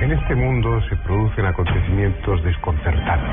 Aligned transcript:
En 0.00 0.12
este 0.12 0.34
mundo 0.34 0.80
se 0.88 0.96
producen 0.96 1.46
acontecimientos 1.46 2.42
desconcertantes. 2.44 3.30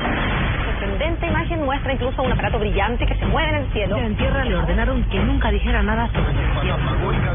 sorprendente 0.78 1.26
imagen 1.26 1.64
muestra 1.64 1.92
incluso 1.92 2.22
un 2.22 2.32
aparato 2.32 2.58
brillante 2.58 3.06
que 3.06 3.14
se 3.16 3.26
mueve 3.26 3.50
en 3.50 3.54
el 3.56 3.72
cielo. 3.72 3.96
En 3.98 4.16
tierra 4.16 4.44
le 4.44 4.56
ordenaron 4.56 5.02
que 5.04 5.18
nunca 5.18 5.50
dijera 5.50 5.82
nada 5.82 6.06
sobre 6.08 6.30
el 6.30 6.36
cielo. 6.60 6.76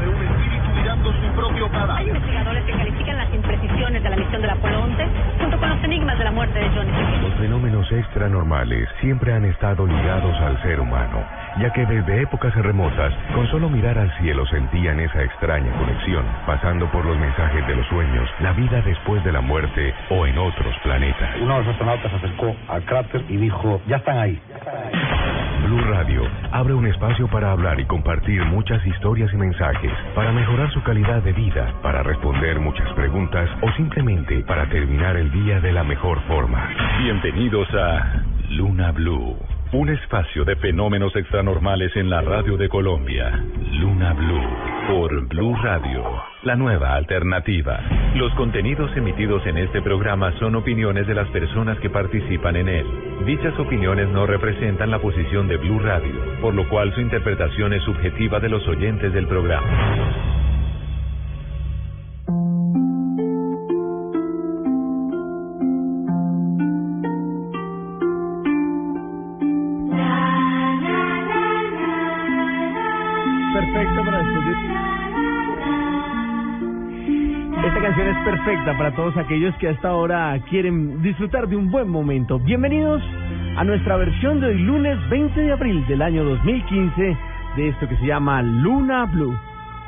de 0.00 0.08
un 0.08 0.22
espíritu 0.22 0.68
mirando 0.76 1.12
su 1.12 1.28
propio 1.34 1.70
Hay 1.90 2.08
investigadores 2.08 2.64
que 2.64 2.72
califican 2.72 3.16
las 3.16 3.34
imprecisiones 3.34 4.02
de 4.02 4.10
la 4.10 4.16
misión 4.16 4.40
del 4.42 4.50
Apolo 4.50 4.82
11 4.82 5.06
junto 5.40 5.58
con 5.58 5.68
los 5.68 5.84
enigmas 5.84 6.18
de 6.18 6.24
la 6.24 6.30
muerte 6.30 6.58
de 6.58 6.68
Johnny. 6.70 6.90
Los 7.22 7.34
fenómenos 7.34 7.92
extranormales 7.92 8.88
siempre 9.00 9.32
han 9.32 9.44
estado 9.44 9.86
ligados 9.86 10.36
al 10.40 10.60
ser 10.62 10.80
humano, 10.80 11.24
ya 11.60 11.72
que 11.72 11.84
desde 11.86 12.22
épocas 12.22 12.54
remotas, 12.54 13.12
con 13.34 13.46
solo 13.48 13.68
mirar 13.68 13.98
al 13.98 14.10
cielo 14.18 14.46
sentían 14.46 15.00
esa 15.00 15.22
extraña 15.22 15.72
conexión, 15.72 16.24
pasando 16.46 16.90
por 16.90 17.04
los 17.04 17.18
mensajes 17.18 17.66
de 17.66 17.76
los 17.76 17.86
sueños, 17.88 18.28
la 18.40 18.52
vida 18.52 18.80
después 18.82 19.22
de 19.24 19.32
la 19.32 19.40
muerte 19.40 19.94
o 20.10 20.26
en 20.26 20.38
otros 20.38 20.74
planetas. 20.82 21.36
Uno 21.40 21.54
de 21.54 21.64
los 21.64 21.68
astronautas 21.68 22.10
se 22.10 22.16
acercó 22.16 22.56
al 22.68 22.84
cráter 22.84 23.24
y 23.28 23.36
dijo, 23.36 23.80
ya 23.86 23.96
están 23.96 24.18
ahí. 24.18 24.40
Blue 25.64 25.80
Radio 25.80 26.22
abre 26.52 26.74
un 26.74 26.86
espacio 26.86 27.28
para 27.28 27.52
hablar 27.52 27.80
y 27.80 27.84
compartir 27.84 28.44
muchas 28.44 28.84
historias 28.86 29.32
y 29.32 29.36
mensajes, 29.36 29.92
para 30.14 30.32
mejorar 30.32 30.70
su 30.72 30.82
calidad 30.82 31.22
de 31.22 31.32
vida, 31.32 31.74
para 31.82 32.02
responder 32.02 32.60
muchas 32.60 32.90
preguntas 32.92 33.50
o 33.62 33.70
simplemente 33.72 34.42
para 34.44 34.66
terminar 34.66 35.16
el 35.16 35.30
día 35.30 35.60
de 35.60 35.72
la 35.72 35.84
mejor 35.84 36.20
forma. 36.22 36.70
Bienvenidos 37.02 37.68
a 37.74 38.22
Luna 38.50 38.92
Blue, 38.92 39.36
un 39.72 39.90
espacio 39.90 40.44
de 40.44 40.56
fenómenos 40.56 41.14
extranormales 41.14 41.94
en 41.96 42.08
la 42.08 42.22
radio 42.22 42.56
de 42.56 42.68
Colombia. 42.68 43.44
Luna 43.72 44.14
Blue 44.14 44.68
por 44.88 45.28
Blue 45.28 45.54
Radio, 45.62 46.02
la 46.44 46.56
nueva 46.56 46.94
alternativa. 46.94 47.78
Los 48.14 48.32
contenidos 48.34 48.90
emitidos 48.96 49.46
en 49.46 49.58
este 49.58 49.82
programa 49.82 50.32
son 50.38 50.54
opiniones 50.54 51.06
de 51.06 51.14
las 51.14 51.28
personas 51.28 51.78
que 51.80 51.90
participan 51.90 52.56
en 52.56 52.68
él. 52.68 52.86
Dichas 53.26 53.58
opiniones 53.58 54.08
no 54.08 54.26
representan 54.26 54.90
la 54.90 54.98
posición 54.98 55.46
de 55.46 55.58
Blue 55.58 55.80
Radio, 55.80 56.40
por 56.40 56.54
lo 56.54 56.66
cual 56.70 56.94
su 56.94 57.02
interpretación 57.02 57.74
es 57.74 57.82
subjetiva 57.82 58.40
de 58.40 58.48
los 58.48 58.66
oyentes 58.66 59.12
del 59.12 59.26
programa. 59.26 60.37
Para 78.78 78.94
todos 78.94 79.16
aquellos 79.16 79.52
que 79.56 79.68
hasta 79.68 79.88
ahora 79.88 80.40
quieren 80.48 81.02
disfrutar 81.02 81.48
de 81.48 81.56
un 81.56 81.68
buen 81.68 81.88
momento. 81.88 82.38
Bienvenidos 82.38 83.02
a 83.56 83.64
nuestra 83.64 83.96
versión 83.96 84.40
de 84.40 84.46
hoy 84.46 84.58
lunes 84.58 84.96
20 85.10 85.40
de 85.40 85.52
abril 85.52 85.84
del 85.88 86.00
año 86.00 86.22
2015 86.22 87.16
de 87.56 87.68
esto 87.68 87.88
que 87.88 87.96
se 87.96 88.06
llama 88.06 88.40
Luna 88.40 89.06
Blue. 89.06 89.36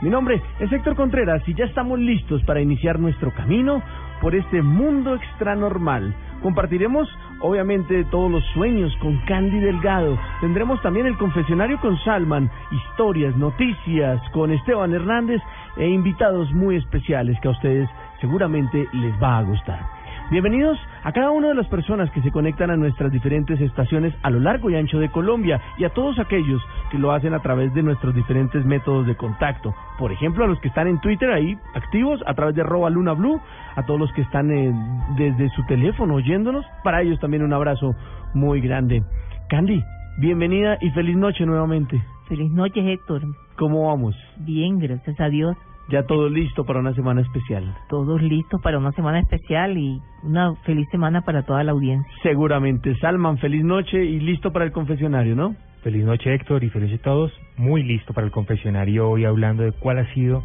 Mi 0.03 0.11
nombre 0.11 0.43
es 0.59 0.73
Héctor 0.73 0.97
Contreras 0.97 1.41
y 1.47 1.55
ya 1.55 1.67
estamos 1.67 2.01
listos 2.01 2.43
para 2.43 2.61
iniciar 2.61 2.99
nuestro 2.99 3.33
camino 3.33 3.81
por 4.21 4.35
este 4.35 4.61
mundo 4.61 5.15
extranormal. 5.15 6.13
Compartiremos 6.43 7.09
obviamente 7.41 8.05
todos 8.07 8.29
los 8.29 8.45
sueños 8.55 8.93
con 9.01 9.19
Candy 9.27 9.61
Delgado. 9.61 10.19
Tendremos 10.41 10.83
también 10.83 11.07
el 11.07 11.17
confesionario 11.17 11.79
con 11.81 11.97
Salman, 11.99 12.51
historias, 12.73 13.37
noticias 13.37 14.21
con 14.33 14.51
Esteban 14.51 14.93
Hernández 14.93 15.41
e 15.77 15.87
invitados 15.87 16.53
muy 16.53 16.77
especiales 16.77 17.39
que 17.41 17.49
a 17.49 17.53
ustedes 17.53 17.89
seguramente 18.21 18.87
les 18.93 19.15
va 19.23 19.39
a 19.39 19.43
gustar. 19.43 20.01
Bienvenidos 20.31 20.79
a 21.03 21.11
cada 21.11 21.33
una 21.33 21.49
de 21.49 21.55
las 21.55 21.67
personas 21.67 22.09
que 22.13 22.23
se 22.23 22.31
conectan 22.31 22.71
a 22.71 22.77
nuestras 22.77 23.11
diferentes 23.11 23.61
estaciones 23.61 24.15
a 24.23 24.31
lo 24.31 24.39
largo 24.39 24.71
y 24.71 24.77
ancho 24.77 25.01
de 25.01 25.11
Colombia 25.11 25.61
y 25.77 25.83
a 25.83 25.89
todos 25.89 26.21
aquellos 26.21 26.63
que 26.93 26.99
lo 26.99 27.11
hacen 27.11 27.35
a 27.35 27.41
través 27.41 27.75
de 27.75 27.83
nuestros 27.83 28.15
diferentes 28.15 28.65
métodos 28.65 29.09
de 29.09 29.17
contacto. 29.17 29.75
Por 29.99 30.13
ejemplo, 30.13 30.45
a 30.45 30.47
los 30.47 30.61
que 30.61 30.69
están 30.69 30.87
en 30.87 31.01
Twitter 31.01 31.33
ahí 31.33 31.59
activos 31.75 32.21
a 32.27 32.35
través 32.35 32.55
de 32.55 32.63
arroba 32.63 32.91
Luna 32.91 33.13
Blue, 33.15 33.41
a 33.75 33.85
todos 33.87 33.99
los 33.99 34.13
que 34.13 34.23
están 34.23 34.53
eh, 34.53 34.73
desde 35.17 35.49
su 35.49 35.67
teléfono 35.67 36.15
oyéndonos, 36.15 36.65
para 36.85 37.03
ellos 37.03 37.19
también 37.19 37.43
un 37.43 37.53
abrazo 37.53 37.97
muy 38.33 38.61
grande. 38.61 39.03
Candy, 39.49 39.83
bienvenida 40.19 40.79
y 40.81 40.91
feliz 40.91 41.17
noche 41.17 41.45
nuevamente. 41.45 42.01
Feliz 42.29 42.53
noche, 42.53 42.93
Héctor. 42.93 43.23
¿Cómo 43.57 43.89
vamos? 43.89 44.15
Bien, 44.37 44.79
gracias 44.79 45.19
a 45.19 45.29
Dios. 45.29 45.57
Ya 45.91 46.05
todo 46.05 46.29
listo 46.29 46.65
para 46.65 46.79
una 46.79 46.95
semana 46.95 47.21
especial. 47.21 47.75
Todos 47.89 48.23
listos 48.23 48.61
para 48.63 48.79
una 48.79 48.93
semana 48.93 49.19
especial 49.19 49.77
y 49.77 50.01
una 50.23 50.55
feliz 50.65 50.89
semana 50.91 51.23
para 51.23 51.43
toda 51.43 51.65
la 51.65 51.73
audiencia. 51.73 52.13
Seguramente. 52.23 52.97
Salman, 53.01 53.39
feliz 53.39 53.65
noche 53.65 54.05
y 54.05 54.21
listo 54.21 54.53
para 54.53 54.65
el 54.65 54.71
confesionario, 54.73 55.35
¿no? 55.35 55.57
Feliz 55.83 56.05
noche 56.05 56.33
Héctor 56.33 56.63
y 56.63 56.71
feliz 56.71 56.95
a 57.01 57.03
todos. 57.03 57.33
Muy 57.57 57.83
listo 57.83 58.13
para 58.13 58.25
el 58.25 58.33
confesionario 58.33 59.11
hoy 59.11 59.25
hablando 59.25 59.65
de 59.65 59.73
cuál 59.73 59.99
ha 59.99 60.15
sido 60.15 60.45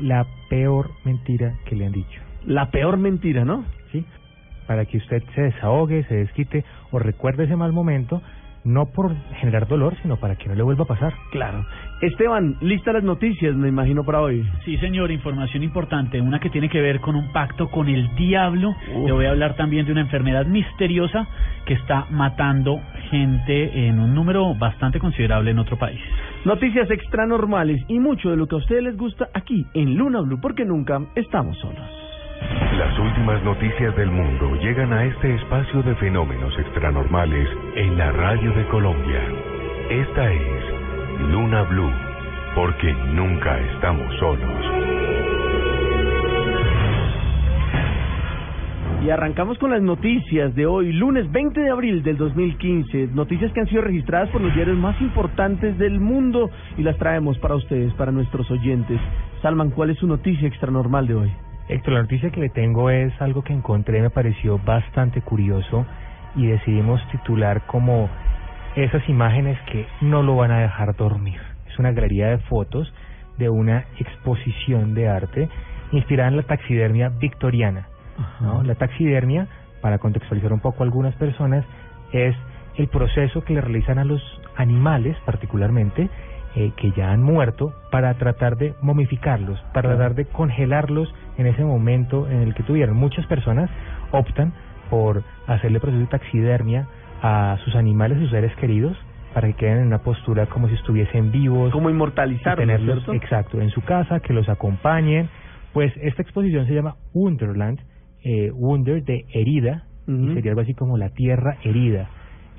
la 0.00 0.26
peor 0.48 0.90
mentira 1.04 1.54
que 1.66 1.76
le 1.76 1.86
han 1.86 1.92
dicho. 1.92 2.20
La 2.44 2.70
peor 2.70 2.96
mentira, 2.96 3.44
¿no? 3.44 3.64
¿Sí? 3.92 4.04
Para 4.66 4.86
que 4.86 4.98
usted 4.98 5.22
se 5.36 5.42
desahogue, 5.42 6.02
se 6.04 6.16
desquite 6.16 6.64
o 6.90 6.98
recuerde 6.98 7.44
ese 7.44 7.54
mal 7.54 7.72
momento, 7.72 8.22
no 8.64 8.86
por 8.86 9.14
generar 9.40 9.68
dolor, 9.68 9.94
sino 10.02 10.16
para 10.16 10.36
que 10.36 10.48
no 10.48 10.54
le 10.54 10.62
vuelva 10.62 10.84
a 10.84 10.88
pasar. 10.88 11.14
Claro. 11.30 11.64
Esteban, 12.00 12.56
lista 12.60 12.92
las 12.92 13.04
noticias, 13.04 13.54
me 13.54 13.68
imagino, 13.68 14.04
para 14.04 14.20
hoy. 14.20 14.44
Sí, 14.64 14.76
señor, 14.78 15.10
información 15.10 15.62
importante, 15.62 16.20
una 16.20 16.40
que 16.40 16.50
tiene 16.50 16.68
que 16.68 16.80
ver 16.80 17.00
con 17.00 17.14
un 17.14 17.32
pacto 17.32 17.70
con 17.70 17.88
el 17.88 18.14
diablo. 18.16 18.74
Le 19.04 19.12
voy 19.12 19.26
a 19.26 19.30
hablar 19.30 19.54
también 19.56 19.86
de 19.86 19.92
una 19.92 20.00
enfermedad 20.00 20.46
misteriosa 20.46 21.26
que 21.66 21.74
está 21.74 22.06
matando 22.10 22.80
gente 23.10 23.86
en 23.86 24.00
un 24.00 24.14
número 24.14 24.54
bastante 24.54 24.98
considerable 24.98 25.50
en 25.50 25.58
otro 25.58 25.78
país. 25.78 26.00
Noticias 26.44 26.90
extranormales 26.90 27.82
y 27.88 28.00
mucho 28.00 28.30
de 28.30 28.36
lo 28.36 28.46
que 28.46 28.56
a 28.56 28.58
ustedes 28.58 28.82
les 28.82 28.96
gusta 28.96 29.28
aquí 29.32 29.66
en 29.74 29.96
Luna 29.96 30.20
Blue, 30.20 30.40
porque 30.40 30.64
nunca 30.64 31.00
estamos 31.14 31.58
solos. 31.58 32.03
Las 32.78 32.98
últimas 32.98 33.42
noticias 33.44 33.94
del 33.96 34.10
mundo 34.10 34.56
llegan 34.56 34.92
a 34.92 35.04
este 35.04 35.34
espacio 35.34 35.82
de 35.82 35.94
fenómenos 35.96 36.58
extranormales 36.58 37.48
en 37.76 37.96
la 37.96 38.12
radio 38.12 38.52
de 38.52 38.66
Colombia. 38.66 39.22
Esta 39.90 40.32
es 40.32 40.64
Luna 41.30 41.62
Blue, 41.62 41.92
porque 42.54 42.92
nunca 42.92 43.58
estamos 43.60 44.14
solos. 44.18 44.94
Y 49.04 49.10
arrancamos 49.10 49.58
con 49.58 49.70
las 49.70 49.82
noticias 49.82 50.54
de 50.54 50.64
hoy, 50.64 50.92
lunes 50.92 51.30
20 51.30 51.60
de 51.60 51.70
abril 51.70 52.02
del 52.02 52.16
2015. 52.16 53.08
Noticias 53.08 53.52
que 53.52 53.60
han 53.60 53.68
sido 53.68 53.82
registradas 53.82 54.30
por 54.30 54.40
los 54.40 54.54
diarios 54.54 54.78
más 54.78 54.98
importantes 55.02 55.76
del 55.78 56.00
mundo 56.00 56.50
y 56.78 56.82
las 56.82 56.96
traemos 56.96 57.38
para 57.38 57.54
ustedes, 57.54 57.92
para 57.94 58.12
nuestros 58.12 58.50
oyentes. 58.50 58.98
Salman, 59.42 59.70
¿cuál 59.70 59.90
es 59.90 59.98
su 59.98 60.06
noticia 60.06 60.48
extranormal 60.48 61.06
de 61.06 61.14
hoy? 61.14 61.30
Héctor, 61.68 61.94
la 61.94 62.02
noticia 62.02 62.30
que 62.30 62.40
le 62.40 62.50
tengo 62.50 62.90
es 62.90 63.12
algo 63.22 63.42
que 63.42 63.54
encontré, 63.54 64.02
me 64.02 64.10
pareció 64.10 64.58
bastante 64.58 65.22
curioso 65.22 65.86
y 66.36 66.46
decidimos 66.46 67.00
titular 67.10 67.62
como 67.66 68.10
esas 68.76 69.08
imágenes 69.08 69.58
que 69.70 69.86
no 70.02 70.22
lo 70.22 70.36
van 70.36 70.50
a 70.50 70.60
dejar 70.60 70.94
dormir. 70.94 71.40
Es 71.70 71.78
una 71.78 71.92
galería 71.92 72.28
de 72.28 72.38
fotos 72.38 72.92
de 73.38 73.48
una 73.48 73.86
exposición 73.98 74.94
de 74.94 75.08
arte 75.08 75.48
inspirada 75.92 76.28
en 76.28 76.36
la 76.36 76.42
taxidermia 76.42 77.08
victoriana. 77.08 77.88
¿no? 78.40 78.62
La 78.62 78.74
taxidermia, 78.74 79.48
para 79.80 79.98
contextualizar 79.98 80.52
un 80.52 80.60
poco 80.60 80.82
a 80.82 80.86
algunas 80.86 81.14
personas, 81.14 81.64
es 82.12 82.36
el 82.76 82.88
proceso 82.88 83.42
que 83.42 83.54
le 83.54 83.60
realizan 83.60 83.98
a 83.98 84.04
los 84.04 84.22
animales, 84.56 85.16
particularmente, 85.24 86.10
eh, 86.56 86.72
que 86.76 86.92
ya 86.92 87.10
han 87.10 87.22
muerto, 87.22 87.72
para 87.90 88.14
tratar 88.14 88.56
de 88.56 88.74
momificarlos, 88.80 89.60
para 89.72 89.88
tratar 89.90 90.14
de 90.14 90.26
congelarlos 90.26 91.12
en 91.36 91.46
ese 91.46 91.64
momento 91.64 92.28
en 92.30 92.42
el 92.42 92.54
que 92.54 92.62
tuvieron. 92.62 92.96
Muchas 92.96 93.26
personas 93.26 93.68
optan 94.12 94.52
por 94.88 95.24
hacerle 95.46 95.80
proceso 95.80 96.00
de 96.00 96.06
taxidermia 96.06 96.86
a 97.22 97.58
sus 97.64 97.74
animales, 97.74 98.18
sus 98.18 98.30
seres 98.30 98.54
queridos, 98.56 98.96
para 99.32 99.48
que 99.48 99.54
queden 99.54 99.78
en 99.78 99.86
una 99.88 99.98
postura 99.98 100.46
como 100.46 100.68
si 100.68 100.74
estuviesen 100.74 101.32
vivos. 101.32 101.72
Como 101.72 101.90
inmortalizarlos, 101.90 102.64
tenerlos, 102.64 103.02
¿cierto? 103.04 103.14
exacto, 103.14 103.60
en 103.60 103.70
su 103.70 103.80
casa, 103.82 104.20
que 104.20 104.32
los 104.32 104.48
acompañen. 104.48 105.28
Pues 105.72 105.92
esta 106.00 106.22
exposición 106.22 106.68
se 106.68 106.74
llama 106.74 106.94
Wonderland, 107.14 107.80
eh, 108.22 108.52
Wonder 108.54 109.02
de 109.02 109.26
herida, 109.32 109.86
y 110.06 110.34
sería 110.34 110.52
algo 110.52 110.60
así 110.60 110.74
como 110.74 110.98
la 110.98 111.08
tierra 111.08 111.56
herida, 111.64 112.10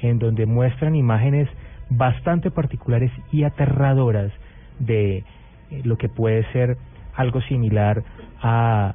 en 0.01 0.19
donde 0.19 0.45
muestran 0.45 0.95
imágenes 0.95 1.47
bastante 1.89 2.51
particulares 2.51 3.11
y 3.31 3.43
aterradoras 3.43 4.31
de 4.79 5.17
eh, 5.17 5.23
lo 5.83 5.97
que 5.97 6.09
puede 6.09 6.43
ser 6.51 6.77
algo 7.15 7.41
similar 7.41 8.03
a 8.41 8.93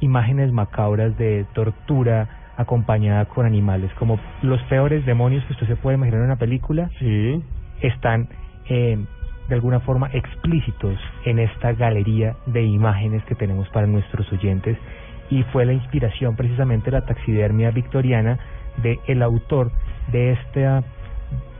imágenes 0.00 0.52
macabras 0.52 1.16
de 1.16 1.46
tortura 1.54 2.52
acompañada 2.56 3.24
con 3.24 3.46
animales, 3.46 3.90
como 3.98 4.18
los 4.42 4.60
peores 4.64 5.04
demonios 5.06 5.44
que 5.46 5.54
usted 5.54 5.66
se 5.66 5.76
puede 5.76 5.96
imaginar 5.96 6.20
en 6.20 6.26
una 6.26 6.36
película, 6.36 6.90
sí. 6.98 7.42
están 7.80 8.28
eh, 8.68 8.98
de 9.48 9.54
alguna 9.54 9.80
forma 9.80 10.08
explícitos 10.12 10.98
en 11.24 11.38
esta 11.38 11.72
galería 11.72 12.36
de 12.46 12.62
imágenes 12.62 13.24
que 13.24 13.34
tenemos 13.34 13.68
para 13.70 13.86
nuestros 13.86 14.30
oyentes 14.32 14.78
y 15.30 15.42
fue 15.44 15.64
la 15.64 15.72
inspiración 15.72 16.36
precisamente 16.36 16.90
de 16.90 16.98
la 16.98 17.06
taxidermia 17.06 17.70
victoriana 17.70 18.38
de 18.82 18.98
el 19.06 19.22
autor 19.22 19.70
de 20.12 20.32
esta 20.32 20.84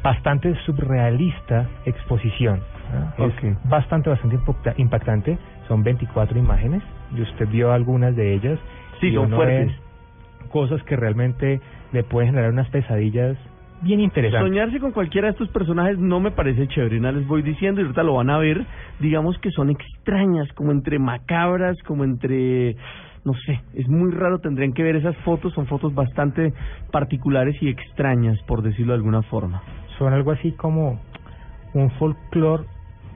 bastante 0.04 0.54
surrealista 0.66 1.66
exposición. 1.86 2.60
¿ah? 2.92 3.14
Es 3.18 3.24
Ok. 3.34 3.58
bastante, 3.68 4.10
bastante 4.10 4.36
impacta- 4.36 4.74
impactante. 4.76 5.38
Son 5.66 5.82
24 5.82 6.38
imágenes 6.38 6.82
y 7.16 7.22
usted 7.22 7.48
vio 7.48 7.72
algunas 7.72 8.14
de 8.14 8.34
ellas. 8.34 8.58
Sí, 9.00 9.08
y 9.08 9.14
son 9.14 9.30
fuertes. 9.30 9.72
Cosas 10.52 10.80
que 10.84 10.94
realmente 10.94 11.60
le 11.92 12.04
pueden 12.04 12.30
generar 12.30 12.52
unas 12.52 12.68
pesadillas 12.68 13.36
bien 13.80 14.00
interesantes. 14.00 14.48
Soñarse 14.48 14.78
con 14.78 14.92
cualquiera 14.92 15.26
de 15.28 15.32
estos 15.32 15.48
personajes 15.48 15.98
no 15.98 16.20
me 16.20 16.30
parece 16.30 16.68
chévere, 16.68 17.00
nada 17.00 17.18
les 17.18 17.26
voy 17.26 17.42
diciendo 17.42 17.80
y 17.80 17.84
ahorita 17.84 18.02
lo 18.02 18.14
van 18.14 18.30
a 18.30 18.38
ver, 18.38 18.64
digamos 19.00 19.36
que 19.38 19.50
son 19.50 19.68
extrañas, 19.70 20.48
como 20.54 20.70
entre 20.70 20.98
macabras, 20.98 21.76
como 21.86 22.04
entre, 22.04 22.76
no 23.24 23.32
sé, 23.44 23.60
es 23.74 23.86
muy 23.88 24.10
raro, 24.12 24.38
tendrían 24.38 24.72
que 24.72 24.82
ver 24.82 24.96
esas 24.96 25.16
fotos, 25.18 25.52
son 25.54 25.66
fotos 25.66 25.92
bastante 25.94 26.54
particulares 26.92 27.56
y 27.60 27.68
extrañas, 27.68 28.40
por 28.46 28.62
decirlo 28.62 28.92
de 28.92 28.98
alguna 28.98 29.22
forma. 29.22 29.60
Son 29.98 30.12
algo 30.12 30.32
así 30.32 30.52
como 30.52 31.00
un 31.72 31.90
folclore 31.92 32.64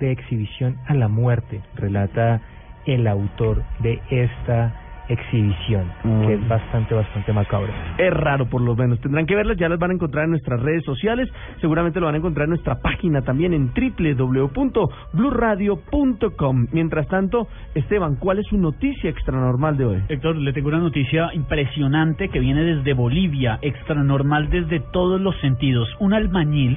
de 0.01 0.13
exhibición 0.13 0.77
a 0.87 0.95
la 0.95 1.09
muerte, 1.09 1.63
relata 1.75 2.41
el 2.87 3.07
autor 3.07 3.63
de 3.81 4.01
esta 4.11 4.88
exhibición, 5.09 5.87
Mm. 6.05 6.27
que 6.27 6.35
es 6.35 6.49
bastante, 6.49 6.95
bastante 6.95 7.33
macabra. 7.33 7.73
Es 7.99 8.13
raro 8.13 8.47
por 8.47 8.61
lo 8.61 8.77
menos. 8.77 9.01
Tendrán 9.01 9.27
que 9.27 9.35
verlas, 9.35 9.57
ya 9.57 9.69
las 9.69 9.79
van 9.79 9.91
a 9.91 9.95
encontrar 9.95 10.25
en 10.25 10.31
nuestras 10.31 10.61
redes 10.61 10.85
sociales. 10.85 11.29
Seguramente 11.61 12.01
lo 12.01 12.07
van 12.07 12.15
a 12.17 12.19
encontrar 12.19 12.45
en 12.45 12.51
nuestra 12.51 12.77
página 12.81 13.23
también 13.23 13.53
en 13.55 13.71
www.bluradio.com. 13.75 16.67
Mientras 16.73 17.07
tanto, 17.09 17.49
Esteban, 17.75 18.17
¿cuál 18.17 18.39
es 18.39 18.47
su 18.47 18.57
noticia 18.59 19.11
extranormal 19.11 19.77
de 19.77 19.85
hoy? 19.85 20.03
Héctor, 20.09 20.37
le 20.37 20.53
tengo 20.53 20.69
una 20.69 20.79
noticia 20.79 21.31
impresionante 21.35 22.29
que 22.29 22.39
viene 22.41 22.63
desde 22.65 22.93
Bolivia, 22.95 23.59
extranormal 23.63 24.51
desde 24.51 24.81
todos 24.93 25.21
los 25.21 25.37
sentidos. 25.41 25.89
Un 26.01 26.15
albañil 26.15 26.77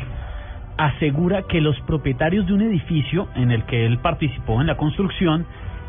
asegura 0.77 1.43
que 1.43 1.61
los 1.61 1.79
propietarios 1.81 2.47
de 2.47 2.53
un 2.53 2.61
edificio 2.61 3.27
en 3.35 3.51
el 3.51 3.63
que 3.65 3.85
él 3.85 3.99
participó 3.99 4.61
en 4.61 4.67
la 4.67 4.77
construcción 4.77 5.45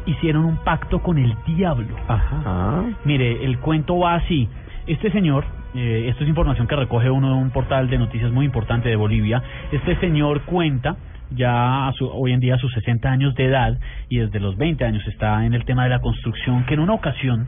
hicieron 0.06 0.44
un 0.44 0.56
pacto 0.58 1.00
con 1.02 1.18
el 1.18 1.34
diablo. 1.46 1.96
Ajá. 2.08 2.84
Mire, 3.04 3.44
el 3.44 3.58
cuento 3.58 3.98
va 3.98 4.14
así. 4.14 4.48
Este 4.86 5.10
señor, 5.12 5.44
eh, 5.74 6.06
esto 6.08 6.24
es 6.24 6.28
información 6.28 6.66
que 6.66 6.76
recoge 6.76 7.10
uno 7.10 7.28
de 7.28 7.34
un 7.34 7.50
portal 7.50 7.88
de 7.88 7.98
noticias 7.98 8.30
muy 8.32 8.44
importante 8.46 8.88
de 8.88 8.96
Bolivia. 8.96 9.42
Este 9.70 9.96
señor 10.00 10.42
cuenta 10.42 10.96
ya 11.30 11.88
a 11.88 11.92
su- 11.92 12.08
hoy 12.10 12.32
en 12.32 12.40
día 12.40 12.56
a 12.56 12.58
sus 12.58 12.72
60 12.74 13.10
años 13.10 13.34
de 13.34 13.46
edad 13.46 13.78
y 14.08 14.18
desde 14.18 14.38
los 14.40 14.56
20 14.58 14.84
años 14.84 15.06
está 15.06 15.46
en 15.46 15.54
el 15.54 15.64
tema 15.64 15.84
de 15.84 15.90
la 15.90 16.00
construcción 16.00 16.64
que 16.64 16.74
en 16.74 16.80
una 16.80 16.92
ocasión 16.94 17.46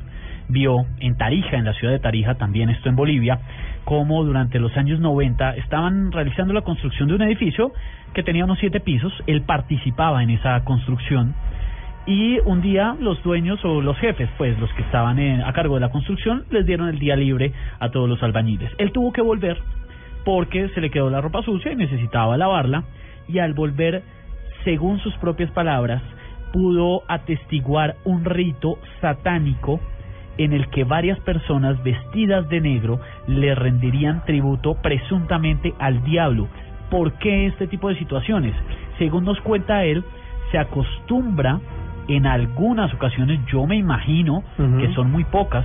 vio 0.48 0.86
en 1.00 1.16
Tarija, 1.16 1.56
en 1.56 1.64
la 1.64 1.72
ciudad 1.74 1.92
de 1.92 1.98
Tarija, 1.98 2.34
también 2.36 2.70
esto 2.70 2.88
en 2.88 2.96
Bolivia, 2.96 3.40
como 3.84 4.22
durante 4.24 4.58
los 4.58 4.74
años 4.76 5.00
90 5.00 5.56
estaban 5.56 6.12
realizando 6.12 6.54
la 6.54 6.62
construcción 6.62 7.08
de 7.08 7.14
un 7.16 7.22
edificio 7.22 7.72
que 8.14 8.22
tenía 8.22 8.44
unos 8.44 8.58
siete 8.58 8.80
pisos, 8.80 9.12
él 9.26 9.42
participaba 9.42 10.22
en 10.22 10.30
esa 10.30 10.62
construcción 10.64 11.34
y 12.06 12.38
un 12.40 12.60
día 12.60 12.96
los 13.00 13.22
dueños 13.22 13.64
o 13.64 13.80
los 13.80 13.96
jefes, 13.98 14.28
pues 14.36 14.58
los 14.58 14.72
que 14.74 14.82
estaban 14.82 15.18
en- 15.18 15.42
a 15.42 15.52
cargo 15.52 15.74
de 15.74 15.80
la 15.80 15.90
construcción, 15.90 16.44
les 16.50 16.66
dieron 16.66 16.88
el 16.88 16.98
día 16.98 17.16
libre 17.16 17.52
a 17.80 17.90
todos 17.90 18.08
los 18.08 18.22
albañiles. 18.22 18.70
Él 18.78 18.92
tuvo 18.92 19.12
que 19.12 19.22
volver 19.22 19.58
porque 20.24 20.68
se 20.70 20.80
le 20.80 20.90
quedó 20.90 21.10
la 21.10 21.20
ropa 21.20 21.42
sucia 21.42 21.72
y 21.72 21.76
necesitaba 21.76 22.36
lavarla 22.36 22.84
y 23.28 23.38
al 23.38 23.54
volver, 23.54 24.02
según 24.64 24.98
sus 25.00 25.14
propias 25.16 25.50
palabras, 25.50 26.02
pudo 26.52 27.02
atestiguar 27.08 27.96
un 28.04 28.24
rito 28.24 28.78
satánico 29.00 29.80
en 30.36 30.52
el 30.52 30.68
que 30.68 30.84
varias 30.84 31.18
personas 31.20 31.82
vestidas 31.82 32.48
de 32.48 32.60
negro 32.60 33.00
le 33.26 33.54
rendirían 33.54 34.24
tributo 34.24 34.74
presuntamente 34.82 35.74
al 35.78 36.02
diablo. 36.04 36.48
¿Por 36.90 37.12
qué 37.14 37.46
este 37.46 37.66
tipo 37.66 37.88
de 37.88 37.96
situaciones? 37.96 38.54
Según 38.98 39.24
nos 39.24 39.40
cuenta 39.40 39.84
él, 39.84 40.04
se 40.50 40.58
acostumbra 40.58 41.60
en 42.08 42.26
algunas 42.26 42.92
ocasiones, 42.94 43.40
yo 43.50 43.66
me 43.66 43.76
imagino 43.76 44.42
que 44.78 44.92
son 44.94 45.10
muy 45.10 45.24
pocas, 45.24 45.64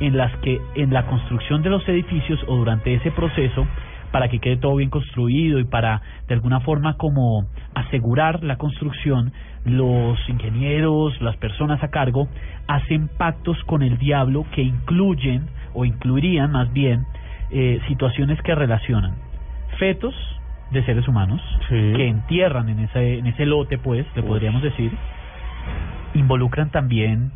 en 0.00 0.16
las 0.16 0.34
que 0.38 0.60
en 0.76 0.92
la 0.92 1.06
construcción 1.06 1.62
de 1.62 1.70
los 1.70 1.86
edificios 1.88 2.38
o 2.46 2.56
durante 2.56 2.94
ese 2.94 3.10
proceso, 3.10 3.66
para 4.12 4.28
que 4.28 4.38
quede 4.38 4.56
todo 4.56 4.76
bien 4.76 4.90
construido 4.90 5.58
y 5.58 5.64
para 5.64 6.00
de 6.28 6.34
alguna 6.34 6.60
forma 6.60 6.96
como 6.96 7.44
asegurar 7.74 8.42
la 8.42 8.56
construcción, 8.56 9.32
los 9.64 10.16
ingenieros, 10.28 11.20
las 11.20 11.36
personas 11.36 11.82
a 11.82 11.88
cargo, 11.88 12.28
hacen 12.68 13.08
pactos 13.08 13.62
con 13.64 13.82
el 13.82 13.98
diablo 13.98 14.46
que 14.54 14.62
incluyen 14.62 15.48
o 15.74 15.84
incluirían 15.84 16.52
más 16.52 16.72
bien 16.72 17.04
eh, 17.50 17.80
situaciones 17.88 18.40
que 18.42 18.54
relacionan 18.54 19.14
fetos 19.78 20.14
de 20.70 20.84
seres 20.84 21.06
humanos 21.08 21.40
Sí. 21.68 21.92
que 21.96 22.08
entierran 22.08 22.68
en 22.68 22.78
ese, 22.80 23.18
en 23.18 23.26
ese 23.26 23.46
lote, 23.46 23.78
pues, 23.78 24.06
le 24.14 24.22
podríamos 24.22 24.62
decir, 24.62 24.90
involucran 26.14 26.70
también 26.70 27.30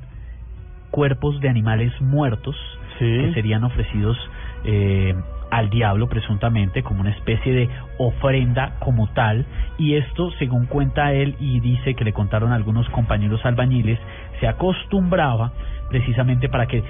cuerpos 0.91 1.41
de 1.41 1.49
animales 1.49 1.93
muertos 2.01 2.57
que 2.99 3.33
serían 3.35 3.65
ofrecidos 3.65 4.17
eh, 4.65 5.15
al 5.51 5.71
diablo 5.71 6.09
presuntamente 6.09 6.85
como 6.85 7.01
una 7.01 7.11
especie 7.11 7.53
de 7.53 7.69
ofrenda 7.99 8.77
como 8.79 9.09
tal. 9.09 9.45
Y 9.77 9.95
esto 9.95 10.31
según 10.39 10.67
cuenta 10.67 11.13
él 11.13 11.35
y 11.41 11.61
dice 11.61 11.95
que 11.95 12.05
le 12.05 12.13
contaron 12.13 12.53
algunos 12.53 12.89
compañeros 12.91 13.45
albañiles 13.45 13.99
se 14.41 14.47
acostumbraba 14.47 15.53
precisamente 15.89 16.49
para 16.49 16.67
que 16.67 16.83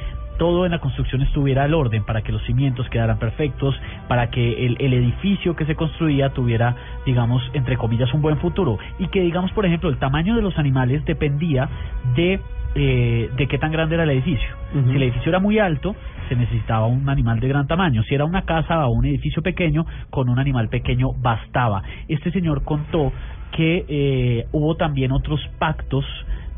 todo 0.42 0.66
en 0.66 0.72
la 0.72 0.80
construcción 0.80 1.22
estuviera 1.22 1.62
al 1.62 1.72
orden, 1.72 2.02
para 2.02 2.22
que 2.22 2.32
los 2.32 2.42
cimientos 2.42 2.88
quedaran 2.88 3.16
perfectos, 3.20 3.80
para 4.08 4.28
que 4.30 4.66
el, 4.66 4.76
el 4.80 4.92
edificio 4.92 5.54
que 5.54 5.64
se 5.66 5.76
construía 5.76 6.30
tuviera, 6.30 6.74
digamos, 7.06 7.40
entre 7.54 7.76
comillas, 7.76 8.12
un 8.12 8.22
buen 8.22 8.38
futuro. 8.38 8.76
Y 8.98 9.06
que, 9.06 9.20
digamos, 9.20 9.52
por 9.52 9.66
ejemplo, 9.66 9.88
el 9.88 9.98
tamaño 9.98 10.34
de 10.34 10.42
los 10.42 10.58
animales 10.58 11.04
dependía 11.04 11.68
de, 12.16 12.40
eh, 12.74 13.30
de 13.36 13.46
qué 13.46 13.56
tan 13.56 13.70
grande 13.70 13.94
era 13.94 14.02
el 14.02 14.10
edificio. 14.10 14.48
Si 14.72 14.96
el 14.96 15.04
edificio 15.04 15.28
era 15.28 15.38
muy 15.38 15.60
alto, 15.60 15.94
se 16.28 16.34
necesitaba 16.34 16.86
un 16.86 17.08
animal 17.08 17.38
de 17.38 17.46
gran 17.46 17.68
tamaño. 17.68 18.02
Si 18.02 18.12
era 18.12 18.24
una 18.24 18.42
casa 18.42 18.84
o 18.88 18.90
un 18.90 19.04
edificio 19.04 19.42
pequeño, 19.42 19.86
con 20.10 20.28
un 20.28 20.40
animal 20.40 20.68
pequeño 20.70 21.12
bastaba. 21.12 21.84
Este 22.08 22.32
señor 22.32 22.64
contó 22.64 23.12
que 23.52 23.84
eh, 23.86 24.46
hubo 24.50 24.74
también 24.74 25.12
otros 25.12 25.40
pactos 25.60 26.04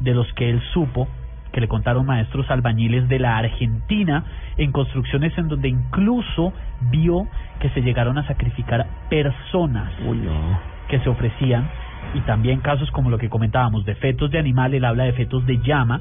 de 0.00 0.14
los 0.14 0.32
que 0.32 0.48
él 0.48 0.62
supo 0.72 1.06
que 1.54 1.60
le 1.60 1.68
contaron 1.68 2.04
maestros 2.04 2.50
albañiles 2.50 3.08
de 3.08 3.20
la 3.20 3.38
Argentina 3.38 4.24
en 4.56 4.72
construcciones 4.72 5.38
en 5.38 5.46
donde 5.46 5.68
incluso 5.68 6.52
vio 6.90 7.28
que 7.60 7.70
se 7.70 7.80
llegaron 7.80 8.18
a 8.18 8.26
sacrificar 8.26 8.84
personas 9.08 9.92
Uy, 10.04 10.18
no. 10.18 10.58
que 10.88 10.98
se 10.98 11.08
ofrecían 11.08 11.70
y 12.12 12.20
también 12.22 12.58
casos 12.58 12.90
como 12.90 13.08
lo 13.08 13.18
que 13.18 13.28
comentábamos 13.28 13.84
de 13.84 13.94
fetos 13.94 14.32
de 14.32 14.40
animal, 14.40 14.74
él 14.74 14.84
habla 14.84 15.04
de 15.04 15.12
fetos 15.12 15.46
de 15.46 15.58
llama 15.58 16.00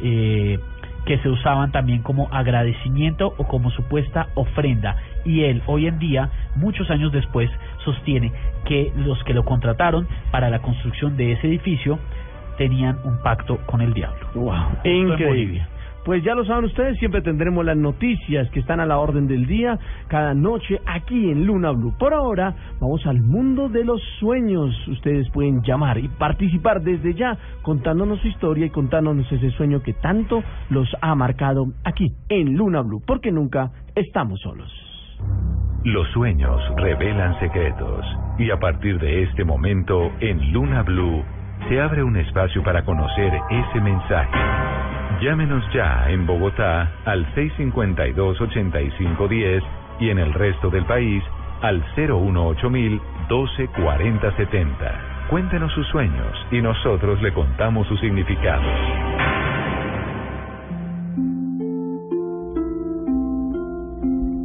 eh, 0.00 0.58
que 1.04 1.18
se 1.18 1.28
usaban 1.28 1.70
también 1.70 2.00
como 2.00 2.28
agradecimiento 2.32 3.34
o 3.36 3.46
como 3.46 3.70
supuesta 3.72 4.28
ofrenda 4.34 4.96
y 5.26 5.42
él 5.42 5.62
hoy 5.66 5.86
en 5.86 5.98
día, 5.98 6.30
muchos 6.56 6.90
años 6.90 7.12
después, 7.12 7.50
sostiene 7.84 8.32
que 8.64 8.90
los 8.96 9.22
que 9.24 9.34
lo 9.34 9.44
contrataron 9.44 10.08
para 10.30 10.48
la 10.48 10.60
construcción 10.60 11.18
de 11.18 11.32
ese 11.32 11.46
edificio 11.46 11.98
tenían 12.56 12.98
un 13.04 13.18
pacto 13.22 13.58
con 13.66 13.80
el 13.80 13.92
diablo. 13.94 14.26
Wow, 14.34 14.78
increíble. 14.84 15.66
Pues 16.04 16.22
ya 16.22 16.34
lo 16.34 16.44
saben 16.44 16.66
ustedes, 16.66 16.98
siempre 16.98 17.22
tendremos 17.22 17.64
las 17.64 17.78
noticias 17.78 18.50
que 18.50 18.60
están 18.60 18.78
a 18.78 18.84
la 18.84 18.98
orden 18.98 19.26
del 19.26 19.46
día 19.46 19.78
cada 20.08 20.34
noche 20.34 20.78
aquí 20.84 21.30
en 21.30 21.46
Luna 21.46 21.70
Blue. 21.70 21.94
Por 21.98 22.12
ahora, 22.12 22.54
vamos 22.78 23.06
al 23.06 23.22
mundo 23.22 23.70
de 23.70 23.86
los 23.86 24.02
sueños. 24.20 24.76
Ustedes 24.86 25.30
pueden 25.30 25.62
llamar 25.62 25.96
y 25.96 26.08
participar 26.08 26.82
desde 26.82 27.14
ya 27.14 27.38
contándonos 27.62 28.20
su 28.20 28.28
historia 28.28 28.66
y 28.66 28.70
contándonos 28.70 29.32
ese 29.32 29.50
sueño 29.52 29.82
que 29.82 29.94
tanto 29.94 30.44
los 30.68 30.94
ha 31.00 31.14
marcado 31.14 31.68
aquí 31.84 32.12
en 32.28 32.54
Luna 32.54 32.82
Blue, 32.82 33.02
porque 33.06 33.32
nunca 33.32 33.70
estamos 33.94 34.42
solos. 34.42 34.70
Los 35.84 36.06
sueños 36.12 36.60
revelan 36.76 37.38
secretos 37.40 38.04
y 38.38 38.50
a 38.50 38.58
partir 38.58 38.98
de 38.98 39.22
este 39.22 39.42
momento 39.42 40.12
en 40.20 40.52
Luna 40.52 40.82
Blue 40.82 41.24
se 41.68 41.80
abre 41.80 42.02
un 42.02 42.16
espacio 42.16 42.60
para 42.62 42.84
conocer 42.84 43.32
ese 43.50 43.80
mensaje. 43.80 44.38
Llámenos 45.20 45.64
ya 45.72 46.10
en 46.10 46.26
Bogotá 46.26 46.90
al 47.04 47.24
652-8510 47.34 49.62
y 50.00 50.10
en 50.10 50.18
el 50.18 50.34
resto 50.34 50.70
del 50.70 50.84
país 50.84 51.22
al 51.62 51.84
018 51.96 52.68
12 53.28 53.68
40 53.68 54.36
70. 54.36 55.26
Cuéntenos 55.30 55.72
sus 55.72 55.86
sueños 55.88 56.46
y 56.50 56.60
nosotros 56.60 57.22
le 57.22 57.32
contamos 57.32 57.86
su 57.88 57.96
significado. 57.96 58.62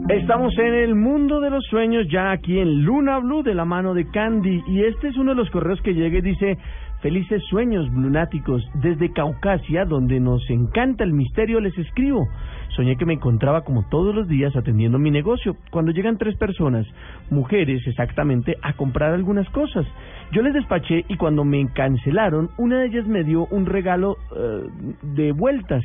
Estamos 0.10 0.58
en 0.58 0.74
el 0.74 0.96
mundo 0.96 1.40
de 1.40 1.52
los 1.52 1.64
sueños 1.66 2.08
ya 2.10 2.32
aquí 2.32 2.58
en 2.58 2.84
Luna 2.84 3.20
Blue 3.20 3.44
de 3.44 3.54
la 3.54 3.66
mano 3.66 3.94
de 3.94 4.10
Candy 4.10 4.64
y 4.68 4.84
este 4.84 5.10
es 5.10 5.18
uno 5.18 5.32
de 5.32 5.36
los 5.36 5.52
correos 5.52 5.82
que 5.82 5.94
llega 5.94 6.18
y 6.18 6.22
dice 6.22 6.58
Felices 7.01 7.41
sueños 7.50 7.89
lunáticos 7.94 8.62
desde 8.74 9.13
Caucasia, 9.13 9.86
donde 9.86 10.20
nos 10.20 10.41
encanta 10.50 11.06
el 11.06 11.13
misterio, 11.13 11.62
les 11.62 11.77
escribo. 11.77 12.27
Soñé 12.75 12.98
que 12.98 13.06
me 13.06 13.13
encontraba 13.13 13.62
como 13.62 13.88
todos 13.88 14.13
los 14.13 14.27
días 14.27 14.53
atendiendo 14.53 15.00
mi 15.00 15.10
negocio, 15.10 15.56
cuando 15.72 15.94
llegan 15.94 16.18
tres 16.18 16.36
personas, 16.36 16.86
mujeres 17.29 17.88
exactamente, 17.88 18.58
a 18.62 18.74
comprar 18.74 19.13
algunas 19.13 19.50
cosas. 19.51 19.86
Yo 20.34 20.41
les 20.41 20.53
despaché 20.53 21.06
y 21.08 21.15
cuando 21.15 21.46
me 21.46 21.72
cancelaron, 21.72 22.50
una 22.58 22.79
de 22.79 22.88
ellas 22.88 23.08
me 23.08 23.24
dio 23.24 23.46
un 23.46 23.65
regalo 23.65 24.18
eh, 24.36 24.68
de 25.01 25.32
vueltas. 25.32 25.84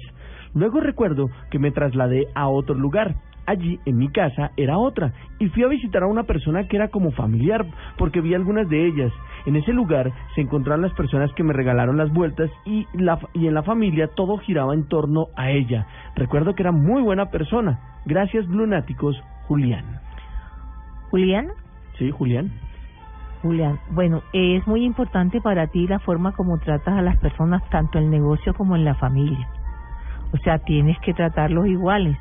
Luego 0.52 0.80
recuerdo 0.80 1.30
que 1.48 1.60
me 1.60 1.70
trasladé 1.70 2.26
a 2.34 2.48
otro 2.48 2.74
lugar. 2.74 3.14
Allí, 3.46 3.78
en 3.84 3.98
mi 3.98 4.08
casa, 4.08 4.52
era 4.56 4.78
otra, 4.78 5.12
y 5.38 5.48
fui 5.48 5.62
a 5.64 5.68
visitar 5.68 6.02
a 6.02 6.06
una 6.06 6.22
persona 6.22 6.66
que 6.66 6.76
era 6.76 6.88
como 6.88 7.10
familiar, 7.12 7.66
porque 7.98 8.20
vi 8.22 8.34
algunas 8.34 8.68
de 8.68 8.86
ellas. 8.86 9.12
En 9.44 9.56
ese 9.56 9.72
lugar 9.72 10.10
se 10.34 10.40
encontraron 10.40 10.80
las 10.80 10.94
personas 10.94 11.30
que 11.34 11.42
me 11.42 11.52
regalaron 11.52 11.98
las 11.98 12.10
vueltas 12.10 12.50
y, 12.64 12.86
la, 12.94 13.18
y 13.34 13.46
en 13.46 13.54
la 13.54 13.62
familia 13.62 14.08
todo 14.08 14.38
giraba 14.38 14.72
en 14.72 14.88
torno 14.88 15.26
a 15.36 15.50
ella. 15.50 15.86
Recuerdo 16.16 16.54
que 16.54 16.62
era 16.62 16.72
muy 16.72 17.02
buena 17.02 17.30
persona. 17.30 17.78
Gracias, 18.06 18.46
Lunáticos, 18.46 19.22
Julián. 19.46 20.00
¿Julián? 21.10 21.48
Sí, 21.98 22.10
Julián. 22.10 22.50
Julián, 23.42 23.78
bueno, 23.90 24.22
es 24.32 24.66
muy 24.66 24.84
importante 24.84 25.42
para 25.42 25.66
ti 25.66 25.86
la 25.86 25.98
forma 25.98 26.32
como 26.32 26.58
tratas 26.58 26.96
a 26.96 27.02
las 27.02 27.18
personas, 27.18 27.62
tanto 27.68 27.98
en 27.98 28.04
el 28.04 28.10
negocio 28.10 28.54
como 28.54 28.74
en 28.74 28.86
la 28.86 28.94
familia. 28.94 29.46
O 30.32 30.38
sea, 30.38 30.58
tienes 30.60 30.98
que 31.00 31.12
tratarlos 31.12 31.66
iguales 31.66 32.16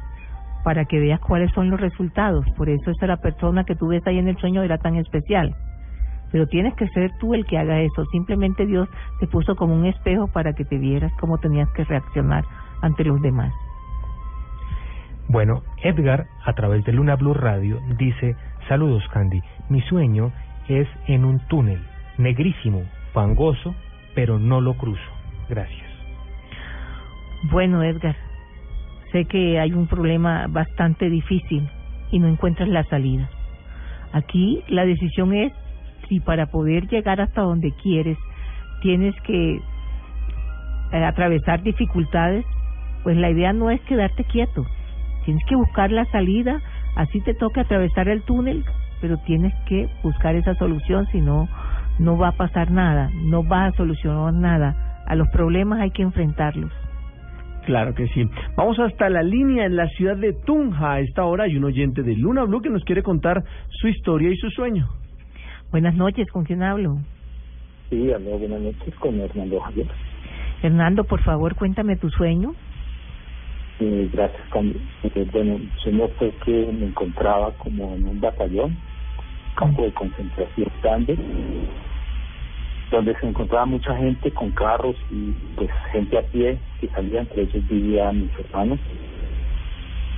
para 0.63 0.86
que 0.86 1.00
veas 1.00 1.20
cuáles 1.20 1.51
son 1.51 1.70
los 1.70 1.79
resultados. 1.79 2.46
Por 2.55 2.70
eso 2.70 2.91
esa 2.91 3.08
la 3.08 3.17
persona 3.17 3.63
que 3.63 3.75
tú 3.75 3.88
ves 3.88 4.05
ahí 4.08 4.17
en 4.17 4.27
el 4.27 4.38
sueño 4.38 4.63
era 4.63 4.77
tan 4.77 4.96
especial. 4.96 5.55
Pero 6.32 6.48
tienes 6.48 6.74
que 6.75 6.88
ser 6.89 7.12
tú 7.20 7.34
el 7.34 7.46
que 7.46 7.58
haga 7.58 7.82
eso. 7.82 8.05
Simplemente 8.05 8.65
Dios 8.65 8.89
te 9.20 9.27
puso 9.27 9.55
como 9.55 9.75
un 9.75 9.86
espejo 9.86 10.27
para 10.27 10.53
que 10.53 10.65
te 10.65 10.77
vieras 10.77 11.12
cómo 11.20 11.38
tenías 11.38 11.70
que 11.70 11.84
reaccionar 11.84 12.43
ante 12.82 13.03
los 13.03 13.22
demás. 13.22 13.53
Bueno, 15.29 15.63
Edgar, 15.82 16.25
a 16.46 16.53
través 16.53 16.84
de 16.86 16.91
Luna 16.91 17.15
Blue 17.15 17.34
Radio, 17.34 17.79
dice, 17.98 18.36
saludos 18.67 19.03
Candy, 19.13 19.41
mi 19.70 19.82
sueño 19.82 20.32
es 20.67 20.88
en 21.08 21.24
un 21.24 21.39
túnel, 21.48 21.82
negrísimo, 22.17 22.84
fangoso, 23.13 23.74
pero 24.15 24.38
no 24.38 24.60
lo 24.60 24.74
cruzo. 24.75 25.01
Gracias. 25.50 25.88
Bueno, 27.43 27.84
Edgar, 27.84 28.15
sé 29.13 29.25
que 29.25 29.60
hay 29.60 29.72
un 29.72 29.88
problema 29.88 30.48
bastante 30.50 31.10
difícil 31.10 31.70
y 32.12 32.20
no 32.20 32.27
encuentras 32.27 32.67
la 32.67 32.84
salida. 32.84 33.29
Aquí 34.12 34.62
la 34.67 34.86
decisión 34.86 35.34
es 35.34 35.53
si 36.10 36.20
para 36.20 36.48
poder 36.48 36.88
llegar 36.89 37.22
hasta 37.22 37.41
donde 37.41 37.72
quieres 37.82 38.17
tienes 38.82 39.15
que 39.22 39.55
eh, 39.55 41.03
atravesar 41.05 41.63
dificultades, 41.63 42.46
pues 43.03 43.15
la 43.17 43.29
idea 43.29 43.53
no 43.53 43.72
es 43.72 43.79
quedarte 43.82 44.25
quieto. 44.25 44.65
Tienes 45.25 45.43
que 45.48 45.55
buscar 45.55 45.89
la 45.91 46.05
salida, 46.12 46.62
así 46.96 47.22
te 47.22 47.34
toca 47.34 47.62
atravesar 47.62 48.10
el 48.10 48.24
túnel, 48.24 48.65
pero 49.00 49.17
tienes 49.20 49.53
que 49.67 49.89
buscar 50.03 50.36
esa 50.36 50.53
solución, 50.55 51.08
si 51.12 51.22
no, 51.22 51.48
no 51.98 52.17
va 52.17 52.29
a 52.29 52.38
pasar 52.38 52.72
nada, 52.72 53.10
no 53.13 53.48
va 53.48 53.67
a 53.67 53.72
solucionar 53.72 54.34
nada. 54.34 55.03
A 55.08 55.15
los 55.15 55.29
problemas 55.29 55.79
hay 55.79 55.91
que 55.91 56.03
enfrentarlos. 56.03 56.72
Claro 57.65 57.93
que 57.96 58.08
sí. 58.10 58.25
Vamos 58.55 58.77
hasta 58.79 59.10
la 59.10 59.24
línea 59.24 59.65
en 59.65 59.75
la 59.75 59.88
ciudad 59.89 60.17
de 60.17 60.34
Tunja. 60.34 60.93
A 60.93 61.00
esta 61.00 61.24
hora 61.24 61.46
hay 61.46 61.55
un 61.55 61.63
oyente 61.63 62.03
de 62.03 62.15
Luna 62.15 62.43
Blue 62.43 62.62
que 62.62 62.70
nos 62.70 62.84
quiere 62.84 63.03
contar 63.03 63.43
su 63.70 63.88
historia 63.88 64.29
y 64.29 64.36
su 64.36 64.50
sueño. 64.50 64.89
Buenas 65.72 65.96
noches, 65.96 66.29
¿con 66.32 66.43
quién 66.43 66.62
hablo? 66.62 66.98
Sí, 67.89 68.12
hablo 68.12 68.38
buenas 68.38 68.62
noches 68.62 68.93
con 68.96 69.20
Hernando 69.20 69.60
Javier. 69.62 69.88
Hernando, 70.62 71.03
por 71.03 71.22
favor, 71.22 71.55
cuéntame 71.55 71.96
tu 71.96 72.10
sueño. 72.10 72.53
Eh, 73.79 74.10
gracias, 74.13 74.41
Candy. 74.51 74.79
Eh, 75.03 75.27
bueno, 75.32 75.55
el 75.55 75.70
sueño 75.77 76.08
fue 76.20 76.32
que 76.46 76.51
me 76.72 76.88
encontraba 76.88 77.51
como 77.58 77.96
en 77.96 78.08
un 78.08 78.22
batallón, 78.22 78.77
campo 79.55 79.84
de 79.84 79.91
concentración 79.93 80.70
grande, 80.82 81.17
donde 82.93 83.15
se 83.19 83.27
encontraba 83.27 83.65
mucha 83.65 83.95
gente 83.97 84.31
con 84.31 84.51
carros 84.51 84.95
y 85.09 85.31
pues 85.55 85.69
gente 85.91 86.15
a 86.15 86.21
pie 86.21 86.59
que 86.79 86.88
salía, 86.89 87.21
entre 87.21 87.41
ellos 87.41 87.67
vivían 87.67 88.21
mis 88.21 88.39
hermanos. 88.39 88.79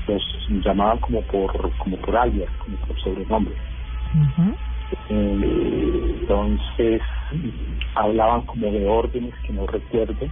Los 0.08 0.22
llamaban 0.63 1.00
como 1.00 1.22
por 1.22 1.72
como 1.77 1.98
por 1.98 2.17
alias, 2.17 2.51
como 2.60 2.75
por 2.77 3.00
sobrenombre. 3.00 3.53
Eh, 5.10 6.17
entonces 6.22 7.01
hablaban 7.96 8.41
como 8.41 8.70
de 8.72 8.86
órdenes 8.86 9.34
que 9.48 9.53
no 9.53 9.65
recuerdo, 9.67 10.27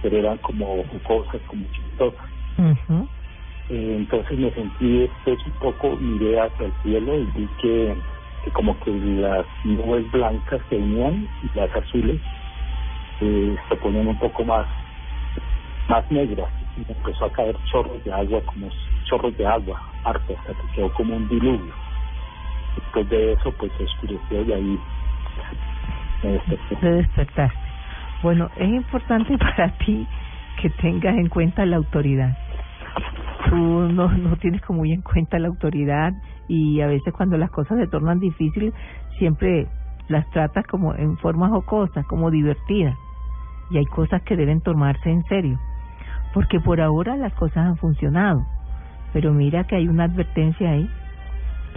pero 0.00 0.18
eran 0.18 0.38
como 0.38 0.84
cosas 1.02 1.40
como 1.48 1.64
chistosas. 1.72 2.30
Eh, 3.70 3.96
entonces 3.98 4.38
me 4.38 4.50
sentí 4.52 4.98
después 5.00 5.38
un 5.46 5.52
poco, 5.54 5.96
miré 5.96 6.38
hacia 6.40 6.66
el 6.66 6.72
cielo 6.84 7.18
y 7.18 7.24
vi 7.24 7.48
que 7.60 7.96
como 8.50 8.78
que 8.80 8.90
las 8.90 9.46
nubes 9.64 10.10
blancas 10.10 10.60
se 10.68 10.76
unían 10.76 11.28
y 11.42 11.58
las 11.58 11.74
azules 11.74 12.20
eh, 13.20 13.56
se 13.68 13.76
ponían 13.76 14.06
un 14.06 14.18
poco 14.18 14.44
más, 14.44 14.66
más 15.88 16.10
negras 16.10 16.48
y 16.76 16.92
empezó 16.92 17.24
a 17.24 17.32
caer 17.32 17.56
chorros 17.70 18.02
de 18.04 18.12
agua, 18.12 18.40
como 18.46 18.68
chorros 19.04 19.36
de 19.36 19.46
agua, 19.46 19.80
harto, 20.04 20.34
hasta 20.38 20.54
que 20.54 20.68
quedó 20.74 20.92
como 20.92 21.16
un 21.16 21.28
diluvio. 21.28 21.74
Después 22.76 23.08
de 23.08 23.32
eso, 23.32 23.52
pues 23.58 23.72
se 23.76 23.84
oscureció 23.84 24.42
y 24.42 24.52
ahí 24.52 24.80
me 26.22 26.30
desperté. 26.30 26.76
Te 26.76 26.90
despertaste. 26.92 27.58
Bueno, 28.22 28.50
es 28.56 28.68
importante 28.68 29.36
para 29.38 29.70
ti 29.78 30.06
que 30.60 30.70
tengas 30.70 31.16
en 31.16 31.28
cuenta 31.28 31.64
la 31.66 31.76
autoridad. 31.76 32.36
Tú 33.48 33.56
no, 33.56 34.08
no 34.08 34.36
tienes 34.36 34.60
como 34.62 34.80
muy 34.80 34.92
en 34.92 35.02
cuenta 35.02 35.38
la 35.38 35.48
autoridad 35.48 36.12
y 36.48 36.80
a 36.80 36.86
veces 36.86 37.12
cuando 37.12 37.36
las 37.36 37.50
cosas 37.50 37.78
se 37.78 37.86
tornan 37.86 38.18
difíciles, 38.18 38.74
siempre 39.18 39.68
las 40.08 40.28
tratas 40.30 40.66
como 40.66 40.94
en 40.94 41.16
forma 41.18 41.48
jocosa, 41.48 42.02
como 42.04 42.30
divertidas. 42.30 42.96
Y 43.70 43.76
hay 43.76 43.86
cosas 43.86 44.22
que 44.22 44.36
deben 44.36 44.62
tomarse 44.62 45.10
en 45.10 45.22
serio. 45.24 45.58
Porque 46.32 46.58
por 46.58 46.80
ahora 46.80 47.16
las 47.16 47.34
cosas 47.34 47.58
han 47.58 47.76
funcionado. 47.76 48.44
Pero 49.12 49.32
mira 49.32 49.64
que 49.64 49.76
hay 49.76 49.88
una 49.88 50.04
advertencia 50.04 50.70
ahí. 50.70 50.88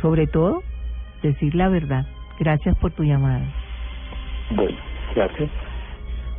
Sobre 0.02 0.28
todo, 0.28 0.64
decir 1.22 1.54
la 1.54 1.68
verdad. 1.68 2.06
Gracias 2.40 2.76
por 2.78 2.92
tu 2.92 3.04
llamada. 3.04 3.46
Bueno, 4.56 4.78
gracias. 5.16 5.50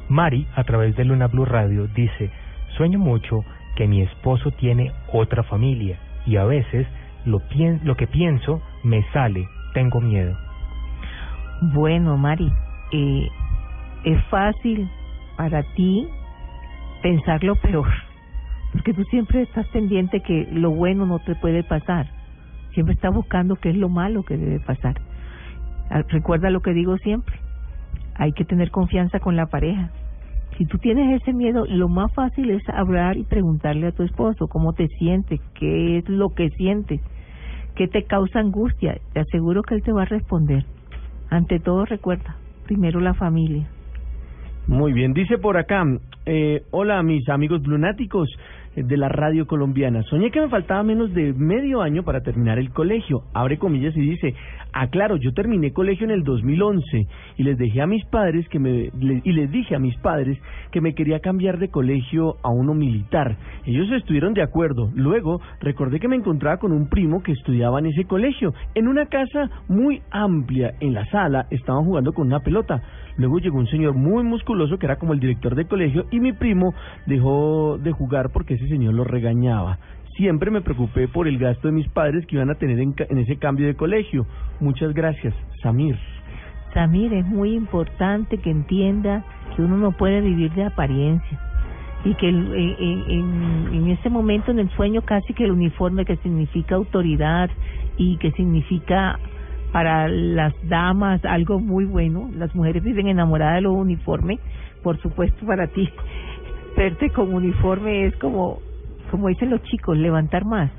Mari, 0.09 0.47
a 0.57 0.65
través 0.65 0.97
de 0.97 1.05
Luna 1.05 1.29
Blue 1.29 1.45
Radio, 1.45 1.87
dice, 1.89 2.31
sueño 2.77 2.99
mucho 2.99 3.45
que 3.77 3.87
mi 3.87 4.03
esposo 4.03 4.51
tiene 4.53 4.93
otra 5.13 5.43
familia 5.43 5.99
y 6.27 6.37
a 6.37 6.45
veces 6.45 6.87
lo, 7.25 7.41
pien 7.49 7.81
lo 7.85 7.97
que 7.97 8.07
pienso 8.07 8.63
me 8.85 9.03
sale, 9.13 9.49
tengo 9.75 10.01
miedo. 10.01 10.37
Bueno, 11.73 12.17
Mari, 12.17 12.53
eh, 12.93 13.29
es 14.05 14.25
fácil 14.25 14.89
para 15.37 15.63
ti 15.75 16.09
pensar 17.03 17.43
lo 17.45 17.57
peor, 17.57 17.89
porque 18.73 18.95
tú 18.95 19.05
siempre 19.05 19.43
estás 19.43 19.67
pendiente 19.69 20.21
que 20.21 20.49
lo 20.53 20.71
bueno 20.71 21.07
no 21.07 21.19
te 21.21 21.35
puede 21.37 21.63
pasar, 21.63 22.07
siempre 22.75 22.95
estás 22.95 23.15
buscando 23.15 23.57
qué 23.57 23.71
es 23.71 23.77
lo 23.77 23.89
malo 23.89 24.23
que 24.23 24.37
debe 24.37 24.61
pasar. 24.61 25.01
Ah, 25.91 26.03
Recuerda 26.09 26.51
lo 26.51 26.61
que 26.61 26.73
digo 26.73 26.97
siempre, 26.99 27.37
hay 28.15 28.33
que 28.33 28.45
tener 28.45 28.71
confianza 28.71 29.21
con 29.21 29.37
la 29.37 29.47
pareja. 29.47 29.91
Si 30.59 30.67
tú 30.67 30.79
tienes 30.79 31.21
ese 31.21 31.33
miedo, 31.33 31.65
lo 31.67 31.89
más 31.89 32.13
fácil 32.13 32.51
es 32.51 32.63
hablar 32.69 33.17
y 33.17 33.25
preguntarle 33.25 33.87
a 33.89 33.93
tu 33.93 34.03
esposo 34.03 34.49
cómo 34.49 34.75
te 34.75 34.87
sientes, 34.99 35.41
qué 35.55 35.99
es 35.99 36.09
lo 36.09 36.31
que 36.31 36.51
sientes, 36.51 37.01
qué 37.75 37.89
te 37.89 38.05
causa 38.05 38.41
angustia. 38.41 38.99
Te 39.13 39.21
aseguro 39.21 39.63
que 39.63 39.75
él 39.75 39.83
te 39.83 39.93
va 39.93 40.03
a 40.03 40.07
responder. 40.07 40.65
Ante 41.31 41.59
todo, 41.59 41.87
recuerda, 41.87 42.37
primero 42.67 43.01
la 43.01 43.15
familia. 43.15 43.67
Muy 44.67 44.93
bien, 44.93 45.13
dice 45.13 45.39
por 45.39 45.57
acá, 45.57 45.85
eh, 46.27 46.63
hola 46.71 47.03
mis 47.03 47.29
amigos 47.29 47.67
lunáticos 47.67 48.29
de 48.77 48.97
la 48.97 49.09
radio 49.09 49.47
colombiana. 49.47 50.03
Soñé 50.05 50.31
que 50.31 50.41
me 50.41 50.49
faltaba 50.49 50.83
menos 50.83 51.13
de 51.13 51.33
medio 51.35 51.83
año 51.83 52.03
para 52.03 52.23
terminar 52.23 52.59
el 52.59 52.71
colegio. 52.71 53.25
Abre 53.35 53.59
comillas 53.59 53.97
y 53.97 54.01
dice, 54.01 54.35
aclaro, 54.73 55.17
yo 55.17 55.33
terminé 55.35 55.73
colegio 55.73 56.05
en 56.05 56.13
el 56.13 56.25
2011 56.25 57.07
y 57.37 57.43
les 57.43 57.59
dejé 57.59 57.83
a 57.83 57.87
mis 57.87 58.05
padres 58.07 58.49
que 58.49 58.59
me 58.59 58.91
y 59.25 59.33
les 59.33 59.51
dije 59.51 59.75
a 59.75 59.79
mis 59.79 59.97
padres 59.99 60.39
que 60.71 60.81
me 60.81 60.95
quería 60.95 61.21
cambiar 61.21 61.59
de 61.59 61.69
colegio 61.69 62.37
a 62.43 62.51
uno 62.51 62.75
militar. 62.75 63.37
Ellos 63.67 63.91
estuvieron 63.93 64.33
de 64.35 64.43
acuerdo. 64.43 64.91
Luego 64.95 65.41
recordé 65.61 66.01
que 66.01 66.09
me 66.09 66.17
encontraba 66.17 66.57
con 66.57 66.73
un 66.73 66.89
primo 66.89 67.23
que 67.23 67.33
estudiaba 67.33 67.79
en 67.79 67.87
ese 67.87 68.05
colegio, 68.05 68.55
en 68.75 68.89
una 68.89 69.07
casa 69.07 69.51
muy 69.69 70.03
amplia. 70.11 70.75
En 70.81 70.95
la 70.95 71.05
sala 71.07 71.47
estaban 71.51 71.85
jugando 71.85 72.13
con 72.13 72.27
una 72.27 72.41
pelota. 72.41 72.83
Luego 73.17 73.39
llegó 73.39 73.59
un 73.59 73.67
señor 73.67 73.95
muy 73.95 74.25
musculoso 74.25 74.79
que 74.79 74.87
era 74.87 74.97
como 74.97 75.13
el 75.13 75.21
director 75.21 75.55
de 75.55 75.67
colegio 75.67 76.07
y 76.11 76.21
mi 76.21 76.33
primo 76.33 76.75
dejó 77.07 77.79
de 77.79 77.93
jugar 77.93 78.31
porque 78.31 78.55
ese 78.55 78.69
señor 78.69 78.95
lo 78.95 79.05
regañaba. 79.05 79.79
Siempre 80.17 80.51
me 80.51 80.61
preocupé 80.61 81.09
por 81.09 81.27
el 81.27 81.39
gasto 81.39 81.69
de 81.69 81.75
mis 81.75 81.89
padres 81.89 82.27
que 82.27 82.37
iban 82.37 82.51
a 82.51 82.55
tener 82.55 82.79
en, 82.79 82.95
en 83.09 83.19
ese 83.19 83.37
cambio 83.37 83.67
de 83.67 83.75
colegio. 83.75 84.27
Muchas 84.61 84.93
gracias, 84.93 85.35
Samir. 85.63 85.97
Samir, 86.75 87.13
es 87.13 87.27
muy 87.27 87.55
importante 87.55 88.39
que 88.39 88.51
entiendas 88.51 89.25
que 89.55 89.63
uno 89.63 89.77
no 89.77 89.93
puede 89.93 90.21
vivir 90.21 90.53
de 90.53 90.65
apariencia 90.65 91.41
y 92.05 92.15
que 92.15 92.29
en, 92.29 92.53
en, 92.53 93.75
en 93.75 93.89
ese 93.91 94.11
momento 94.11 94.51
en 94.51 94.59
el 94.59 94.71
sueño 94.71 95.03
casi 95.03 95.35
que 95.35 95.45
el 95.45 95.53
uniforme 95.53 96.05
que 96.05 96.17
significa 96.17 96.75
autoridad 96.75 97.51
y 97.97 98.17
que 98.17 98.33
significa 98.33 99.19
para 99.73 100.09
las 100.09 100.55
damas 100.69 101.25
algo 101.25 101.59
muy 101.59 101.85
bueno, 101.85 102.31
las 102.37 102.55
mujeres 102.55 102.83
viven 102.83 103.09
enamoradas 103.09 103.57
de 103.57 103.63
los 103.63 103.75
uniformes, 103.75 104.39
por 104.83 105.01
supuesto 105.01 105.47
para 105.47 105.67
ti 105.69 105.89
verte 106.77 107.11
con 107.11 107.35
uniforme 107.35 108.07
es 108.07 108.17
como 108.17 108.61
como 109.13 109.29
dicen 109.29 109.51
los 109.51 109.63
chicos, 109.65 109.99
levantar 109.99 110.47
más. 110.47 110.71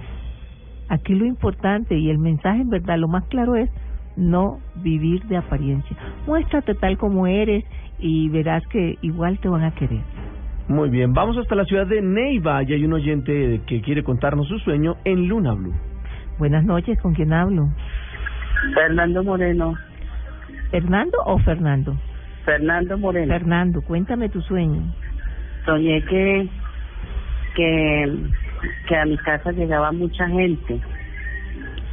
Aquí 0.89 1.13
lo 1.13 1.23
importante 1.23 1.95
y 1.95 2.09
el 2.09 2.17
mensaje 2.17 2.61
en 2.61 2.69
verdad, 2.69 2.97
lo 2.97 3.07
más 3.07 3.25
claro 3.25 3.55
es 3.55 3.69
no 4.17 4.59
vivir 4.75 5.23
de 5.25 5.37
apariencia. 5.37 5.95
Muéstrate 6.25 6.73
tal 6.73 6.97
como 6.97 7.27
eres 7.27 7.63
y 7.99 8.29
verás 8.29 8.65
que 8.67 8.97
igual 9.03 9.37
te 9.37 9.47
van 9.47 9.63
a 9.63 9.75
querer. 9.75 10.01
Muy 10.67 10.89
bien, 10.89 11.13
vamos 11.13 11.37
hasta 11.37 11.53
la 11.53 11.65
ciudad 11.65 11.85
de 11.85 12.01
Neiva 12.01 12.63
y 12.63 12.73
hay 12.73 12.85
un 12.85 12.93
oyente 12.93 13.61
que 13.67 13.81
quiere 13.81 14.03
contarnos 14.03 14.47
su 14.47 14.57
sueño 14.59 14.95
en 15.05 15.27
Luna 15.27 15.53
Blue. 15.53 15.73
Buenas 16.39 16.65
noches, 16.65 16.99
¿con 17.01 17.13
quién 17.13 17.33
hablo? 17.33 17.69
Fernando 18.73 19.23
Moreno. 19.23 19.77
¿Fernando 20.71 21.17
o 21.25 21.37
Fernando? 21.39 21.95
Fernando 22.45 22.97
Moreno. 22.97 23.33
Fernando, 23.33 23.81
cuéntame 23.81 24.29
tu 24.29 24.41
sueño. 24.41 24.81
Soñé 25.65 26.03
que 26.05 26.49
que 27.55 28.17
que 28.87 28.95
a 28.95 29.05
mi 29.05 29.17
casa 29.17 29.51
llegaba 29.51 29.91
mucha 29.91 30.27
gente 30.27 30.79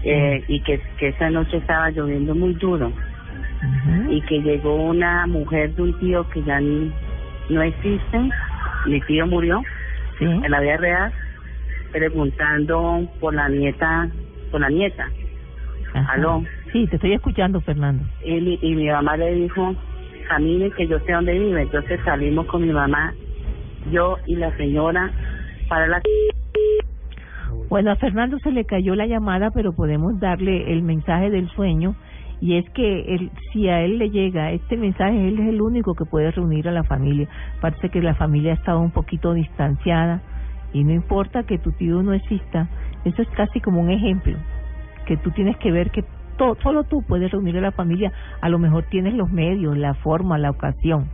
eh, 0.03 0.45
y 0.49 0.61
que, 0.61 0.81
que 0.99 1.09
esa 1.09 1.31
noche 1.31 1.59
estaba 1.59 1.91
lloviendo 1.91 2.35
muy 2.35 2.55
duro 2.55 2.93
y 4.09 4.21
que 4.23 4.41
llegó 4.41 4.75
una 4.75 5.27
mujer 5.27 5.75
de 5.75 5.83
un 5.83 5.99
tío 6.01 6.29
que 6.31 6.43
ya 6.43 6.61
no 6.61 7.63
existe, 7.63 8.31
mi 8.87 9.01
tío 9.03 9.27
murió 9.27 9.63
en 10.21 10.51
la 10.51 10.61
vida 10.61 10.77
real, 10.79 11.13
preguntando 11.93 13.07
por 13.21 13.35
la 13.35 13.49
nieta, 13.49 14.09
por 14.51 14.61
la 14.61 14.71
nieta. 14.71 15.09
¿Aló? 16.09 16.43
Sí, 16.73 16.87
te 16.87 16.97
estoy 16.97 17.13
escuchando, 17.13 17.61
Fernando. 17.61 18.05
Y 18.25 18.41
mi, 18.41 18.59
y 18.63 18.75
mi 18.75 18.87
mamá 18.89 19.17
le 19.17 19.35
dijo, 19.35 19.75
camine 20.29 20.71
que 20.71 20.87
yo 20.87 20.99
sé 21.01 21.13
dónde 21.13 21.39
vive. 21.39 21.63
Entonces 21.63 22.01
salimos 22.05 22.47
con 22.47 22.63
mi 22.63 22.73
mamá, 22.73 23.13
yo 23.91 24.17
y 24.27 24.37
la 24.37 24.57
señora 24.57 25.11
para 25.69 25.87
la... 25.89 26.01
Bueno, 27.69 27.91
a 27.91 27.97
Fernando 27.97 28.39
se 28.39 28.53
le 28.53 28.65
cayó 28.65 28.95
la 28.95 29.07
llamada, 29.07 29.51
pero 29.51 29.73
podemos 29.73 30.19
darle 30.21 30.73
el 30.73 30.83
mensaje 30.83 31.31
del 31.31 31.49
sueño 31.51 31.95
y 32.41 32.57
es 32.57 32.69
que 32.71 33.15
él, 33.15 33.31
si 33.53 33.69
a 33.69 33.83
él 33.83 33.99
le 33.99 34.11
llega 34.11 34.53
este 34.53 34.77
mensaje, 34.77 35.29
él 35.29 35.39
es 35.39 35.49
el 35.49 35.61
único 35.61 35.95
que 35.95 36.05
puede 36.05 36.31
reunir 36.31 36.69
a 36.69 36.73
la 36.73 36.85
familia. 36.85 37.29
Parece 37.61 37.91
que 37.91 38.01
la 38.01 38.15
familia 38.15 38.53
ha 38.53 38.55
estado 38.55 38.81
un 38.81 38.91
poquito 38.91 39.35
distanciada 39.35 40.23
y 40.73 40.85
no 40.85 40.93
importa 40.93 41.43
que 41.43 41.59
tu 41.59 41.73
tío 41.73 42.03
no 42.03 42.13
exista, 42.13 42.69
eso 43.05 43.23
es 43.23 43.29
casi 43.31 43.61
como 43.61 43.81
un 43.81 43.91
ejemplo, 43.91 44.37
que 45.07 45.17
tú 45.17 45.31
tienes 45.33 45.57
que 45.59 45.73
ver 45.73 45.91
que 45.91 46.05
solo 46.63 46.85
tú 46.85 47.03
puedes 47.03 47.31
reunir 47.31 47.57
a 47.59 47.61
la 47.61 47.73
familia, 47.73 48.13
a 48.41 48.49
lo 48.49 48.59
mejor 48.59 48.85
tienes 48.91 49.15
los 49.15 49.31
medios, 49.31 49.77
la 49.77 49.95
forma, 49.95 50.39
la 50.39 50.51
ocasión. 50.51 51.09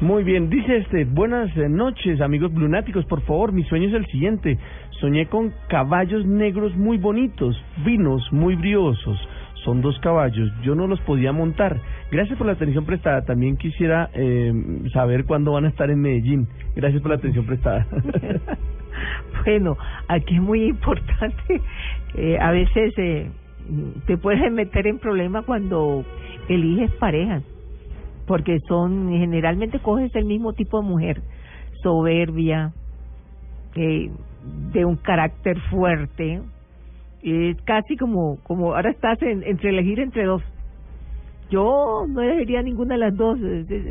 Muy 0.00 0.24
bien, 0.24 0.48
dice 0.48 0.78
este, 0.78 1.04
buenas 1.04 1.54
noches 1.56 2.20
amigos 2.22 2.52
lunáticos, 2.54 3.04
por 3.04 3.20
favor, 3.22 3.52
mi 3.52 3.64
sueño 3.64 3.88
es 3.88 3.94
el 3.94 4.06
siguiente, 4.06 4.58
soñé 4.98 5.26
con 5.26 5.52
caballos 5.68 6.24
negros 6.26 6.74
muy 6.76 6.96
bonitos, 6.96 7.54
vinos 7.84 8.26
muy 8.32 8.54
briosos, 8.54 9.18
son 9.64 9.82
dos 9.82 9.98
caballos, 10.00 10.50
yo 10.62 10.74
no 10.74 10.86
los 10.86 11.00
podía 11.02 11.32
montar. 11.32 11.80
Gracias 12.10 12.38
por 12.38 12.46
la 12.46 12.54
atención 12.54 12.86
prestada, 12.86 13.26
también 13.26 13.58
quisiera 13.58 14.08
eh, 14.14 14.52
saber 14.92 15.26
cuándo 15.26 15.52
van 15.52 15.66
a 15.66 15.68
estar 15.68 15.90
en 15.90 16.00
Medellín. 16.00 16.48
Gracias 16.74 17.02
por 17.02 17.10
la 17.10 17.18
atención 17.18 17.44
prestada. 17.44 17.86
bueno, 19.44 19.76
aquí 20.08 20.34
es 20.34 20.40
muy 20.40 20.64
importante, 20.64 21.60
eh, 22.14 22.38
a 22.40 22.52
veces 22.52 22.94
eh, 22.96 23.30
te 24.06 24.16
puedes 24.16 24.50
meter 24.52 24.86
en 24.86 24.98
problemas 24.98 25.44
cuando 25.44 26.04
eliges 26.48 26.90
parejas 26.92 27.42
porque 28.30 28.60
son 28.68 29.10
generalmente 29.10 29.80
coges 29.80 30.14
el 30.14 30.24
mismo 30.24 30.52
tipo 30.52 30.80
de 30.80 30.86
mujer, 30.86 31.20
soberbia, 31.82 32.72
eh, 33.74 34.08
de 34.72 34.84
un 34.84 34.94
carácter 34.94 35.58
fuerte, 35.62 36.40
es 37.24 37.60
casi 37.62 37.96
como 37.96 38.38
como 38.44 38.76
ahora 38.76 38.90
estás 38.90 39.20
entre 39.22 39.70
elegir 39.70 39.98
entre 39.98 40.26
dos. 40.26 40.42
Yo 41.50 42.06
no 42.08 42.22
elegiría 42.22 42.62
ninguna 42.62 42.94
de 42.94 43.00
las 43.00 43.16
dos, 43.16 43.36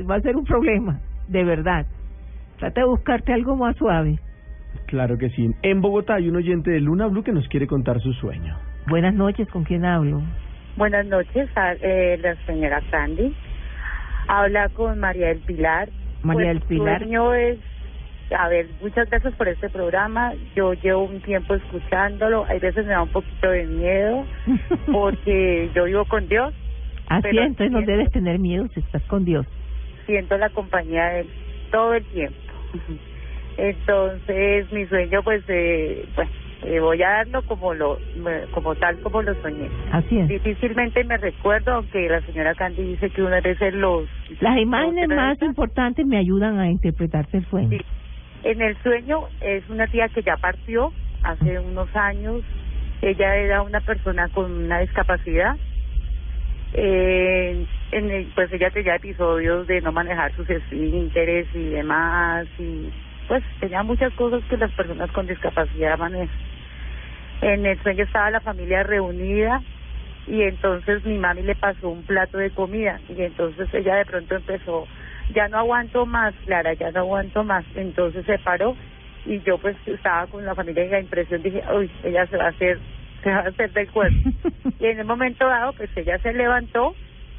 va 0.10 0.16
a 0.16 0.22
ser 0.22 0.38
un 0.38 0.46
problema, 0.46 1.02
de 1.28 1.44
verdad. 1.44 1.86
Trata 2.60 2.80
de 2.80 2.88
buscarte 2.88 3.34
algo 3.34 3.58
más 3.58 3.76
suave. 3.76 4.20
Claro 4.86 5.18
que 5.18 5.32
sí. 5.32 5.50
En 5.64 5.82
Bogotá 5.82 6.16
hay 6.16 6.30
un 6.30 6.38
oyente 6.38 6.72
de 6.72 6.80
Luna 6.80 7.08
Blue 7.08 7.24
que 7.24 7.34
nos 7.34 7.46
quiere 7.50 7.68
contar 7.68 8.00
su 8.00 8.14
sueño. 8.14 8.56
Buenas 8.88 9.14
noches, 9.14 9.48
¿con 9.50 9.64
quién 9.64 9.86
hablo? 9.86 10.22
Buenas 10.76 11.06
noches, 11.06 11.50
eh, 11.82 12.18
la 12.22 12.36
señora 12.46 12.82
Sandy. 12.90 13.36
Habla 14.28 14.70
con 14.70 15.00
María 15.00 15.28
del 15.28 15.40
Pilar. 15.40 15.90
María 16.24 16.50
del 16.50 16.62
Pilar. 16.62 17.00
sueño 17.00 17.34
es, 17.34 17.60
a 18.38 18.48
ver, 18.48 18.68
muchas 18.82 19.10
gracias 19.10 19.34
por 19.36 19.48
este 19.48 19.70
programa. 19.70 20.34
Yo 20.56 20.74
llevo 20.74 21.04
un 21.04 21.22
tiempo 21.22 21.56
escuchándolo. 21.56 22.46
Hay 22.48 22.60
veces 22.60 22.86
me 22.86 22.92
da 22.92 23.04
un 23.04 23.10
poquito 23.10 23.50
de 23.50 23.66
miedo 23.66 24.26
porque 24.92 25.70
yo 25.76 25.86
vivo 25.86 26.06
con 26.06 26.28
Dios. 26.28 26.54
Así 27.08 27.30
es, 27.30 27.38
entonces 27.38 27.72
no 27.72 27.82
debes 27.82 28.12
tener 28.12 28.40
miedo 28.40 28.68
si 28.74 28.80
estás 28.82 29.04
con 29.04 29.26
Dios. 29.26 29.46
Siento 30.06 30.38
la 30.38 30.50
compañía 30.50 31.06
de 31.06 31.20
él 31.22 31.30
todo 31.72 31.94
el 31.94 32.06
tiempo. 32.06 32.38
Entonces, 33.58 34.72
mi 34.72 34.86
sueño, 34.86 35.22
pues, 35.24 35.44
eh, 35.48 36.08
pues 36.16 36.30
eh, 36.64 36.80
voy 36.80 37.02
a 37.02 37.10
darlo 37.10 37.42
como 37.44 37.74
lo 37.74 37.98
como 38.52 38.76
tal 38.76 39.00
como 39.00 39.22
lo 39.22 39.34
soñé. 39.42 39.70
Así 39.92 40.20
es. 40.20 40.28
Difícilmente 40.28 41.04
me 41.06 41.18
recuerdo, 41.18 41.74
aunque 41.74 42.10
la 42.10 42.22
señora 42.22 42.54
Candy 42.54 42.84
dice 42.84 43.10
que 43.10 43.24
una 43.24 43.40
vez 43.40 43.58
los... 43.74 44.10
Las 44.42 44.58
imágenes 44.58 45.08
más 45.08 45.42
importantes 45.42 46.06
me 46.06 46.18
ayudan 46.18 46.60
a 46.60 46.70
interpretarse 46.70 47.38
el 47.38 47.46
sueño. 47.46 47.70
Sí. 47.70 47.86
En 48.44 48.62
el 48.62 48.78
sueño 48.84 49.28
es 49.42 49.68
una 49.70 49.88
tía 49.88 50.10
que 50.10 50.22
ya 50.22 50.36
partió 50.38 50.92
hace 51.24 51.60
unos 51.60 51.94
años. 51.96 52.42
Ella 53.02 53.36
era 53.38 53.62
una 53.62 53.80
persona 53.80 54.28
con 54.30 54.52
una 54.52 54.80
discapacidad. 54.80 55.56
Eh, 56.74 57.66
en 57.92 58.12
el, 58.12 58.26
pues 58.36 58.52
ella 58.52 58.70
tenía 58.70 58.96
episodios 58.96 59.66
de 59.68 59.82
no 59.82 59.92
manejar 59.92 60.34
sus 60.36 60.50
esfínteres 60.50 61.48
y 61.54 61.70
demás 61.70 62.48
y 62.60 62.90
pues 63.30 63.44
tenía 63.60 63.84
muchas 63.84 64.12
cosas 64.16 64.44
que 64.50 64.58
las 64.58 64.72
personas 64.72 65.12
con 65.12 65.28
discapacidad 65.28 66.00
manejan. 66.00 66.36
En 67.42 67.64
el 67.64 67.80
sueño 67.84 68.04
estaba 68.04 68.32
la 68.32 68.42
familia 68.42 68.82
reunida 68.82 69.62
y 70.26 70.42
entonces 70.42 71.06
mi 71.06 71.20
mami 71.20 71.44
le 71.44 71.56
pasó 71.56 71.90
un 71.90 72.04
plato 72.04 72.40
de 72.40 72.50
comida 72.50 73.00
y 73.08 73.22
entonces 73.22 73.72
ella 73.72 73.96
de 73.98 74.06
pronto 74.06 74.36
empezó, 74.36 74.88
ya 75.34 75.48
no 75.48 75.60
aguanto 75.60 76.08
más, 76.08 76.34
Clara, 76.46 76.74
ya 76.74 76.92
no 76.92 77.02
aguanto 77.02 77.44
más. 77.44 77.64
Entonces 77.76 78.26
se 78.26 78.40
paró 78.40 78.76
y 79.28 79.40
yo 79.42 79.60
pues 79.60 79.78
estaba 79.86 80.26
con 80.26 80.44
la 80.44 80.56
familia 80.56 80.86
y 80.86 80.90
la 80.90 81.00
impresión 81.00 81.44
dije, 81.44 81.64
uy, 81.72 81.90
ella 82.04 82.26
se 82.26 82.36
va 82.36 82.46
a 82.46 82.50
hacer, 82.50 82.80
se 83.24 83.30
va 83.30 83.38
a 83.38 83.48
hacer 83.48 83.72
del 83.74 83.92
cuerpo. 83.92 84.30
y 84.80 84.86
en 84.88 85.00
el 85.00 85.06
momento 85.06 85.48
dado 85.48 85.74
pues 85.74 85.92
ella 85.96 86.18
se 86.18 86.34
levantó 86.34 86.96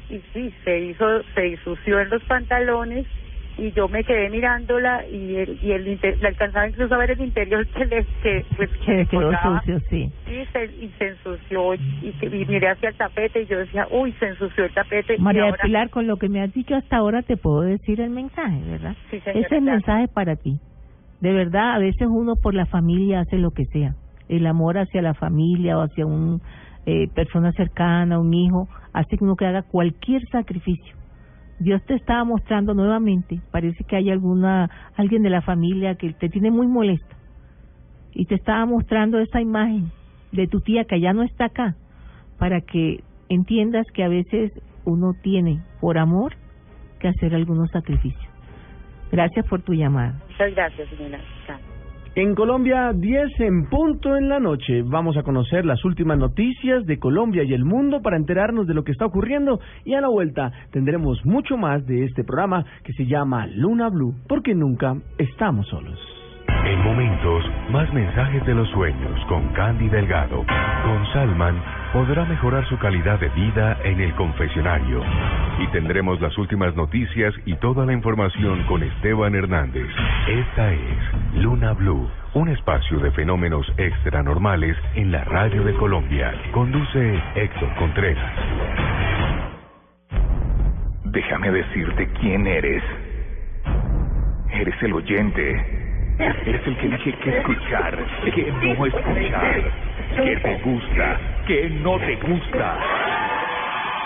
y 0.09 0.21
sí, 0.31 0.53
se 0.63 0.79
hizo, 0.79 1.21
se 1.35 1.41
disució 1.41 1.99
en 1.99 2.09
los 2.09 2.23
pantalones 2.23 3.05
y 3.61 3.71
yo 3.73 3.87
me 3.87 4.03
quedé 4.03 4.27
mirándola 4.31 5.07
y 5.07 5.35
el, 5.35 5.59
y 5.61 5.71
el 5.71 5.99
le 6.01 6.27
alcanzaba 6.27 6.67
incluso 6.67 6.95
a 6.95 6.97
ver 6.97 7.11
el 7.11 7.21
interior 7.21 7.67
que 7.67 7.85
le 7.85 8.05
que 8.23 8.45
pues 8.57 8.69
que 8.83 9.05
quedó 9.05 9.31
sucio 9.43 9.79
sí. 9.87 10.11
Sí 10.25 10.43
se, 10.51 10.65
y 10.65 10.91
se 10.97 11.09
ensució 11.09 11.75
y, 11.75 12.15
y, 12.21 12.45
miré 12.47 12.69
hacia 12.69 12.89
el 12.89 12.95
tapete 12.95 13.43
y 13.43 13.45
yo 13.45 13.59
decía 13.59 13.87
uy 13.91 14.13
se 14.13 14.29
ensució 14.29 14.65
el 14.65 14.73
tapete 14.73 15.19
María 15.19 15.43
ahora... 15.43 15.61
Pilar 15.61 15.89
con 15.91 16.07
lo 16.07 16.17
que 16.17 16.27
me 16.27 16.41
has 16.41 16.51
dicho 16.51 16.75
hasta 16.75 16.97
ahora 16.97 17.21
te 17.21 17.37
puedo 17.37 17.61
decir 17.61 18.01
el 18.01 18.09
mensaje 18.09 18.61
verdad 18.65 18.95
sí, 19.11 19.17
ese 19.17 19.39
es 19.39 19.51
el 19.51 19.61
mensaje 19.61 20.07
para 20.07 20.35
ti. 20.35 20.59
De 21.19 21.31
verdad 21.31 21.75
a 21.75 21.77
veces 21.77 22.07
uno 22.09 22.33
por 22.41 22.55
la 22.55 22.65
familia 22.65 23.19
hace 23.19 23.37
lo 23.37 23.51
que 23.51 23.65
sea. 23.65 23.93
El 24.27 24.47
amor 24.47 24.79
hacia 24.79 25.03
la 25.03 25.13
familia 25.13 25.77
o 25.77 25.81
hacia 25.81 26.07
un 26.07 26.41
eh, 26.87 27.09
persona 27.13 27.51
cercana 27.51 28.17
un 28.17 28.33
hijo 28.33 28.67
hace 28.91 29.17
que 29.17 29.23
uno 29.23 29.35
que 29.35 29.45
haga 29.45 29.61
cualquier 29.61 30.23
sacrificio 30.31 31.00
Dios 31.61 31.83
te 31.85 31.93
estaba 31.93 32.23
mostrando 32.23 32.73
nuevamente, 32.73 33.39
parece 33.51 33.83
que 33.83 33.95
hay 33.95 34.09
alguna 34.09 34.67
alguien 34.95 35.21
de 35.21 35.29
la 35.29 35.43
familia 35.43 35.93
que 35.93 36.11
te 36.13 36.27
tiene 36.27 36.49
muy 36.49 36.65
molesta 36.65 37.15
y 38.13 38.25
te 38.25 38.33
estaba 38.33 38.65
mostrando 38.65 39.19
esa 39.19 39.41
imagen 39.41 39.91
de 40.31 40.47
tu 40.47 40.61
tía 40.61 40.85
que 40.85 40.99
ya 40.99 41.13
no 41.13 41.21
está 41.21 41.45
acá 41.45 41.75
para 42.39 42.61
que 42.61 43.03
entiendas 43.29 43.85
que 43.93 44.03
a 44.03 44.07
veces 44.07 44.51
uno 44.85 45.13
tiene 45.21 45.61
por 45.79 45.99
amor 45.99 46.33
que 46.99 47.09
hacer 47.09 47.35
algunos 47.35 47.69
sacrificios. 47.69 48.31
Gracias 49.11 49.45
por 49.45 49.61
tu 49.61 49.73
llamada. 49.73 50.19
Muchas 50.29 50.55
gracias, 50.55 50.89
señora. 50.89 51.19
En 52.13 52.35
Colombia, 52.35 52.91
10 52.93 53.39
en 53.39 53.69
punto 53.69 54.17
en 54.17 54.27
la 54.27 54.41
noche. 54.41 54.81
Vamos 54.81 55.15
a 55.15 55.23
conocer 55.23 55.65
las 55.65 55.85
últimas 55.85 56.17
noticias 56.17 56.85
de 56.85 56.99
Colombia 56.99 57.43
y 57.43 57.53
el 57.53 57.63
mundo 57.63 58.01
para 58.01 58.17
enterarnos 58.17 58.67
de 58.67 58.73
lo 58.73 58.83
que 58.83 58.91
está 58.91 59.05
ocurriendo 59.05 59.61
y 59.85 59.93
a 59.93 60.01
la 60.01 60.09
vuelta 60.09 60.51
tendremos 60.71 61.25
mucho 61.25 61.55
más 61.55 61.85
de 61.85 62.03
este 62.03 62.25
programa 62.25 62.65
que 62.83 62.91
se 62.91 63.05
llama 63.05 63.47
Luna 63.47 63.87
Blue, 63.87 64.13
porque 64.27 64.53
nunca 64.53 64.97
estamos 65.17 65.69
solos. 65.69 66.20
En 66.65 66.83
momentos, 66.83 67.43
más 67.71 67.91
mensajes 67.91 68.45
de 68.45 68.53
los 68.53 68.69
sueños 68.69 69.19
con 69.27 69.47
Candy 69.49 69.89
Delgado. 69.89 70.45
Con 70.83 71.05
Salman 71.11 71.59
podrá 71.91 72.23
mejorar 72.25 72.67
su 72.69 72.77
calidad 72.77 73.19
de 73.19 73.29
vida 73.29 73.77
en 73.83 73.99
el 73.99 74.13
confesionario. 74.13 75.01
Y 75.59 75.67
tendremos 75.67 76.21
las 76.21 76.37
últimas 76.37 76.75
noticias 76.75 77.33
y 77.45 77.55
toda 77.55 77.85
la 77.85 77.93
información 77.93 78.63
con 78.67 78.83
Esteban 78.83 79.33
Hernández. 79.33 79.87
Esta 80.27 80.71
es 80.71 81.41
Luna 81.41 81.73
Blue, 81.73 82.07
un 82.35 82.49
espacio 82.49 82.99
de 82.99 83.11
fenómenos 83.11 83.65
extranormales 83.77 84.77
en 84.93 85.11
la 85.11 85.23
radio 85.23 85.63
de 85.63 85.73
Colombia. 85.73 86.31
Conduce 86.51 87.19
Héctor 87.35 87.75
Contreras. 87.75 88.31
Déjame 91.05 91.51
decirte 91.51 92.07
quién 92.19 92.45
eres. 92.45 92.83
Eres 94.53 94.75
el 94.83 94.93
oyente 94.93 95.80
Eres 96.21 96.67
el 96.67 96.77
que 96.77 96.87
dije 96.87 97.13
que 97.13 97.37
escuchar, 97.37 97.97
que 98.23 98.51
no 98.51 98.85
escuchar, 98.85 99.61
que 100.15 100.35
te 100.37 100.55
gusta, 100.59 101.19
que 101.47 101.69
no 101.81 101.97
te 101.97 102.15
gusta. 102.17 102.77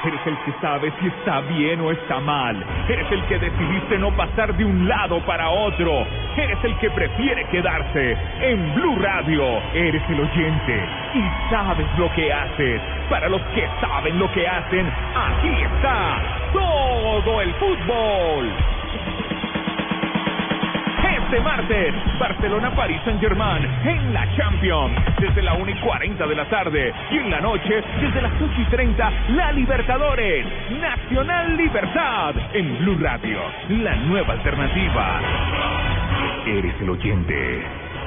Eres 0.06 0.22
el 0.26 0.38
que 0.46 0.54
sabe 0.62 0.94
si 1.02 1.08
está 1.08 1.42
bien 1.42 1.82
o 1.82 1.92
está 1.92 2.22
mal. 2.22 2.64
Eres 2.88 3.12
el 3.12 3.22
que 3.24 3.38
decidiste 3.38 3.98
no 3.98 4.16
pasar 4.16 4.56
de 4.56 4.64
un 4.64 4.88
lado 4.88 5.20
para 5.26 5.50
otro. 5.50 6.08
Eres 6.38 6.64
el 6.64 6.78
que 6.78 6.90
prefiere 6.92 7.44
quedarse. 7.52 8.16
En 8.40 8.76
Blue 8.76 8.98
Radio 8.98 9.62
eres 9.74 10.04
el 10.08 10.22
oyente 10.22 10.88
y 11.16 11.50
sabes 11.50 11.88
lo 11.98 12.10
que 12.14 12.32
haces. 12.32 12.82
Para 13.10 13.28
los 13.28 13.42
que 13.54 13.68
saben 13.82 14.18
lo 14.20 14.32
que 14.32 14.48
hacen, 14.48 14.88
aquí 15.16 15.64
está 15.64 16.22
todo 16.54 17.42
el 17.42 17.54
fútbol 17.56 18.54
este 21.26 21.42
martes, 21.42 21.94
Barcelona-París 22.20 23.02
Saint-Germain 23.04 23.64
en 23.84 24.14
la 24.14 24.28
Champions, 24.36 24.94
desde 25.20 25.42
la 25.42 25.56
1 25.56 25.72
y 25.72 25.76
40 25.76 26.28
de 26.28 26.36
la 26.36 26.46
tarde. 26.46 26.94
Y 27.10 27.18
en 27.18 27.32
la 27.32 27.42
noche, 27.42 27.84
desde 28.00 28.22
las 28.22 28.32
8 28.34 28.54
y 28.56 28.66
30, 28.66 29.12
la 29.30 29.52
Libertadores, 29.52 30.46
Nacional 30.80 31.58
Libertad, 31.58 32.36
en 32.54 32.78
Blue 32.78 32.98
Radio, 33.00 33.40
la 33.70 33.96
nueva 33.96 34.34
alternativa. 34.34 35.20
Eres 36.46 36.76
el 36.82 36.90
oyente 36.92 37.64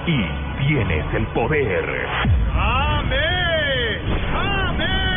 y 0.06 0.24
tienes 0.68 1.04
el 1.14 1.26
poder. 1.28 2.06
¡Amén! 2.54 3.98
¡Amén! 4.32 5.07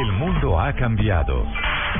El 0.00 0.12
mundo 0.12 0.58
ha 0.58 0.72
cambiado. 0.72 1.44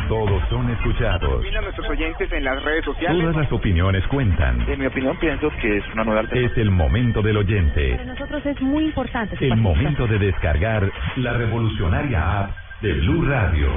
Todos 0.09 0.43
son 0.49 0.71
escuchados. 0.71 1.45
A 1.55 1.61
nuestros 1.61 1.87
oyentes 1.91 2.33
en 2.33 2.45
las 2.45 2.63
redes 2.63 2.83
sociales. 2.83 3.21
Todas 3.21 3.37
las 3.37 3.53
opiniones 3.53 4.07
cuentan. 4.07 4.59
En 4.67 4.79
mi 4.79 4.87
opinión, 4.87 5.19
pienso 5.19 5.51
que 5.61 5.77
es 5.77 5.85
una 5.93 6.05
nueva 6.05 6.23
Es 6.33 6.57
el 6.57 6.71
momento 6.71 7.21
del 7.21 7.37
oyente. 7.37 7.97
Para 7.97 8.05
nosotros 8.05 8.47
es 8.47 8.59
muy 8.63 8.87
importante. 8.87 9.37
El 9.39 9.57
momento 9.57 10.07
de 10.07 10.19
descargar 10.19 10.91
la 11.17 11.35
revolucionaria 11.35 12.41
app 12.41 12.51
de 12.81 12.95
Blue 12.95 13.27
Radio. 13.29 13.69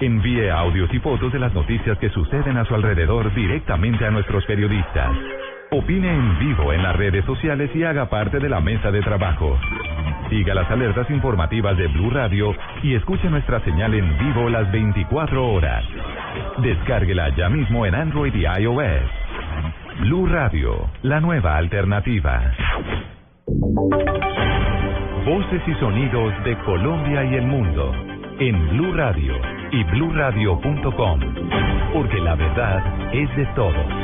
Envíe 0.00 0.50
audios 0.50 0.92
y 0.92 0.98
fotos 0.98 1.32
de 1.32 1.38
las 1.38 1.54
noticias 1.54 1.96
que 1.98 2.10
suceden 2.10 2.56
a 2.56 2.64
su 2.64 2.74
alrededor 2.74 3.32
directamente 3.34 4.04
a 4.04 4.10
nuestros 4.10 4.44
periodistas. 4.46 5.12
Opine 5.70 6.12
en 6.12 6.38
vivo 6.40 6.72
en 6.72 6.82
las 6.82 6.96
redes 6.96 7.24
sociales 7.24 7.70
y 7.72 7.84
haga 7.84 8.10
parte 8.10 8.40
de 8.40 8.48
la 8.48 8.60
mesa 8.60 8.90
de 8.90 9.00
trabajo. 9.00 9.56
Siga 10.30 10.54
las 10.54 10.70
alertas 10.70 11.08
informativas 11.10 11.76
de 11.76 11.86
Blue 11.88 12.10
Radio 12.10 12.54
y 12.82 12.94
escuche 12.94 13.28
nuestra 13.28 13.60
señal 13.60 13.94
en 13.94 14.18
vivo 14.18 14.48
las 14.48 14.70
24 14.72 15.46
horas. 15.46 15.84
Descárguela 16.58 17.28
ya 17.36 17.48
mismo 17.48 17.86
en 17.86 17.94
Android 17.94 18.34
y 18.34 18.44
iOS. 18.44 19.10
Blue 20.00 20.26
Radio, 20.26 20.90
la 21.02 21.20
nueva 21.20 21.56
alternativa. 21.56 22.52
Voces 25.26 25.62
y 25.66 25.74
sonidos 25.74 26.32
de 26.44 26.56
Colombia 26.64 27.24
y 27.24 27.34
el 27.34 27.46
mundo 27.46 27.92
en 28.38 28.68
Blue 28.70 28.92
Radio 28.94 29.34
y 29.70 29.84
bluradio.com, 29.84 31.20
porque 31.92 32.20
la 32.20 32.34
verdad 32.34 33.14
es 33.14 33.36
de 33.36 33.46
todos. 33.54 34.03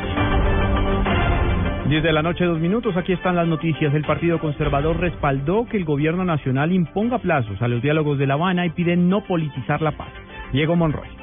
10 1.87 2.03
de 2.03 2.13
la 2.13 2.21
noche, 2.21 2.45
dos 2.45 2.59
minutos. 2.59 2.95
Aquí 2.95 3.11
están 3.11 3.35
las 3.35 3.47
noticias. 3.47 3.93
El 3.93 4.03
Partido 4.03 4.39
Conservador 4.39 4.99
respaldó 4.99 5.65
que 5.65 5.77
el 5.77 5.85
gobierno 5.85 6.23
nacional 6.23 6.71
imponga 6.71 7.17
plazos 7.17 7.61
a 7.61 7.67
los 7.67 7.81
diálogos 7.81 8.17
de 8.17 8.27
La 8.27 8.35
Habana 8.35 8.65
y 8.65 8.69
pide 8.69 8.95
no 8.95 9.23
politizar 9.23 9.81
la 9.81 9.91
paz. 9.91 10.09
Diego 10.53 10.75
Monroy. 10.75 11.21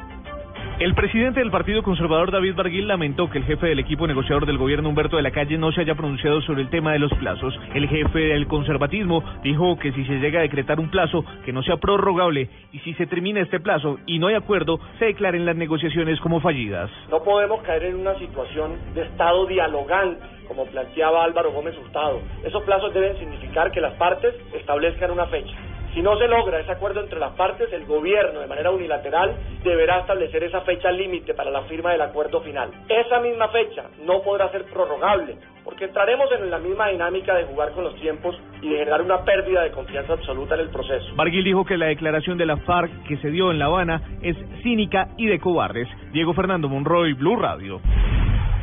El 0.81 0.94
presidente 0.94 1.40
del 1.40 1.51
Partido 1.51 1.83
Conservador, 1.83 2.31
David 2.31 2.55
Barguil, 2.55 2.87
lamentó 2.87 3.29
que 3.29 3.38
el 3.38 3.44
jefe 3.44 3.66
del 3.66 3.81
equipo 3.81 4.07
negociador 4.07 4.47
del 4.47 4.59
gobierno, 4.59 4.88
Humberto 4.88 5.16
de 5.16 5.25
la 5.25 5.33
Calle, 5.33 5.59
no 5.59 5.73
se 5.73 5.81
haya 5.81 5.97
pronunciado 5.97 6.40
sobre 6.42 6.62
el 6.62 6.71
tema 6.71 6.92
de 6.92 7.01
los 7.01 7.12
plazos. 7.14 7.53
El 7.75 7.88
jefe 7.88 8.18
del 8.21 8.47
conservatismo 8.47 9.25
dijo 9.42 9.77
que 9.77 9.90
si 9.90 10.05
se 10.05 10.21
llega 10.21 10.38
a 10.38 10.42
decretar 10.42 10.79
un 10.79 10.88
plazo 10.88 11.25
que 11.44 11.53
no 11.53 11.64
sea 11.64 11.79
prorrogable 11.79 12.49
y 12.73 12.79
si 12.79 12.94
se 12.94 13.07
termina 13.07 13.40
este 13.40 13.59
plazo 13.59 13.99
y 14.07 14.21
no 14.21 14.29
hay 14.29 14.37
acuerdo, 14.37 14.79
se 15.01 15.07
declaren 15.07 15.47
las 15.47 15.57
negociaciones 15.57 16.21
como 16.21 16.40
fallidas. 16.40 16.88
No 17.11 17.25
podemos 17.25 17.61
caer 17.62 17.87
en 17.87 17.97
una 17.97 18.16
situación 18.21 18.77
de 18.94 19.03
Estado 19.03 19.47
dialogante, 19.47 20.21
como 20.48 20.66
planteaba 20.66 21.22
Álvaro 21.22 21.52
Gómez 21.52 21.76
Hurtado. 21.78 22.20
Esos 22.42 22.62
plazos 22.64 22.92
deben 22.92 23.16
significar 23.18 23.70
que 23.70 23.80
las 23.80 23.94
partes 23.94 24.34
establezcan 24.54 25.11
una 25.11 25.26
fecha. 25.26 25.54
Si 25.94 26.02
no 26.02 26.16
se 26.18 26.28
logra 26.28 26.61
ese 26.61 26.70
acuerdo 26.70 27.00
entre 27.00 27.18
las 27.18 27.32
partes, 27.32 27.72
el 27.72 27.84
gobierno, 27.87 28.40
de 28.40 28.46
manera 28.46 28.70
unilateral, 28.70 29.34
deberá 29.64 30.00
establecer 30.00 30.44
esa 30.44 30.61
fecha 30.61 30.90
límite 30.92 31.34
para 31.34 31.50
la 31.50 31.62
firma 31.62 31.92
del 31.92 32.02
acuerdo 32.02 32.40
final. 32.42 32.70
Esa 32.88 33.20
misma 33.20 33.48
fecha 33.48 33.84
no 34.04 34.22
podrá 34.22 34.50
ser 34.50 34.64
prorrogable, 34.66 35.37
porque 35.64 35.87
entraremos 35.87 36.30
en 36.30 36.50
la 36.50 36.58
misma 36.58 36.88
dinámica 36.88 37.34
de 37.34 37.46
jugar 37.46 37.72
con 37.72 37.84
los 37.84 37.94
tiempos 37.96 38.38
y 38.61 38.68
de 38.68 38.78
generar 38.78 39.02
una 39.02 39.24
pérdida 39.24 39.62
de 39.62 39.70
confianza 39.70 40.12
absoluta 40.12 40.54
en 40.54 40.61
el 40.61 40.68
proceso. 40.68 41.16
Barguil 41.16 41.44
dijo 41.44 41.64
que 41.64 41.78
la 41.78 41.87
declaración 41.87 42.37
de 42.38 42.46
la 42.46 42.58
FARC 42.58 42.92
que 43.04 43.16
se 43.16 43.30
dio 43.30 43.50
en 43.50 43.58
La 43.58 43.64
Habana 43.64 44.02
es 44.22 44.37
cínica 44.62 45.08
y 45.16 45.26
de 45.26 45.40
cobardes. 45.40 45.88
Diego 46.12 46.34
Fernando 46.34 46.68
Monroy, 46.68 47.14
Blue 47.14 47.37
Radio. 47.37 47.80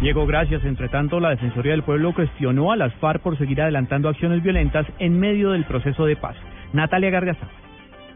Diego, 0.01 0.25
gracias. 0.25 0.63
Entre 0.65 0.89
tanto, 0.89 1.19
la 1.19 1.29
Defensoría 1.29 1.71
del 1.71 1.83
Pueblo 1.83 2.13
cuestionó 2.13 2.71
a 2.71 2.75
las 2.75 2.93
FARC 2.95 3.21
por 3.21 3.37
seguir 3.37 3.61
adelantando 3.61 4.09
acciones 4.09 4.43
violentas 4.43 4.85
en 4.99 5.19
medio 5.19 5.51
del 5.51 5.63
proceso 5.63 6.05
de 6.05 6.15
paz. 6.15 6.35
Natalia 6.73 7.09
Gargaza. 7.09 7.47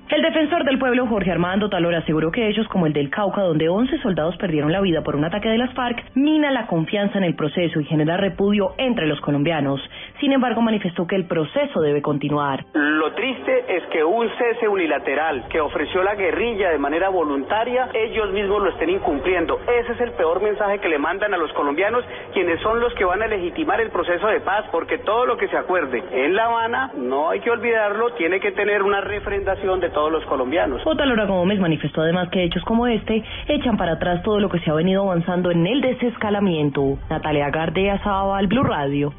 El 0.09 0.23
defensor 0.23 0.63
del 0.63 0.79
pueblo, 0.79 1.05
Jorge 1.05 1.31
Armando 1.31 1.69
Talora, 1.69 1.99
aseguró 1.99 2.31
que 2.31 2.49
hechos 2.49 2.67
como 2.69 2.87
el 2.87 2.93
del 2.93 3.11
Cauca, 3.11 3.43
donde 3.43 3.69
11 3.69 3.99
soldados 3.99 4.35
perdieron 4.37 4.71
la 4.71 4.81
vida 4.81 5.03
por 5.03 5.15
un 5.15 5.23
ataque 5.23 5.49
de 5.49 5.59
las 5.59 5.71
FARC, 5.75 6.03
mina 6.15 6.49
la 6.49 6.65
confianza 6.65 7.19
en 7.19 7.25
el 7.25 7.35
proceso 7.35 7.79
y 7.79 7.85
genera 7.85 8.17
repudio 8.17 8.73
entre 8.79 9.05
los 9.05 9.21
colombianos. 9.21 9.79
Sin 10.19 10.31
embargo, 10.31 10.61
manifestó 10.61 11.05
que 11.05 11.15
el 11.15 11.27
proceso 11.27 11.79
debe 11.81 12.01
continuar. 12.01 12.65
Lo 12.73 13.13
triste 13.13 13.65
es 13.67 13.83
que 13.91 14.03
un 14.03 14.27
cese 14.35 14.67
unilateral 14.67 15.47
que 15.47 15.61
ofreció 15.61 16.01
la 16.01 16.15
guerrilla 16.15 16.71
de 16.71 16.79
manera 16.79 17.09
voluntaria, 17.09 17.89
ellos 17.93 18.31
mismos 18.31 18.63
lo 18.63 18.71
estén 18.71 18.89
incumpliendo. 18.89 19.59
Ese 19.61 19.93
es 19.93 20.01
el 20.01 20.13
peor 20.13 20.41
mensaje 20.41 20.79
que 20.79 20.89
le 20.89 20.97
mandan 20.97 21.35
a 21.35 21.37
los 21.37 21.53
colombianos, 21.53 22.03
quienes 22.33 22.59
son 22.61 22.79
los 22.79 22.95
que 22.95 23.05
van 23.05 23.21
a 23.21 23.27
legitimar 23.27 23.79
el 23.79 23.91
proceso 23.91 24.25
de 24.25 24.39
paz, 24.39 24.65
porque 24.71 24.97
todo 24.97 25.27
lo 25.27 25.37
que 25.37 25.49
se 25.49 25.57
acuerde 25.57 26.03
en 26.11 26.35
La 26.35 26.45
Habana, 26.45 26.93
no 26.97 27.29
hay 27.29 27.41
que 27.41 27.51
olvidarlo, 27.51 28.13
tiene 28.13 28.39
que 28.39 28.51
tener 28.53 28.81
una 28.81 29.01
refrendación 29.01 29.79
de 29.79 29.98
todos 29.99 30.13
los 30.13 30.25
colombianos. 30.27 30.81
Otalora 30.85 31.25
Gómez 31.25 31.59
manifestó 31.59 32.01
además 32.01 32.29
que 32.29 32.41
hechos 32.41 32.63
como 32.63 32.87
este 32.87 33.21
echan 33.49 33.75
para 33.75 33.93
atrás 33.93 34.23
todo 34.23 34.39
lo 34.39 34.47
que 34.49 34.59
se 34.59 34.71
ha 34.71 34.73
venido 34.73 35.03
avanzando 35.03 35.51
en 35.51 35.67
el 35.67 35.81
desescalamiento. 35.81 36.97
Natalia 37.09 37.49
Gardea 37.49 37.99
Zabal, 37.99 38.47
Blue 38.47 38.63
Radio. 38.63 39.13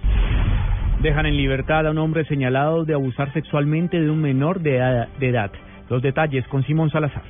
Dejan 1.03 1.27
en 1.27 1.37
libertad 1.37 1.87
a 1.87 1.91
un 1.91 1.99
hombre 1.99 2.25
señalado 2.25 2.87
de 2.87 2.95
abusar 2.95 3.31
sexualmente 3.35 4.01
de 4.01 4.11
un 4.11 4.23
menor 4.23 4.61
de 4.61 4.77
edad. 4.79 5.09
de 5.19 5.29
edad. 5.29 5.51
Los 5.91 6.01
detalles 6.01 6.49
con 6.49 6.65
Simón 6.65 6.89
Salazar. 6.89 7.25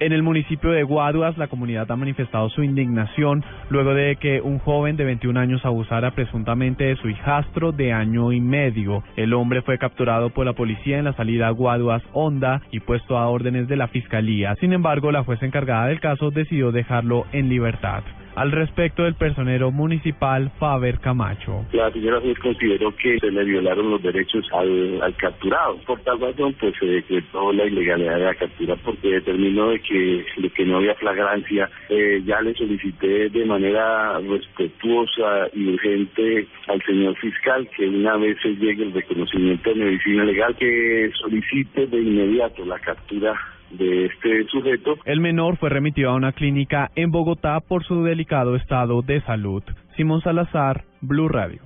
En 0.00 0.12
el 0.12 0.22
municipio 0.22 0.70
de 0.70 0.84
Guaduas, 0.84 1.36
la 1.38 1.48
comunidad 1.48 1.90
ha 1.90 1.96
manifestado 1.96 2.48
su 2.50 2.62
indignación 2.62 3.44
luego 3.68 3.94
de 3.94 4.14
que 4.14 4.40
un 4.40 4.60
joven 4.60 4.96
de 4.96 5.04
21 5.04 5.40
años 5.40 5.64
abusara 5.64 6.12
presuntamente 6.12 6.84
de 6.84 6.96
su 6.96 7.08
hijastro 7.08 7.72
de 7.72 7.92
año 7.92 8.30
y 8.30 8.40
medio. 8.40 9.02
El 9.16 9.34
hombre 9.34 9.60
fue 9.62 9.76
capturado 9.76 10.30
por 10.30 10.46
la 10.46 10.52
policía 10.52 10.98
en 10.98 11.04
la 11.04 11.14
salida 11.14 11.50
Guaduas 11.50 12.02
Honda 12.12 12.62
y 12.70 12.78
puesto 12.78 13.18
a 13.18 13.28
órdenes 13.28 13.66
de 13.66 13.76
la 13.76 13.88
fiscalía. 13.88 14.54
Sin 14.60 14.72
embargo, 14.72 15.10
la 15.10 15.24
jueza 15.24 15.46
encargada 15.46 15.86
del 15.86 15.98
caso 15.98 16.30
decidió 16.30 16.70
dejarlo 16.70 17.26
en 17.32 17.48
libertad. 17.48 18.04
Al 18.38 18.52
respecto 18.52 19.02
del 19.02 19.14
personero 19.14 19.72
municipal 19.72 20.52
Faber 20.60 21.00
Camacho. 21.00 21.66
La 21.72 21.90
señora 21.90 22.20
juez 22.20 22.38
consideró 22.38 22.94
que 22.94 23.18
se 23.18 23.32
le 23.32 23.42
violaron 23.44 23.90
los 23.90 24.00
derechos 24.00 24.48
al, 24.52 25.14
capturado. 25.16 25.76
Por 25.84 25.98
tal 26.00 26.20
razón, 26.20 26.54
pues 26.60 26.72
se 26.78 26.86
decretó 26.86 27.52
la 27.52 27.64
ilegalidad 27.64 28.14
de 28.14 28.24
la 28.24 28.34
captura 28.36 28.76
porque 28.84 29.08
determinó 29.08 29.70
de 29.70 29.80
que, 29.80 30.24
de 30.36 30.50
que 30.50 30.64
no 30.64 30.76
había 30.76 30.94
flagrancia. 30.94 31.68
Eh, 31.88 32.22
ya 32.24 32.40
le 32.40 32.54
solicité 32.54 33.28
de 33.28 33.44
manera 33.44 34.20
respetuosa 34.20 35.48
y 35.52 35.68
urgente 35.70 36.46
al 36.68 36.80
señor 36.82 37.16
fiscal 37.16 37.68
que 37.76 37.88
una 37.88 38.16
vez 38.18 38.36
se 38.40 38.54
llegue 38.54 38.84
el 38.84 38.92
reconocimiento 38.92 39.70
de 39.70 39.84
medicina 39.84 40.24
legal, 40.24 40.54
que 40.54 41.10
solicite 41.20 41.88
de 41.88 41.98
inmediato 41.98 42.64
la 42.64 42.78
captura 42.78 43.34
de 43.70 44.06
este 44.06 44.44
sujeto. 44.44 44.96
El 45.04 45.20
menor 45.20 45.56
fue 45.56 45.68
remitido 45.68 46.10
a 46.10 46.14
una 46.14 46.32
clínica 46.32 46.90
en 46.94 47.10
Bogotá 47.10 47.60
por 47.60 47.84
su 47.84 48.02
delicado 48.04 48.56
estado 48.56 49.02
de 49.02 49.20
salud. 49.22 49.62
Simón 49.96 50.22
Salazar, 50.22 50.84
Blue 51.00 51.28
Radio. 51.28 51.60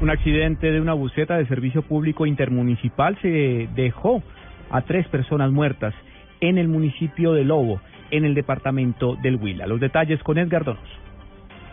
Un 0.00 0.10
accidente 0.10 0.70
de 0.70 0.80
una 0.80 0.92
buceta 0.92 1.36
de 1.36 1.46
servicio 1.46 1.82
público 1.82 2.26
intermunicipal 2.26 3.18
se 3.20 3.68
dejó 3.74 4.22
a 4.70 4.82
tres 4.82 5.08
personas 5.08 5.50
muertas 5.50 5.94
en 6.40 6.58
el 6.58 6.68
municipio 6.68 7.32
de 7.32 7.44
Lobo, 7.44 7.80
en 8.10 8.24
el 8.24 8.34
departamento 8.34 9.16
del 9.16 9.36
Huila. 9.36 9.66
Los 9.66 9.80
detalles 9.80 10.22
con 10.22 10.38
Edgar 10.38 10.64
Donoso. 10.64 11.07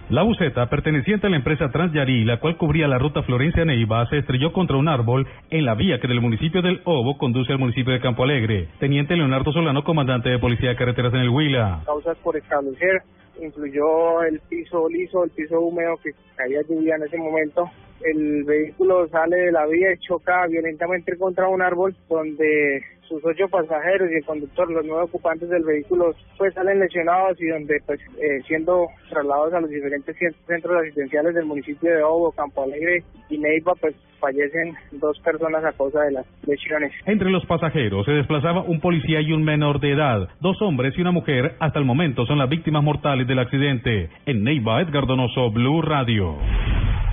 La 0.09 0.21
buceta, 0.21 0.69
perteneciente 0.69 1.25
a 1.25 1.31
la 1.31 1.37
empresa 1.37 1.71
Transyarí, 1.71 2.25
la 2.25 2.39
cual 2.39 2.57
cubría 2.57 2.87
la 2.87 2.99
ruta 2.99 3.23
Florencia-Neiva, 3.23 4.07
se 4.07 4.19
estrelló 4.19 4.53
contra 4.53 4.77
un 4.77 4.87
árbol 4.87 5.27
en 5.49 5.65
la 5.65 5.73
vía 5.73 5.99
que 5.99 6.07
del 6.07 6.21
municipio 6.21 6.61
del 6.61 6.81
Obo 6.83 7.17
conduce 7.17 7.53
al 7.53 7.57
municipio 7.57 7.91
de 7.91 7.99
Campo 7.99 8.23
Alegre. 8.23 8.67
Teniente 8.79 9.15
Leonardo 9.15 9.51
Solano, 9.51 9.83
comandante 9.83 10.29
de 10.29 10.37
Policía 10.37 10.69
de 10.69 10.75
Carreteras 10.75 11.11
en 11.15 11.21
el 11.21 11.29
Huila. 11.29 11.81
Causas 11.87 12.15
por 12.19 12.37
establecer, 12.37 13.01
incluyó 13.41 14.21
el 14.21 14.39
piso 14.47 14.87
liso, 14.89 15.23
el 15.23 15.31
piso 15.31 15.59
húmedo 15.59 15.97
que 16.03 16.11
caía 16.35 16.61
lluvia 16.69 16.97
en 16.97 17.03
ese 17.03 17.17
momento. 17.17 17.71
El 18.01 18.43
vehículo 18.43 19.07
sale 19.07 19.35
de 19.35 19.51
la 19.51 19.65
vía 19.65 19.91
y 19.91 19.97
choca 20.07 20.45
violentamente 20.45 21.17
contra 21.17 21.47
un 21.47 21.63
árbol 21.63 21.95
donde 22.07 22.83
sus 23.07 23.23
ocho 23.25 23.47
pasajeros 23.49 24.09
y 24.11 24.15
el 24.15 24.25
conductor, 24.25 24.71
los 24.71 24.85
nueve 24.85 25.03
ocupantes 25.03 25.49
del 25.49 25.63
vehículo, 25.63 26.13
pues 26.37 26.53
salen 26.53 26.79
lesionados 26.79 27.39
y 27.41 27.47
donde 27.47 27.79
pues 27.85 27.99
eh, 28.17 28.41
siendo 28.47 28.87
trasladados 29.09 29.53
a 29.53 29.61
los 29.61 29.69
diferentes 29.69 30.15
centros 30.47 30.81
asistenciales 30.81 31.35
del 31.35 31.45
municipio 31.45 31.91
de 31.91 32.03
Obo, 32.03 32.31
Campo 32.31 32.63
Alegre 32.63 33.03
y 33.29 33.37
Neiva, 33.37 33.73
pues 33.79 33.95
fallecen 34.19 34.73
dos 34.93 35.19
personas 35.19 35.63
a 35.63 35.71
causa 35.73 36.01
de 36.01 36.11
las 36.11 36.25
lesiones. 36.47 36.91
Entre 37.05 37.29
los 37.29 37.45
pasajeros 37.45 38.05
se 38.05 38.13
desplazaba 38.13 38.63
un 38.63 38.79
policía 38.79 39.21
y 39.21 39.31
un 39.31 39.43
menor 39.43 39.79
de 39.79 39.91
edad. 39.91 40.29
Dos 40.39 40.61
hombres 40.61 40.93
y 40.97 41.01
una 41.01 41.11
mujer 41.11 41.55
hasta 41.59 41.79
el 41.79 41.85
momento 41.85 42.25
son 42.25 42.39
las 42.39 42.49
víctimas 42.49 42.83
mortales 42.83 43.27
del 43.27 43.39
accidente. 43.39 44.09
En 44.25 44.43
Neiva, 44.43 44.81
Edgar 44.81 45.05
Donoso, 45.05 45.51
Blue 45.51 45.81
Radio. 45.81 46.37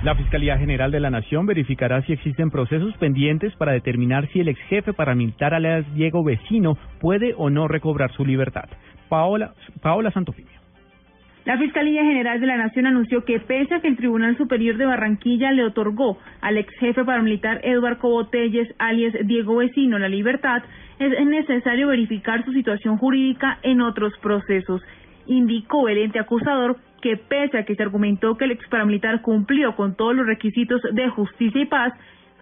La 0.03 0.15
Fiscalía 0.15 0.57
General 0.57 0.91
de 0.91 0.99
la 0.99 1.09
Nación 1.09 1.45
verificará 1.45 2.01
si 2.01 2.11
existen 2.11 2.51
procesos 2.51 2.93
pendientes 2.97 3.55
para 3.55 3.71
determinar 3.71 4.27
si 4.33 4.41
el 4.41 4.49
ex 4.49 4.59
jefe 4.67 4.91
paramilitar 4.91 5.53
alias 5.53 5.85
Diego 5.95 6.25
Vecino 6.25 6.77
puede 6.99 7.33
o 7.37 7.49
no 7.49 7.69
recobrar 7.69 8.11
su 8.11 8.25
libertad. 8.25 8.65
Paola, 9.07 9.53
Paola 9.81 10.11
Santofimio. 10.11 10.59
La 11.45 11.57
Fiscalía 11.57 12.03
General 12.03 12.37
de 12.41 12.47
la 12.47 12.57
Nación 12.57 12.85
anunció 12.85 13.23
que 13.23 13.39
pese 13.39 13.75
a 13.75 13.79
que 13.79 13.87
el 13.87 13.95
Tribunal 13.95 14.37
Superior 14.37 14.75
de 14.75 14.85
Barranquilla 14.85 15.53
le 15.53 15.63
otorgó 15.63 16.17
al 16.41 16.57
ex 16.57 16.73
jefe 16.79 17.05
paramilitar 17.05 17.61
Eduardo 17.63 18.09
Botelles, 18.09 18.75
alias 18.79 19.13
Diego 19.23 19.55
Vecino, 19.55 19.99
la 19.99 20.09
libertad, 20.09 20.63
es 20.99 21.25
necesario 21.25 21.87
verificar 21.87 22.43
su 22.43 22.51
situación 22.51 22.97
jurídica 22.97 23.57
en 23.61 23.81
otros 23.81 24.13
procesos. 24.21 24.81
Indicó 25.27 25.87
el 25.89 25.97
ente 25.97 26.19
acusador 26.19 26.77
que 27.01 27.17
pese 27.17 27.57
a 27.57 27.65
que 27.65 27.75
se 27.75 27.83
argumentó 27.83 28.37
que 28.37 28.45
el 28.45 28.51
ex 28.51 28.67
paramilitar 28.69 29.21
cumplió 29.21 29.75
con 29.75 29.95
todos 29.95 30.15
los 30.15 30.25
requisitos 30.25 30.81
de 30.91 31.09
justicia 31.09 31.61
y 31.61 31.65
paz, 31.65 31.93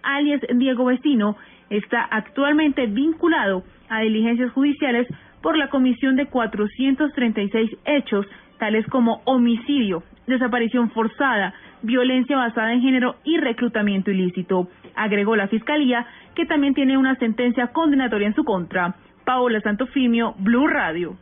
alias 0.02 0.40
Diego 0.54 0.84
Vecino 0.84 1.36
está 1.68 2.02
actualmente 2.02 2.86
vinculado 2.86 3.64
a 3.88 4.00
diligencias 4.00 4.52
judiciales 4.52 5.08
por 5.42 5.56
la 5.56 5.68
comisión 5.68 6.16
de 6.16 6.26
436 6.26 7.70
hechos, 7.84 8.26
tales 8.58 8.86
como 8.86 9.20
homicidio, 9.24 10.04
desaparición 10.26 10.90
forzada, 10.90 11.54
violencia 11.82 12.36
basada 12.36 12.72
en 12.72 12.82
género 12.82 13.16
y 13.24 13.38
reclutamiento 13.38 14.10
ilícito. 14.10 14.68
Agregó 14.94 15.34
la 15.34 15.48
Fiscalía 15.48 16.06
que 16.34 16.46
también 16.46 16.74
tiene 16.74 16.96
una 16.96 17.16
sentencia 17.16 17.68
condenatoria 17.68 18.28
en 18.28 18.34
su 18.34 18.44
contra. 18.44 18.94
Paola 19.24 19.60
Santofimio, 19.60 20.34
Blue 20.38 20.68
Radio. 20.68 21.16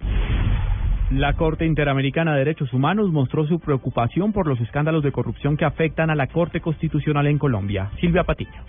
La 1.11 1.33
Corte 1.33 1.66
Interamericana 1.66 2.35
de 2.35 2.38
Derechos 2.38 2.73
Humanos 2.73 3.11
mostró 3.11 3.44
su 3.44 3.59
preocupación 3.59 4.33
por 4.33 4.46
los 4.46 4.61
escándalos 4.61 5.03
de 5.03 5.11
corrupción 5.11 5.57
que 5.57 5.64
afectan 5.64 6.09
a 6.09 6.14
la 6.14 6.29
Corte 6.29 6.61
Constitucional 6.61 7.27
en 7.27 7.37
Colombia. 7.37 7.90
Silvia 7.99 8.23
Patiño. 8.23 8.62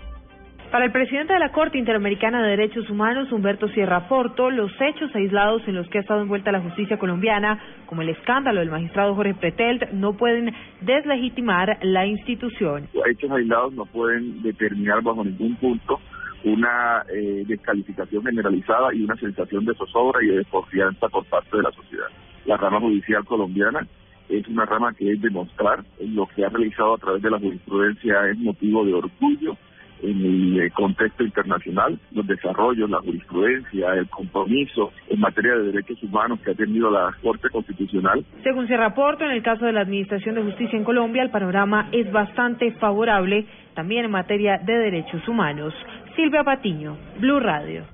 Para 0.72 0.84
el 0.86 0.90
presidente 0.90 1.34
de 1.34 1.38
la 1.38 1.52
Corte 1.52 1.78
Interamericana 1.78 2.42
de 2.42 2.50
Derechos 2.50 2.90
Humanos, 2.90 3.30
Humberto 3.30 3.68
Sierra 3.68 4.08
Porto, 4.08 4.50
los 4.50 4.72
hechos 4.80 5.14
aislados 5.14 5.62
en 5.68 5.76
los 5.76 5.88
que 5.88 5.98
ha 5.98 6.00
estado 6.00 6.20
envuelta 6.20 6.50
la 6.50 6.62
justicia 6.62 6.98
colombiana, 6.98 7.62
como 7.86 8.02
el 8.02 8.08
escándalo 8.08 8.58
del 8.58 8.70
magistrado 8.70 9.14
Jorge 9.14 9.34
Pretelt, 9.34 9.92
no 9.92 10.14
pueden 10.14 10.52
deslegitimar 10.80 11.78
la 11.82 12.06
institución. 12.06 12.88
Los 12.92 13.06
hechos 13.06 13.30
aislados 13.30 13.72
no 13.74 13.86
pueden 13.86 14.42
determinar 14.42 15.00
bajo 15.00 15.22
ningún 15.22 15.54
punto 15.58 16.00
una 16.42 17.04
eh, 17.14 17.44
descalificación 17.46 18.24
generalizada 18.24 18.92
y 18.92 19.04
una 19.04 19.14
sensación 19.14 19.64
de 19.64 19.74
zozobra 19.74 20.24
y 20.24 20.26
de 20.26 20.38
desconfianza 20.38 21.08
por 21.08 21.24
parte 21.26 21.56
de 21.56 21.62
la 21.62 21.70
sociedad 21.70 22.08
la 22.46 22.56
rama 22.56 22.80
judicial 22.80 23.24
colombiana 23.24 23.86
es 24.28 24.46
una 24.48 24.64
rama 24.64 24.94
que 24.94 25.12
es 25.12 25.20
demostrar 25.20 25.84
lo 26.00 26.26
que 26.26 26.44
ha 26.44 26.48
realizado 26.48 26.94
a 26.94 26.98
través 26.98 27.22
de 27.22 27.30
la 27.30 27.38
jurisprudencia 27.38 28.28
es 28.30 28.38
motivo 28.38 28.84
de 28.84 28.94
orgullo 28.94 29.56
en 30.02 30.24
el 30.24 30.60
eh, 30.60 30.70
contexto 30.70 31.22
internacional, 31.22 31.98
los 32.10 32.26
desarrollos, 32.26 32.90
la 32.90 32.98
jurisprudencia, 32.98 33.94
el 33.94 34.08
compromiso 34.08 34.92
en 35.08 35.20
materia 35.20 35.54
de 35.54 35.70
derechos 35.70 36.02
humanos 36.02 36.40
que 36.40 36.50
ha 36.50 36.54
tenido 36.54 36.90
la 36.90 37.14
Corte 37.22 37.48
Constitucional. 37.50 38.24
Según 38.42 38.66
se 38.66 38.76
reporta, 38.76 39.24
en 39.24 39.30
el 39.30 39.42
caso 39.42 39.64
de 39.64 39.72
la 39.72 39.82
Administración 39.82 40.34
de 40.34 40.42
Justicia 40.42 40.76
en 40.76 40.84
Colombia, 40.84 41.22
el 41.22 41.30
panorama 41.30 41.88
es 41.92 42.10
bastante 42.10 42.72
favorable 42.72 43.46
también 43.74 44.04
en 44.04 44.10
materia 44.10 44.58
de 44.58 44.72
derechos 44.72 45.26
humanos. 45.28 45.72
Silvia 46.16 46.42
Patiño, 46.42 46.96
Blue 47.20 47.40
Radio. 47.40 47.84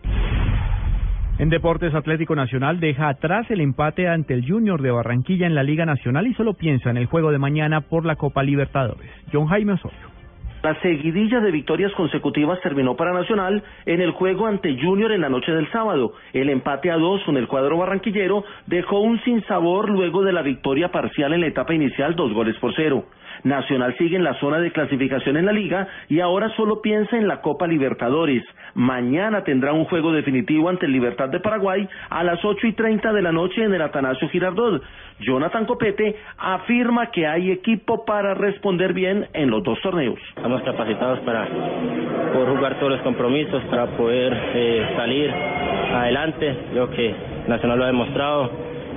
En 1.38 1.50
Deportes 1.50 1.94
Atlético 1.94 2.34
Nacional 2.34 2.80
deja 2.80 3.08
atrás 3.08 3.48
el 3.50 3.60
empate 3.60 4.08
ante 4.08 4.34
el 4.34 4.44
Junior 4.44 4.82
de 4.82 4.90
Barranquilla 4.90 5.46
en 5.46 5.54
la 5.54 5.62
Liga 5.62 5.86
Nacional 5.86 6.26
y 6.26 6.34
solo 6.34 6.54
piensa 6.54 6.90
en 6.90 6.96
el 6.96 7.06
juego 7.06 7.30
de 7.30 7.38
mañana 7.38 7.82
por 7.82 8.04
la 8.04 8.16
Copa 8.16 8.42
Libertadores. 8.42 9.08
John 9.32 9.46
Jaime 9.46 9.74
Osorio. 9.74 10.07
La 10.68 10.78
seguidilla 10.82 11.40
de 11.40 11.50
victorias 11.50 11.90
consecutivas 11.92 12.60
terminó 12.60 12.94
para 12.94 13.14
Nacional 13.14 13.62
en 13.86 14.02
el 14.02 14.10
juego 14.10 14.46
ante 14.46 14.78
Junior 14.78 15.12
en 15.12 15.22
la 15.22 15.30
noche 15.30 15.50
del 15.50 15.66
sábado. 15.70 16.12
El 16.34 16.50
empate 16.50 16.90
a 16.90 16.98
dos 16.98 17.24
con 17.24 17.38
el 17.38 17.48
cuadro 17.48 17.78
barranquillero 17.78 18.44
dejó 18.66 19.00
un 19.00 19.18
sinsabor 19.22 19.88
luego 19.88 20.22
de 20.22 20.34
la 20.34 20.42
victoria 20.42 20.92
parcial 20.92 21.32
en 21.32 21.40
la 21.40 21.46
etapa 21.46 21.72
inicial, 21.72 22.14
dos 22.14 22.34
goles 22.34 22.54
por 22.58 22.74
cero. 22.76 23.06
Nacional 23.44 23.94
sigue 23.96 24.16
en 24.16 24.24
la 24.24 24.38
zona 24.40 24.58
de 24.58 24.72
clasificación 24.72 25.38
en 25.38 25.46
la 25.46 25.52
liga 25.52 25.88
y 26.08 26.20
ahora 26.20 26.50
solo 26.54 26.82
piensa 26.82 27.16
en 27.16 27.28
la 27.28 27.40
Copa 27.40 27.66
Libertadores. 27.66 28.44
Mañana 28.74 29.44
tendrá 29.44 29.72
un 29.72 29.86
juego 29.86 30.12
definitivo 30.12 30.68
ante 30.68 30.84
el 30.84 30.92
Libertad 30.92 31.30
de 31.30 31.40
Paraguay 31.40 31.88
a 32.10 32.24
las 32.24 32.44
ocho 32.44 32.66
y 32.66 32.72
treinta 32.72 33.12
de 33.14 33.22
la 33.22 33.32
noche 33.32 33.64
en 33.64 33.72
el 33.72 33.80
Atanasio 33.80 34.28
Girardot. 34.28 34.82
Jonathan 35.20 35.66
Copete 35.66 36.16
afirma 36.38 37.10
que 37.10 37.26
hay 37.26 37.50
equipo 37.50 38.04
para 38.04 38.34
responder 38.34 38.92
bien 38.92 39.28
en 39.32 39.50
los 39.50 39.62
dos 39.62 39.80
torneos. 39.80 40.18
Estamos 40.36 40.62
capacitados 40.62 41.18
para 41.20 41.46
poder 42.32 42.56
jugar 42.56 42.78
todos 42.78 42.92
los 42.92 43.00
compromisos, 43.02 43.62
para 43.64 43.86
poder 43.96 44.32
eh, 44.54 44.86
salir 44.96 45.30
adelante. 45.30 46.56
Creo 46.72 46.90
que 46.90 47.14
Nacional 47.48 47.78
lo 47.78 47.84
ha 47.84 47.88
demostrado. 47.88 48.50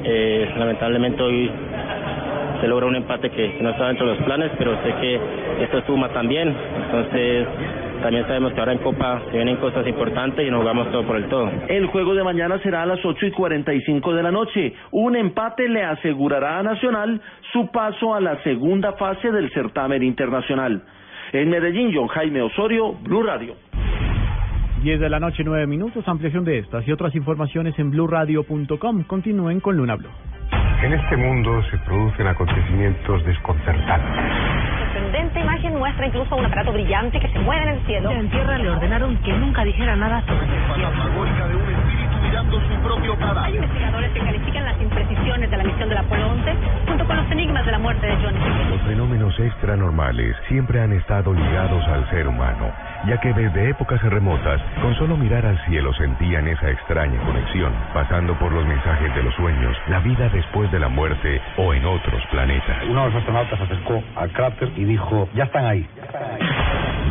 Eh, 0.03 0.51
lamentablemente 0.57 1.21
hoy 1.21 1.49
se 2.59 2.67
logra 2.67 2.85
un 2.85 2.95
empate 2.95 3.29
que, 3.31 3.57
no 3.61 3.69
estaba 3.69 3.87
dentro 3.87 4.07
de 4.07 4.15
los 4.15 4.23
planes, 4.23 4.51
pero 4.57 4.75
sé 4.83 4.93
que 5.01 5.19
esto 5.63 5.81
suma 5.87 6.09
también. 6.09 6.55
Entonces, 6.85 7.47
también 8.01 8.25
sabemos 8.27 8.53
que 8.53 8.59
ahora 8.59 8.73
en 8.73 8.79
Copa 8.79 9.21
se 9.25 9.37
vienen 9.37 9.57
cosas 9.57 9.85
importantes 9.87 10.45
y 10.45 10.49
nos 10.49 10.61
jugamos 10.61 10.91
todo 10.91 11.05
por 11.05 11.15
el 11.17 11.29
todo. 11.29 11.49
El 11.67 11.87
juego 11.87 12.15
de 12.15 12.23
mañana 12.23 12.59
será 12.59 12.83
a 12.83 12.85
las 12.85 13.03
8 13.03 13.27
y 13.27 13.31
45 13.31 14.13
de 14.13 14.23
la 14.23 14.31
noche. 14.31 14.73
Un 14.91 15.15
empate 15.15 15.69
le 15.69 15.83
asegurará 15.83 16.59
a 16.59 16.63
Nacional 16.63 17.21
su 17.53 17.71
paso 17.71 18.15
a 18.15 18.21
la 18.21 18.41
segunda 18.43 18.93
fase 18.93 19.31
del 19.31 19.51
certamen 19.51 20.03
internacional. 20.03 20.81
En 21.33 21.49
Medellín, 21.49 21.91
John 21.93 22.07
Jaime 22.07 22.41
Osorio, 22.41 22.93
Blue 22.93 23.23
Radio. 23.23 23.55
10 24.83 24.99
de 24.99 25.09
la 25.09 25.19
noche, 25.19 25.43
9 25.45 25.67
minutos. 25.67 26.07
Ampliación 26.07 26.43
de 26.43 26.57
estas 26.59 26.87
y 26.87 26.91
otras 26.91 27.13
informaciones 27.15 27.77
en 27.77 27.91
blurradio.com. 27.91 29.03
Continúen 29.03 29.59
con 29.59 29.77
Luna 29.77 29.95
Blue. 29.95 30.09
En 30.81 30.93
este 30.93 31.15
mundo 31.15 31.61
se 31.69 31.77
producen 31.77 32.25
acontecimientos 32.25 33.23
desconcertantes. 33.23 34.15
La 34.15 34.79
sorprendente 34.79 35.39
imagen 35.39 35.77
muestra 35.77 36.07
incluso 36.07 36.35
un 36.35 36.45
aparato 36.45 36.73
brillante 36.73 37.19
que 37.19 37.27
se 37.27 37.37
mueve 37.37 37.63
en 37.63 37.69
el 37.69 37.85
cielo. 37.85 38.09
En 38.09 38.29
tierra 38.31 38.57
le 38.57 38.67
ordenaron 38.67 39.15
que 39.17 39.31
nunca 39.31 39.63
dijera 39.63 39.95
nada 39.95 40.21
sobre 40.21 40.47
de 40.47 41.55
un 41.55 41.69
espíritu 41.69 42.17
mirando 42.23 42.59
su 42.61 42.81
propio 42.81 43.15
Hay 43.43 43.55
investigadores 43.55 44.11
que 44.11 44.19
califican 44.21 44.65
las 44.65 44.81
imprecisiones 44.81 45.51
de 45.51 45.57
la 45.57 45.63
misión 45.63 45.89
del 45.89 45.97
Apolo 45.99 46.31
11 46.31 46.55
junto 46.87 47.05
con 47.05 47.17
los 47.17 47.31
enigmas 47.31 47.65
fenómenos 48.91 49.39
extranormales 49.39 50.35
siempre 50.47 50.81
han 50.81 50.93
estado 50.93 51.33
ligados 51.33 51.87
al 51.87 52.09
ser 52.09 52.27
humano, 52.27 52.71
ya 53.07 53.17
que 53.19 53.33
desde 53.33 53.69
épocas 53.69 54.01
remotas, 54.03 54.61
con 54.81 54.95
solo 54.95 55.17
mirar 55.17 55.45
al 55.45 55.57
cielo 55.65 55.93
sentían 55.93 56.47
esa 56.47 56.69
extraña 56.69 57.19
conexión, 57.21 57.73
pasando 57.93 58.37
por 58.37 58.51
los 58.51 58.65
mensajes 58.65 59.13
de 59.15 59.23
los 59.23 59.33
sueños, 59.35 59.75
la 59.87 59.99
vida 59.99 60.29
después 60.29 60.71
de 60.71 60.79
la 60.79 60.87
muerte 60.87 61.41
o 61.57 61.73
en 61.73 61.85
otros 61.85 62.21
planetas. 62.31 62.83
Uno 62.89 63.01
de 63.01 63.07
los 63.07 63.15
astronautas 63.15 63.57
se 63.57 63.65
acercó 63.65 64.03
al 64.15 64.31
cráter 64.31 64.71
y 64.75 64.83
dijo, 64.83 65.27
ya 65.33 65.45
están 65.45 65.65
ahí. 65.65 65.87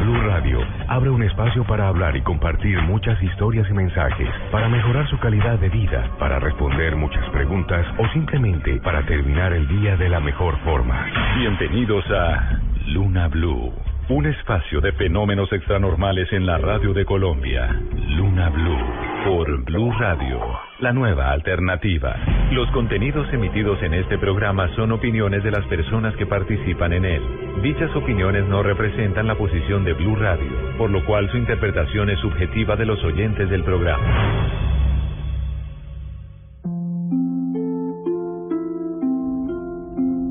Blue 0.01 0.21
Radio 0.23 0.61
abre 0.89 1.11
un 1.11 1.23
espacio 1.23 1.65
para 1.65 1.89
hablar 1.89 2.17
y 2.17 2.23
compartir 2.23 2.81
muchas 2.83 3.23
historias 3.23 3.69
y 3.69 3.75
mensajes, 3.75 4.29
para 4.51 4.69
mejorar 4.69 5.07
su 5.09 5.19
calidad 5.19 5.59
de 5.59 5.69
vida, 5.69 6.09
para 6.19 6.39
responder 6.39 6.97
muchas 6.97 7.29
preguntas 7.31 7.87
o 7.99 8.09
simplemente 8.09 8.81
para 8.81 9.03
terminar 9.03 9.53
el 9.53 9.69
día 9.69 9.97
de 9.97 10.09
la 10.09 10.21
mejor 10.21 10.57
forma. 10.61 11.07
Bienvenidos 11.37 12.05
a 12.11 12.61
Luna 12.87 13.29
Blue, 13.29 13.73
un 14.11 14.27
espacio 14.27 14.81
de 14.81 14.93
fenómenos 14.93 15.53
extranormales 15.53 16.33
en 16.33 16.45
la 16.45 16.59
radio 16.59 16.93
de 16.93 17.05
Colombia. 17.05 17.81
Luna 18.17 18.49
Blue 18.51 19.11
por 19.25 19.65
Blue 19.65 19.93
Radio, 19.99 20.41
la 20.81 20.93
nueva 20.93 21.31
alternativa. 21.31 22.17
Los 22.51 22.69
contenidos 22.71 23.33
emitidos 23.33 23.81
en 23.83 23.95
este 23.95 24.19
programa 24.19 24.69
son 24.75 24.93
opiniones 24.93 25.45
de 25.45 25.51
las 25.51 25.65
personas 25.67 26.17
que 26.17 26.27
participan 26.27 26.93
en 26.93 27.05
él. 27.05 27.23
Dichas 27.63 27.95
opiniones 27.95 28.47
no 28.47 28.63
representan 28.63 29.27
la 29.27 29.37
posición 29.37 29.85
de 29.85 29.93
Blue 29.93 30.17
Radio, 30.17 30.77
por 30.77 30.91
lo 30.91 31.05
cual 31.05 31.31
su 31.31 31.37
interpretación 31.37 32.11
es 32.11 32.19
subjetiva 32.21 32.77
de 32.77 32.87
los 32.87 33.03
oyentes 33.05 33.49
del 33.49 33.63
programa. 33.63 34.80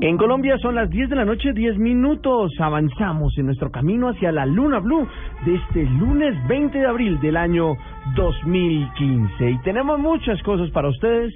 En 0.02 0.16
Colombia 0.16 0.56
son 0.56 0.76
las 0.76 0.88
10 0.88 1.10
de 1.10 1.16
la 1.16 1.26
noche, 1.26 1.52
10 1.52 1.76
minutos. 1.76 2.52
Avanzamos 2.58 3.36
en 3.36 3.44
nuestro 3.44 3.70
camino 3.70 4.08
hacia 4.08 4.32
la 4.32 4.46
Luna 4.46 4.78
Blue 4.78 5.06
de 5.44 5.56
este 5.56 5.84
lunes 5.84 6.34
20 6.48 6.78
de 6.78 6.86
abril 6.86 7.20
del 7.20 7.36
año 7.36 7.76
2015. 8.16 9.50
Y 9.50 9.58
tenemos 9.58 9.98
muchas 9.98 10.42
cosas 10.42 10.70
para 10.70 10.88
ustedes. 10.88 11.34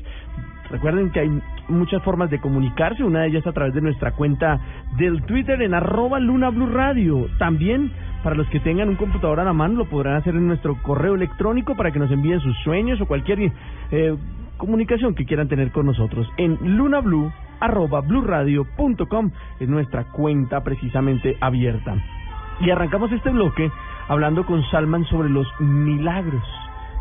Recuerden 0.71 1.11
que 1.11 1.21
hay 1.21 1.43
muchas 1.69 2.03
formas 2.03 2.31
de 2.31 2.41
comunicarse, 2.41 3.05
una 3.05 3.21
de 3.21 3.29
ellas 3.29 3.47
a 3.47 3.53
través 3.53 3.75
de 3.75 3.83
nuestra 3.83 4.13
cuenta 4.13 4.59
del 4.97 5.23
Twitter 5.25 5.61
en 5.61 5.75
arroba 5.75 6.19
Luna 6.19 6.49
Blue 6.49 6.69
Radio. 6.69 7.29
También 7.39 7.93
para 8.23 8.35
los 8.35 8.49
que 8.49 8.61
tengan 8.61 8.89
un 8.89 8.97
computador 8.97 9.41
a 9.41 9.45
la 9.45 9.53
mano 9.53 9.75
lo 9.75 9.91
podrán 9.91 10.17
hacer 10.17 10.35
en 10.35 10.47
nuestro 10.47 10.81
correo 10.83 11.17
electrónico 11.17 11.77
para 11.77 11.91
que 11.91 11.99
nos 11.99 12.11
envíen 12.11 12.41
sus 12.41 12.57
sueños 12.65 12.99
o 13.03 13.05
cualquier 13.05 13.53
eh, 13.91 14.17
comunicación 14.57 15.15
que 15.15 15.27
quieran 15.27 15.49
tener 15.49 15.71
con 15.71 15.85
nosotros 15.85 16.27
en 16.39 16.79
lunablue 16.79 17.31
arroba 17.61 18.01
bluradio.com 18.01 19.31
es 19.61 19.69
nuestra 19.69 20.05
cuenta 20.05 20.63
precisamente 20.63 21.37
abierta. 21.41 21.97
Y 22.61 22.71
arrancamos 22.71 23.11
este 23.13 23.31
bloque 23.31 23.71
hablando 24.09 24.47
con 24.47 24.63
Salman 24.71 25.05
sobre 25.07 25.29
los 25.29 25.47
milagros. 25.61 26.45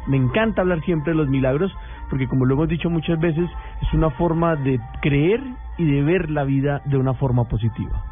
Me 0.07 0.17
encanta 0.17 0.61
hablar 0.61 0.81
siempre 0.81 1.13
de 1.13 1.17
los 1.17 1.29
milagros 1.29 1.71
porque 2.09 2.27
como 2.27 2.45
lo 2.45 2.55
hemos 2.55 2.67
dicho 2.67 2.89
muchas 2.89 3.19
veces 3.19 3.49
es 3.81 3.93
una 3.93 4.09
forma 4.11 4.55
de 4.55 4.79
creer 5.01 5.41
y 5.77 5.85
de 5.85 6.01
ver 6.03 6.29
la 6.29 6.43
vida 6.43 6.81
de 6.85 6.97
una 6.97 7.13
forma 7.13 7.45
positiva. 7.45 8.03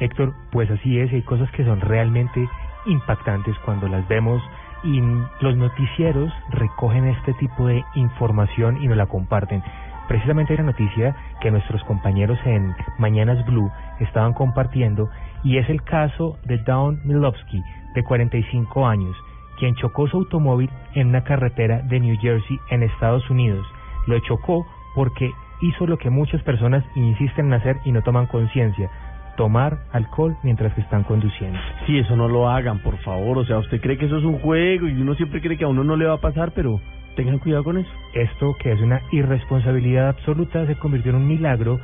Héctor, 0.00 0.34
pues 0.50 0.70
así 0.70 0.98
es, 0.98 1.12
hay 1.12 1.22
cosas 1.22 1.50
que 1.52 1.64
son 1.64 1.80
realmente 1.80 2.48
impactantes 2.86 3.56
cuando 3.64 3.88
las 3.88 4.06
vemos 4.08 4.42
y 4.84 5.00
los 5.40 5.56
noticieros 5.56 6.32
recogen 6.50 7.06
este 7.06 7.34
tipo 7.34 7.66
de 7.66 7.84
información 7.94 8.82
y 8.82 8.86
nos 8.86 8.96
la 8.96 9.06
comparten. 9.06 9.62
Precisamente 10.08 10.54
hay 10.54 10.60
una 10.60 10.72
noticia 10.72 11.14
que 11.40 11.50
nuestros 11.50 11.84
compañeros 11.84 12.38
en 12.46 12.74
Mañanas 12.98 13.44
Blue 13.44 13.70
estaban 14.00 14.32
compartiendo 14.32 15.10
y 15.44 15.58
es 15.58 15.68
el 15.68 15.82
caso 15.82 16.38
de 16.44 16.56
Dawn 16.58 17.00
Milovsky, 17.04 17.62
de 17.94 18.02
45 18.02 18.86
años, 18.86 19.14
quien 19.58 19.74
chocó 19.74 20.08
su 20.08 20.16
automóvil 20.16 20.70
en 20.94 21.08
una 21.08 21.24
carretera 21.24 21.82
de 21.82 22.00
New 22.00 22.16
Jersey 22.18 22.58
en 22.70 22.82
Estados 22.82 23.28
Unidos. 23.28 23.66
Lo 24.06 24.18
chocó 24.20 24.66
porque 24.94 25.30
hizo 25.60 25.86
lo 25.86 25.98
que 25.98 26.08
muchas 26.08 26.42
personas 26.42 26.84
insisten 26.94 27.46
en 27.46 27.54
hacer 27.54 27.76
y 27.84 27.92
no 27.92 28.02
toman 28.02 28.26
conciencia, 28.26 28.90
tomar 29.36 29.78
alcohol 29.92 30.36
mientras 30.42 30.72
que 30.72 30.80
están 30.80 31.04
conduciendo. 31.04 31.58
Sí, 31.86 31.98
eso 31.98 32.16
no 32.16 32.28
lo 32.28 32.48
hagan, 32.48 32.78
por 32.78 32.96
favor. 32.98 33.36
O 33.38 33.44
sea, 33.44 33.58
usted 33.58 33.80
cree 33.80 33.98
que 33.98 34.06
eso 34.06 34.16
es 34.16 34.24
un 34.24 34.38
juego 34.38 34.88
y 34.88 35.00
uno 35.00 35.14
siempre 35.14 35.42
cree 35.42 35.58
que 35.58 35.64
a 35.64 35.68
uno 35.68 35.84
no 35.84 35.96
le 35.96 36.06
va 36.06 36.14
a 36.14 36.20
pasar, 36.20 36.52
pero 36.54 36.80
tengan 37.18 37.38
cuidado 37.40 37.64
con 37.64 37.78
eso. 37.78 37.90
Esto, 38.14 38.56
que 38.60 38.70
es 38.70 38.80
una 38.80 39.02
irresponsabilidad 39.10 40.10
absoluta, 40.10 40.64
se 40.66 40.76
convirtió 40.76 41.10
en 41.10 41.16
un 41.16 41.26
milagro 41.26 41.80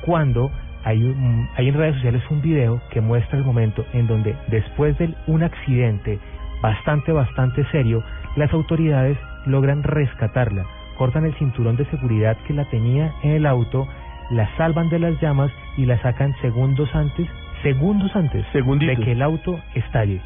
cuando 0.00 0.50
hay, 0.82 1.02
un, 1.02 1.46
hay 1.56 1.68
en 1.68 1.74
redes 1.74 1.96
sociales 1.96 2.22
un 2.30 2.40
video 2.40 2.80
que 2.90 3.02
muestra 3.02 3.36
el 3.38 3.44
momento 3.44 3.84
en 3.92 4.06
donde 4.06 4.34
después 4.48 4.96
de 4.96 5.14
un 5.26 5.42
accidente 5.42 6.18
bastante, 6.62 7.12
bastante 7.12 7.66
serio, 7.70 8.02
las 8.36 8.50
autoridades 8.54 9.18
logran 9.44 9.82
rescatarla, 9.82 10.64
cortan 10.96 11.26
el 11.26 11.34
cinturón 11.34 11.76
de 11.76 11.84
seguridad 11.90 12.38
que 12.46 12.54
la 12.54 12.64
tenía 12.70 13.12
en 13.22 13.32
el 13.32 13.44
auto, 13.44 13.86
la 14.30 14.48
salvan 14.56 14.88
de 14.88 15.00
las 15.00 15.20
llamas 15.20 15.52
y 15.76 15.84
la 15.84 16.00
sacan 16.00 16.34
segundos 16.40 16.88
antes, 16.94 17.28
segundos 17.62 18.10
antes 18.16 18.46
de 18.54 18.96
que 18.96 19.12
el 19.12 19.20
auto 19.20 19.60
estalle. 19.74 20.22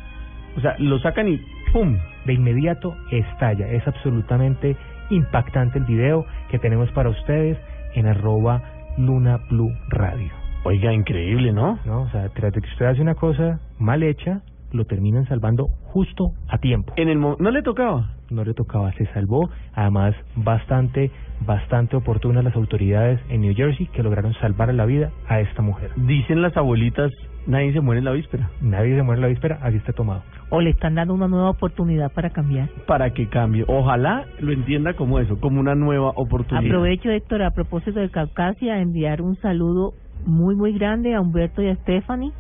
O 0.57 0.61
sea, 0.61 0.77
lo 0.79 1.01
sacan 1.01 1.27
y 1.27 1.40
¡pum! 1.72 1.96
De 2.24 2.35
inmediato 2.35 2.94
estalla. 3.11 3.68
Es 3.68 3.87
absolutamente 3.87 4.76
impactante 5.11 5.78
el 5.78 5.85
video 5.85 6.24
que 6.50 6.58
tenemos 6.58 6.90
para 6.92 7.11
ustedes 7.11 7.58
en 7.94 8.06
arroba 8.06 8.62
Luna 8.96 9.40
Blue 9.50 9.72
Radio. 9.88 10.30
Oiga, 10.64 10.92
increíble, 10.92 11.52
¿no? 11.52 11.78
No, 11.85 12.02
o 12.02 12.08
sea, 12.11 12.28
tras 12.28 12.52
de 12.52 12.61
que 12.61 12.68
usted 12.68 12.87
hace 12.87 13.02
una 13.02 13.16
cosa 13.16 13.61
mal 13.78 14.02
hecha, 14.02 14.42
lo 14.70 14.85
terminan 14.85 15.26
salvando 15.26 15.66
justo 15.92 16.32
a 16.48 16.58
tiempo. 16.58 16.92
En 16.96 17.08
el 17.08 17.20
no 17.20 17.37
le 17.37 17.62
tocaba. 17.62 18.14
No 18.30 18.44
le 18.44 18.54
tocaba, 18.54 18.92
se 18.92 19.06
salvó. 19.12 19.50
Además, 19.74 20.14
bastante, 20.37 21.11
bastante 21.40 21.96
oportunas 21.96 22.44
las 22.44 22.56
autoridades 22.56 23.20
en 23.28 23.42
New 23.42 23.54
Jersey 23.54 23.87
que 23.88 24.02
lograron 24.02 24.32
salvar 24.35 24.72
la 24.72 24.87
vida 24.87 25.11
a 25.28 25.40
esta 25.40 25.61
mujer. 25.62 25.90
Dicen 25.96 26.40
las 26.40 26.56
abuelitas, 26.56 27.11
nadie 27.46 27.72
se 27.72 27.81
muere 27.81 28.00
en 28.00 28.05
la 28.05 28.12
víspera. 28.12 28.50
Nadie 28.61 28.96
se 28.96 29.02
muere 29.02 29.18
en 29.18 29.22
la 29.22 29.28
víspera, 29.28 29.59
así 29.62 29.76
está 29.76 29.92
tomado. 29.92 30.22
O 30.50 30.61
le 30.61 30.70
están 30.70 30.94
dando 30.94 31.14
una 31.14 31.28
nueva 31.28 31.50
oportunidad 31.50 32.12
para 32.12 32.31
cambiar. 32.31 32.68
Para 32.87 33.11
que 33.11 33.28
cambie. 33.28 33.64
Ojalá 33.68 34.26
lo 34.40 34.52
entienda 34.52 34.94
como 34.94 35.18
eso, 35.18 35.38
como 35.40 35.61
una 35.61 35.74
nueva 35.74 36.11
oportunidad. 36.16 36.66
Aprovecho, 36.66 37.11
Héctor, 37.11 37.42
a 37.42 37.50
propósito 37.50 38.00
de 38.00 38.11
Caucasia, 38.11 38.81
enviar 38.81 39.22
un 39.22 39.37
saludo 39.37 39.94
muy, 40.26 40.55
muy 40.55 40.72
grande 40.72 41.14
a 41.14 41.20
Humberto 41.20 41.62
y 41.62 41.68
a 41.68 41.76
Stephanie 41.76 42.33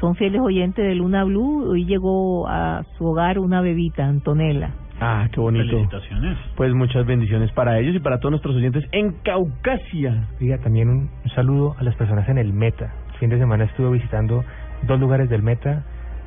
son 0.00 0.14
fieles 0.14 0.40
oyentes 0.40 0.84
de 0.84 0.94
Luna 0.94 1.24
Blue. 1.24 1.70
Hoy 1.70 1.84
llegó 1.84 2.46
a 2.48 2.84
su 2.96 3.04
hogar 3.04 3.38
una 3.38 3.60
bebita, 3.60 4.06
Antonella. 4.06 4.70
Ah, 5.00 5.28
qué 5.32 5.40
bonito. 5.40 5.64
Felicitaciones. 5.64 6.38
Pues 6.56 6.72
muchas 6.72 7.04
bendiciones 7.06 7.50
para 7.52 7.78
ellos 7.78 7.96
y 7.96 8.00
para 8.00 8.18
todos 8.18 8.32
nuestros 8.32 8.56
oyentes 8.56 8.84
en 8.92 9.12
Caucasia. 9.24 10.28
Diga 10.38 10.58
también 10.58 10.88
un, 10.88 11.10
saludo 11.34 11.74
a 11.78 11.82
las 11.82 11.94
personas 11.96 12.28
en 12.28 12.38
el 12.38 12.52
Meta. 12.52 12.92
Fin 13.18 13.30
de 13.30 13.38
semana 13.38 13.64
estuve 13.64 13.90
visitando 13.90 14.44
dos 14.82 15.00
lugares 15.00 15.28
del 15.28 15.42
Meta, 15.42 15.84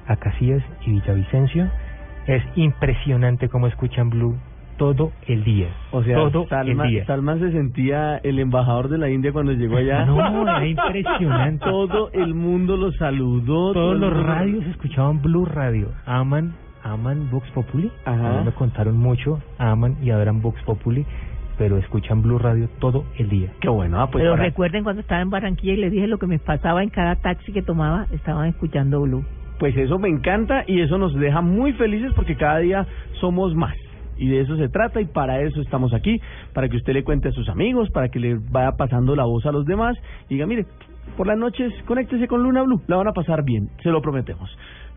Acacias 0.08 0.62
y 0.86 0.92
Villavicencio. 0.92 1.70
Es 2.28 2.44
impresionante 2.56 3.50
cómo 3.50 3.68
escuchan 3.68 4.10
Blue 4.10 4.36
todo 4.78 5.12
el 5.28 5.44
día. 5.44 5.68
O 5.92 6.04
sea, 6.04 6.16
todo 6.16 6.48
el 6.64 6.78
día. 6.90 7.06
Salman 7.06 7.40
se 7.40 7.52
sentía 7.52 8.18
el 8.18 8.40
embajador 8.40 8.90
de 8.90 8.98
la 8.98 9.10
India 9.10 9.32
cuando 9.32 9.52
llegó 9.54 9.78
allá. 9.78 10.06
No, 10.06 10.42
era 10.44 10.66
impresionante. 10.68 11.64
Todo 11.66 12.10
el 12.14 12.34
mundo 12.34 12.78
lo 12.78 12.92
saludó. 12.94 13.74
Todos 13.74 13.74
todo 13.74 13.94
los 13.94 14.12
mundo- 14.14 14.28
radios 14.28 14.66
escuchaban 14.66 15.22
Blue 15.22 15.46
Radio. 15.46 15.90
Aman, 16.06 16.54
aman 16.84 17.30
Vox 17.32 17.50
Populi. 17.52 17.92
Ajá. 18.06 18.42
Me 18.44 18.52
contaron 18.52 18.98
mucho. 18.98 19.40
Aman 19.60 19.98
y 20.02 20.10
adoran 20.10 20.42
Vox 20.42 20.62
Populi. 20.64 21.06
Pero 21.58 21.78
escuchan 21.78 22.22
Blue 22.22 22.40
Radio 22.40 22.68
todo 22.80 23.06
el 23.18 23.30
día. 23.30 23.52
Qué 23.62 23.70
bueno. 23.70 24.02
Ah, 24.02 24.10
pues 24.12 24.22
Pero 24.24 24.34
para- 24.34 24.46
recuerden 24.46 24.84
cuando 24.84 25.02
estaba 25.02 25.22
en 25.22 25.30
Barranquilla 25.30 25.74
y 25.74 25.78
les 25.78 25.92
dije 25.92 26.08
lo 26.08 26.18
que 26.18 26.28
me 26.28 26.40
pasaba 26.40 26.82
en 26.84 26.90
cada 26.90 27.16
taxi 27.18 27.52
que 27.52 27.62
tomaba, 27.62 28.08
estaban 28.12 28.48
escuchando 28.50 29.02
Blue. 29.02 29.24
Pues 29.60 29.78
eso 29.78 30.00
me 30.00 30.10
encanta 30.10 30.64
y 30.66 30.82
eso 30.82 30.98
nos 30.98 31.14
deja 31.14 31.42
muy 31.42 31.74
felices 31.74 32.12
porque 32.16 32.36
cada 32.36 32.58
día 32.60 32.88
somos 33.20 33.54
más. 33.56 33.76
Y 34.18 34.28
de 34.28 34.42
eso 34.42 34.56
se 34.58 34.70
trata 34.70 35.02
y 35.02 35.06
para 35.06 35.42
eso 35.42 35.62
estamos 35.62 35.94
aquí, 35.94 36.20
para 36.54 36.68
que 36.70 36.78
usted 36.78 36.94
le 36.94 37.04
cuente 37.04 37.30
a 37.30 37.32
sus 37.32 37.48
amigos, 37.50 37.90
para 37.92 38.10
que 38.10 38.20
le 38.20 38.38
vaya 38.52 38.72
pasando 38.74 39.16
la 39.16 39.26
voz 39.26 39.46
a 39.46 39.52
los 39.52 39.66
demás 39.66 39.96
y 40.30 40.36
diga, 40.36 40.46
mire, 40.48 40.66
por 41.18 41.28
las 41.28 41.38
noches 41.38 41.72
conéctese 41.86 42.28
con 42.28 42.44
Luna 42.44 42.64
Blue, 42.64 42.82
la 42.88 42.98
van 42.98 43.08
a 43.08 43.14
pasar 43.14 43.44
bien, 43.44 43.70
se 43.84 43.90
lo 43.90 44.02
prometemos. 44.02 44.50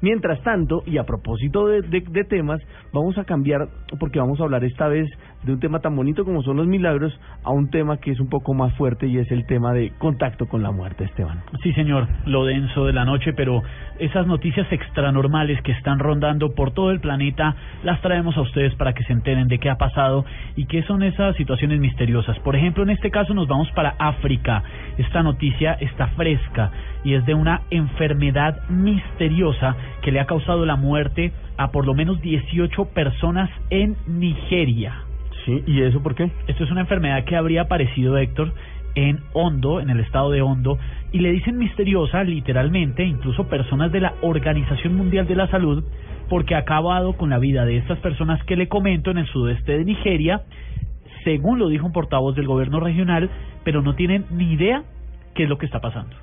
Mientras 0.03 0.43
tanto, 0.43 0.83
y 0.87 0.99
a 0.99 1.05
propósito 1.05 1.67
de, 1.67 1.81
de, 1.83 2.01
de 2.07 2.25
temas, 2.25 2.61
vamos 2.93 3.17
a 3.17 3.25
cambiar, 3.25 3.69
porque 3.99 4.19
vamos 4.19 4.39
a 4.41 4.45
hablar 4.45 4.63
esta 4.65 4.89
vez 4.89 5.09
de 5.45 5.53
un 5.53 5.61
tema 5.61 5.81
tan 5.81 5.95
bonito 5.95 6.25
como 6.25 6.43
son 6.43 6.57
los 6.57 6.67
milagros, 6.67 7.19
a 7.43 7.51
un 7.51 7.71
tema 7.71 7.99
que 7.99 8.11
es 8.11 8.21
un 8.21 8.29
poco 8.29 8.55
más 8.55 8.75
fuerte 8.75 9.07
y 9.07 9.19
es 9.19 9.31
el 9.31 9.47
tema 9.47 9.73
de 9.73 9.93
contacto 9.99 10.47
con 10.47 10.63
la 10.63 10.71
muerte, 10.71 11.05
Esteban. 11.05 11.43
Sí, 11.63 11.73
señor, 11.75 12.09
lo 12.27 12.45
denso 12.45 12.87
de 12.87 12.93
la 12.93 13.05
noche, 13.05 13.33
pero 13.33 13.63
esas 13.99 14.27
noticias 14.27 14.67
extranormales 14.73 15.61
que 15.63 15.73
están 15.73 15.99
rondando 15.99 16.55
por 16.55 16.73
todo 16.73 16.91
el 16.91 17.01
planeta 17.01 17.55
las 17.83 18.01
traemos 18.01 18.37
a 18.37 18.41
ustedes 18.41 18.75
para 18.75 18.93
que 18.95 19.05
se 19.05 19.13
enteren 19.13 19.49
de 19.49 19.59
qué 19.59 19.71
ha 19.71 19.77
pasado 19.77 20.25
y 20.57 20.67
qué 20.67 20.83
son 20.85 21.03
esas 21.03 21.37
situaciones 21.37 21.81
misteriosas. 21.81 22.39
Por 22.41 22.57
ejemplo, 22.57 22.83
en 22.83 22.91
este 22.91 23.11
caso 23.11 23.35
nos 23.35 23.49
vamos 23.49 23.71
para 23.73 23.95
África. 23.99 24.63
esta 24.99 25.23
noticia 25.23 25.75
está 25.75 26.09
fresca 26.09 26.71
y 27.05 27.15
es 27.15 27.25
de 27.27 27.35
una 27.35 27.63
enfermedad 27.71 28.69
misteriosa 28.69 29.77
que 30.03 30.11
le 30.11 30.21
ha 30.21 30.27
causado 30.27 30.65
la 30.65 30.77
muerte 30.77 31.33
a 31.57 31.71
por 31.71 31.87
lo 31.87 31.95
menos 31.95 32.21
18 32.21 32.87
personas 32.87 33.51
en 33.71 33.97
Nigeria. 34.07 35.04
Sí, 35.45 35.63
¿y 35.67 35.83
eso 35.83 36.03
por 36.03 36.15
qué? 36.15 36.31
Esto 36.47 36.65
es 36.65 36.71
una 36.71 36.83
enfermedad 36.83 37.25
que 37.25 37.37
habría 37.37 37.63
aparecido, 37.63 38.17
Héctor, 38.17 38.53
en 38.95 39.21
Hondo, 39.33 39.81
en 39.81 39.91
el 39.91 40.01
estado 40.01 40.31
de 40.31 40.43
Hondo, 40.43 40.79
y 41.13 41.19
le 41.19 41.33
dicen 41.33 41.59
misteriosa, 41.59 42.25
literalmente, 42.25 43.05
incluso 43.05 43.49
personas 43.49 43.93
de 43.93 44.01
la 44.01 44.15
Organización 44.23 44.95
Mundial 44.95 45.27
de 45.27 45.37
la 45.37 45.49
Salud, 45.49 45.85
porque 46.29 46.55
ha 46.55 46.59
acabado 46.59 47.15
con 47.15 47.31
la 47.31 47.39
vida 47.39 47.65
de 47.65 47.77
estas 47.77 47.99
personas 47.99 48.43
que 48.45 48.57
le 48.57 48.69
comento 48.69 49.11
en 49.11 49.19
el 49.19 49.27
sudeste 49.27 49.79
de 49.79 49.85
Nigeria, 49.85 50.43
según 51.25 51.59
lo 51.59 51.69
dijo 51.69 51.87
un 51.87 51.93
portavoz 51.93 52.35
del 52.37 52.47
gobierno 52.47 52.81
regional, 52.81 53.31
pero 53.65 53.83
no 53.83 53.95
tienen 53.95 54.25
ni 54.31 54.53
idea 54.53 54.85
qué 55.35 55.45
es 55.45 55.49
lo 55.49 55.59
que 55.59 55.67
está 55.67 55.81
pasando. 55.81 56.15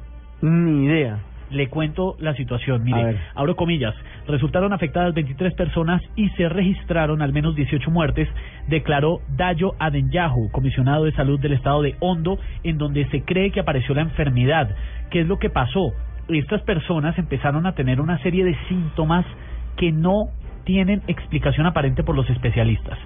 Ni 0.41 0.86
idea. 0.86 1.19
Le 1.52 1.68
cuento 1.68 2.16
la 2.20 2.34
situación. 2.36 2.84
Mire, 2.84 3.18
abro 3.36 3.56
comillas. 3.56 3.93
Resultaron 4.28 4.74
afectadas 4.74 5.14
23 5.14 5.54
personas 5.54 6.02
y 6.16 6.30
se 6.32 6.47
registraron 6.47 7.22
al 7.22 7.34
menos 7.34 7.56
18 7.56 7.91
muertes, 7.91 8.30
declaró 8.68 9.20
Dayo 9.36 9.74
Adenyahu, 9.80 10.49
comisionado 10.52 11.06
de 11.06 11.12
salud 11.12 11.39
del 11.39 11.54
estado 11.54 11.82
de 11.82 11.95
Hondo, 11.99 12.39
en 12.64 12.78
donde 12.78 13.06
se 13.10 13.24
cree 13.24 13.52
que 13.52 13.60
apareció 13.60 13.93
la 13.93 14.02
enfermedad. 14.02 14.76
¿Qué 15.10 15.22
es 15.22 15.28
lo 15.28 15.39
que 15.39 15.49
pasó? 15.49 15.93
Estas 16.30 16.62
personas 16.62 17.18
empezaron 17.18 17.66
a 17.66 17.74
tener 17.74 17.99
una 17.99 18.18
serie 18.20 18.45
de 18.45 18.56
síntomas 18.70 19.26
que 19.76 19.91
no 19.91 20.30
tienen 20.64 21.02
explicación 21.08 21.66
aparente 21.66 22.04
por 22.04 22.16
los 22.16 22.30
especialistas. 22.30 22.97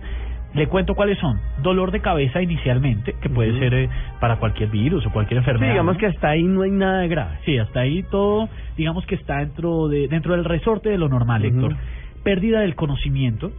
Le 0.55 0.67
cuento 0.67 0.95
cuáles 0.95 1.17
son. 1.19 1.39
Dolor 1.61 1.91
de 1.91 1.99
cabeza 1.99 2.41
inicialmente, 2.41 3.15
que 3.21 3.29
puede 3.29 3.59
ser 3.59 3.73
eh, 3.73 3.89
para 4.19 4.37
cualquier 4.37 4.69
virus 4.69 5.05
o 5.05 5.11
cualquier 5.11 5.39
enfermedad. 5.39 5.67
Sí, 5.67 5.73
digamos 5.73 5.95
¿no? 5.95 5.99
que 5.99 6.05
hasta 6.07 6.29
ahí 6.29 6.43
no 6.43 6.61
hay 6.61 6.71
nada 6.71 7.05
grave. 7.07 7.37
Sí, 7.45 7.57
hasta 7.57 7.81
ahí 7.81 8.03
todo, 8.03 8.47
digamos 8.77 9.05
que 9.05 9.15
está 9.15 9.39
dentro 9.39 9.89
de 9.89 10.07
dentro 10.07 10.33
del 10.33 10.45
resorte 10.45 10.89
de 10.89 10.97
lo 10.97 11.09
normal, 11.09 11.43
Héctor. 11.43 11.75
Pérdida 12.23 12.61
del 12.61 12.75
conocimiento. 12.75 13.51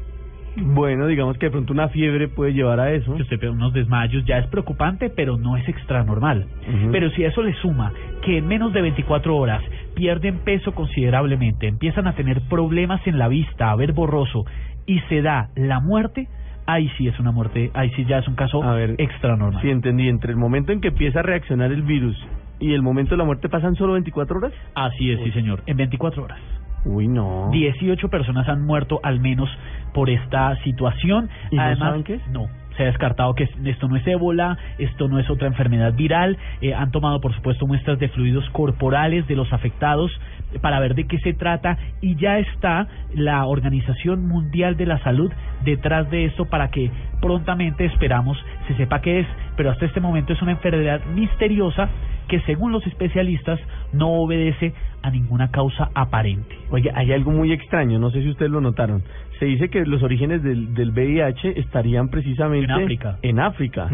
Bueno, 0.59 1.07
digamos 1.07 1.36
que 1.36 1.47
de 1.47 1.53
pronto 1.53 1.74
una 1.74 1.88
fiebre 1.88 2.28
puede 2.28 2.55
llevar 2.55 2.80
a 2.80 2.90
eso. 2.90 3.14
Que 3.14 3.22
usted 3.22 3.49
unos 3.51 3.74
desmayos 3.74 4.24
ya 4.24 4.38
es 4.38 4.47
preocupante, 4.47 5.11
pero 5.11 5.36
no 5.36 5.59
es 5.59 5.68
extra 5.68 6.03
normal. 6.03 6.47
Pero 6.90 7.11
si 7.11 7.24
a 7.24 7.28
eso 7.28 7.42
le 7.42 7.53
suma 7.55 7.92
que 8.22 8.38
en 8.38 8.49
menos 8.49 8.72
de 8.72 8.80
24 8.80 9.36
horas 9.36 9.62
pierden 9.94 10.38
peso 10.38 10.72
considerablemente, 10.72 11.68
empiezan 11.68 12.07
a 12.07 12.14
tener 12.14 12.40
problemas 12.49 13.07
en 13.07 13.18
la 13.18 13.28
vista, 13.28 13.70
a 13.70 13.76
ver 13.76 13.92
borroso 13.92 14.47
y 14.86 15.01
se 15.09 15.20
da 15.20 15.51
la 15.57 15.80
muerte, 15.80 16.28
ahí 16.67 16.91
sí 16.99 17.09
es 17.09 17.19
una 17.19 17.33
muerte, 17.33 17.71
ahí 17.75 17.91
sí 17.91 18.05
ya 18.05 18.19
es 18.19 18.29
un 18.29 18.35
caso 18.35 18.62
extra 18.99 19.37
normal. 19.37 19.62
Sí, 19.62 19.71
entendí. 19.71 20.09
Entre 20.09 20.31
el 20.33 20.37
momento 20.37 20.73
en 20.73 20.81
que 20.81 20.89
empieza 20.89 21.21
a 21.21 21.23
reaccionar 21.23 21.73
el 21.73 21.83
virus 21.83 22.17
y 22.59 22.73
el 22.73 22.83
momento 22.83 23.11
de 23.12 23.19
la 23.19 23.25
muerte 23.25 23.49
pasan 23.49 23.75
solo 23.77 23.95
24 23.95 24.39
horas. 24.39 24.53
Así 24.75 25.11
es, 25.11 25.21
sí 25.23 25.31
señor, 25.33 25.62
en 25.67 25.77
24 25.77 26.25
horas. 26.25 26.39
Uy, 26.85 27.09
no. 27.09 27.51
18 27.51 28.09
personas 28.09 28.49
han 28.49 28.64
muerto 28.64 29.01
al 29.03 29.21
menos 29.21 29.49
por 29.93 30.09
esta 30.09 30.57
situación. 30.62 31.29
¿Y 31.51 31.57
no 31.57 31.62
Además, 31.62 31.89
saben 31.89 32.05
qué 32.05 32.14
es? 32.14 32.29
No. 32.29 32.47
Se 32.77 32.83
ha 32.83 32.87
descartado 32.87 33.35
que 33.35 33.49
esto 33.64 33.89
no 33.89 33.97
es 33.97 34.07
ébola, 34.07 34.59
esto 34.79 35.09
no 35.09 35.19
es 35.19 35.29
otra 35.31 35.49
enfermedad 35.49 35.95
viral. 35.95 36.37
Eh, 36.61 36.75
han 36.75 36.91
tomado, 36.91 37.21
por 37.21 37.35
supuesto, 37.35 37.67
muestras 37.67 37.99
de 37.99 38.09
fluidos 38.11 38.49
corporales 38.51 39.27
de 39.27 39.35
los 39.35 39.53
afectados 39.53 40.12
para 40.61 40.80
ver 40.80 40.94
de 40.94 41.07
qué 41.07 41.18
se 41.18 41.34
trata 41.34 41.78
y 42.01 42.16
ya 42.16 42.38
está 42.38 42.88
la 43.14 43.47
Organización 43.47 44.26
Mundial 44.26 44.76
de 44.76 44.86
la 44.86 44.99
Salud 45.01 45.30
detrás 45.64 46.11
de 46.11 46.26
esto 46.26 46.47
para 46.47 46.68
que 46.70 46.90
prontamente 47.20 47.84
esperamos 47.84 48.38
se 48.68 48.76
sepa 48.76 49.01
qué 49.01 49.20
es, 49.20 49.26
pero 49.57 49.70
hasta 49.70 49.86
este 49.86 50.01
momento 50.01 50.32
es 50.32 50.42
una 50.42 50.53
enfermedad 50.53 51.05
misteriosa 51.14 51.88
que 52.28 52.40
según 52.40 52.72
los 52.72 52.86
especialistas 52.86 53.61
no 53.92 54.09
obedece 54.09 54.74
a 55.03 55.11
ninguna 55.11 55.51
causa 55.51 55.90
aparente. 55.94 56.57
Oye, 56.70 56.90
hay 56.94 57.12
algo 57.12 57.30
muy 57.30 57.53
extraño, 57.53 57.99
no 57.99 58.11
sé 58.11 58.22
si 58.22 58.30
ustedes 58.30 58.51
lo 58.51 58.61
notaron. 58.61 59.03
Se 59.39 59.45
dice 59.45 59.68
que 59.68 59.84
los 59.84 60.03
orígenes 60.03 60.43
del, 60.43 60.74
del 60.74 60.91
VIH 60.91 61.61
estarían 61.61 62.09
precisamente 62.09 62.72
En 62.72 62.82
África. 62.82 63.18
En 63.22 63.41
África. 63.41 63.91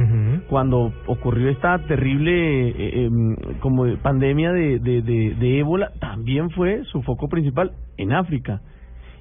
Cuando 0.49 0.93
ocurrió 1.07 1.49
esta 1.49 1.79
terrible 1.87 2.69
eh, 2.69 3.05
em, 3.05 3.35
como 3.61 3.97
pandemia 3.97 4.53
de, 4.53 4.79
de, 4.79 5.03
de, 5.03 5.35
de 5.35 5.59
ébola, 5.59 5.91
también 5.99 6.51
fue 6.51 6.85
su 6.85 7.03
foco 7.03 7.29
principal 7.29 7.73
en 7.97 8.13
África. 8.13 8.61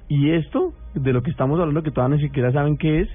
Y 0.08 0.30
esto, 0.30 0.72
de 0.94 1.12
lo 1.12 1.22
que 1.22 1.30
estamos 1.30 1.58
hablando, 1.58 1.82
que 1.82 1.90
todavía 1.90 2.16
ni 2.16 2.22
siquiera 2.22 2.52
saben 2.52 2.76
qué 2.76 3.00
es, 3.00 3.08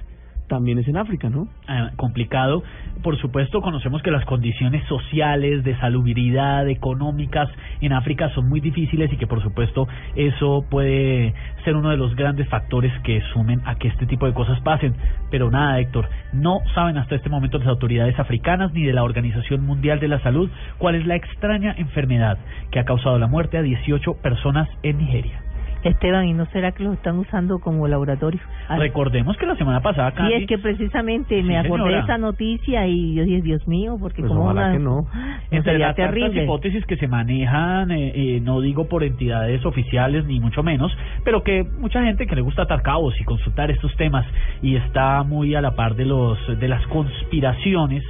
también 0.48 0.78
es 0.78 0.88
en 0.88 0.96
África, 0.96 1.30
¿no? 1.30 1.48
Ah, 1.66 1.90
complicado. 1.96 2.62
Por 3.02 3.16
supuesto, 3.18 3.60
conocemos 3.60 4.02
que 4.02 4.10
las 4.10 4.24
condiciones 4.24 4.84
sociales, 4.88 5.62
de 5.62 5.76
salubridad, 5.78 6.68
económicas 6.68 7.48
en 7.80 7.92
África 7.92 8.30
son 8.34 8.48
muy 8.48 8.60
difíciles 8.60 9.12
y 9.12 9.16
que, 9.16 9.26
por 9.26 9.42
supuesto, 9.42 9.86
eso 10.16 10.64
puede 10.68 11.34
ser 11.64 11.76
uno 11.76 11.90
de 11.90 11.96
los 11.96 12.16
grandes 12.16 12.48
factores 12.48 12.92
que 13.02 13.20
sumen 13.32 13.60
a 13.64 13.76
que 13.76 13.88
este 13.88 14.06
tipo 14.06 14.26
de 14.26 14.32
cosas 14.32 14.60
pasen. 14.62 14.94
Pero 15.30 15.50
nada, 15.50 15.78
Héctor, 15.78 16.08
no 16.32 16.60
saben 16.74 16.96
hasta 16.98 17.14
este 17.14 17.28
momento 17.28 17.58
las 17.58 17.68
autoridades 17.68 18.18
africanas 18.18 18.72
ni 18.72 18.84
de 18.84 18.92
la 18.92 19.04
Organización 19.04 19.64
Mundial 19.64 20.00
de 20.00 20.08
la 20.08 20.20
Salud 20.20 20.50
cuál 20.78 20.94
es 20.94 21.06
la 21.06 21.16
extraña 21.16 21.74
enfermedad 21.76 22.38
que 22.70 22.80
ha 22.80 22.84
causado 22.84 23.18
la 23.18 23.26
muerte 23.26 23.58
a 23.58 23.62
18 23.62 24.14
personas 24.14 24.68
en 24.82 24.98
Nigeria. 24.98 25.47
Esteban, 25.84 26.26
¿y 26.26 26.32
no 26.32 26.46
será 26.46 26.72
que 26.72 26.82
los 26.82 26.94
están 26.94 27.18
usando 27.18 27.60
como 27.60 27.86
laboratorio? 27.86 28.40
Ay, 28.68 28.80
Recordemos 28.80 29.36
que 29.36 29.46
la 29.46 29.54
semana 29.56 29.80
pasada 29.80 30.10
Sí, 30.10 30.16
casi... 30.16 30.34
es 30.34 30.46
que 30.46 30.58
precisamente 30.58 31.42
me 31.42 31.54
Sí, 31.60 31.66
acordé 31.66 31.84
de 31.84 31.90
señora. 31.90 32.04
esa 32.04 32.18
noticia 32.18 32.86
y 32.86 33.14
yo 33.14 33.24
dije, 33.24 33.42
Dios 33.42 33.66
mío, 33.68 33.96
porque 34.00 34.22
Pues 34.22 34.32
como 34.32 34.50
una... 34.50 34.72
que 34.72 34.78
no. 34.78 34.88
No, 34.88 35.06
Entre 35.50 35.78
las 35.78 35.96
hipótesis 36.34 36.84
que 36.86 36.96
se 36.96 37.06
manejan, 37.06 37.90
eh, 37.92 38.12
eh, 38.14 38.40
no 38.40 38.60
digo 38.60 38.88
por 38.88 39.04
entidades 39.04 39.64
oficiales 39.64 40.24
ni 40.26 40.40
mucho 40.40 40.62
menos, 40.62 40.90
pero 41.24 41.42
que 41.42 41.62
mucha 41.64 42.02
gente 42.02 42.26
que 42.26 42.34
le 42.34 42.40
gusta 42.42 42.62
atar 42.62 42.82
cabos 42.82 43.14
y 43.20 43.24
consultar 43.24 43.70
estos 43.70 43.94
temas 43.96 44.26
y 44.62 44.76
está 44.76 45.22
muy 45.22 45.54
a 45.54 45.60
la 45.60 45.76
par 45.76 45.94
de 45.94 46.04
los 46.06 46.38
de 46.58 46.68
las 46.68 46.84
conspiraciones, 46.88 48.02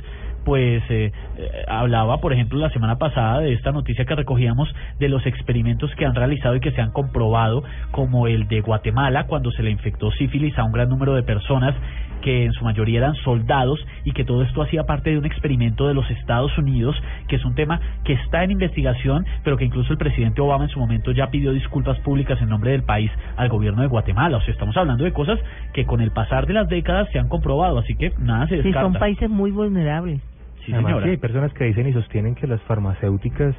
pues 0.48 0.82
eh, 0.88 1.12
eh, 1.36 1.50
hablaba, 1.68 2.22
por 2.22 2.32
ejemplo, 2.32 2.58
la 2.58 2.70
semana 2.70 2.96
pasada 2.96 3.40
de 3.40 3.52
esta 3.52 3.70
noticia 3.70 4.06
que 4.06 4.14
recogíamos 4.14 4.74
de 4.98 5.10
los 5.10 5.26
experimentos 5.26 5.94
que 5.94 6.06
han 6.06 6.14
realizado 6.14 6.56
y 6.56 6.60
que 6.60 6.70
se 6.70 6.80
han 6.80 6.90
comprobado, 6.90 7.62
como 7.90 8.26
el 8.28 8.48
de 8.48 8.62
Guatemala, 8.62 9.26
cuando 9.26 9.50
se 9.50 9.62
le 9.62 9.70
infectó 9.70 10.10
sífilis 10.12 10.56
a 10.58 10.64
un 10.64 10.72
gran 10.72 10.88
número 10.88 11.12
de 11.14 11.22
personas 11.22 11.74
que 12.22 12.46
en 12.46 12.52
su 12.54 12.64
mayoría 12.64 12.98
eran 13.00 13.14
soldados 13.16 13.78
y 14.04 14.12
que 14.12 14.24
todo 14.24 14.42
esto 14.42 14.62
hacía 14.62 14.84
parte 14.84 15.10
de 15.10 15.18
un 15.18 15.26
experimento 15.26 15.86
de 15.86 15.92
los 15.92 16.10
Estados 16.10 16.56
Unidos, 16.56 16.96
que 17.28 17.36
es 17.36 17.44
un 17.44 17.54
tema 17.54 17.78
que 18.04 18.14
está 18.14 18.42
en 18.42 18.50
investigación, 18.50 19.26
pero 19.44 19.58
que 19.58 19.66
incluso 19.66 19.92
el 19.92 19.98
presidente 19.98 20.40
Obama 20.40 20.64
en 20.64 20.70
su 20.70 20.80
momento 20.80 21.12
ya 21.12 21.28
pidió 21.28 21.52
disculpas 21.52 21.98
públicas 22.00 22.40
en 22.40 22.48
nombre 22.48 22.70
del 22.70 22.84
país 22.84 23.10
al 23.36 23.50
gobierno 23.50 23.82
de 23.82 23.88
Guatemala. 23.88 24.38
O 24.38 24.40
sea, 24.40 24.52
estamos 24.52 24.76
hablando 24.78 25.04
de 25.04 25.12
cosas 25.12 25.38
que 25.74 25.84
con 25.84 26.00
el 26.00 26.10
pasar 26.10 26.46
de 26.46 26.54
las 26.54 26.68
décadas 26.70 27.06
se 27.12 27.18
han 27.18 27.28
comprobado, 27.28 27.78
así 27.78 27.94
que 27.94 28.12
nada 28.18 28.46
se 28.48 28.56
Sí, 28.56 28.62
descarta. 28.62 28.80
son 28.92 28.92
países 28.94 29.28
muy 29.28 29.50
vulnerables. 29.50 30.20
Sí, 30.68 30.74
Además, 30.74 31.02
sí, 31.02 31.08
hay 31.08 31.16
personas 31.16 31.52
que 31.54 31.64
dicen 31.64 31.88
y 31.88 31.94
sostienen 31.94 32.34
que 32.34 32.46
las 32.46 32.60
farmacéuticas 32.62 33.54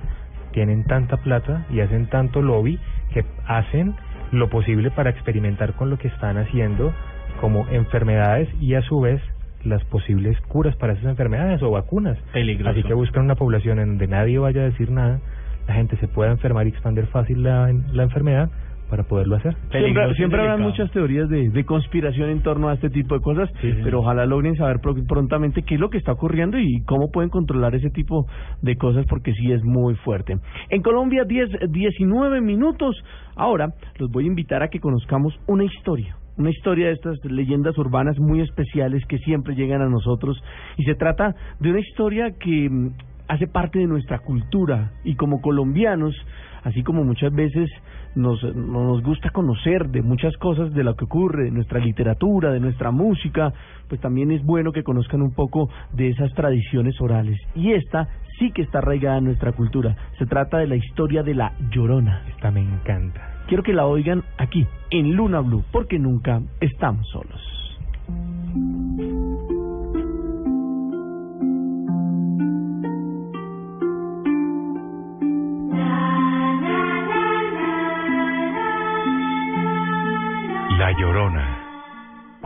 tienen 0.51 0.84
tanta 0.84 1.18
plata 1.18 1.66
y 1.72 1.80
hacen 1.80 2.07
tanto 2.07 2.43
lobby 2.43 2.80
que 3.14 3.26
hacen 3.47 3.95
lo 4.32 4.49
posible 4.49 4.91
para 4.91 5.10
experimentar 5.10 5.74
con 5.74 5.89
lo 5.89 5.97
que 5.97 6.07
están 6.07 6.38
haciendo 6.38 6.93
como 7.41 7.68
enfermedades 7.70 8.47
y 8.62 8.76
a 8.76 8.84
su 8.84 8.99
vez 8.99 9.22
las 9.64 9.84
posibles 9.86 10.39
curas 10.41 10.76
para 10.76 10.93
esas 10.93 11.05
enfermedades 11.05 11.64
o 11.64 11.72
vacunas. 11.72 12.18
Peligroso. 12.32 12.70
Así 12.70 12.84
que 12.84 12.93
buscan 12.93 13.26
una 13.26 13.36
población 13.36 13.80
en 13.80 13.88
donde 13.88 14.07
nadie 14.07 14.38
vaya 14.38 14.62
a 14.62 14.66
decir 14.66 14.91
nada, 14.91 15.20
la 15.68 15.74
gente 15.74 15.97
se 15.97 16.07
pueda 16.07 16.30
enfermar 16.30 16.68
y 16.68 16.70
expandir 16.70 17.07
fácil 17.07 17.41
la, 17.41 17.74
la 17.91 18.03
enfermedad 18.03 18.51
para 18.90 19.04
poderlo 19.04 19.36
hacer. 19.36 19.56
Siempre, 19.84 20.04
siempre 20.16 20.40
habrá 20.42 20.58
muchas 20.70 20.92
teorías 20.92 21.30
de, 21.30 21.50
de 21.50 21.64
conspiración 21.66 22.30
en 22.30 22.42
torno 22.42 22.70
a 22.70 22.74
este 22.74 22.90
tipo 22.90 23.16
de 23.16 23.22
cosas, 23.22 23.50
pero 23.84 24.00
ojalá 24.00 24.26
logren 24.26 24.56
saber 24.56 24.80
pro- 24.82 24.96
prontamente 25.08 25.62
qué 25.64 25.76
es 25.76 25.80
lo 25.80 25.90
que 25.90 25.98
está 25.98 26.12
ocurriendo 26.14 26.58
y 26.58 26.82
cómo 26.86 27.12
pueden 27.12 27.30
controlar 27.30 27.76
ese 27.76 27.90
tipo 27.90 28.26
de 28.62 28.76
cosas 28.76 29.06
porque 29.08 29.32
sí 29.34 29.52
es 29.52 29.64
muy 29.64 29.96
fuerte. 29.96 30.38
En 30.70 30.82
Colombia 30.82 31.24
10, 31.26 31.50
19 31.70 32.42
minutos. 32.42 32.96
Ahora 33.36 33.68
los 33.98 34.10
voy 34.12 34.26
a 34.26 34.28
invitar 34.28 34.64
a 34.64 34.68
que 34.68 34.80
conozcamos 34.80 35.34
una 35.48 35.64
historia. 35.64 36.16
Una 36.38 36.50
historia 36.50 36.88
de 36.88 36.94
estas 36.94 37.18
leyendas 37.26 37.78
urbanas 37.78 38.18
muy 38.20 38.42
especiales 38.42 39.06
que 39.08 39.18
siempre 39.20 39.56
llegan 39.56 39.82
a 39.82 39.90
nosotros 39.90 40.42
y 40.78 40.84
se 40.84 40.96
trata 40.96 41.36
de 41.60 41.70
una 41.70 41.80
historia 41.80 42.32
que 42.40 42.70
mm, 42.70 42.90
hace 43.28 43.48
parte 43.48 43.80
de 43.80 43.88
nuestra 43.88 44.20
cultura 44.20 44.92
y 45.04 45.16
como 45.16 45.42
colombianos, 45.42 46.16
así 46.64 46.82
como 46.84 47.04
muchas 47.04 47.34
veces 47.34 47.70
nos, 48.16 48.43
nos 48.55 49.01
gusta 49.03 49.30
conocer 49.30 49.89
de 49.89 50.01
muchas 50.01 50.36
cosas 50.38 50.74
de 50.74 50.84
lo 50.84 50.95
que 50.95 51.05
ocurre, 51.05 51.45
de 51.45 51.51
nuestra 51.51 51.80
literatura, 51.80 52.51
de 52.51 52.60
nuestra 52.60 52.91
música, 52.91 53.53
pues 53.88 54.01
también 54.01 54.32
es 54.32 54.43
bueno 54.43 54.72
que 54.72 54.84
conozcan 54.84 55.22
un 55.22 55.34
poco 55.34 55.70
de 55.93 56.10
esas 56.10 56.34
tradiciones 56.34 56.99
orales. 57.01 57.39
Y 57.55 57.74
esta 57.74 58.07
sí 58.38 58.51
que 58.51 58.62
está 58.62 58.80
arraigada 58.80 59.18
en 59.18 59.26
nuestra 59.26 59.51
cultura. 59.51 59.95
Se 60.18 60.26
trata 60.26 60.57
de 60.57 60.68
la 60.68 60.76
historia 60.76 61.24
de 61.24 61.36
la 61.36 61.53
Llorona. 61.72 62.24
Esta 62.30 62.51
me 62.51 62.62
encanta. 62.62 63.43
Quiero 63.47 63.64
que 63.64 63.74
la 63.74 63.86
oigan 63.86 64.24
aquí, 64.38 64.66
en 64.91 65.16
Luna 65.16 65.41
Blue, 65.41 65.64
porque 65.72 65.99
nunca 65.99 66.41
estamos 66.62 67.07
solos. 67.10 67.41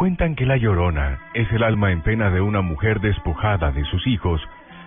Cuentan 0.03 0.35
que 0.35 0.45
la 0.45 0.57
Llorona 0.57 1.17
es 1.33 1.49
el 1.53 1.63
alma 1.63 1.93
en 1.93 2.01
pena 2.01 2.29
de 2.29 2.41
una 2.41 2.59
mujer 2.59 2.99
despojada 2.99 3.71
de 3.71 3.85
sus 3.85 4.05
hijos, 4.05 4.41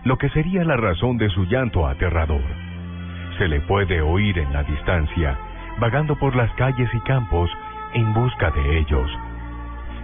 lo 0.04 0.18
que 0.18 0.28
sería 0.28 0.62
la 0.62 0.76
razón 0.76 1.16
de 1.16 1.30
su 1.30 1.46
llanto 1.46 1.86
aterrador. 1.86 2.42
Se 3.38 3.48
le 3.48 3.62
puede 3.62 4.02
oír 4.02 4.38
en 4.38 4.52
la 4.52 4.62
distancia, 4.62 5.38
vagando 5.78 6.16
por 6.16 6.36
las 6.36 6.52
calles 6.56 6.90
y 6.92 7.00
campos 7.00 7.50
en 7.94 8.12
busca 8.12 8.50
de 8.50 8.78
ellos. 8.78 9.10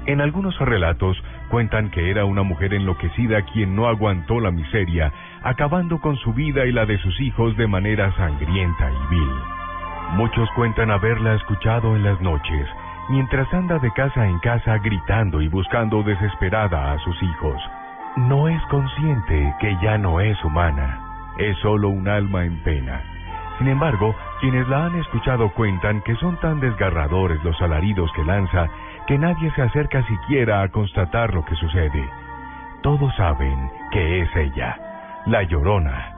En 0.06 0.22
algunos 0.22 0.58
relatos 0.60 1.22
cuentan 1.50 1.90
que 1.90 2.10
era 2.10 2.24
una 2.24 2.42
mujer 2.42 2.72
enloquecida 2.72 3.42
quien 3.42 3.76
no 3.76 3.88
aguantó 3.88 4.40
la 4.40 4.50
miseria, 4.50 5.12
acabando 5.42 6.00
con 6.00 6.16
su 6.16 6.32
vida 6.32 6.64
y 6.64 6.72
la 6.72 6.86
de 6.86 6.96
sus 6.96 7.20
hijos 7.20 7.54
de 7.58 7.66
manera 7.66 8.16
sangrienta 8.16 8.90
y 8.90 9.14
vil. 9.14 9.30
Muchos 10.12 10.48
cuentan 10.56 10.90
haberla 10.90 11.34
escuchado 11.34 11.96
en 11.96 12.02
las 12.02 12.18
noches, 12.22 12.66
mientras 13.12 13.52
anda 13.52 13.78
de 13.78 13.92
casa 13.92 14.26
en 14.26 14.38
casa 14.38 14.78
gritando 14.78 15.42
y 15.42 15.48
buscando 15.48 16.02
desesperada 16.02 16.92
a 16.92 16.98
sus 17.00 17.22
hijos. 17.22 17.62
No 18.16 18.48
es 18.48 18.60
consciente 18.70 19.54
que 19.60 19.76
ya 19.82 19.98
no 19.98 20.18
es 20.18 20.42
humana, 20.42 20.98
es 21.36 21.54
solo 21.58 21.90
un 21.90 22.08
alma 22.08 22.46
en 22.46 22.62
pena. 22.64 23.02
Sin 23.58 23.68
embargo, 23.68 24.16
quienes 24.40 24.66
la 24.66 24.86
han 24.86 24.94
escuchado 24.94 25.50
cuentan 25.52 26.00
que 26.00 26.16
son 26.16 26.40
tan 26.40 26.58
desgarradores 26.60 27.44
los 27.44 27.60
alaridos 27.60 28.10
que 28.16 28.24
lanza 28.24 28.70
que 29.06 29.18
nadie 29.18 29.52
se 29.52 29.60
acerca 29.60 30.02
siquiera 30.06 30.62
a 30.62 30.68
constatar 30.68 31.34
lo 31.34 31.44
que 31.44 31.54
sucede. 31.56 32.08
Todos 32.82 33.14
saben 33.16 33.70
que 33.90 34.22
es 34.22 34.36
ella, 34.36 34.74
la 35.26 35.42
llorona. 35.42 36.16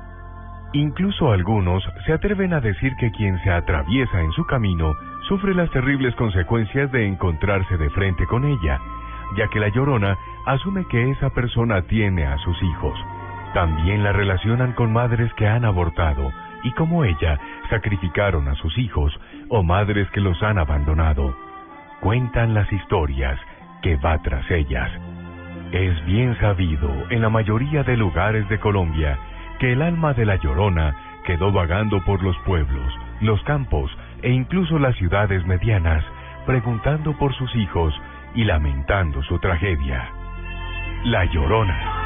Incluso 0.72 1.32
algunos 1.32 1.82
se 2.07 2.12
atreven 2.12 2.55
a 2.55 2.61
decir 2.61 2.95
que 3.01 3.11
quien 3.11 3.36
se 3.42 3.51
atraviesa 3.51 4.20
en 4.20 4.30
su 4.30 4.47
camino 4.47 4.95
sufre 5.29 5.55
las 5.55 5.70
terribles 5.70 6.14
consecuencias 6.16 6.91
de 6.93 7.07
encontrarse 7.07 7.77
de 7.77 7.91
frente 7.91 8.27
con 8.27 8.45
ella, 8.45 8.81
ya 9.37 9.49
que 9.49 9.61
la 9.61 9.68
llorona 9.68 10.16
asume 10.47 10.87
que 10.87 11.11
esa 11.11 11.31
persona 11.31 11.83
tiene 11.83 12.27
a 12.27 12.39
sus 12.39 12.62
hijos. 12.62 12.99
También 13.55 14.03
la 14.03 14.12
relacionan 14.12 14.72
con 14.72 14.93
madres 14.93 15.33
que 15.35 15.47
han 15.47 15.64
abortado 15.64 16.31
y 16.62 16.72
como 16.72 17.05
ella 17.05 17.39
sacrificaron 17.70 18.49
a 18.49 18.55
sus 18.57 18.77
hijos 18.79 19.18
o 19.49 19.62
madres 19.62 20.11
que 20.11 20.20
los 20.20 20.43
han 20.43 20.59
abandonado. 20.59 21.35
Cuentan 22.01 22.53
las 22.55 22.70
historias 22.72 23.39
que 23.83 23.97
va 23.97 24.20
tras 24.22 24.51
ellas. 24.51 24.91
Es 25.72 26.05
bien 26.05 26.39
sabido 26.39 26.91
en 27.11 27.22
la 27.22 27.31
mayoría 27.31 27.83
de 27.83 27.97
lugares 27.97 28.49
de 28.49 28.59
Colombia 28.59 29.18
que 29.59 29.72
el 29.72 29.83
alma 29.83 30.12
de 30.12 30.27
la 30.27 30.37
llorona 30.37 30.95
quedó 31.25 31.53
vagando 31.53 32.05
por 32.05 32.22
los 32.22 32.37
pueblos, 32.41 32.93
los 33.20 33.43
campos 33.45 33.91
e 34.25 34.31
incluso 34.31 34.79
las 34.79 34.97
ciudades 34.97 35.47
medianas, 35.47 36.03
preguntando 36.47 37.12
por 37.18 37.35
sus 37.35 37.55
hijos 37.55 37.95
y 38.35 38.45
lamentando 38.45 39.22
su 39.22 39.39
tragedia. 39.39 40.09
La 41.05 41.27
llorona. 41.27 42.01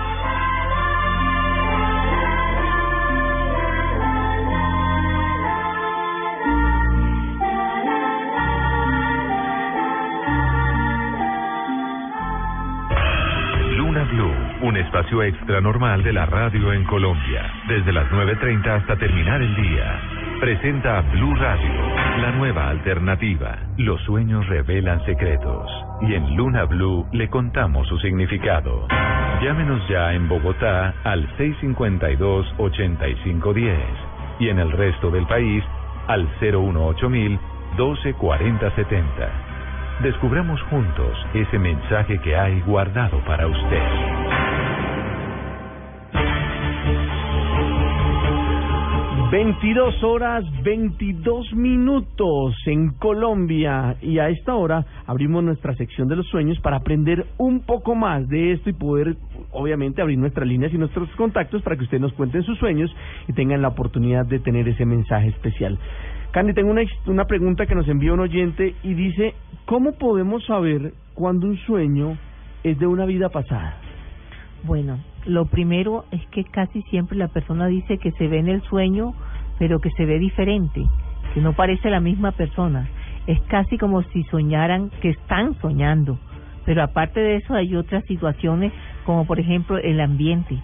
Luna 13.77 14.03
Blue, 14.11 14.35
un 14.63 14.77
espacio 14.77 15.23
extra 15.23 15.61
normal 15.61 16.03
de 16.03 16.13
la 16.13 16.27
radio 16.27 16.73
en 16.73 16.83
Colombia, 16.83 17.49
desde 17.69 17.93
las 17.93 18.11
9.30 18.11 18.67
hasta 18.67 18.97
terminar 18.97 19.41
el 19.41 19.55
día. 19.55 20.18
Presenta 20.41 21.01
Blue 21.01 21.35
Radio, 21.35 21.73
la 22.21 22.31
nueva 22.31 22.69
alternativa. 22.69 23.59
Los 23.77 24.01
sueños 24.03 24.47
revelan 24.47 25.05
secretos 25.05 25.69
y 26.03 26.15
en 26.15 26.37
Luna 26.37 26.63
Blue 26.65 27.09
le 27.11 27.29
contamos 27.29 27.89
su 27.89 27.99
significado. 27.99 28.87
Llámenos 29.43 29.83
ya 29.89 30.13
en 30.13 30.29
Bogotá 30.29 30.95
al 31.03 31.27
652-8510 31.39 33.79
y 34.39 34.49
en 34.49 34.61
el 34.61 34.71
resto 34.71 35.11
del 35.11 35.27
país 35.27 35.65
al 36.07 36.29
018000 36.39 37.41
124070. 37.77 39.09
Descubramos 40.03 40.63
juntos 40.71 41.19
ese 41.35 41.59
mensaje 41.59 42.21
que 42.21 42.37
hay 42.37 42.61
guardado 42.61 43.19
para 43.25 43.49
usted. 43.49 44.38
22 49.31 50.03
horas 50.05 50.43
22 50.63 51.53
minutos 51.53 52.55
en 52.65 52.93
Colombia 52.95 53.97
y 54.01 54.19
a 54.19 54.31
esta 54.31 54.55
hora 54.55 54.87
abrimos 55.07 55.45
nuestra 55.45 55.75
sección 55.75 56.09
de 56.09 56.17
los 56.17 56.27
sueños 56.29 56.59
para 56.61 56.79
aprender 56.79 57.27
un 57.37 57.61
poco 57.61 57.95
más 57.95 58.27
de 58.27 58.53
esto 58.53 58.71
y 58.71 58.73
poder 58.73 59.17
obviamente 59.53 60.01
abrir 60.01 60.17
nuestras 60.17 60.49
líneas 60.49 60.73
y 60.73 60.79
nuestros 60.79 61.11
contactos 61.11 61.61
para 61.61 61.77
que 61.77 61.85
ustedes 61.85 62.01
nos 62.01 62.15
cuenten 62.15 62.43
sus 62.43 62.59
sueños 62.59 62.91
y 63.27 63.35
tengan 63.35 63.61
la 63.61 63.69
oportunidad 63.69 64.25
de 64.25 64.39
tener 64.39 64.67
ese 64.67 64.87
mensaje 64.87 65.29
especial. 65.29 65.79
Candy, 66.31 66.55
tengo 66.55 66.71
una, 66.71 66.83
una 67.07 67.27
pregunta 67.27 67.67
que 67.67 67.75
nos 67.75 67.87
envió 67.87 68.15
un 68.15 68.21
oyente 68.21 68.77
y 68.83 68.95
dice, 68.95 69.35
¿cómo 69.67 69.93
podemos 69.99 70.43
saber 70.47 70.95
cuando 71.13 71.49
un 71.49 71.59
sueño 71.59 72.17
es 72.65 72.79
de 72.79 72.87
una 72.87 73.05
vida 73.05 73.29
pasada? 73.29 73.77
Bueno, 74.65 74.99
lo 75.29 75.45
primero 75.45 76.07
es 76.11 76.27
que 76.29 76.45
casi 76.45 76.83
siempre 76.85 77.17
la 77.17 77.29
persona 77.29 77.67
dice 77.67 77.99
que 77.99 78.13
se 78.13 78.29
ve 78.29 78.39
en 78.39 78.49
el 78.49 78.63
sueño, 78.63 79.13
pero 79.59 79.79
que 79.79 79.91
se 79.91 80.07
ve 80.07 80.19
diferente, 80.19 80.87
que 81.35 81.41
no 81.43 81.53
parece 81.53 81.91
la 81.91 82.01
misma 82.01 82.33
persona. 82.33 82.89
Es 83.27 83.39
casi 83.43 83.77
como 83.77 84.03
si 84.05 84.25
soñaran 84.25 84.91
que 85.03 85.11
están 85.11 85.55
soñando. 85.61 86.19
Pero 86.65 86.83
aparte 86.83 87.21
de 87.21 87.37
eso 87.37 87.55
hay 87.55 87.77
otras 87.77 88.05
situaciones, 88.07 88.73
como 89.05 89.27
por 89.27 89.39
ejemplo 89.39 89.77
el 89.77 90.01
ambiente. 90.01 90.59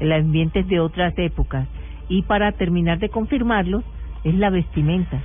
El 0.00 0.12
ambiente 0.12 0.60
es 0.60 0.68
de 0.68 0.80
otras 0.80 1.14
épocas. 1.16 1.68
Y 2.08 2.22
para 2.22 2.50
terminar 2.52 2.98
de 2.98 3.08
confirmarlo, 3.08 3.84
es 4.24 4.34
la 4.34 4.50
vestimenta. 4.50 5.20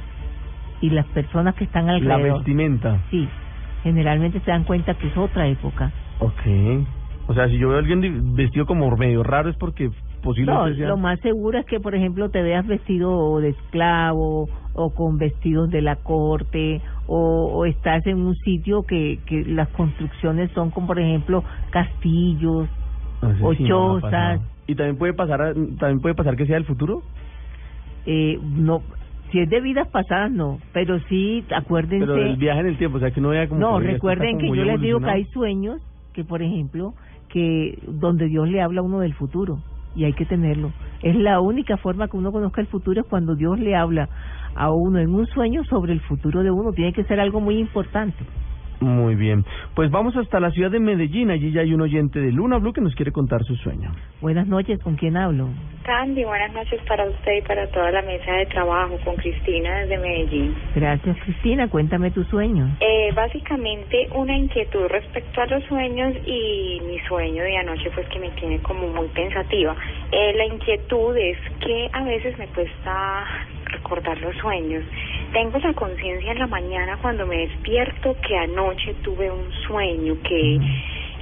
Y 0.81 0.91
las 0.91 1.07
personas 1.07 1.55
que 1.55 1.63
están 1.63 1.89
alrededor. 1.89 2.21
La 2.21 2.33
vestimenta. 2.35 2.99
Sí, 3.09 3.27
generalmente 3.81 4.39
se 4.41 4.51
dan 4.51 4.65
cuenta 4.65 4.93
que 4.93 5.07
es 5.07 5.17
otra 5.17 5.47
época. 5.47 5.91
Ok. 6.19 6.41
O 7.27 7.33
sea, 7.33 7.49
si 7.49 7.57
yo 7.57 7.67
veo 7.69 7.77
a 7.77 7.79
alguien 7.79 8.35
vestido 8.35 8.65
como 8.65 8.89
medio 8.95 9.21
raro 9.21 9.49
es 9.49 9.57
porque 9.57 9.85
No, 9.87 9.93
posiblemente 10.21 10.77
sea... 10.77 10.87
lo 10.87 10.97
más 10.97 11.19
seguro 11.19 11.59
es 11.59 11.65
que, 11.65 11.79
por 11.79 11.93
ejemplo, 11.93 12.29
te 12.29 12.41
veas 12.41 12.65
vestido 12.65 13.39
de 13.39 13.49
esclavo 13.49 14.49
o 14.73 14.93
con 14.93 15.17
vestidos 15.17 15.69
de 15.69 15.81
la 15.81 15.97
corte 15.97 16.81
o, 17.07 17.51
o 17.53 17.65
estás 17.65 18.05
en 18.07 18.17
un 18.19 18.35
sitio 18.35 18.83
que, 18.83 19.19
que 19.25 19.43
las 19.45 19.67
construcciones 19.69 20.51
son 20.51 20.71
como, 20.71 20.87
por 20.87 20.99
ejemplo, 20.99 21.43
castillos 21.71 22.69
No 23.21 23.35
sé 23.37 23.43
o 23.43 23.53
si 23.55 23.63
no 23.63 23.97
ha 23.97 24.01
chozas. 24.01 24.41
¿Y 24.67 24.75
también 24.75 24.97
puede 24.97 25.13
pasar 25.13 25.41
a- 25.41 25.53
también 25.53 25.99
puede 25.99 26.15
pasar 26.15 26.35
que 26.35 26.45
sea 26.45 26.57
el 26.57 26.65
futuro? 26.65 27.01
Eh, 28.05 28.39
no, 28.41 28.83
si 29.31 29.39
es 29.39 29.49
de 29.49 29.59
vidas 29.59 29.87
pasadas, 29.89 30.31
no, 30.31 30.59
pero 30.73 30.99
sí, 31.09 31.43
acuérdense. 31.53 32.05
Pero 32.05 32.15
del 32.15 32.37
viaje 32.37 32.61
en 32.61 32.67
el 32.67 32.77
tiempo, 32.77 32.97
o 32.97 32.99
sea, 33.01 33.11
que 33.11 33.19
no 33.19 33.29
vea 33.29 33.47
como... 33.49 33.59
No, 33.59 33.79
que, 33.79 33.87
recuerden 33.87 34.37
como 34.39 34.53
que 34.53 34.57
yo 34.59 34.65
les 34.65 34.79
digo 34.79 34.99
que 34.99 35.09
hay 35.09 35.25
sueños 35.25 35.81
que, 36.13 36.23
por 36.23 36.41
ejemplo, 36.41 36.93
que 37.37 37.79
donde 37.87 38.27
Dios 38.27 38.49
le 38.49 38.61
habla 38.61 38.81
a 38.81 38.83
uno 38.83 38.99
del 38.99 39.13
futuro 39.13 39.59
y 39.95 40.05
hay 40.05 40.13
que 40.13 40.25
tenerlo. 40.25 40.71
Es 41.03 41.15
la 41.15 41.39
única 41.39 41.77
forma 41.77 42.07
que 42.07 42.17
uno 42.17 42.31
conozca 42.31 42.61
el 42.61 42.67
futuro 42.67 43.01
es 43.01 43.07
cuando 43.07 43.35
Dios 43.35 43.59
le 43.59 43.75
habla 43.75 44.09
a 44.55 44.71
uno 44.71 44.99
en 44.99 45.13
un 45.13 45.27
sueño 45.27 45.63
sobre 45.65 45.93
el 45.93 46.01
futuro 46.01 46.41
de 46.41 46.51
uno. 46.51 46.71
Tiene 46.73 46.93
que 46.93 47.03
ser 47.03 47.19
algo 47.19 47.39
muy 47.39 47.57
importante. 47.57 48.23
Muy 48.79 49.15
bien. 49.15 49.43
Pues 49.75 49.89
vamos 49.89 50.15
hasta 50.17 50.39
la 50.39 50.51
ciudad 50.51 50.69
de 50.69 50.79
Medellín. 50.79 51.31
Allí 51.31 51.51
ya 51.51 51.61
hay 51.61 51.73
un 51.73 51.81
oyente 51.81 52.19
de 52.19 52.31
Luna 52.31 52.57
Blue 52.57 52.73
que 52.73 52.81
nos 52.81 52.93
quiere 52.93 53.11
contar 53.11 53.43
su 53.43 53.55
sueño. 53.55 53.91
Buenas 54.21 54.47
noches, 54.47 54.79
¿con 54.83 54.95
quién 54.95 55.17
hablo? 55.17 55.49
Candy, 55.83 56.23
buenas 56.23 56.53
noches 56.53 56.79
para 56.87 57.07
usted 57.09 57.37
y 57.39 57.41
para 57.47 57.67
toda 57.71 57.91
la 57.91 58.01
mesa 58.03 58.31
de 58.33 58.45
trabajo 58.47 58.97
con 59.03 59.15
Cristina 59.15 59.79
desde 59.79 59.97
Medellín. 59.97 60.55
Gracias, 60.75 61.17
Cristina. 61.23 61.67
Cuéntame 61.69 62.11
tu 62.11 62.23
sueño. 62.25 62.75
Eh, 63.07 63.11
básicamente 63.13 64.09
una 64.15 64.35
inquietud 64.35 64.85
respecto 64.89 65.41
a 65.41 65.45
los 65.45 65.63
sueños 65.65 66.13
y 66.25 66.81
mi 66.85 66.99
sueño 67.07 67.41
de 67.41 67.55
anoche 67.57 67.89
pues 67.91 68.05
que 68.09 68.19
me 68.19 68.29
tiene 68.31 68.59
como 68.59 68.87
muy 68.87 69.07
pensativa. 69.09 69.75
Eh, 70.11 70.33
la 70.35 70.45
inquietud 70.45 71.15
es 71.15 71.37
que 71.61 71.89
a 71.93 72.03
veces 72.03 72.37
me 72.37 72.47
cuesta 72.47 73.23
recordar 73.65 74.19
los 74.19 74.35
sueños. 74.37 74.83
Tengo 75.31 75.57
la 75.59 75.73
conciencia 75.73 76.33
en 76.33 76.39
la 76.39 76.47
mañana 76.47 76.97
cuando 77.01 77.25
me 77.25 77.47
despierto 77.47 78.15
que 78.27 78.37
anoche 78.37 78.93
tuve 79.03 79.31
un 79.31 79.51
sueño 79.67 80.17
que 80.23 80.59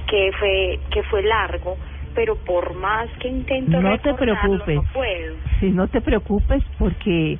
que 0.08 0.32
fue 0.40 0.80
que 0.90 1.02
fue 1.04 1.22
largo, 1.22 1.76
pero 2.16 2.34
por 2.34 2.74
más 2.74 3.08
que 3.20 3.28
intento 3.28 3.80
No 3.80 3.96
te 3.98 4.12
preocupes. 4.14 4.76
no 4.76 4.84
puedo. 4.92 5.36
Si 5.60 5.70
no 5.70 5.86
te 5.86 6.00
preocupes 6.00 6.64
porque 6.80 7.38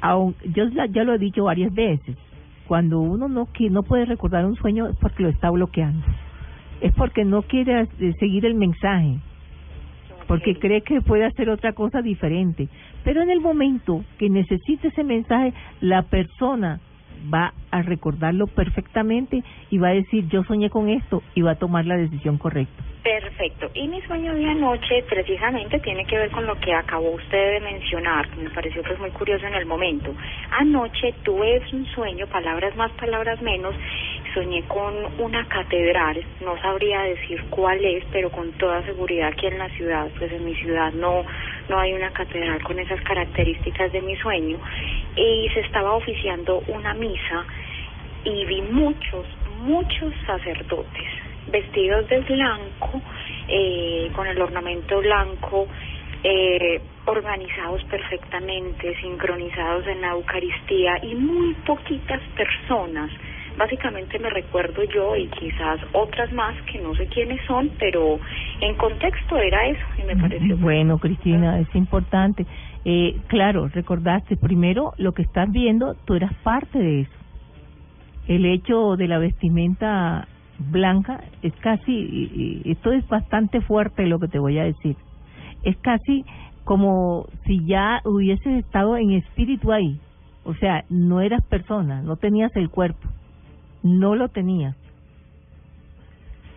aun, 0.00 0.34
yo 0.46 0.64
ya 0.90 1.04
lo 1.04 1.14
he 1.14 1.18
dicho 1.18 1.44
varias 1.44 1.72
veces, 1.72 2.16
cuando 2.66 3.00
uno 3.00 3.28
no 3.28 3.48
no 3.70 3.82
puede 3.82 4.04
recordar 4.04 4.46
un 4.46 4.56
sueño 4.56 4.86
es 4.86 4.96
porque 4.96 5.22
lo 5.22 5.28
está 5.28 5.50
bloqueando. 5.50 6.04
Es 6.80 6.92
porque 6.94 7.24
no 7.24 7.42
quiere 7.42 7.82
eh, 7.82 8.12
seguir 8.18 8.46
el 8.46 8.54
mensaje. 8.54 9.18
Porque 10.26 10.58
cree 10.58 10.82
que 10.82 11.00
puede 11.00 11.24
hacer 11.24 11.50
otra 11.50 11.72
cosa 11.72 12.00
diferente. 12.00 12.68
Pero 13.04 13.22
en 13.22 13.30
el 13.30 13.40
momento 13.40 14.04
que 14.18 14.30
necesite 14.30 14.88
ese 14.88 15.04
mensaje, 15.04 15.52
la 15.80 16.02
persona 16.02 16.80
va 17.32 17.52
a 17.72 17.82
recordarlo 17.82 18.46
perfectamente 18.46 19.42
y 19.70 19.78
va 19.78 19.88
a 19.88 19.94
decir 19.94 20.28
yo 20.28 20.44
soñé 20.44 20.70
con 20.70 20.88
esto 20.88 21.22
y 21.34 21.40
va 21.40 21.52
a 21.52 21.58
tomar 21.58 21.86
la 21.86 21.96
decisión 21.96 22.38
correcta. 22.38 22.84
Perfecto. 23.02 23.68
Y 23.74 23.88
mi 23.88 24.00
sueño 24.02 24.32
de 24.32 24.44
anoche 24.48 25.02
precisamente 25.08 25.80
tiene 25.80 26.04
que 26.04 26.16
ver 26.16 26.30
con 26.30 26.46
lo 26.46 26.54
que 26.60 26.72
acabó 26.72 27.10
usted 27.10 27.54
de 27.54 27.60
mencionar, 27.60 28.28
que 28.28 28.42
me 28.42 28.50
pareció 28.50 28.80
que 28.84 28.92
es 28.92 29.00
muy 29.00 29.10
curioso 29.10 29.44
en 29.44 29.54
el 29.54 29.66
momento. 29.66 30.14
Anoche 30.52 31.12
tuve 31.24 31.60
un 31.72 31.84
sueño, 31.86 32.28
palabras 32.28 32.76
más, 32.76 32.92
palabras 32.92 33.42
menos, 33.42 33.74
soñé 34.34 34.62
con 34.68 34.94
una 35.18 35.44
catedral, 35.48 36.22
no 36.44 36.56
sabría 36.60 37.00
decir 37.02 37.42
cuál 37.50 37.84
es, 37.84 38.04
pero 38.12 38.30
con 38.30 38.52
toda 38.52 38.84
seguridad 38.84 39.30
aquí 39.30 39.46
en 39.46 39.58
la 39.58 39.68
ciudad, 39.70 40.08
pues 40.18 40.30
en 40.30 40.44
mi 40.44 40.54
ciudad 40.54 40.92
no 40.92 41.24
no 41.68 41.78
hay 41.78 41.92
una 41.92 42.10
catedral 42.10 42.62
con 42.62 42.78
esas 42.78 43.00
características 43.02 43.92
de 43.92 44.02
mi 44.02 44.16
sueño 44.16 44.58
y 45.16 45.48
se 45.54 45.60
estaba 45.60 45.94
oficiando 45.94 46.62
una 46.68 46.92
misa 46.94 47.46
y 48.24 48.44
vi 48.46 48.62
muchos, 48.62 49.26
muchos 49.60 50.12
sacerdotes 50.26 51.22
vestidos 51.50 52.08
de 52.08 52.20
blanco, 52.20 53.00
eh, 53.48 54.10
con 54.14 54.26
el 54.26 54.40
ornamento 54.40 55.00
blanco, 55.00 55.66
eh, 56.24 56.80
organizados 57.06 57.82
perfectamente, 57.84 58.94
sincronizados 59.00 59.86
en 59.86 60.00
la 60.00 60.12
Eucaristía 60.12 60.98
y 61.02 61.14
muy 61.14 61.54
poquitas 61.66 62.20
personas. 62.36 63.10
Básicamente 63.56 64.18
me 64.18 64.30
recuerdo 64.30 64.82
yo 64.84 65.14
y 65.16 65.26
quizás 65.26 65.80
otras 65.92 66.32
más 66.32 66.54
que 66.62 66.78
no 66.78 66.94
sé 66.94 67.06
quiénes 67.06 67.40
son, 67.46 67.70
pero 67.78 68.18
en 68.60 68.74
contexto 68.76 69.36
era 69.36 69.66
eso 69.66 69.84
y 69.98 70.02
me 70.04 70.16
pareció. 70.16 70.56
Bueno, 70.56 70.98
Cristina, 70.98 71.58
es 71.58 71.74
importante. 71.74 72.46
Eh, 72.84 73.16
claro, 73.26 73.68
recordaste 73.68 74.36
primero 74.36 74.92
lo 74.96 75.12
que 75.12 75.22
estás 75.22 75.50
viendo, 75.50 75.94
tú 76.06 76.14
eras 76.14 76.32
parte 76.42 76.78
de 76.78 77.00
eso. 77.02 77.21
El 78.28 78.44
hecho 78.44 78.96
de 78.96 79.08
la 79.08 79.18
vestimenta 79.18 80.28
blanca 80.70 81.24
es 81.42 81.52
casi, 81.56 82.62
esto 82.64 82.92
es 82.92 83.06
bastante 83.08 83.60
fuerte 83.60 84.06
lo 84.06 84.20
que 84.20 84.28
te 84.28 84.38
voy 84.38 84.58
a 84.58 84.64
decir, 84.64 84.96
es 85.64 85.76
casi 85.78 86.24
como 86.64 87.26
si 87.46 87.64
ya 87.64 88.00
hubieses 88.04 88.64
estado 88.64 88.96
en 88.96 89.12
espíritu 89.12 89.72
ahí, 89.72 89.98
o 90.44 90.54
sea, 90.54 90.84
no 90.88 91.20
eras 91.20 91.44
persona, 91.46 92.02
no 92.02 92.16
tenías 92.16 92.54
el 92.54 92.70
cuerpo, 92.70 93.08
no 93.82 94.14
lo 94.14 94.28
tenías. 94.28 94.76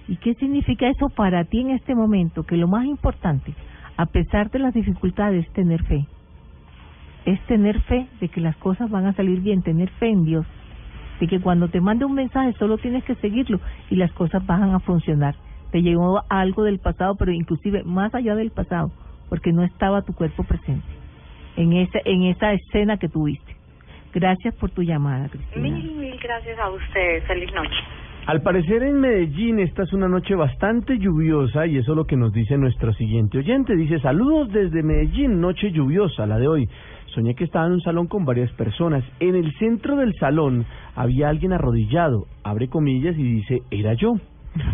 ¿Y 0.08 0.18
qué 0.18 0.36
significa 0.36 0.88
eso 0.88 1.10
para 1.10 1.46
ti 1.46 1.62
en 1.62 1.72
este 1.72 1.96
momento? 1.96 2.44
Que 2.44 2.58
lo 2.58 2.68
más 2.68 2.86
importante, 2.86 3.56
a 3.98 4.06
pesar 4.06 4.52
de 4.52 4.60
las 4.60 4.74
dificultades, 4.74 5.48
es 5.48 5.54
tener 5.54 5.84
fe. 5.84 6.06
Es 7.26 7.42
tener 7.48 7.82
fe 7.82 8.08
de 8.20 8.30
que 8.30 8.40
las 8.40 8.56
cosas 8.58 8.92
van 8.92 9.08
a 9.08 9.14
salir 9.14 9.42
bien, 9.42 9.64
tener 9.64 9.90
fe 9.90 10.10
en 10.10 10.26
Dios 10.26 10.46
de 11.20 11.28
que 11.28 11.40
cuando 11.40 11.68
te 11.68 11.82
mande 11.82 12.06
un 12.06 12.14
mensaje 12.14 12.54
solo 12.54 12.78
tienes 12.78 13.04
que 13.04 13.16
seguirlo 13.16 13.60
y 13.90 13.96
las 13.96 14.12
cosas 14.14 14.46
van 14.46 14.74
a 14.74 14.80
funcionar. 14.80 15.36
Te 15.72 15.82
llegó 15.82 16.24
algo 16.30 16.64
del 16.64 16.80
pasado, 16.80 17.16
pero 17.16 17.32
inclusive 17.32 17.84
más 17.84 18.14
allá 18.16 18.36
del 18.36 18.52
pasado, 18.52 18.92
porque 19.30 19.52
no 19.52 19.64
estaba 19.64 20.04
tu 20.04 20.14
cuerpo 20.14 20.44
presente 20.44 20.86
en 21.58 21.74
esa, 21.74 22.00
en 22.06 22.24
esa 22.24 22.54
escena 22.54 22.98
que 22.98 23.10
tuviste. 23.10 23.56
Gracias 24.14 24.56
por 24.56 24.70
tu 24.70 24.82
llamada, 24.82 25.28
Cristina. 25.28 25.62
Mil, 25.62 25.92
mil 25.96 26.18
gracias 26.18 26.58
a 26.60 26.70
ustedes. 26.70 27.24
Feliz 27.26 27.54
noche. 27.54 27.76
Al 28.28 28.42
parecer 28.42 28.82
en 28.82 29.00
Medellín 29.00 29.60
esta 29.60 29.84
es 29.84 29.94
una 29.94 30.08
noche 30.08 30.34
bastante 30.34 30.98
lluviosa 30.98 31.68
y 31.68 31.78
eso 31.78 31.92
es 31.92 31.96
lo 31.96 32.06
que 32.06 32.16
nos 32.16 32.34
dice 32.34 32.58
nuestro 32.58 32.92
siguiente 32.94 33.38
oyente. 33.38 33.76
Dice, 33.76 34.00
saludos 34.00 34.52
desde 34.52 34.82
Medellín, 34.82 35.40
noche 35.40 35.72
lluviosa, 35.72 36.26
la 36.26 36.40
de 36.40 36.48
hoy. 36.48 36.68
Soñé 37.16 37.34
que 37.34 37.46
estaba 37.46 37.68
en 37.68 37.72
un 37.72 37.82
salón 37.82 38.08
con 38.08 38.26
varias 38.26 38.52
personas. 38.52 39.02
En 39.22 39.36
el 39.36 39.54
centro 39.58 39.96
del 39.96 40.14
salón 40.20 40.66
había 40.96 41.30
alguien 41.30 41.54
arrodillado, 41.54 42.28
abre 42.44 42.68
comillas 42.68 43.18
y 43.18 43.24
dice, 43.24 43.62
era 43.72 43.94
yo. 43.94 44.16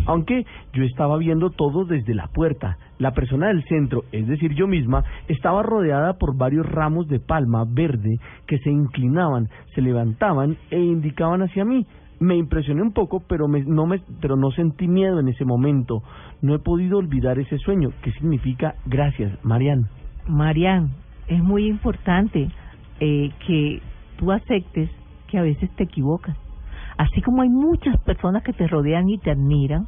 Aunque 0.06 0.44
yo 0.72 0.82
estaba 0.82 1.16
viendo 1.18 1.50
todo 1.50 1.84
desde 1.84 2.14
la 2.14 2.26
puerta. 2.26 2.78
La 2.98 3.12
persona 3.12 3.46
del 3.46 3.62
centro, 3.64 4.02
es 4.10 4.26
decir, 4.26 4.54
yo 4.54 4.66
misma, 4.66 5.04
estaba 5.28 5.62
rodeada 5.62 6.14
por 6.14 6.36
varios 6.36 6.66
ramos 6.66 7.06
de 7.06 7.20
palma 7.20 7.64
verde 7.64 8.18
que 8.46 8.58
se 8.58 8.70
inclinaban, 8.70 9.48
se 9.74 9.80
levantaban 9.80 10.56
e 10.70 10.80
indicaban 10.80 11.42
hacia 11.42 11.64
mí. 11.64 11.86
Me 12.18 12.36
impresioné 12.36 12.82
un 12.82 12.92
poco, 12.92 13.22
pero 13.28 13.46
no 13.48 13.86
me, 13.86 14.00
pero 14.20 14.36
no 14.36 14.50
sentí 14.50 14.88
miedo 14.88 15.20
en 15.20 15.28
ese 15.28 15.44
momento. 15.44 16.02
No 16.40 16.54
he 16.54 16.58
podido 16.58 16.98
olvidar 16.98 17.38
ese 17.38 17.58
sueño. 17.58 17.90
¿Qué 18.02 18.12
significa 18.12 18.74
gracias, 18.86 19.32
Marian? 19.44 19.88
Marian, 20.28 20.90
es 21.28 21.42
muy 21.42 21.66
importante 21.66 22.48
eh, 23.00 23.30
que 23.46 23.80
tú 24.16 24.32
aceptes 24.32 24.90
que 25.28 25.38
a 25.38 25.42
veces 25.42 25.70
te 25.76 25.84
equivocas. 25.84 26.36
Así 26.96 27.22
como 27.22 27.42
hay 27.42 27.48
muchas 27.48 27.98
personas 28.02 28.42
que 28.42 28.52
te 28.52 28.66
rodean 28.66 29.08
y 29.08 29.18
te 29.18 29.30
admiran, 29.30 29.86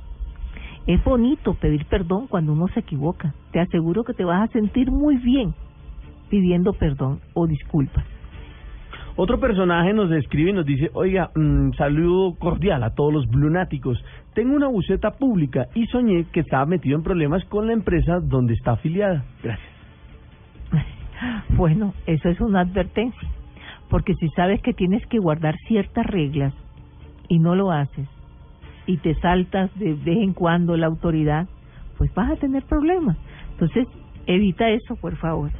es 0.86 1.02
bonito 1.04 1.54
pedir 1.54 1.86
perdón 1.86 2.26
cuando 2.26 2.52
uno 2.52 2.68
se 2.68 2.80
equivoca. 2.80 3.34
Te 3.52 3.60
aseguro 3.60 4.04
que 4.04 4.14
te 4.14 4.24
vas 4.24 4.48
a 4.48 4.52
sentir 4.52 4.90
muy 4.90 5.16
bien 5.16 5.54
pidiendo 6.28 6.72
perdón 6.72 7.20
o 7.34 7.46
disculpas. 7.46 8.04
Otro 9.16 9.38
personaje 9.38 9.92
nos 9.92 10.10
escribe 10.10 10.50
y 10.50 10.54
nos 10.54 10.66
dice, 10.66 10.90
oiga, 10.92 11.30
mm, 11.36 11.74
saludo 11.74 12.34
cordial 12.36 12.82
a 12.82 12.94
todos 12.94 13.12
los 13.12 13.28
blunáticos. 13.28 14.02
Tengo 14.34 14.56
una 14.56 14.66
buceta 14.66 15.12
pública 15.12 15.68
y 15.74 15.86
soñé 15.86 16.24
que 16.32 16.40
estaba 16.40 16.66
metido 16.66 16.96
en 16.96 17.04
problemas 17.04 17.44
con 17.44 17.68
la 17.68 17.74
empresa 17.74 18.18
donde 18.20 18.54
está 18.54 18.72
afiliada. 18.72 19.24
Gracias. 19.42 19.74
Bueno, 21.56 21.94
eso 22.06 22.28
es 22.28 22.40
una 22.40 22.60
advertencia, 22.60 23.28
porque 23.88 24.14
si 24.14 24.28
sabes 24.30 24.60
que 24.60 24.72
tienes 24.72 25.06
que 25.06 25.18
guardar 25.18 25.56
ciertas 25.68 26.06
reglas 26.06 26.52
y 27.28 27.38
no 27.38 27.54
lo 27.54 27.70
haces, 27.70 28.08
y 28.86 28.98
te 28.98 29.14
saltas 29.16 29.70
de 29.78 29.94
vez 29.94 30.18
en 30.18 30.32
cuando 30.32 30.76
la 30.76 30.86
autoridad, 30.86 31.46
pues 31.96 32.12
vas 32.14 32.30
a 32.30 32.36
tener 32.36 32.64
problemas. 32.64 33.16
Entonces, 33.52 33.86
evita 34.26 34.68
eso, 34.68 34.96
por 34.96 35.16
favor. 35.16 35.50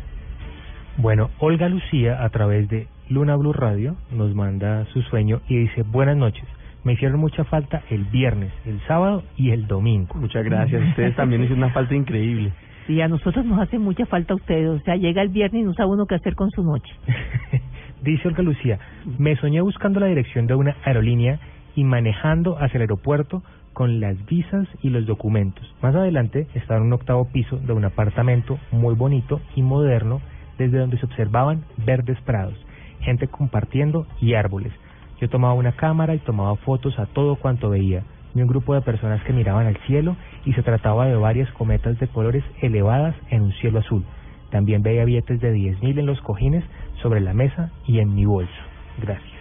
Bueno, 0.97 1.31
Olga 1.39 1.69
Lucía, 1.69 2.23
a 2.23 2.29
través 2.31 2.69
de 2.69 2.87
Luna 3.09 3.37
Blue 3.37 3.53
Radio, 3.53 3.97
nos 4.13 4.35
manda 4.35 4.85
su 4.87 5.03
sueño 5.03 5.41
y 5.49 5.59
dice, 5.59 5.83
buenas 5.83 6.17
noches. 6.17 6.45
Me 6.85 6.93
hicieron 6.93 7.19
mucha 7.19 7.45
falta 7.45 7.83
el 7.89 8.05
viernes, 8.05 8.53
el 8.67 8.79
sábado 8.87 9.23
y 9.37 9.51
el 9.51 9.67
domingo. 9.67 10.15
Muchas 10.15 10.45
gracias. 10.45 10.87
Ustedes 10.89 11.17
también 11.17 11.43
hicieron 11.43 11.65
una 11.65 11.73
falta 11.73 11.95
increíble. 11.95 12.53
Sí, 12.87 13.01
a 13.01 13.09
nosotros 13.09 13.45
nos 13.47 13.61
hace 13.61 13.79
mucha 13.79 14.05
falta 14.07 14.35
ustedes. 14.35 14.69
O 14.69 14.85
sea, 14.85 14.97
llega 14.97 15.23
el 15.23 15.31
viernes 15.31 15.63
y 15.63 15.65
no 15.65 15.75
sabe 15.75 15.91
uno 15.91 16.07
qué 16.07 16.17
hacer 16.17 16.35
con 16.35 16.51
su 16.51 16.63
noche. 16.63 16.93
Dice 18.03 18.29
Olga 18.29 18.43
Lucía, 18.43 18.79
me 19.19 19.37
soñé 19.37 19.63
buscando 19.63 20.01
la 20.01 20.07
dirección 20.07 20.47
de 20.47 20.55
una 20.55 20.77
aerolínea 20.85 21.41
y 21.75 21.85
manejando 21.85 22.59
hacia 22.59 22.77
el 22.77 22.83
aeropuerto 22.83 23.43
con 23.73 24.01
las 24.01 24.25
visas 24.27 24.69
y 24.83 24.91
los 24.91 25.07
documentos. 25.07 25.65
Más 25.81 25.95
adelante 25.95 26.47
estaba 26.55 26.81
en 26.81 26.87
un 26.87 26.93
octavo 26.93 27.27
piso 27.33 27.57
de 27.57 27.73
un 27.73 27.85
apartamento 27.85 28.59
muy 28.71 28.95
bonito 28.95 29.41
y 29.57 29.63
moderno 29.63 30.21
desde 30.59 30.79
donde 30.79 30.99
se 30.99 31.07
observaban 31.07 31.65
verdes 31.85 32.21
prados, 32.21 32.55
gente 33.01 33.27
compartiendo 33.27 34.07
y 34.21 34.35
árboles. 34.35 34.73
Yo 35.21 35.29
tomaba 35.31 35.55
una 35.55 35.73
cámara 35.73 36.15
y 36.15 36.19
tomaba 36.19 36.55
fotos 36.57 36.99
a 36.99 37.07
todo 37.07 37.37
cuanto 37.37 37.71
veía 37.71 38.05
un 38.43 38.49
grupo 38.49 38.75
de 38.75 38.81
personas 38.81 39.23
que 39.23 39.33
miraban 39.33 39.67
al 39.67 39.77
cielo 39.87 40.17
y 40.45 40.53
se 40.55 40.63
trataba 40.63 41.07
de 41.07 41.17
varias 41.17 41.51
cometas 41.53 41.99
de 41.99 42.09
colores 42.09 42.45
elevadas 42.61 43.15
en 43.31 43.43
un 43.43 43.53
cielo 43.53 43.79
azul. 43.79 44.05
También 44.51 44.83
veía 44.83 45.05
billetes 45.05 45.41
de 45.41 45.53
diez 45.53 45.81
mil 45.83 45.99
en 45.99 46.07
los 46.07 46.21
cojines 46.21 46.65
sobre 47.03 47.21
la 47.21 47.35
mesa 47.35 47.71
y 47.87 47.99
en 47.99 48.15
mi 48.15 48.25
bolso. 48.25 48.53
Gracias. 49.01 49.33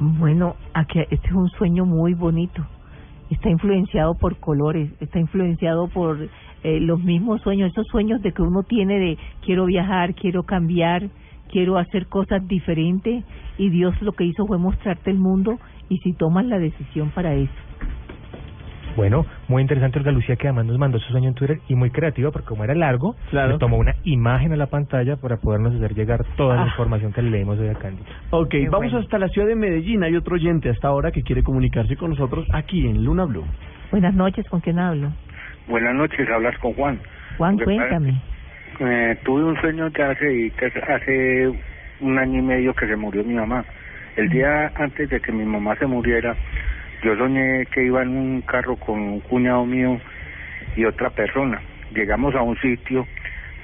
Bueno, 0.00 0.56
aquí 0.74 1.00
este 1.10 1.26
es 1.26 1.32
un 1.32 1.48
sueño 1.50 1.84
muy 1.84 2.14
bonito. 2.14 2.64
Está 3.30 3.50
influenciado 3.50 4.14
por 4.14 4.36
colores, 4.36 4.90
está 5.00 5.18
influenciado 5.18 5.88
por 5.88 6.28
eh, 6.62 6.80
los 6.80 7.02
mismos 7.02 7.42
sueños, 7.42 7.72
esos 7.72 7.86
sueños 7.88 8.22
de 8.22 8.32
que 8.32 8.42
uno 8.42 8.62
tiene 8.62 8.98
de 8.98 9.18
quiero 9.44 9.66
viajar, 9.66 10.14
quiero 10.14 10.44
cambiar, 10.44 11.08
quiero 11.50 11.78
hacer 11.78 12.06
cosas 12.06 12.46
diferentes 12.46 13.24
y 13.58 13.70
Dios 13.70 14.00
lo 14.00 14.12
que 14.12 14.24
hizo 14.24 14.46
fue 14.46 14.58
mostrarte 14.58 15.10
el 15.10 15.18
mundo 15.18 15.58
y 15.88 15.98
si 15.98 16.12
tomas 16.12 16.46
la 16.46 16.58
decisión 16.58 17.10
para 17.10 17.34
eso. 17.34 17.67
Bueno, 18.98 19.24
muy 19.46 19.62
interesante 19.62 20.00
Olga 20.00 20.10
Lucía 20.10 20.34
que 20.34 20.48
además 20.48 20.66
nos 20.66 20.76
mandó 20.76 20.98
su 20.98 21.12
sueño 21.12 21.28
en 21.28 21.34
Twitter 21.34 21.60
y 21.68 21.76
muy 21.76 21.90
creativa 21.90 22.32
porque 22.32 22.48
como 22.48 22.64
era 22.64 22.74
largo, 22.74 23.14
le 23.30 23.56
tomó 23.58 23.76
una 23.76 23.94
imagen 24.02 24.52
a 24.52 24.56
la 24.56 24.66
pantalla 24.66 25.14
para 25.14 25.36
podernos 25.36 25.72
hacer 25.76 25.94
llegar 25.94 26.24
toda 26.36 26.56
la 26.56 26.62
Ah. 26.62 26.66
información 26.66 27.12
que 27.12 27.22
le 27.22 27.30
leímos 27.30 27.60
hoy 27.60 27.68
a 27.68 27.74
Candy. 27.74 28.02
Ok, 28.30 28.52
vamos 28.68 28.92
hasta 28.94 29.20
la 29.20 29.28
ciudad 29.28 29.46
de 29.46 29.54
Medellín. 29.54 30.02
Hay 30.02 30.16
otro 30.16 30.34
oyente 30.34 30.68
hasta 30.68 30.88
ahora 30.88 31.12
que 31.12 31.22
quiere 31.22 31.44
comunicarse 31.44 31.96
con 31.96 32.10
nosotros 32.10 32.44
aquí 32.52 32.88
en 32.88 33.04
Luna 33.04 33.24
Blue. 33.26 33.44
Buenas 33.92 34.14
noches, 34.14 34.44
¿con 34.48 34.58
quién 34.62 34.80
hablo? 34.80 35.12
Buenas 35.68 35.94
noches, 35.94 36.28
hablas 36.28 36.58
con 36.58 36.72
Juan. 36.72 36.98
Juan, 37.36 37.52
Lo 37.56 37.58
que 37.66 37.76
pasa- 37.76 37.88
cuéntame. 37.90 38.20
Eh, 38.80 39.16
tuve 39.24 39.44
un 39.44 39.60
sueño 39.60 39.92
que 39.92 40.02
hace, 40.02 40.50
que 40.58 40.66
hace 40.66 41.52
un 42.00 42.18
año 42.18 42.40
y 42.40 42.42
medio 42.42 42.74
que 42.74 42.88
se 42.88 42.96
murió 42.96 43.22
mi 43.22 43.34
mamá. 43.34 43.64
El 44.16 44.28
día 44.28 44.72
antes 44.74 45.08
de 45.08 45.20
que 45.20 45.30
mi 45.30 45.44
mamá 45.44 45.76
se 45.76 45.86
muriera, 45.86 46.34
yo 47.02 47.16
soñé 47.16 47.66
que 47.66 47.84
iba 47.84 48.02
en 48.02 48.16
un 48.16 48.42
carro 48.42 48.76
con 48.76 48.98
un 49.00 49.20
cuñado 49.20 49.64
mío 49.64 50.00
y 50.76 50.84
otra 50.84 51.10
persona. 51.10 51.60
Llegamos 51.94 52.34
a 52.34 52.42
un 52.42 52.56
sitio 52.58 53.06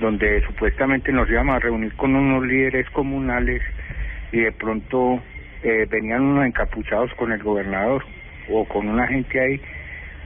donde 0.00 0.40
supuestamente 0.46 1.12
nos 1.12 1.28
íbamos 1.30 1.56
a 1.56 1.60
reunir 1.60 1.94
con 1.94 2.14
unos 2.14 2.44
líderes 2.46 2.88
comunales 2.90 3.62
y 4.32 4.40
de 4.40 4.52
pronto 4.52 5.22
eh, 5.62 5.86
venían 5.90 6.22
unos 6.22 6.46
encapuchados 6.46 7.12
con 7.14 7.32
el 7.32 7.42
gobernador 7.42 8.04
o 8.50 8.64
con 8.66 8.88
una 8.88 9.06
gente 9.06 9.40
ahí 9.40 9.60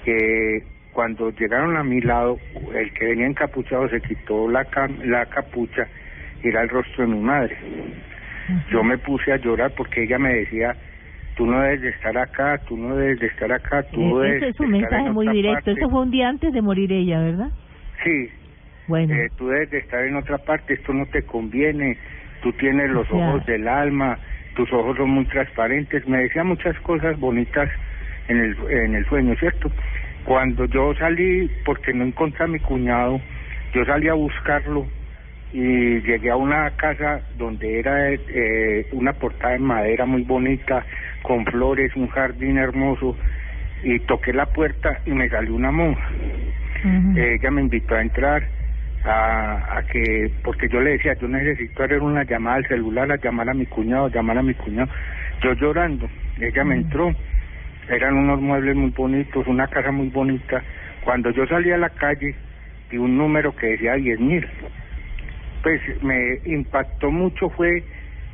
que 0.04 0.62
cuando 0.92 1.30
llegaron 1.30 1.76
a 1.76 1.84
mi 1.84 2.00
lado, 2.00 2.38
el 2.74 2.92
que 2.92 3.06
venía 3.06 3.26
encapuchado 3.26 3.88
se 3.88 4.00
quitó 4.00 4.48
la, 4.50 4.64
cam- 4.64 4.98
la 5.04 5.26
capucha 5.26 5.86
y 6.42 6.48
era 6.48 6.62
el 6.62 6.68
rostro 6.68 7.04
de 7.06 7.12
mi 7.14 7.20
madre. 7.20 7.56
Yo 8.70 8.82
me 8.82 8.96
puse 8.98 9.32
a 9.32 9.36
llorar 9.36 9.72
porque 9.76 10.04
ella 10.04 10.18
me 10.18 10.32
decía, 10.34 10.74
tú 11.38 11.46
no 11.46 11.60
debes 11.62 11.80
de 11.82 11.88
estar 11.90 12.18
acá, 12.18 12.58
tú 12.68 12.76
no 12.76 12.96
debes 12.96 13.20
de 13.20 13.28
estar 13.28 13.50
acá, 13.52 13.84
tú 13.84 14.18
debes 14.18 14.42
Ese 14.42 14.48
es 14.50 14.60
un 14.60 14.72
de 14.72 14.78
estar 14.78 14.90
mensaje 14.90 15.06
en 15.06 15.12
muy 15.14 15.26
otra 15.28 15.32
directo. 15.34 15.64
parte". 15.64 15.80
Eso 15.80 15.88
fue 15.90 16.00
un 16.02 16.10
día 16.10 16.28
antes 16.28 16.52
de 16.52 16.60
morir 16.60 16.92
ella, 16.92 17.20
¿verdad? 17.20 17.48
Sí. 18.04 18.28
Bueno. 18.88 19.14
Eh, 19.14 19.28
tú 19.36 19.48
debes 19.48 19.70
de 19.70 19.78
estar 19.78 20.04
en 20.04 20.16
otra 20.16 20.38
parte, 20.38 20.74
esto 20.74 20.92
no 20.92 21.06
te 21.06 21.22
conviene, 21.22 21.96
tú 22.42 22.52
tienes 22.54 22.90
los 22.90 23.08
O 23.10 23.16
sea- 23.16 23.30
ojos 23.30 23.46
del 23.46 23.68
alma, 23.68 24.18
tus 24.54 24.70
ojos 24.72 24.96
son 24.96 25.10
muy 25.10 25.26
transparentes. 25.26 26.06
Me 26.08 26.18
decía 26.22 26.42
muchas 26.42 26.78
cosas 26.80 27.18
bonitas 27.20 27.70
en 28.26 28.38
el, 28.38 28.56
en 28.70 28.94
el 28.96 29.04
sueño, 29.06 29.34
¿cierto? 29.38 29.70
Cuando 30.24 30.64
yo 30.66 30.92
salí, 30.96 31.48
porque 31.64 31.94
no 31.94 32.04
encontré 32.04 32.44
a 32.44 32.48
mi 32.48 32.58
cuñado, 32.58 33.20
yo 33.72 33.84
salí 33.84 34.08
a 34.08 34.14
buscarlo 34.14 34.86
y 35.52 36.00
llegué 36.02 36.30
a 36.30 36.36
una 36.36 36.70
casa 36.72 37.22
donde 37.36 37.78
era 37.78 38.12
eh, 38.12 38.86
una 38.92 39.12
portada 39.14 39.52
de 39.54 39.60
madera 39.60 40.04
muy 40.04 40.22
bonita, 40.22 40.84
con 41.22 41.44
flores, 41.46 41.94
un 41.96 42.08
jardín 42.08 42.58
hermoso, 42.58 43.16
y 43.82 43.98
toqué 44.00 44.32
la 44.32 44.46
puerta 44.46 45.00
y 45.06 45.10
me 45.10 45.28
salió 45.28 45.54
una 45.54 45.70
monja. 45.70 46.08
Ella 47.16 47.50
me 47.50 47.62
invitó 47.62 47.94
a 47.94 48.02
entrar 48.02 48.42
a, 49.04 49.78
a 49.78 49.82
que 49.82 50.30
porque 50.42 50.68
yo 50.68 50.80
le 50.80 50.90
decía 50.90 51.14
yo 51.14 51.28
necesito 51.28 51.82
hacer 51.82 52.00
una 52.00 52.24
llamada 52.24 52.56
al 52.56 52.66
celular 52.66 53.10
a 53.10 53.16
llamar 53.16 53.48
a 53.48 53.54
mi 53.54 53.66
cuñado 53.66 54.06
a 54.06 54.10
llamar 54.10 54.38
a 54.38 54.42
mi 54.42 54.54
cuñado. 54.54 54.88
Yo 55.42 55.54
llorando 55.54 56.08
ella 56.40 56.64
me 56.64 56.76
entró. 56.76 57.12
Eran 57.88 58.14
unos 58.14 58.40
muebles 58.40 58.76
muy 58.76 58.90
bonitos 58.90 59.46
una 59.46 59.66
casa 59.66 59.90
muy 59.90 60.08
bonita. 60.08 60.62
Cuando 61.04 61.30
yo 61.30 61.46
salí 61.46 61.70
a 61.72 61.78
la 61.78 61.90
calle 61.90 62.34
vi 62.90 62.98
un 62.98 63.16
número 63.16 63.54
que 63.54 63.68
decía 63.68 63.94
diez 63.94 64.20
mil. 64.20 64.46
Pues 65.62 65.80
me 66.02 66.40
impactó 66.44 67.10
mucho 67.10 67.50
fue 67.50 67.82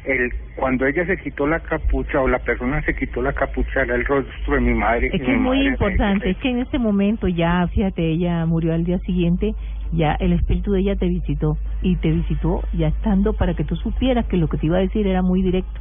el 0.05 0.33
cuando 0.57 0.87
ella 0.87 1.05
se 1.07 1.17
quitó 1.17 1.47
la 1.47 1.61
capucha 1.61 2.21
o 2.21 2.29
la 2.29 2.39
persona 2.39 2.81
se 2.83 2.95
quitó 2.95 3.21
la 3.23 3.33
capucha 3.33 3.83
era 3.83 3.97
el 3.97 4.05
rostro 4.05 4.55
de 4.55 4.61
mi 4.61 4.75
madre 4.75 5.11
Es 5.13 5.21
que 5.21 5.33
es 5.33 5.41
muy 5.41 5.67
importante, 5.67 6.31
es 6.31 6.37
que 6.39 6.51
en 6.51 6.61
este 6.61 6.79
momento 6.79 7.27
ya, 7.27 7.67
fíjate, 7.69 8.09
ella 8.11 8.47
murió 8.47 8.73
al 8.73 8.85
día 8.85 8.99
siguiente, 9.01 9.55
ya 9.93 10.13
el 10.21 10.33
espíritu 10.33 10.73
de 10.73 10.81
ella 10.81 10.97
te 10.97 11.09
visitó 11.09 11.57
y 11.83 11.97
te 11.97 12.11
visitó 12.11 12.63
ya 12.73 12.89
estando 12.89 13.33
para 13.33 13.55
que 13.55 13.65
tú 13.65 13.77
supieras 13.77 14.27
que 14.27 14.37
lo 14.37 14.49
que 14.49 14.59
te 14.59 14.67
iba 14.67 14.77
a 14.77 14.81
decir 14.81 15.07
era 15.07 15.23
muy 15.23 15.43
directo, 15.43 15.81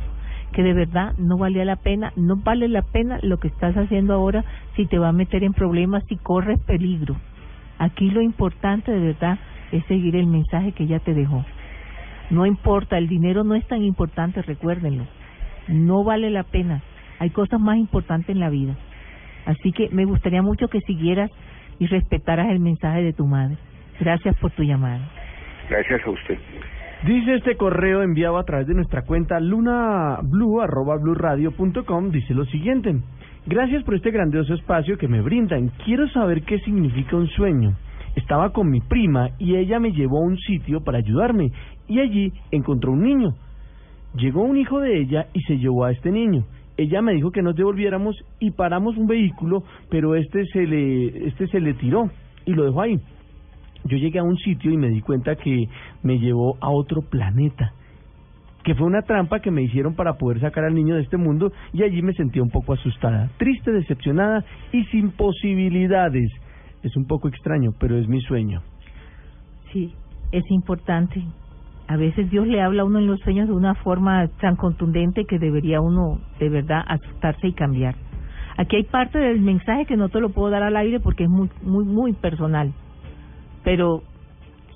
que 0.53 0.63
de 0.63 0.73
verdad 0.73 1.13
no 1.17 1.37
valía 1.37 1.65
la 1.65 1.75
pena, 1.75 2.11
no 2.15 2.35
vale 2.37 2.67
la 2.67 2.81
pena 2.81 3.19
lo 3.21 3.37
que 3.37 3.49
estás 3.49 3.75
haciendo 3.75 4.13
ahora 4.13 4.43
si 4.75 4.85
te 4.87 4.97
va 4.97 5.09
a 5.09 5.13
meter 5.13 5.43
en 5.43 5.53
problemas, 5.53 6.03
si 6.09 6.17
corres 6.17 6.59
peligro. 6.59 7.15
Aquí 7.77 8.09
lo 8.09 8.21
importante 8.21 8.91
de 8.91 8.99
verdad 8.99 9.37
es 9.71 9.83
seguir 9.85 10.15
el 10.15 10.27
mensaje 10.27 10.71
que 10.71 10.83
ella 10.83 10.99
te 10.99 11.13
dejó. 11.13 11.43
No 12.29 12.45
importa, 12.45 12.97
el 12.97 13.07
dinero 13.07 13.43
no 13.43 13.55
es 13.55 13.67
tan 13.67 13.83
importante, 13.83 14.41
recuérdenlo. 14.41 15.05
No 15.67 16.03
vale 16.03 16.29
la 16.29 16.43
pena. 16.43 16.81
Hay 17.19 17.29
cosas 17.29 17.59
más 17.59 17.77
importantes 17.77 18.29
en 18.29 18.39
la 18.39 18.49
vida. 18.49 18.75
Así 19.45 19.71
que 19.71 19.89
me 19.89 20.05
gustaría 20.05 20.41
mucho 20.41 20.67
que 20.67 20.79
siguieras 20.81 21.29
y 21.79 21.87
respetaras 21.87 22.49
el 22.49 22.59
mensaje 22.59 23.03
de 23.03 23.13
tu 23.13 23.25
madre. 23.27 23.57
Gracias 23.99 24.35
por 24.37 24.51
tu 24.51 24.63
llamada. 24.63 25.09
gracias 25.69 26.01
a 26.05 26.09
usted 26.09 26.37
Dice 27.05 27.35
este 27.35 27.57
correo 27.57 28.01
enviado 28.01 28.37
a 28.37 28.45
través 28.45 28.65
de 28.65 28.73
nuestra 28.73 29.01
cuenta 29.01 29.37
lunablu.com, 29.41 30.21
dice 32.11 32.33
lo 32.33 32.45
siguiente. 32.45 32.95
Gracias 33.45 33.83
por 33.83 33.95
este 33.95 34.09
grandioso 34.09 34.53
espacio 34.53 34.97
que 34.97 35.09
me 35.09 35.19
brindan. 35.19 35.69
Quiero 35.83 36.07
saber 36.07 36.43
qué 36.43 36.59
significa 36.59 37.17
un 37.17 37.27
sueño. 37.27 37.73
Estaba 38.15 38.53
con 38.53 38.69
mi 38.69 38.79
prima 38.79 39.31
y 39.37 39.57
ella 39.57 39.81
me 39.81 39.91
llevó 39.91 40.19
a 40.19 40.25
un 40.25 40.37
sitio 40.37 40.81
para 40.81 40.99
ayudarme 40.99 41.51
y 41.87 41.99
allí 41.99 42.33
encontró 42.51 42.91
un 42.91 43.03
niño. 43.03 43.33
Llegó 44.15 44.43
un 44.43 44.57
hijo 44.57 44.79
de 44.79 44.99
ella 44.99 45.27
y 45.33 45.41
se 45.41 45.57
llevó 45.57 45.85
a 45.85 45.91
este 45.91 46.11
niño. 46.11 46.43
Ella 46.77 47.01
me 47.01 47.13
dijo 47.13 47.31
que 47.31 47.41
nos 47.41 47.55
devolviéramos 47.55 48.15
y 48.39 48.51
paramos 48.51 48.97
un 48.97 49.07
vehículo, 49.07 49.63
pero 49.89 50.15
este 50.15 50.45
se 50.47 50.65
le 50.65 51.27
este 51.27 51.47
se 51.47 51.59
le 51.59 51.73
tiró 51.73 52.09
y 52.45 52.53
lo 52.53 52.65
dejó 52.65 52.81
ahí. 52.81 52.99
Yo 53.85 53.97
llegué 53.97 54.19
a 54.19 54.23
un 54.23 54.37
sitio 54.37 54.71
y 54.71 54.77
me 54.77 54.89
di 54.89 55.01
cuenta 55.01 55.35
que 55.35 55.67
me 56.03 56.17
llevó 56.17 56.57
a 56.61 56.69
otro 56.69 57.01
planeta, 57.01 57.73
que 58.63 58.75
fue 58.75 58.87
una 58.87 59.01
trampa 59.01 59.39
que 59.39 59.51
me 59.51 59.61
hicieron 59.61 59.93
para 59.93 60.13
poder 60.13 60.39
sacar 60.39 60.63
al 60.63 60.73
niño 60.73 60.95
de 60.95 61.01
este 61.01 61.17
mundo 61.17 61.51
y 61.73 61.83
allí 61.83 62.01
me 62.01 62.13
sentía 62.13 62.41
un 62.41 62.49
poco 62.49 62.73
asustada, 62.73 63.29
triste, 63.37 63.71
decepcionada 63.71 64.45
y 64.71 64.85
sin 64.85 65.11
posibilidades. 65.11 66.31
Es 66.81 66.95
un 66.95 67.05
poco 67.05 67.27
extraño, 67.27 67.71
pero 67.79 67.97
es 67.97 68.07
mi 68.07 68.21
sueño. 68.21 68.61
Sí, 69.71 69.93
es 70.31 70.43
importante. 70.49 71.23
A 71.87 71.97
veces 71.97 72.29
Dios 72.29 72.47
le 72.47 72.61
habla 72.61 72.83
a 72.83 72.85
uno 72.85 72.99
en 72.99 73.07
los 73.07 73.19
sueños 73.19 73.47
de 73.47 73.53
una 73.53 73.75
forma 73.75 74.27
tan 74.39 74.55
contundente 74.55 75.25
que 75.25 75.39
debería 75.39 75.81
uno 75.81 76.19
de 76.39 76.49
verdad 76.49 76.83
asustarse 76.87 77.47
y 77.47 77.53
cambiar. 77.53 77.95
Aquí 78.57 78.77
hay 78.77 78.83
parte 78.83 79.17
del 79.17 79.41
mensaje 79.41 79.85
que 79.85 79.97
no 79.97 80.09
te 80.09 80.19
lo 80.19 80.29
puedo 80.29 80.49
dar 80.49 80.63
al 80.63 80.77
aire 80.77 80.99
porque 80.99 81.23
es 81.23 81.29
muy, 81.29 81.49
muy, 81.61 81.85
muy 81.85 82.13
personal. 82.13 82.71
Pero 83.63 84.03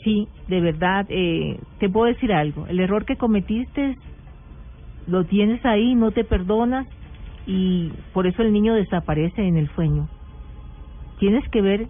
sí, 0.03 0.27
de 0.47 0.61
verdad, 0.61 1.05
eh, 1.09 1.59
te 1.79 1.89
puedo 1.89 2.07
decir 2.07 2.33
algo. 2.33 2.67
El 2.67 2.79
error 2.79 3.05
que 3.05 3.17
cometiste 3.17 3.97
lo 5.07 5.25
tienes 5.25 5.63
ahí, 5.65 5.95
no 5.95 6.11
te 6.11 6.23
perdonas 6.23 6.87
y 7.45 7.91
por 8.13 8.27
eso 8.27 8.41
el 8.41 8.51
niño 8.51 8.73
desaparece 8.73 9.47
en 9.47 9.57
el 9.57 9.69
sueño. 9.69 10.09
Tienes 11.19 11.47
que 11.49 11.61
ver 11.61 11.87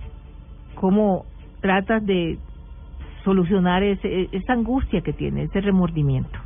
cómo 0.75 1.25
tratas 1.61 2.05
de 2.05 2.37
solucionar 3.27 3.83
ese, 3.83 4.29
esa 4.31 4.53
angustia 4.53 5.01
que 5.01 5.11
tiene, 5.11 5.43
ese 5.43 5.59
remordimiento. 5.59 6.39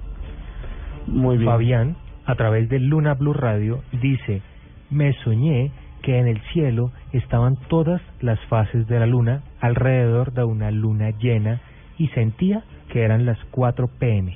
Muy 1.05 1.37
bien. 1.37 1.51
Fabián, 1.51 1.95
a 2.25 2.33
través 2.33 2.69
de 2.69 2.79
Luna 2.79 3.13
Blue 3.13 3.33
Radio, 3.33 3.83
dice, 4.01 4.41
me 4.89 5.13
soñé 5.23 5.71
que 6.01 6.17
en 6.17 6.27
el 6.27 6.41
cielo 6.53 6.91
estaban 7.13 7.55
todas 7.69 8.01
las 8.19 8.39
fases 8.47 8.87
de 8.87 8.99
la 8.99 9.05
luna 9.05 9.43
alrededor 9.59 10.33
de 10.33 10.43
una 10.43 10.71
luna 10.71 11.11
llena 11.11 11.61
y 11.99 12.07
sentía 12.09 12.63
que 12.89 13.03
eran 13.03 13.27
las 13.27 13.37
4 13.51 13.87
pm. 13.99 14.35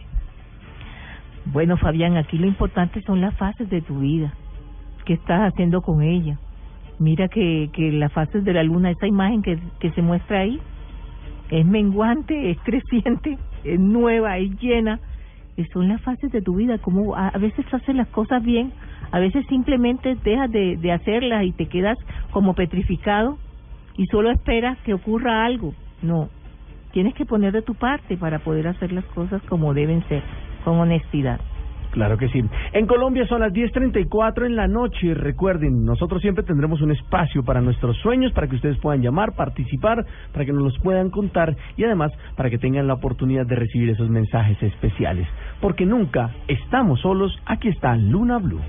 Bueno, 1.46 1.78
Fabián, 1.78 2.16
aquí 2.16 2.38
lo 2.38 2.46
importante 2.46 3.02
son 3.02 3.22
las 3.22 3.36
fases 3.38 3.68
de 3.72 3.82
tu 3.82 4.02
vida. 4.02 4.36
¿Qué 5.06 5.14
estás 5.14 5.52
haciendo 5.52 5.82
con 5.82 6.04
ella? 6.04 6.38
Mira 7.00 7.28
que, 7.28 7.72
que 7.74 7.92
las 7.92 8.14
fases 8.14 8.44
de 8.46 8.54
la 8.54 8.62
luna, 8.62 8.92
esa 8.92 9.08
imagen 9.08 9.42
que, 9.42 9.58
que 9.80 9.90
se 9.94 10.04
muestra 10.04 10.42
ahí, 10.42 10.62
es 11.50 11.66
menguante, 11.66 12.52
es 12.52 12.58
creciente, 12.64 13.38
es 13.64 13.80
nueva, 13.80 14.38
es 14.38 14.52
llena. 14.60 15.00
Son 15.72 15.88
las 15.88 16.02
fases 16.02 16.32
de 16.32 16.42
tu 16.42 16.56
vida, 16.56 16.80
como 16.80 17.16
a, 17.16 17.30
a 17.30 17.38
veces 17.38 17.66
haces 17.72 17.96
las 17.96 18.08
cosas 18.10 18.44
bien, 18.44 18.74
a 19.12 19.20
veces 19.20 19.46
simplemente 19.48 20.16
dejas 20.24 20.52
de, 20.52 20.76
de 20.76 20.92
hacerlas 20.92 21.46
y 21.46 21.54
te 21.54 21.68
quedas 21.68 21.98
como 22.32 22.54
petrificado 22.54 23.38
y 23.98 24.06
solo 24.08 24.32
esperas 24.32 24.78
que 24.80 24.94
ocurra 24.94 25.46
algo. 25.46 25.74
No, 26.02 26.30
tienes 26.92 27.14
que 27.14 27.26
poner 27.26 27.54
de 27.54 27.62
tu 27.62 27.76
parte 27.76 28.18
para 28.18 28.40
poder 28.40 28.68
hacer 28.68 28.92
las 28.92 29.06
cosas 29.06 29.42
como 29.44 29.74
deben 29.74 30.06
ser, 30.08 30.24
con 30.64 30.78
honestidad. 30.80 31.40
Claro 31.96 32.18
que 32.18 32.28
sí. 32.28 32.44
En 32.74 32.88
Colombia 32.88 33.26
son 33.26 33.40
las 33.40 33.54
10.34 33.54 34.46
en 34.46 34.58
la 34.58 34.68
noche. 34.68 35.14
Recuerden, 35.14 35.86
nosotros 35.86 36.22
siempre 36.22 36.44
tendremos 36.44 36.82
un 36.82 36.92
espacio 36.92 37.42
para 37.42 37.62
nuestros 37.62 37.96
sueños, 38.00 38.34
para 38.34 38.50
que 38.50 38.58
ustedes 38.58 38.78
puedan 38.80 39.02
llamar, 39.02 39.34
participar, 39.34 40.06
para 40.34 40.44
que 40.44 40.52
nos 40.52 40.62
los 40.62 40.80
puedan 40.80 41.10
contar 41.10 41.56
y 41.78 41.86
además 41.86 42.12
para 42.36 42.50
que 42.50 42.58
tengan 42.58 42.86
la 42.86 42.96
oportunidad 42.96 43.46
de 43.46 43.56
recibir 43.56 43.92
esos 43.92 44.10
mensajes 44.10 44.62
especiales. 44.62 45.26
Porque 45.62 45.86
nunca 45.86 46.32
estamos 46.50 47.00
solos. 47.00 47.34
Aquí 47.46 47.70
está 47.70 47.96
Luna 47.96 48.40
Blue. 48.40 48.60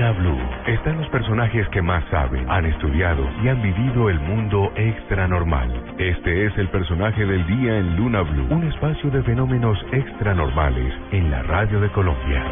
Luna 0.00 0.12
Blue 0.12 0.38
están 0.66 0.96
los 0.96 1.10
personajes 1.10 1.68
que 1.68 1.82
más 1.82 2.02
saben, 2.10 2.48
han 2.48 2.64
estudiado 2.64 3.22
y 3.44 3.48
han 3.48 3.60
vivido 3.60 4.08
el 4.08 4.18
mundo 4.18 4.72
extra 4.74 5.28
normal. 5.28 5.94
Este 5.98 6.46
es 6.46 6.56
el 6.56 6.68
personaje 6.68 7.26
del 7.26 7.46
día 7.46 7.76
en 7.76 7.96
Luna 7.96 8.22
Blue, 8.22 8.46
un 8.48 8.66
espacio 8.66 9.10
de 9.10 9.22
fenómenos 9.22 9.76
extra 9.92 10.34
normales 10.34 10.94
en 11.12 11.30
la 11.30 11.42
radio 11.42 11.82
de 11.82 11.90
Colombia. 11.90 12.42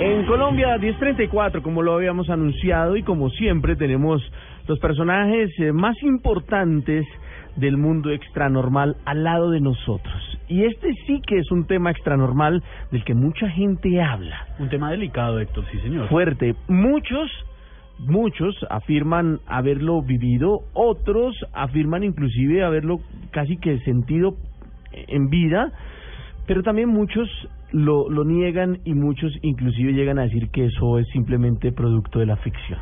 En 0.00 0.26
Colombia 0.26 0.78
1034, 0.78 1.62
como 1.62 1.82
lo 1.82 1.94
habíamos 1.94 2.28
anunciado 2.28 2.96
y 2.96 3.04
como 3.04 3.30
siempre 3.30 3.76
tenemos 3.76 4.20
los 4.66 4.80
personajes 4.80 5.50
eh, 5.60 5.70
más 5.70 5.94
importantes 6.02 7.06
del 7.58 7.76
mundo 7.76 8.10
extranormal 8.10 8.96
al 9.04 9.24
lado 9.24 9.50
de 9.50 9.60
nosotros. 9.60 10.38
Y 10.48 10.64
este 10.64 10.94
sí 11.06 11.20
que 11.26 11.38
es 11.38 11.50
un 11.50 11.66
tema 11.66 11.90
extranormal 11.90 12.62
del 12.90 13.04
que 13.04 13.14
mucha 13.14 13.50
gente 13.50 14.00
habla. 14.00 14.46
Un 14.58 14.68
tema 14.68 14.90
delicado, 14.90 15.38
Héctor, 15.40 15.64
sí, 15.70 15.78
señor. 15.80 16.08
Fuerte. 16.08 16.54
Muchos, 16.68 17.30
muchos 17.98 18.56
afirman 18.70 19.40
haberlo 19.46 20.00
vivido, 20.02 20.60
otros 20.72 21.36
afirman 21.52 22.04
inclusive 22.04 22.64
haberlo 22.64 23.00
casi 23.30 23.58
que 23.58 23.78
sentido 23.80 24.36
en 24.92 25.28
vida, 25.28 25.72
Pero 26.46 26.62
también 26.62 26.88
muchos 26.88 27.28
lo, 27.72 28.08
lo 28.08 28.24
niegan 28.24 28.78
y 28.84 28.94
muchos 28.94 29.32
inclusive 29.42 29.92
llegan 29.92 30.18
a 30.18 30.22
decir 30.22 30.48
que 30.48 30.64
eso 30.64 30.98
es 30.98 31.06
simplemente 31.08 31.72
producto 31.72 32.20
de 32.20 32.26
la 32.26 32.36
ficción. 32.36 32.78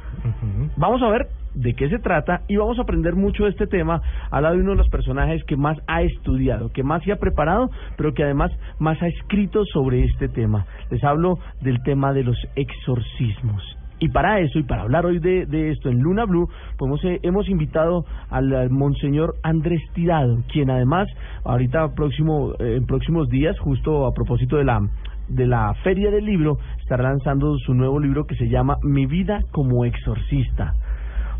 Vamos 0.76 1.02
a 1.02 1.08
ver 1.08 1.26
de 1.56 1.74
qué 1.74 1.88
se 1.88 1.98
trata 1.98 2.42
y 2.48 2.56
vamos 2.56 2.78
a 2.78 2.82
aprender 2.82 3.16
mucho 3.16 3.44
de 3.44 3.50
este 3.50 3.66
tema 3.66 4.00
al 4.30 4.44
lado 4.44 4.54
de 4.54 4.60
uno 4.60 4.72
de 4.72 4.76
los 4.76 4.88
personajes 4.88 5.42
que 5.44 5.56
más 5.56 5.78
ha 5.86 6.02
estudiado, 6.02 6.70
que 6.72 6.84
más 6.84 7.02
se 7.02 7.12
ha 7.12 7.16
preparado, 7.16 7.70
pero 7.96 8.14
que 8.14 8.22
además 8.22 8.52
más 8.78 9.02
ha 9.02 9.08
escrito 9.08 9.64
sobre 9.64 10.04
este 10.04 10.28
tema. 10.28 10.66
Les 10.90 11.02
hablo 11.02 11.38
del 11.62 11.82
tema 11.82 12.12
de 12.12 12.24
los 12.24 12.36
exorcismos. 12.54 13.62
Y 13.98 14.10
para 14.10 14.40
eso, 14.40 14.58
y 14.58 14.62
para 14.62 14.82
hablar 14.82 15.06
hoy 15.06 15.18
de, 15.20 15.46
de 15.46 15.70
esto 15.70 15.88
en 15.88 16.00
Luna 16.00 16.26
Blue, 16.26 16.50
pues 16.76 17.02
hemos, 17.22 17.48
eh, 17.48 17.50
invitado 17.50 18.04
al, 18.28 18.54
al 18.54 18.68
Monseñor 18.68 19.36
Andrés 19.42 19.80
Tirado, 19.94 20.42
quien 20.52 20.70
además, 20.70 21.08
ahorita 21.44 21.94
próximo, 21.94 22.52
eh, 22.58 22.76
en 22.76 22.84
próximos 22.84 23.30
días, 23.30 23.58
justo 23.58 24.06
a 24.06 24.12
propósito 24.12 24.58
de 24.58 24.64
la 24.64 24.82
de 25.28 25.46
la 25.46 25.74
Feria 25.82 26.10
del 26.10 26.24
Libro, 26.24 26.58
estará 26.78 27.02
lanzando 27.04 27.58
su 27.58 27.74
nuevo 27.74 27.98
libro 27.98 28.26
que 28.26 28.36
se 28.36 28.48
llama 28.48 28.76
Mi 28.82 29.06
vida 29.06 29.40
como 29.50 29.84
exorcista. 29.84 30.74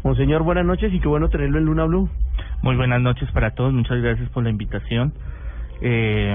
Monseñor, 0.07 0.45
buenas 0.45 0.65
noches 0.65 0.95
y 0.95 1.01
qué 1.01 1.09
bueno 1.09 1.29
tenerlo 1.31 1.59
en 1.59 1.65
Luna 1.65 1.85
Blue. 1.85 2.09
Muy 2.63 2.77
buenas 2.77 3.01
noches 3.01 3.29
para 3.33 3.57
todos, 3.57 3.73
muchas 3.73 4.01
gracias 4.01 4.31
por 4.31 4.45
la 4.45 4.51
invitación. 4.51 5.13
Eh, 5.81 6.35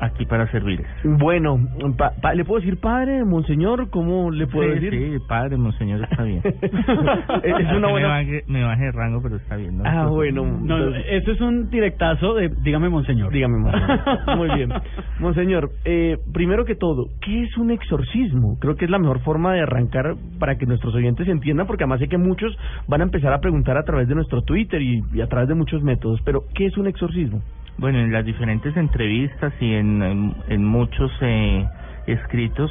aquí 0.00 0.26
para 0.26 0.50
servirles. 0.50 0.86
Bueno, 1.04 1.58
pa- 1.96 2.12
pa- 2.20 2.34
¿le 2.34 2.44
puedo 2.44 2.60
decir 2.60 2.78
padre, 2.78 3.24
monseñor? 3.24 3.88
¿Cómo 3.90 4.30
le 4.30 4.46
puedo 4.46 4.68
Sí, 4.74 4.80
decir? 4.80 5.18
sí, 5.18 5.24
padre, 5.26 5.56
monseñor, 5.56 6.02
está 6.04 6.22
bien. 6.24 6.42
es 7.42 7.72
una 7.76 7.88
buena... 7.88 8.08
Me 8.08 8.14
baje, 8.14 8.44
me 8.48 8.64
baje 8.64 8.84
de 8.84 8.92
rango, 8.92 9.20
pero 9.22 9.36
está 9.36 9.56
bien. 9.56 9.78
¿no? 9.78 9.84
Ah, 9.86 10.06
bueno. 10.06 10.44
No, 10.44 10.78
no, 10.78 10.94
eso 10.96 11.32
es 11.32 11.40
un 11.40 11.70
directazo 11.70 12.34
de 12.34 12.50
dígame 12.62 12.88
monseñor. 12.88 13.32
Dígame, 13.32 13.58
monseñor. 13.58 14.00
Muy 14.36 14.48
bien. 14.56 14.72
Monseñor, 15.20 15.70
eh, 15.84 16.18
primero 16.32 16.64
que 16.64 16.74
todo, 16.74 17.06
¿qué 17.22 17.44
es 17.44 17.56
un 17.56 17.70
exorcismo? 17.70 18.58
Creo 18.60 18.76
que 18.76 18.84
es 18.84 18.90
la 18.90 18.98
mejor 18.98 19.20
forma 19.20 19.54
de 19.54 19.60
arrancar 19.62 20.16
para 20.38 20.56
que 20.56 20.66
nuestros 20.66 20.94
oyentes 20.94 21.28
entiendan, 21.28 21.66
porque 21.66 21.84
además 21.84 22.00
sé 22.00 22.08
que 22.08 22.18
muchos 22.18 22.56
van 22.88 23.00
a 23.00 23.04
empezar 23.04 23.32
a 23.32 23.40
preguntar 23.40 23.76
a 23.78 23.84
través 23.84 24.08
de 24.08 24.14
nuestro 24.14 24.42
Twitter 24.42 24.82
y, 24.82 25.02
y 25.14 25.20
a 25.20 25.26
través 25.28 25.48
de 25.48 25.54
muchos 25.54 25.82
métodos, 25.82 26.20
pero 26.24 26.42
¿qué 26.54 26.66
es 26.66 26.76
un 26.76 26.86
exorcismo? 26.88 27.40
Bueno, 27.78 27.98
en 27.98 28.12
las 28.12 28.24
diferentes 28.24 28.76
entrevistas 28.76 29.52
y 29.60 29.74
en, 29.74 30.34
en, 30.48 30.64
muchos 30.64 31.10
eh, 31.20 31.66
escritos, 32.06 32.70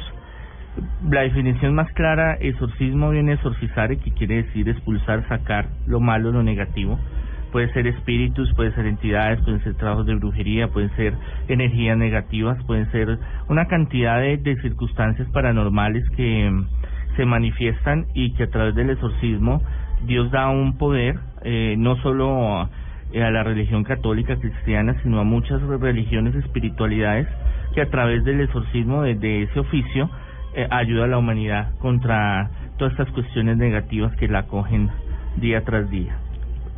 la 1.10 1.22
definición 1.22 1.74
más 1.74 1.92
clara, 1.92 2.36
exorcismo 2.40 3.10
viene 3.10 3.34
exorcizar, 3.34 3.94
que 3.98 4.12
quiere 4.12 4.44
decir 4.44 4.68
expulsar, 4.68 5.26
sacar 5.28 5.68
lo 5.86 6.00
malo, 6.00 6.32
lo 6.32 6.42
negativo. 6.42 6.98
Puede 7.50 7.70
ser 7.74 7.86
espíritus, 7.86 8.50
puede 8.54 8.72
ser 8.72 8.86
entidades, 8.86 9.42
pueden 9.42 9.62
ser 9.62 9.74
trabajos 9.74 10.06
de 10.06 10.14
brujería, 10.14 10.68
pueden 10.68 10.90
ser 10.96 11.14
energías 11.48 11.98
negativas, 11.98 12.62
pueden 12.64 12.90
ser 12.92 13.18
una 13.48 13.66
cantidad 13.66 14.18
de, 14.20 14.38
de 14.38 14.56
circunstancias 14.62 15.28
paranormales 15.32 16.08
que 16.10 16.50
mm, 16.50 16.66
se 17.16 17.26
manifiestan 17.26 18.06
y 18.14 18.32
que 18.32 18.44
a 18.44 18.50
través 18.50 18.74
del 18.74 18.88
exorcismo 18.88 19.60
Dios 20.06 20.30
da 20.30 20.48
un 20.48 20.78
poder, 20.78 21.18
eh, 21.42 21.74
no 21.78 21.96
solo 21.96 22.68
a 23.14 23.30
la 23.30 23.42
religión 23.42 23.84
católica 23.84 24.36
cristiana, 24.36 24.96
sino 25.02 25.20
a 25.20 25.24
muchas 25.24 25.60
religiones, 25.62 26.34
espiritualidades, 26.34 27.28
que 27.74 27.82
a 27.82 27.90
través 27.90 28.24
del 28.24 28.40
exorcismo 28.40 29.02
de, 29.02 29.14
de 29.14 29.42
ese 29.42 29.60
oficio 29.60 30.10
eh, 30.54 30.66
ayuda 30.70 31.04
a 31.04 31.08
la 31.08 31.18
humanidad 31.18 31.74
contra 31.78 32.50
todas 32.76 32.92
estas 32.92 33.10
cuestiones 33.12 33.56
negativas 33.56 34.14
que 34.16 34.28
la 34.28 34.40
acogen 34.40 34.90
día 35.36 35.62
tras 35.64 35.90
día. 35.90 36.16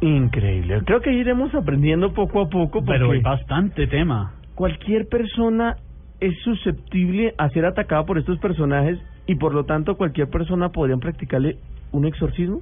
Increíble. 0.01 0.83
Creo 0.85 1.01
que 1.01 1.13
iremos 1.13 1.55
aprendiendo 1.55 2.13
poco 2.13 2.43
a 2.43 2.49
poco. 2.49 2.85
Pero 2.85 3.13
hay 3.13 3.21
bastante 3.21 3.87
tema. 3.87 4.35
Cualquier 4.55 5.09
persona 5.09 5.77
es 6.21 6.39
susceptible 6.43 7.35
a 7.39 7.49
ser 7.51 7.65
atacada 7.65 8.05
por 8.05 8.19
estos 8.19 8.39
personajes 8.39 8.99
y 9.27 9.37
por 9.37 9.55
lo 9.55 9.65
tanto 9.65 9.97
cualquier 9.97 10.29
persona 10.29 10.69
podría 10.71 10.97
practicarle 10.97 11.57
un 11.93 12.07
exorcismo. 12.07 12.61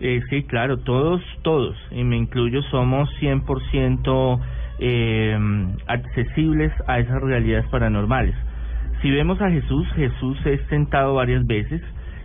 Eh, 0.00 0.22
sí, 0.30 0.44
claro, 0.44 0.78
todos, 0.78 1.22
todos, 1.42 1.76
y 1.90 2.04
me 2.04 2.16
incluyo, 2.16 2.62
somos 2.70 3.08
100% 3.20 4.40
eh, 4.78 5.38
accesibles 5.86 6.72
a 6.86 6.98
esas 6.98 7.20
realidades 7.20 7.66
paranormales. 7.68 8.34
Si 9.02 9.10
vemos 9.10 9.40
a 9.40 9.50
Jesús, 9.50 9.86
Jesús 9.94 10.38
es 10.44 10.66
tentado 10.68 11.14
varias 11.14 11.46
veces 11.46 11.80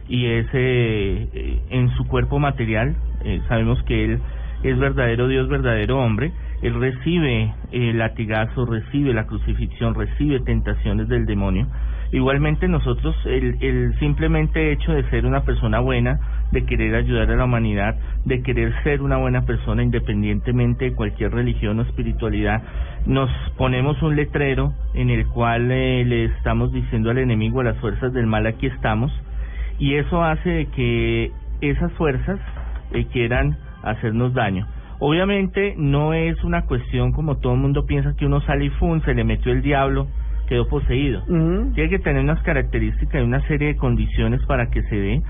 y 0.09 0.25
es 0.25 0.47
eh, 0.53 1.27
eh, 1.33 1.59
en 1.69 1.89
su 1.95 2.05
cuerpo 2.05 2.37
material, 2.37 2.95
eh, 3.23 3.41
sabemos 3.47 3.81
que 3.83 4.03
Él 4.03 4.19
es 4.63 4.77
verdadero 4.77 5.27
Dios, 5.27 5.47
verdadero 5.47 5.99
hombre, 5.99 6.33
Él 6.61 6.73
recibe 6.79 7.53
el 7.71 7.97
latigazo, 7.97 8.65
recibe 8.65 9.13
la 9.13 9.25
crucifixión, 9.25 9.95
recibe 9.95 10.41
tentaciones 10.41 11.07
del 11.07 11.25
demonio. 11.25 11.67
Igualmente 12.11 12.67
nosotros, 12.67 13.15
el, 13.25 13.97
simplemente 13.99 14.71
hecho 14.71 14.93
de 14.93 15.09
ser 15.09 15.25
una 15.25 15.43
persona 15.43 15.79
buena, 15.79 16.19
de 16.51 16.65
querer 16.65 16.95
ayudar 16.95 17.31
a 17.31 17.35
la 17.35 17.45
humanidad, 17.45 17.95
de 18.25 18.41
querer 18.41 18.73
ser 18.83 19.01
una 19.01 19.17
buena 19.17 19.45
persona 19.45 19.83
independientemente 19.83 20.85
de 20.85 20.95
cualquier 20.95 21.31
religión 21.31 21.79
o 21.79 21.81
espiritualidad, 21.81 22.63
nos 23.05 23.29
ponemos 23.57 24.01
un 24.01 24.15
letrero 24.15 24.73
en 24.93 25.09
el 25.09 25.27
cual 25.27 25.71
eh, 25.71 26.05
le 26.05 26.25
estamos 26.25 26.71
diciendo 26.71 27.09
al 27.09 27.17
enemigo, 27.17 27.61
a 27.61 27.65
las 27.65 27.77
fuerzas 27.77 28.13
del 28.13 28.27
mal, 28.27 28.45
aquí 28.45 28.67
estamos, 28.67 29.11
y 29.79 29.95
eso 29.95 30.23
hace 30.23 30.49
de 30.49 30.65
que 30.67 31.31
esas 31.61 31.91
fuerzas 31.93 32.39
eh, 32.93 33.05
quieran 33.11 33.57
hacernos 33.83 34.33
daño. 34.33 34.67
Obviamente 34.99 35.75
no 35.77 36.13
es 36.13 36.41
una 36.43 36.61
cuestión 36.65 37.11
como 37.11 37.37
todo 37.37 37.53
el 37.53 37.59
mundo 37.59 37.85
piensa 37.85 38.15
que 38.15 38.25
uno 38.25 38.39
sale 38.41 38.65
y 38.65 38.69
fun, 38.69 39.01
se 39.03 39.13
le 39.13 39.23
metió 39.23 39.51
el 39.51 39.61
diablo, 39.61 40.07
quedó 40.47 40.67
poseído. 40.67 41.23
Tiene 41.73 41.89
que 41.89 41.99
tener 41.99 42.23
unas 42.23 42.41
características 42.43 43.21
y 43.21 43.23
una 43.25 43.41
serie 43.47 43.69
de 43.69 43.75
condiciones 43.77 44.41
para 44.45 44.69
que 44.69 44.81
se 44.83 44.95
dé, 44.95 45.21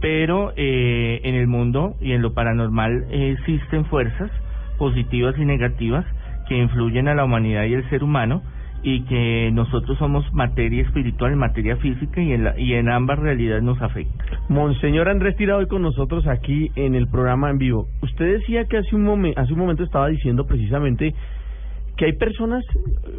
pero 0.00 0.52
eh, 0.56 1.20
en 1.24 1.34
el 1.34 1.46
mundo 1.46 1.94
y 2.00 2.12
en 2.12 2.22
lo 2.22 2.32
paranormal 2.32 3.04
eh, 3.10 3.36
existen 3.38 3.84
fuerzas 3.86 4.30
positivas 4.78 5.34
y 5.38 5.44
negativas 5.44 6.04
que 6.48 6.56
influyen 6.58 7.08
a 7.08 7.14
la 7.14 7.24
humanidad 7.24 7.64
y 7.64 7.74
el 7.74 7.88
ser 7.90 8.02
humano 8.02 8.42
y 8.82 9.02
que 9.02 9.50
nosotros 9.52 9.98
somos 9.98 10.24
materia 10.32 10.82
espiritual, 10.82 11.36
materia 11.36 11.76
física 11.76 12.22
y 12.22 12.32
en, 12.32 12.44
la, 12.44 12.58
y 12.58 12.72
en 12.72 12.88
ambas 12.88 13.18
realidades 13.18 13.62
nos 13.62 13.80
afecta. 13.82 14.24
Monseñor 14.48 15.08
Andrés 15.10 15.36
Tirado 15.36 15.58
hoy 15.60 15.66
con 15.66 15.82
nosotros 15.82 16.26
aquí 16.26 16.70
en 16.76 16.94
el 16.94 17.06
programa 17.06 17.50
en 17.50 17.58
vivo. 17.58 17.88
Usted 18.00 18.38
decía 18.38 18.64
que 18.64 18.78
hace 18.78 18.96
un, 18.96 19.04
momen- 19.04 19.34
hace 19.36 19.52
un 19.52 19.58
momento 19.58 19.84
estaba 19.84 20.08
diciendo 20.08 20.46
precisamente 20.46 21.14
que 22.00 22.06
hay 22.06 22.12
personas 22.14 22.64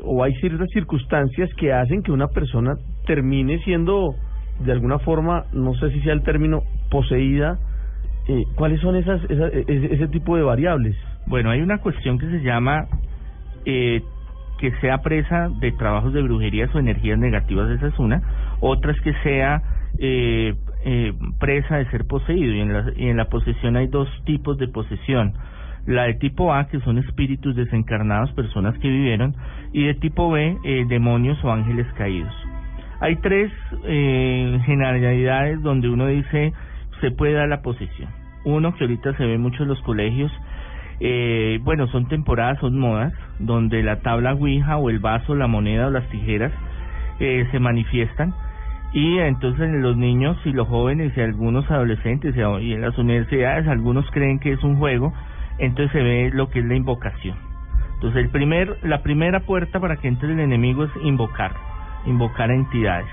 o 0.02 0.24
hay 0.24 0.34
ciertas 0.38 0.68
circunstancias 0.72 1.52
que 1.54 1.72
hacen 1.72 2.02
que 2.02 2.12
una 2.12 2.30
persona 2.30 2.74
termine 3.06 3.60
siendo 3.60 4.16
de 4.66 4.72
alguna 4.72 4.98
forma, 4.98 5.46
no 5.54 5.76
sé 5.76 5.92
si 5.92 6.02
sea 6.02 6.14
el 6.14 6.24
término, 6.24 6.64
poseída. 6.90 7.60
Eh, 8.28 8.44
¿Cuáles 8.56 8.82
son 8.82 8.96
esas, 8.96 9.24
esas 9.30 9.54
ese, 9.54 9.94
ese 9.94 10.08
tipo 10.08 10.36
de 10.36 10.42
variables? 10.42 10.96
Bueno, 11.28 11.52
hay 11.52 11.62
una 11.62 11.78
cuestión 11.78 12.18
que 12.18 12.26
se 12.26 12.42
llama 12.42 12.88
eh, 13.66 14.02
que 14.58 14.72
sea 14.82 14.98
presa 15.04 15.50
de 15.60 15.74
trabajos 15.74 16.12
de 16.14 16.24
brujerías 16.24 16.74
o 16.74 16.80
energías 16.80 17.20
negativas, 17.20 17.70
esa 17.70 17.86
es 17.86 18.00
una. 18.00 18.24
Otra 18.62 18.94
es 18.94 19.02
que 19.02 19.14
sea 19.22 19.62
eh, 20.00 20.56
eh, 20.86 21.14
presa 21.40 21.78
de 21.78 21.86
ser 21.92 22.06
poseído. 22.06 22.52
Y 22.52 22.62
en, 22.62 22.74
la, 22.74 22.92
y 22.96 23.10
en 23.10 23.18
la 23.18 23.26
posesión 23.26 23.76
hay 23.76 23.86
dos 23.86 24.10
tipos 24.26 24.58
de 24.58 24.70
posesión. 24.70 25.34
La 25.86 26.04
de 26.04 26.14
tipo 26.16 26.54
A, 26.54 26.68
que 26.68 26.80
son 26.82 26.98
espíritus 26.98 27.56
desencarnados, 27.56 28.32
personas 28.34 28.78
que 28.80 28.88
vivieron, 28.88 29.36
y 29.74 29.86
de 29.86 29.94
tipo 29.96 30.30
B, 30.30 30.58
eh, 30.64 30.86
demonios 30.88 31.44
o 31.44 31.52
ángeles 31.52 31.88
caídos. 31.98 32.34
Hay 33.00 33.16
tres 33.18 33.52
eh, 33.86 34.60
generalidades 34.66 35.62
donde 35.64 35.90
uno 35.90 36.08
dice 36.08 36.54
se 37.00 37.12
puede 37.12 37.34
dar 37.34 37.50
la 37.50 37.62
posesión. 37.62 38.10
Uno 38.46 38.76
que 38.76 38.84
ahorita 38.84 39.16
se 39.18 39.26
ve 39.26 39.38
mucho 39.38 39.64
en 39.64 39.70
los 39.70 39.82
colegios, 39.82 40.32
eh, 41.00 41.60
bueno, 41.64 41.88
son 41.88 42.08
temporadas, 42.08 42.60
son 42.60 42.78
modas, 42.78 43.12
donde 43.40 43.82
la 43.82 44.02
tabla 44.02 44.34
Ouija 44.34 44.78
o 44.78 44.92
el 44.92 45.00
vaso, 45.00 45.34
la 45.34 45.48
moneda 45.48 45.88
o 45.88 45.90
las 45.90 46.08
tijeras 46.10 46.52
eh, 47.20 47.48
se 47.52 47.60
manifiestan 47.60 48.36
y 48.94 49.20
entonces 49.20 49.72
los 49.72 49.96
niños 49.96 50.38
y 50.46 50.52
los 50.52 50.68
jóvenes 50.68 51.14
y 51.16 51.22
algunos 51.22 51.70
adolescentes 51.72 52.36
y 52.36 52.74
en 52.74 52.82
las 52.82 52.98
universidades 52.98 53.68
algunos 53.68 54.10
creen 54.12 54.40
que 54.40 54.52
es 54.52 54.64
un 54.64 54.78
juego, 54.78 55.14
entonces 55.62 55.92
se 55.92 56.04
ve 56.04 56.32
lo 56.34 56.50
que 56.50 56.60
es 56.60 56.66
la 56.66 56.76
invocación. 56.76 57.38
Entonces 57.94 58.24
el 58.24 58.30
primer, 58.30 58.78
la 58.84 59.04
primera 59.04 59.42
puerta 59.42 59.80
para 59.80 59.98
que 59.98 60.08
entre 60.08 60.34
el 60.34 60.40
enemigo 60.40 60.84
es 60.86 60.92
invocar, 61.04 61.54
invocar 62.06 62.50
a 62.50 62.56
entidades. 62.56 63.08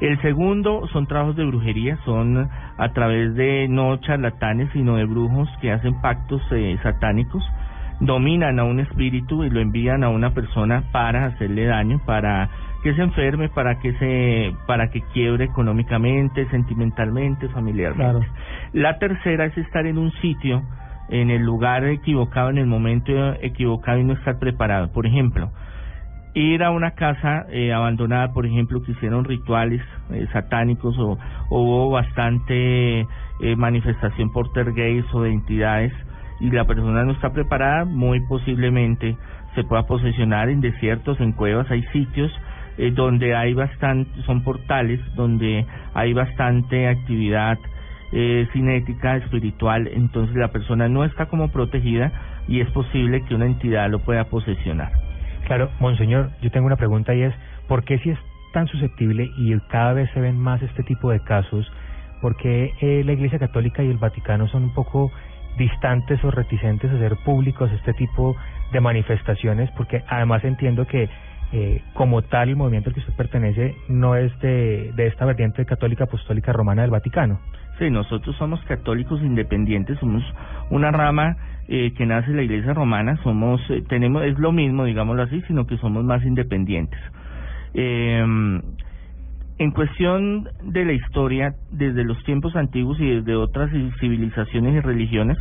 El 0.00 0.20
segundo 0.22 0.86
son 0.92 1.06
trabajos 1.06 1.36
de 1.36 1.44
brujería, 1.44 1.98
son 2.04 2.48
a 2.78 2.88
través 2.92 3.34
de 3.34 3.66
no 3.68 3.96
charlatanes, 3.98 4.70
sino 4.72 4.96
de 4.96 5.04
brujos 5.04 5.48
que 5.60 5.72
hacen 5.72 6.00
pactos 6.00 6.40
eh, 6.52 6.78
satánicos, 6.82 7.42
dominan 8.00 8.58
a 8.58 8.64
un 8.64 8.80
espíritu 8.80 9.44
y 9.44 9.50
lo 9.50 9.60
envían 9.60 10.04
a 10.04 10.08
una 10.08 10.32
persona 10.32 10.84
para 10.92 11.26
hacerle 11.26 11.66
daño, 11.66 12.00
para 12.06 12.48
que 12.82 12.94
se 12.94 13.02
enferme, 13.02 13.50
para 13.50 13.78
que 13.78 13.92
se, 13.94 14.54
para 14.66 14.90
que 14.90 15.02
quiebre 15.12 15.44
económicamente, 15.44 16.48
sentimentalmente, 16.48 17.48
familiarmente. 17.48 18.26
La 18.72 18.98
tercera 18.98 19.44
es 19.44 19.56
estar 19.58 19.84
en 19.86 19.98
un 19.98 20.12
sitio, 20.12 20.62
en 21.10 21.30
el 21.30 21.42
lugar 21.42 21.84
equivocado, 21.84 22.50
en 22.50 22.58
el 22.58 22.66
momento 22.66 23.12
equivocado 23.42 23.98
y 23.98 24.04
no 24.04 24.14
estar 24.14 24.38
preparado. 24.38 24.92
Por 24.92 25.06
ejemplo, 25.06 25.50
ir 26.34 26.62
a 26.62 26.70
una 26.70 26.92
casa 26.92 27.46
eh, 27.50 27.72
abandonada, 27.72 28.32
por 28.32 28.46
ejemplo, 28.46 28.82
que 28.82 28.92
hicieron 28.92 29.24
rituales 29.24 29.82
eh, 30.10 30.26
satánicos 30.32 30.96
o, 30.98 31.18
o 31.48 31.60
hubo 31.62 31.90
bastante 31.90 33.00
eh, 33.00 33.56
manifestación 33.56 34.32
por 34.32 34.52
tergays 34.52 35.04
o 35.12 35.22
de 35.22 35.32
entidades 35.32 35.92
y 36.40 36.50
la 36.50 36.64
persona 36.64 37.04
no 37.04 37.12
está 37.12 37.32
preparada, 37.32 37.84
muy 37.84 38.20
posiblemente 38.20 39.16
se 39.54 39.64
pueda 39.64 39.86
posesionar 39.86 40.48
en 40.48 40.60
desiertos, 40.60 41.20
en 41.20 41.32
cuevas, 41.32 41.70
hay 41.70 41.82
sitios 41.92 42.32
eh, 42.78 42.90
donde 42.92 43.34
hay 43.34 43.52
bastante, 43.52 44.10
son 44.22 44.42
portales 44.42 45.00
donde 45.14 45.66
hay 45.94 46.12
bastante 46.12 46.88
actividad 46.88 47.58
eh, 48.12 48.48
cinética, 48.52 49.16
espiritual, 49.16 49.88
entonces 49.88 50.36
la 50.36 50.48
persona 50.48 50.88
no 50.88 51.04
está 51.04 51.26
como 51.26 51.48
protegida 51.50 52.12
y 52.48 52.60
es 52.60 52.70
posible 52.70 53.24
que 53.24 53.34
una 53.34 53.46
entidad 53.46 53.88
lo 53.90 54.00
pueda 54.00 54.24
posesionar. 54.24 54.92
Claro, 55.46 55.70
monseñor, 55.80 56.30
yo 56.42 56.50
tengo 56.50 56.66
una 56.66 56.76
pregunta 56.76 57.14
y 57.14 57.22
es, 57.22 57.34
¿por 57.68 57.84
qué 57.84 57.98
si 57.98 58.10
es 58.10 58.18
tan 58.52 58.66
susceptible 58.66 59.30
y 59.36 59.56
cada 59.68 59.92
vez 59.92 60.10
se 60.12 60.20
ven 60.20 60.38
más 60.38 60.62
este 60.62 60.82
tipo 60.82 61.10
de 61.10 61.20
casos, 61.20 61.70
por 62.20 62.36
qué 62.36 62.74
eh, 62.80 63.02
la 63.04 63.12
Iglesia 63.12 63.38
Católica 63.38 63.82
y 63.82 63.90
el 63.90 63.98
Vaticano 63.98 64.48
son 64.48 64.64
un 64.64 64.74
poco 64.74 65.10
distantes 65.56 66.22
o 66.24 66.30
reticentes 66.30 66.90
a 66.90 66.94
hacer 66.94 67.16
públicos 67.24 67.70
este 67.72 67.94
tipo 67.94 68.36
de 68.72 68.80
manifestaciones? 68.80 69.70
Porque 69.76 70.02
además 70.08 70.44
entiendo 70.44 70.86
que 70.86 71.08
eh, 71.52 71.82
como 71.94 72.22
tal 72.22 72.48
el 72.48 72.56
movimiento 72.56 72.90
al 72.90 72.94
que 72.94 73.00
usted 73.00 73.14
pertenece 73.14 73.74
no 73.88 74.14
es 74.14 74.36
de, 74.40 74.92
de 74.94 75.06
esta 75.06 75.24
vertiente 75.24 75.64
católica 75.64 76.04
apostólica 76.04 76.52
romana 76.52 76.82
del 76.82 76.90
Vaticano. 76.90 77.40
Sí, 77.80 77.88
nosotros 77.88 78.36
somos 78.36 78.62
católicos 78.66 79.22
independientes, 79.22 79.98
somos 80.00 80.22
una 80.68 80.90
rama 80.90 81.38
eh, 81.66 81.94
que 81.96 82.04
nace 82.04 82.30
en 82.30 82.36
la 82.36 82.42
Iglesia 82.42 82.74
Romana, 82.74 83.16
somos 83.22 83.58
eh, 83.70 83.82
tenemos 83.88 84.22
es 84.24 84.38
lo 84.38 84.52
mismo, 84.52 84.84
digámoslo 84.84 85.22
así, 85.22 85.40
sino 85.46 85.66
que 85.66 85.78
somos 85.78 86.04
más 86.04 86.22
independientes. 86.22 87.00
Eh, 87.72 88.22
en 89.58 89.70
cuestión 89.70 90.50
de 90.62 90.84
la 90.84 90.92
historia, 90.92 91.54
desde 91.70 92.04
los 92.04 92.22
tiempos 92.24 92.54
antiguos 92.54 93.00
y 93.00 93.14
desde 93.14 93.34
otras 93.34 93.70
civilizaciones 93.98 94.74
y 94.74 94.80
religiones, 94.80 95.38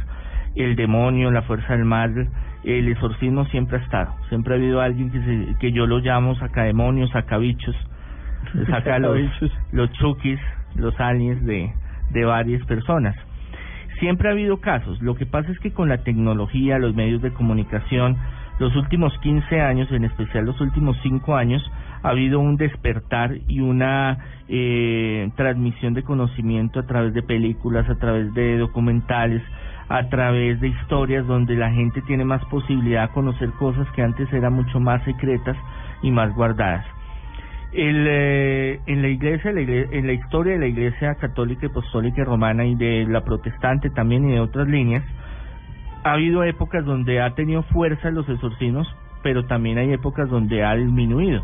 el 0.55 0.77
demonio, 0.77 1.31
la 1.31 1.41
fuerza 1.41 1.73
del 1.73 1.83
mal, 1.83 2.29
el 2.63 2.87
exorcismo 2.87 3.47
siempre 3.47 3.79
ha 3.79 3.81
estado. 3.81 4.15
Siempre 4.29 4.53
ha 4.53 4.57
habido 4.57 4.79
alguien 4.79 5.11
que, 5.11 5.19
se, 5.19 5.59
que 5.59 5.73
yo 5.73 5.85
lo 5.87 5.99
llamo 5.99 6.35
sacademonios, 6.35 7.09
sacabichos, 7.11 7.75
saca 8.69 8.97
los, 8.97 9.19
los 9.73 9.91
chukis, 9.91 10.39
los 10.75 10.97
aliens 11.01 11.45
de, 11.45 11.73
de 12.11 12.25
varias 12.25 12.65
personas. 12.65 13.15
Siempre 13.99 14.29
ha 14.29 14.31
habido 14.31 14.61
casos. 14.61 15.01
Lo 15.01 15.15
que 15.15 15.25
pasa 15.25 15.51
es 15.51 15.59
que 15.59 15.73
con 15.73 15.89
la 15.89 16.03
tecnología, 16.03 16.79
los 16.79 16.95
medios 16.95 17.21
de 17.21 17.33
comunicación, 17.33 18.17
los 18.59 18.75
últimos 18.75 19.17
15 19.19 19.61
años, 19.61 19.91
en 19.91 20.05
especial 20.05 20.45
los 20.45 20.59
últimos 20.61 20.97
5 21.03 21.35
años, 21.35 21.61
ha 22.03 22.09
habido 22.09 22.39
un 22.39 22.55
despertar 22.55 23.35
y 23.47 23.59
una 23.59 24.17
eh, 24.47 25.29
transmisión 25.35 25.93
de 25.93 26.03
conocimiento 26.03 26.79
a 26.79 26.85
través 26.85 27.13
de 27.13 27.23
películas, 27.23 27.89
a 27.89 27.95
través 27.95 28.33
de 28.33 28.57
documentales, 28.57 29.41
a 29.89 30.07
través 30.07 30.61
de 30.61 30.69
historias 30.69 31.25
donde 31.25 31.55
la 31.55 31.71
gente 31.71 32.01
tiene 32.03 32.23
más 32.23 32.43
posibilidad 32.45 33.07
de 33.07 33.13
conocer 33.13 33.49
cosas 33.51 33.87
que 33.95 34.01
antes 34.01 34.31
eran 34.31 34.53
mucho 34.53 34.79
más 34.79 35.03
secretas 35.03 35.57
y 36.01 36.11
más 36.11 36.33
guardadas. 36.35 36.85
El, 37.71 38.05
eh, 38.07 38.48
en 38.85 39.01
la 39.01 39.07
iglesia, 39.07 39.51
la 39.51 39.61
iglesia, 39.61 39.97
en 39.97 40.07
la 40.07 40.13
historia 40.13 40.53
de 40.53 40.59
la 40.59 40.67
iglesia 40.67 41.15
católica, 41.15 41.67
apostólica 41.67 42.21
y 42.21 42.23
romana 42.25 42.65
y 42.65 42.75
de 42.75 43.05
la 43.07 43.23
protestante 43.23 43.89
también 43.89 44.27
y 44.29 44.33
de 44.33 44.39
otras 44.39 44.67
líneas, 44.67 45.03
ha 46.03 46.13
habido 46.13 46.43
épocas 46.43 46.85
donde 46.85 47.21
ha 47.21 47.35
tenido 47.35 47.63
fuerza 47.63 48.09
los 48.11 48.27
exorcismos, 48.29 48.87
pero 49.23 49.45
también 49.45 49.77
hay 49.77 49.91
épocas 49.93 50.29
donde 50.29 50.63
ha 50.63 50.75
disminuido. 50.75 51.43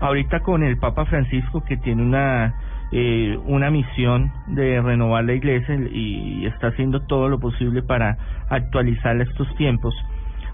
Ahorita 0.00 0.40
con 0.40 0.62
el 0.62 0.78
Papa 0.78 1.04
Francisco 1.04 1.64
que 1.64 1.76
tiene 1.76 2.02
una 2.02 2.54
eh, 2.94 3.38
una 3.46 3.70
misión 3.70 4.30
de 4.48 4.82
renovar 4.82 5.24
la 5.24 5.32
iglesia 5.32 5.74
y 5.90 6.44
está 6.44 6.66
haciendo 6.68 7.00
todo 7.00 7.30
lo 7.30 7.40
posible 7.40 7.82
para 7.82 8.18
actualizar 8.50 9.18
estos 9.18 9.48
tiempos. 9.56 9.94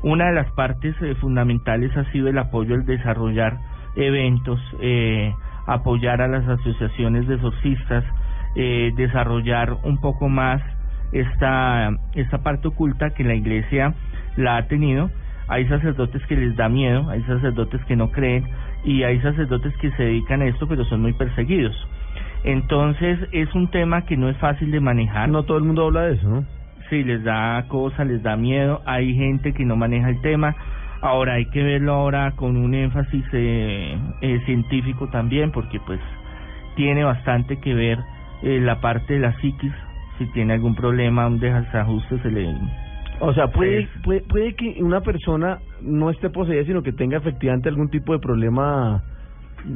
Una 0.03 0.27
de 0.27 0.35
las 0.35 0.51
partes 0.53 0.95
eh, 1.03 1.17
fundamentales 1.17 1.97
ha 1.97 2.05
sido 2.13 2.29
el 2.29 2.39
apoyo 2.39 2.77
al 2.77 2.87
desarrollar 2.87 3.59
eventos, 3.97 4.61
eh, 4.81 5.35
apoyar 5.69 6.23
a 6.23 6.29
las 6.29 6.49
asociaciones 6.49 7.29
de 7.29 7.35
exorcistas, 7.35 8.05
eh, 8.57 8.93
desarrollar 8.97 9.77
un 9.85 9.99
poco 10.01 10.29
más 10.29 10.61
esta, 11.13 11.91
esta 12.15 12.39
parte 12.39 12.69
oculta 12.69 13.11
que 13.11 13.23
la 13.23 13.35
iglesia 13.35 13.95
la 14.37 14.57
ha 14.57 14.67
tenido. 14.67 15.11
Hay 15.47 15.67
sacerdotes 15.69 16.25
que 16.27 16.37
les 16.37 16.57
da 16.57 16.69
miedo, 16.69 17.09
hay 17.11 17.23
sacerdotes 17.23 17.83
que 17.85 17.97
no 17.97 18.11
creen 18.11 18.47
y 18.85 19.03
hay 19.03 19.21
sacerdotes 19.21 19.75
que 19.77 19.91
se 19.93 20.03
dedican 20.03 20.43
a 20.43 20.47
esto 20.47 20.67
pero 20.67 20.85
son 20.87 21.03
muy 21.03 21.13
perseguidos. 21.13 21.77
Entonces 22.45 23.19
es 23.33 23.55
un 23.55 23.71
tema 23.71 24.03
que 24.03 24.17
no 24.17 24.29
es 24.29 24.37
fácil 24.39 24.71
de 24.71 24.81
manejar. 24.81 25.29
No 25.29 25.45
todo 25.45 25.59
el 25.59 25.65
mundo 25.65 25.87
habla 25.87 26.03
de 26.03 26.15
eso, 26.15 26.29
¿no? 26.29 26.45
Sí, 26.89 27.05
les 27.05 27.23
da 27.23 27.63
cosa, 27.69 28.05
les 28.05 28.23
da 28.23 28.37
miedo. 28.37 28.81
Hay 28.87 29.15
gente 29.15 29.53
que 29.53 29.65
no 29.67 29.77
maneja 29.77 30.09
el 30.09 30.21
tema. 30.23 30.57
Ahora 31.01 31.35
hay 31.35 31.47
que 31.47 31.63
verlo 31.63 31.93
ahora 31.93 32.33
con 32.33 32.57
un 32.57 32.75
énfasis 32.75 33.25
eh, 33.33 33.97
eh, 34.21 34.41
científico 34.47 35.09
también, 35.09 35.53
porque 35.53 35.79
pues 35.87 36.01
tiene 36.75 37.05
bastante 37.05 37.59
que 37.61 37.75
ver 37.75 37.99
eh, 38.43 38.61
la 38.61 38.81
parte 38.81 39.15
de 39.15 39.21
la 39.21 39.33
psiquis. 39.41 39.73
Si 40.19 40.27
tiene 40.33 40.55
algún 40.55 40.75
problema, 40.75 41.27
un 41.29 41.39
desajuste, 41.39 42.19
se 42.19 42.31
le... 42.31 42.53
O 43.21 43.33
sea, 43.35 43.49
puede, 43.49 43.89
puede, 44.03 44.21
puede 44.23 44.55
que 44.55 44.83
una 44.83 45.01
persona 45.01 45.59
no 45.81 46.11
esté 46.11 46.31
poseída, 46.31 46.65
sino 46.65 46.83
que 46.83 46.93
tenga 46.93 47.19
efectivamente 47.19 47.69
algún 47.69 47.89
tipo 47.89 48.13
de 48.13 48.19
problema 48.19 49.03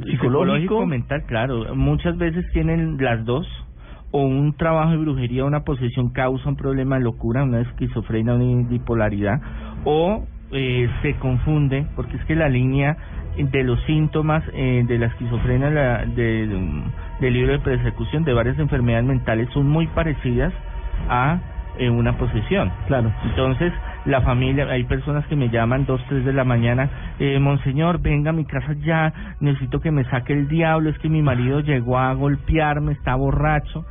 psicológico. 0.05 0.87
mental, 0.87 1.25
claro. 1.27 1.75
Muchas 1.75 2.17
veces 2.19 2.45
tienen 2.53 2.99
las 2.99 3.25
dos, 3.25 3.47
o 4.11 4.23
un 4.23 4.55
trabajo 4.57 4.91
de 4.91 4.99
brujería, 4.99 5.45
una 5.45 5.61
posesión 5.61 6.11
causa 6.11 6.49
un 6.49 6.57
problema 6.57 6.97
de 6.99 7.05
locura, 7.05 7.43
una 7.43 7.61
esquizofrenia, 7.61 8.35
una 8.35 8.69
bipolaridad, 8.69 9.41
o 9.85 10.27
eh, 10.53 10.89
se 11.03 11.15
confunde, 11.15 11.87
porque 11.97 12.17
es 12.17 12.25
que 12.25 12.35
la 12.35 12.49
línea 12.49 12.97
de 13.37 13.65
los 13.65 13.83
síntomas 13.85 14.45
eh, 14.53 14.85
de 14.87 14.99
la 14.99 15.07
esquizofrenia, 15.07 15.71
la, 15.71 16.05
de, 16.05 16.47
del 17.21 17.33
libro 17.33 17.53
de 17.53 17.59
persecución, 17.61 18.25
de 18.25 18.33
varias 18.33 18.59
enfermedades 18.59 19.07
mentales, 19.07 19.49
son 19.53 19.69
muy 19.69 19.87
parecidas 19.89 20.53
a 21.09 21.41
eh, 21.79 21.89
una 21.89 22.17
posesión. 22.19 22.71
Claro. 22.87 23.11
Entonces, 23.25 23.73
la 24.05 24.21
familia, 24.21 24.67
hay 24.67 24.85
personas 24.85 25.27
que 25.27 25.37
me 25.37 25.49
llaman 25.49 25.87
dos, 25.87 26.03
tres 26.09 26.25
de 26.25 26.33
la 26.33 26.45
mañana, 26.45 26.91
eh, 27.19 27.39
monseñor, 27.39 28.01
venga 28.01 28.31
a 28.31 28.35
mi 28.35 28.45
casa 28.45 28.75
ya, 28.85 29.13
necesito 29.41 29.81
que 29.81 29.91
me 29.91 30.05
saque 30.05 30.35
el 30.35 30.49
diablo, 30.49 30.91
es 30.91 30.99
que 30.99 31.09
mi 31.09 31.23
marido 31.23 31.61
llegó 31.61 31.99
a 31.99 32.13
golpearme, 32.13 32.93
está 32.93 33.15
borracho. 33.15 33.87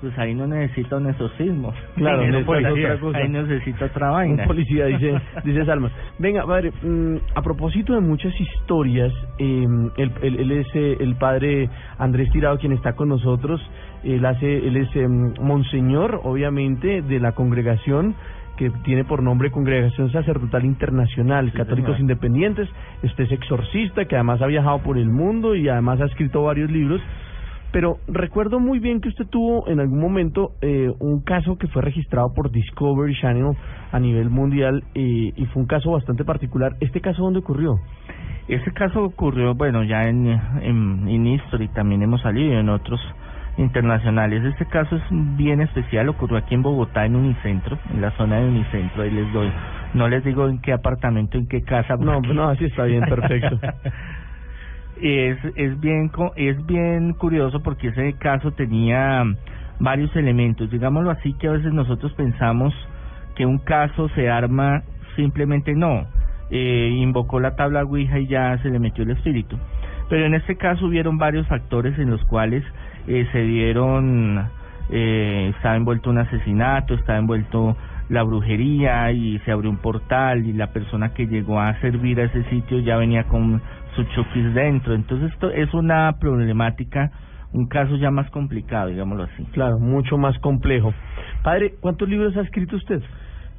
Pues 0.00 0.18
ahí 0.18 0.34
no 0.34 0.46
necesita 0.46 0.96
un 0.96 1.08
exorcismo. 1.08 1.74
Claro, 1.94 2.22
otra 2.22 2.98
cosa. 2.98 3.18
Ahí 3.18 3.28
necesita 3.28 3.84
otra 3.84 4.10
vaina. 4.10 4.42
Un 4.42 4.48
policía, 4.48 4.86
dice, 4.86 5.20
dice 5.44 5.64
Salma. 5.66 5.90
Venga, 6.18 6.46
padre, 6.46 6.72
mm, 6.82 7.16
a 7.34 7.42
propósito 7.42 7.94
de 7.94 8.00
muchas 8.00 8.32
historias, 8.40 9.12
eh, 9.38 9.66
él, 9.96 10.12
él, 10.22 10.40
él 10.40 10.52
es 10.52 10.66
eh, 10.74 10.96
el 11.00 11.16
padre 11.16 11.68
Andrés 11.98 12.30
Tirado 12.30 12.58
quien 12.58 12.72
está 12.72 12.94
con 12.94 13.08
nosotros. 13.10 13.60
Él, 14.02 14.24
hace, 14.24 14.66
él 14.66 14.76
es 14.78 14.88
eh, 14.96 15.06
monseñor, 15.06 16.20
obviamente, 16.24 17.02
de 17.02 17.20
la 17.20 17.32
congregación 17.32 18.14
que 18.56 18.70
tiene 18.84 19.04
por 19.04 19.22
nombre 19.22 19.50
Congregación 19.50 20.12
Sacerdotal 20.12 20.66
Internacional, 20.66 21.50
Católicos. 21.52 21.98
Independientes. 21.98 22.68
Este 23.02 23.22
es 23.22 23.32
exorcista, 23.32 24.04
que 24.04 24.16
además 24.16 24.42
ha 24.42 24.46
viajado 24.46 24.80
por 24.80 24.98
el 24.98 25.08
mundo 25.08 25.54
y 25.54 25.68
además 25.68 26.00
ha 26.02 26.04
escrito 26.04 26.42
varios 26.42 26.70
libros. 26.70 27.00
Pero 27.72 27.98
recuerdo 28.08 28.58
muy 28.58 28.80
bien 28.80 29.00
que 29.00 29.08
usted 29.08 29.26
tuvo 29.26 29.68
en 29.68 29.78
algún 29.78 30.00
momento 30.00 30.52
eh, 30.60 30.90
un 30.98 31.20
caso 31.22 31.56
que 31.56 31.68
fue 31.68 31.82
registrado 31.82 32.32
por 32.34 32.50
Discovery 32.50 33.14
Channel 33.20 33.56
a 33.92 34.00
nivel 34.00 34.28
mundial 34.28 34.82
eh, 34.94 35.32
y 35.36 35.46
fue 35.46 35.62
un 35.62 35.68
caso 35.68 35.92
bastante 35.92 36.24
particular. 36.24 36.72
¿Este 36.80 37.00
caso 37.00 37.22
dónde 37.22 37.38
ocurrió? 37.38 37.78
Ese 38.48 38.72
caso 38.72 39.04
ocurrió, 39.04 39.54
bueno, 39.54 39.84
ya 39.84 40.08
en, 40.08 40.26
en, 40.26 41.08
en 41.08 41.26
History 41.26 41.68
también 41.68 42.02
hemos 42.02 42.20
salido 42.22 42.58
en 42.58 42.68
otros 42.68 43.00
internacionales. 43.56 44.44
Este 44.44 44.66
caso 44.66 44.96
es 44.96 45.02
bien 45.36 45.60
especial, 45.60 46.08
ocurrió 46.08 46.38
aquí 46.38 46.54
en 46.54 46.62
Bogotá, 46.62 47.04
en 47.04 47.14
Unicentro, 47.14 47.78
en 47.92 48.00
la 48.00 48.10
zona 48.16 48.40
de 48.40 48.48
Unicentro, 48.48 49.02
ahí 49.02 49.10
les 49.10 49.32
doy. 49.32 49.50
No 49.94 50.08
les 50.08 50.24
digo 50.24 50.48
en 50.48 50.60
qué 50.60 50.72
apartamento, 50.72 51.36
en 51.36 51.46
qué 51.46 51.62
casa. 51.62 51.96
No, 51.96 52.20
no, 52.20 52.48
así 52.48 52.64
está 52.64 52.84
bien, 52.84 53.04
perfecto. 53.04 53.58
es 55.02 55.38
es 55.56 55.80
bien 55.80 56.10
es 56.36 56.66
bien 56.66 57.14
curioso 57.14 57.60
porque 57.62 57.88
ese 57.88 58.14
caso 58.14 58.52
tenía 58.52 59.24
varios 59.78 60.14
elementos. 60.14 60.70
Digámoslo 60.70 61.10
así 61.10 61.32
que 61.34 61.48
a 61.48 61.52
veces 61.52 61.72
nosotros 61.72 62.12
pensamos 62.12 62.74
que 63.34 63.46
un 63.46 63.58
caso 63.58 64.08
se 64.10 64.28
arma 64.28 64.82
simplemente 65.16 65.74
no. 65.74 66.06
Eh, 66.50 66.90
invocó 66.98 67.40
la 67.40 67.54
tabla 67.54 67.84
ouija 67.84 68.18
y 68.18 68.26
ya 68.26 68.58
se 68.58 68.70
le 68.70 68.78
metió 68.78 69.04
el 69.04 69.10
espíritu. 69.10 69.56
Pero 70.08 70.26
en 70.26 70.34
este 70.34 70.56
caso 70.56 70.86
hubieron 70.86 71.18
varios 71.18 71.46
factores 71.46 71.98
en 71.98 72.10
los 72.10 72.22
cuales 72.24 72.64
eh, 73.06 73.26
se 73.32 73.42
dieron 73.42 74.48
eh, 74.90 75.52
estaba 75.56 75.76
envuelto 75.76 76.10
un 76.10 76.18
asesinato 76.18 76.94
estaba 76.94 77.18
envuelto 77.18 77.76
la 78.08 78.24
brujería 78.24 79.12
y 79.12 79.38
se 79.44 79.52
abrió 79.52 79.70
un 79.70 79.76
portal 79.76 80.44
y 80.44 80.52
la 80.52 80.72
persona 80.72 81.14
que 81.14 81.28
llegó 81.28 81.60
a 81.60 81.80
servir 81.80 82.20
a 82.20 82.24
ese 82.24 82.42
sitio 82.50 82.80
ya 82.80 82.96
venía 82.96 83.24
con 83.24 83.62
su 84.14 84.24
dentro. 84.52 84.94
Entonces 84.94 85.32
esto 85.32 85.50
es 85.50 85.72
una 85.74 86.12
problemática, 86.18 87.10
un 87.52 87.66
caso 87.66 87.96
ya 87.96 88.10
más 88.10 88.30
complicado, 88.30 88.88
digámoslo 88.88 89.24
así. 89.24 89.44
Claro, 89.52 89.78
mucho 89.78 90.18
más 90.18 90.38
complejo. 90.38 90.92
Padre, 91.42 91.74
¿cuántos 91.80 92.08
libros 92.08 92.36
ha 92.36 92.42
escrito 92.42 92.76
usted? 92.76 93.02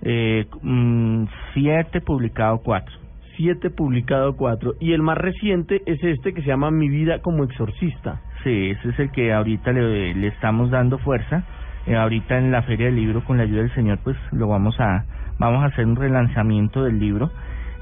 Eh, 0.02 0.46
mm, 0.62 1.26
siete 1.54 2.02
publicado 2.02 2.60
cuatro. 2.60 2.96
Siete 3.38 3.70
publicado 3.70 4.36
cuatro. 4.36 4.74
Y 4.80 4.94
el 4.94 5.02
más 5.02 5.18
reciente 5.18 5.82
es 5.86 6.04
este 6.04 6.34
que 6.34 6.42
se 6.42 6.48
llama 6.48 6.72
Mi 6.72 6.90
vida 6.90 7.22
como 7.22 7.44
exorcista. 7.44 8.22
Sí, 8.44 8.72
ese 8.72 8.90
es 8.90 9.00
el 9.00 9.12
que 9.12 9.34
ahorita 9.34 9.72
le, 9.72 10.14
le 10.14 10.28
estamos 10.28 10.70
dando 10.72 10.98
fuerza. 10.98 11.44
Eh, 11.88 11.96
ahorita 11.96 12.38
en 12.38 12.52
la 12.52 12.62
Feria 12.64 12.88
del 12.88 12.96
Libro, 12.96 13.24
con 13.24 13.38
la 13.38 13.44
ayuda 13.44 13.62
del 13.62 13.74
Señor, 13.74 14.00
pues 14.04 14.16
lo 14.32 14.48
vamos 14.48 14.80
a, 14.80 15.06
vamos 15.40 15.64
a 15.64 15.68
hacer 15.68 15.86
un 15.86 15.96
relanzamiento 15.96 16.84
del 16.84 17.00
libro. 17.00 17.32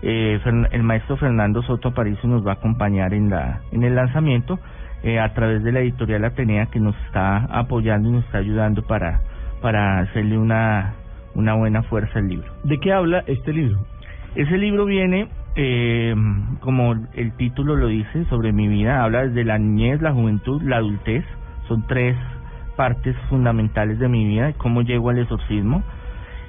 Eh, 0.01 0.39
el 0.71 0.83
maestro 0.83 1.17
Fernando 1.17 1.61
Soto 1.63 1.89
Aparicio 1.89 2.29
nos 2.29 2.45
va 2.45 2.51
a 2.51 2.55
acompañar 2.55 3.13
en 3.13 3.29
la, 3.29 3.61
en 3.71 3.83
el 3.83 3.95
lanzamiento 3.95 4.59
eh, 5.03 5.19
a 5.19 5.33
través 5.33 5.63
de 5.63 5.71
la 5.71 5.79
editorial 5.81 6.23
Atenea 6.25 6.67
que 6.67 6.79
nos 6.79 6.95
está 7.05 7.37
apoyando 7.51 8.09
y 8.09 8.11
nos 8.13 8.25
está 8.25 8.37
ayudando 8.37 8.81
para, 8.83 9.21
para 9.61 9.99
hacerle 9.99 10.37
una, 10.37 10.93
una 11.35 11.53
buena 11.55 11.83
fuerza 11.83 12.19
al 12.19 12.27
libro. 12.27 12.51
¿De 12.63 12.79
qué 12.79 12.93
habla 12.93 13.23
este 13.27 13.53
libro? 13.53 13.79
Ese 14.35 14.57
libro 14.57 14.85
viene, 14.85 15.27
eh, 15.55 16.15
como 16.59 16.93
el 17.13 17.31
título 17.37 17.75
lo 17.75 17.87
dice, 17.87 18.25
sobre 18.25 18.51
mi 18.51 18.67
vida. 18.67 19.03
Habla 19.03 19.27
desde 19.27 19.43
la 19.43 19.57
niñez, 19.57 20.01
la 20.01 20.13
juventud, 20.13 20.61
la 20.61 20.77
adultez. 20.77 21.25
Son 21.67 21.85
tres 21.87 22.15
partes 22.75 23.15
fundamentales 23.29 23.99
de 23.99 24.07
mi 24.07 24.25
vida, 24.25 24.47
de 24.47 24.53
cómo 24.53 24.81
llego 24.81 25.09
al 25.09 25.19
exorcismo, 25.19 25.83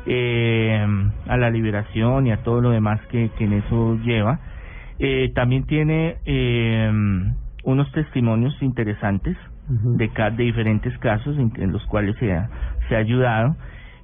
eh, 0.06 0.86
a 1.26 1.36
la 1.36 1.50
liberación 1.50 2.26
y 2.26 2.32
a 2.32 2.42
todo 2.42 2.60
lo 2.60 2.70
demás 2.70 3.00
que, 3.08 3.30
que 3.36 3.44
en 3.44 3.54
eso 3.54 3.98
lleva. 4.02 4.40
Eh, 4.98 5.32
también 5.34 5.64
tiene 5.64 6.16
eh, 6.26 6.90
unos 7.64 7.90
testimonios 7.92 8.54
interesantes 8.62 9.36
de, 9.68 10.08
ca- 10.08 10.30
de 10.30 10.44
diferentes 10.44 10.96
casos 10.98 11.38
en, 11.38 11.52
en 11.56 11.72
los 11.72 11.84
cuales 11.86 12.16
se 12.16 12.32
ha, 12.32 12.50
se 12.88 12.96
ha 12.96 12.98
ayudado, 12.98 13.56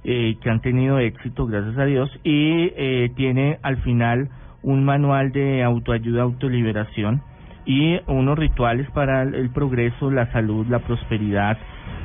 eh, 0.03 0.37
que 0.41 0.49
han 0.49 0.61
tenido 0.61 0.97
éxito, 0.99 1.45
gracias 1.45 1.77
a 1.77 1.85
Dios, 1.85 2.09
y 2.23 2.71
eh, 2.77 3.11
tiene 3.15 3.59
al 3.63 3.77
final 3.77 4.29
un 4.63 4.85
manual 4.85 5.31
de 5.33 5.63
autoayuda, 5.63 6.23
autoliberación 6.23 7.21
y 7.65 7.99
unos 8.07 8.39
rituales 8.39 8.89
para 8.91 9.23
el, 9.23 9.35
el 9.35 9.49
progreso, 9.49 10.09
la 10.09 10.31
salud, 10.31 10.65
la 10.67 10.79
prosperidad, 10.79 11.57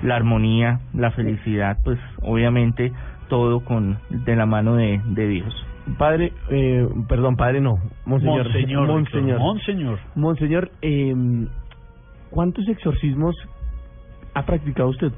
la 0.03 0.17
armonía, 0.17 0.81
la 0.93 1.13
felicidad, 1.13 1.79
pues 1.85 1.99
obviamente 2.21 2.93
todo 3.33 3.61
con 3.61 3.97
de 4.11 4.37
la 4.37 4.45
mano 4.45 4.75
de, 4.77 5.01
de 5.07 5.27
Dios. 5.27 5.67
Padre, 5.97 6.35
eh, 6.51 6.87
perdón, 7.09 7.37
padre 7.37 7.63
no, 7.63 7.79
monseñor. 8.05 8.45
Monseñor, 8.45 8.87
monseñor. 8.89 9.39
Monseñor. 9.41 9.99
Monseñor, 10.15 10.71
eh, 10.83 11.15
¿cuántos 12.29 12.69
exorcismos 12.69 13.35
ha 14.35 14.43
practicado 14.45 14.91
usted? 14.91 15.13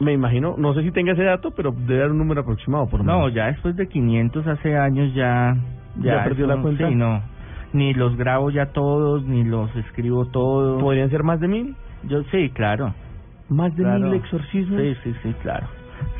Me 0.00 0.14
imagino, 0.14 0.54
no 0.56 0.72
sé 0.72 0.82
si 0.82 0.90
tenga 0.92 1.12
ese 1.12 1.24
dato, 1.24 1.50
pero 1.50 1.72
debe 1.72 2.00
dar 2.00 2.10
un 2.10 2.16
número 2.18 2.40
aproximado, 2.40 2.86
por 2.86 3.00
lo 3.00 3.04
No, 3.04 3.18
menos. 3.18 3.34
ya 3.34 3.46
después 3.48 3.76
de 3.76 3.86
500 3.86 4.46
hace 4.46 4.74
años 4.78 5.12
ya... 5.14 5.54
¿Ya 6.00 6.24
perdió 6.24 6.46
eso- 6.46 6.56
la 6.56 6.62
cuenta? 6.62 6.88
Sí, 6.88 6.94
no. 6.94 7.20
Ni 7.74 7.92
los 7.92 8.16
grabo 8.16 8.50
ya 8.50 8.72
todos, 8.72 9.24
ni 9.24 9.44
los 9.44 9.74
escribo 9.76 10.24
todos. 10.26 10.80
¿Podrían 10.82 11.10
ser 11.10 11.22
más 11.22 11.38
de 11.40 11.48
mil? 11.48 11.76
Yo 12.08 12.22
sí, 12.30 12.48
claro. 12.54 12.94
¿Más 13.50 13.76
de 13.76 13.82
Claro. 13.82 14.00
mil 14.06 14.14
exorcismos? 14.14 14.80
Sí, 14.80 14.94
sí, 15.04 15.14
sí, 15.22 15.34
claro. 15.42 15.66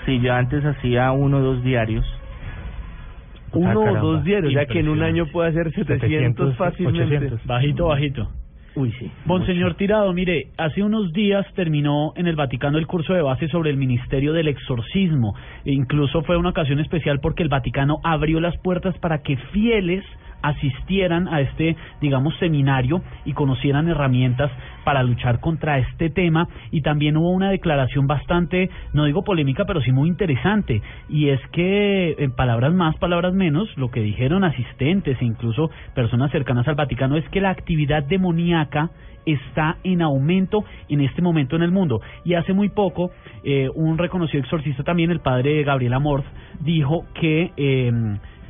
Sí, 0.04 0.20
yo 0.20 0.32
antes 0.34 0.64
hacía 0.64 1.10
uno 1.12 1.38
o 1.38 1.40
dos 1.40 1.62
diarios. 1.62 2.04
Uno 3.52 3.70
Ah, 3.70 3.76
o 3.76 3.80
caramba. 3.84 4.00
dos 4.00 4.24
diarios, 4.24 4.52
ya 4.52 4.66
que 4.66 4.80
en 4.80 4.88
un 4.88 5.02
año 5.02 5.26
puede 5.26 5.50
hacer 5.50 5.72
700, 5.72 6.56
fácilmente. 6.56 7.32
Bajito, 7.44 7.86
bajito. 7.86 8.28
Uy, 8.74 8.92
sí. 8.98 9.10
Monseñor 9.24 9.74
Tirado, 9.74 10.12
mire, 10.12 10.48
hace 10.58 10.82
unos 10.82 11.10
días 11.14 11.46
terminó 11.54 12.12
en 12.14 12.26
el 12.26 12.36
Vaticano 12.36 12.76
el 12.76 12.86
curso 12.86 13.14
de 13.14 13.22
base 13.22 13.48
sobre 13.48 13.70
el 13.70 13.78
ministerio 13.78 14.34
del 14.34 14.48
exorcismo. 14.48 15.34
E 15.64 15.72
incluso 15.72 16.22
fue 16.24 16.36
una 16.36 16.50
ocasión 16.50 16.78
especial 16.80 17.20
porque 17.20 17.42
el 17.42 17.48
Vaticano 17.48 18.00
abrió 18.04 18.38
las 18.38 18.54
puertas 18.58 18.96
para 18.98 19.22
que 19.22 19.38
fieles 19.52 20.04
asistieran 20.42 21.28
a 21.28 21.40
este, 21.40 21.76
digamos, 22.00 22.36
seminario 22.38 23.02
y 23.24 23.32
conocieran 23.32 23.88
herramientas 23.88 24.50
para 24.84 25.02
luchar 25.02 25.40
contra 25.40 25.78
este 25.78 26.10
tema. 26.10 26.48
Y 26.70 26.82
también 26.82 27.16
hubo 27.16 27.30
una 27.30 27.50
declaración 27.50 28.06
bastante, 28.06 28.70
no 28.92 29.04
digo 29.04 29.24
polémica, 29.24 29.64
pero 29.64 29.80
sí 29.80 29.92
muy 29.92 30.08
interesante. 30.08 30.82
Y 31.08 31.30
es 31.30 31.40
que, 31.52 32.14
en 32.18 32.32
palabras 32.32 32.72
más, 32.72 32.96
palabras 32.96 33.34
menos, 33.34 33.68
lo 33.76 33.90
que 33.90 34.00
dijeron 34.00 34.44
asistentes 34.44 35.20
e 35.20 35.24
incluso 35.24 35.70
personas 35.94 36.30
cercanas 36.30 36.68
al 36.68 36.74
Vaticano 36.76 37.16
es 37.16 37.28
que 37.30 37.40
la 37.40 37.50
actividad 37.50 38.04
demoníaca 38.04 38.90
está 39.26 39.78
en 39.82 40.02
aumento 40.02 40.64
en 40.88 41.00
este 41.00 41.20
momento 41.20 41.56
en 41.56 41.62
el 41.62 41.72
mundo. 41.72 42.00
Y 42.24 42.34
hace 42.34 42.52
muy 42.52 42.68
poco, 42.68 43.10
eh, 43.42 43.68
un 43.74 43.98
reconocido 43.98 44.40
exorcista 44.40 44.84
también, 44.84 45.10
el 45.10 45.20
padre 45.20 45.64
Gabriel 45.64 45.94
Amorth, 45.94 46.26
dijo 46.60 47.04
que... 47.14 47.50
Eh, 47.56 47.92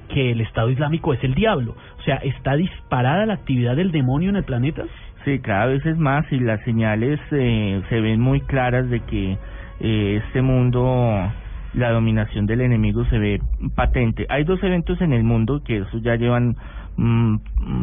que 0.06 0.32
el 0.32 0.40
Estado 0.40 0.70
Islámico 0.70 1.12
es 1.14 1.22
el 1.24 1.34
diablo. 1.34 1.74
O 1.98 2.02
sea, 2.02 2.16
¿está 2.16 2.54
disparada 2.56 3.26
la 3.26 3.34
actividad 3.34 3.76
del 3.76 3.92
demonio 3.92 4.30
en 4.30 4.36
el 4.36 4.44
planeta? 4.44 4.84
Sí, 5.24 5.40
cada 5.40 5.66
vez 5.66 5.84
es 5.84 5.96
más 5.96 6.24
y 6.30 6.38
las 6.38 6.62
señales 6.62 7.18
eh, 7.32 7.82
se 7.88 8.00
ven 8.00 8.20
muy 8.20 8.40
claras 8.42 8.88
de 8.88 9.00
que 9.00 9.36
eh, 9.80 10.22
este 10.24 10.40
mundo, 10.40 11.32
la 11.74 11.90
dominación 11.90 12.46
del 12.46 12.60
enemigo 12.60 13.04
se 13.06 13.18
ve 13.18 13.40
patente. 13.74 14.26
Hay 14.28 14.44
dos 14.44 14.62
eventos 14.62 15.00
en 15.00 15.12
el 15.12 15.24
mundo 15.24 15.62
que 15.64 15.78
eso 15.78 15.98
ya 15.98 16.14
llevan, 16.16 16.56
mm, 16.96 17.36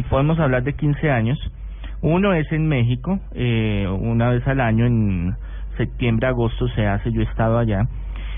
podemos 0.09 0.39
hablar 0.39 0.63
de 0.63 0.73
15 0.73 1.11
años. 1.11 1.37
Uno 2.01 2.33
es 2.33 2.51
en 2.51 2.67
México, 2.67 3.19
eh, 3.33 3.87
una 3.89 4.29
vez 4.29 4.47
al 4.47 4.59
año, 4.59 4.85
en 4.85 5.35
septiembre, 5.77 6.27
agosto 6.27 6.67
se 6.69 6.85
hace, 6.85 7.11
yo 7.11 7.21
he 7.21 7.25
estado 7.25 7.57
allá 7.57 7.87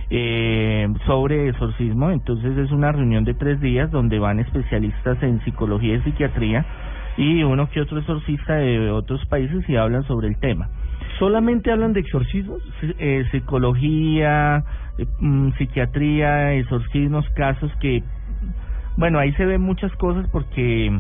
eh, 0.10 0.88
sobre 1.06 1.50
exorcismo. 1.50 2.12
Entonces 2.12 2.58
es 2.58 2.72
una 2.72 2.92
reunión 2.92 3.24
de 3.24 3.34
tres 3.34 3.60
días 3.62 3.92
donde 3.92 4.20
van 4.20 4.40
especialistas 4.40 5.22
en 5.24 5.44
psicología 5.44 5.96
y 5.96 6.02
psiquiatría 6.02 6.66
y 7.18 7.44
uno 7.44 7.70
que 7.70 7.82
otro 7.82 8.00
exorcista 8.00 8.56
de 8.56 8.90
otros 8.92 9.26
países 9.28 9.68
y 9.70 9.76
hablan 9.76 10.04
sobre 10.04 10.28
el 10.28 10.38
tema. 10.38 10.70
¿Solamente 11.20 11.72
hablan 11.72 11.94
de 11.94 12.02
exorcismos? 12.02 12.62
Eh, 12.82 13.26
psicología, 13.32 14.64
eh, 14.98 15.06
mm, 15.20 15.52
psiquiatría, 15.58 16.54
exorcismos, 16.54 17.28
casos 17.30 17.72
que, 17.80 18.04
bueno, 18.98 19.20
ahí 19.20 19.32
se 19.34 19.46
ven 19.46 19.62
muchas 19.62 19.94
cosas 19.96 20.28
porque 20.30 20.92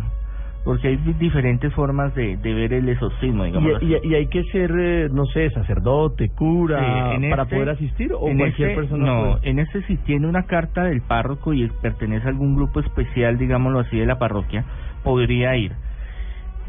porque 0.65 0.87
hay 0.89 0.97
diferentes 0.97 1.71
formas 1.75 2.13
de, 2.15 2.37
de 2.37 2.53
ver 2.55 2.73
el 2.73 2.89
exorcismo, 2.89 3.43
digamos. 3.45 3.81
¿Y, 3.81 3.93
y, 3.93 3.99
y 4.03 4.15
hay 4.15 4.27
que 4.27 4.43
ser, 4.45 4.71
eh, 4.77 5.07
no 5.11 5.25
sé, 5.27 5.51
sacerdote, 5.51 6.29
cura, 6.29 6.79
Sí, 6.79 7.29
para 7.29 7.43
este- 7.43 7.55
poder 7.55 7.69
asistir 7.69 8.11
o 8.13 8.19
cualquier 8.21 8.69
este- 8.69 8.75
persona 8.75 9.05
No, 9.05 9.19
puede? 9.21 9.49
en 9.49 9.59
este 9.59 9.83
si 9.83 9.95
tiene 9.97 10.27
una 10.27 10.43
carta 10.47 10.83
del 10.83 11.01
párroco 11.03 11.53
y 11.53 11.67
pertenece 11.81 12.25
a 12.25 12.29
algún 12.31 12.55
grupo 12.55 12.79
especial, 12.79 13.37
digámoslo 13.37 13.79
así, 13.79 13.95
de 13.97 14.07
la 14.07 14.17
parroquia, 14.17 14.65
podría 15.03 15.55
ir. 15.55 15.73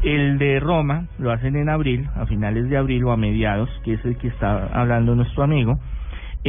El 0.03 0.37
de 0.37 0.59
Roma 0.59 1.07
lo 1.17 1.31
hacen 1.31 1.55
en 1.55 1.69
abril, 1.69 2.07
a 2.13 2.27
finales 2.27 2.69
de 2.69 2.77
abril 2.77 3.03
o 3.05 3.11
a 3.11 3.17
mediados, 3.17 3.67
que 3.83 3.93
es 3.93 4.05
el 4.05 4.15
que 4.17 4.27
está 4.27 4.67
hablando 4.67 5.15
nuestro 5.15 5.43
amigo. 5.43 5.79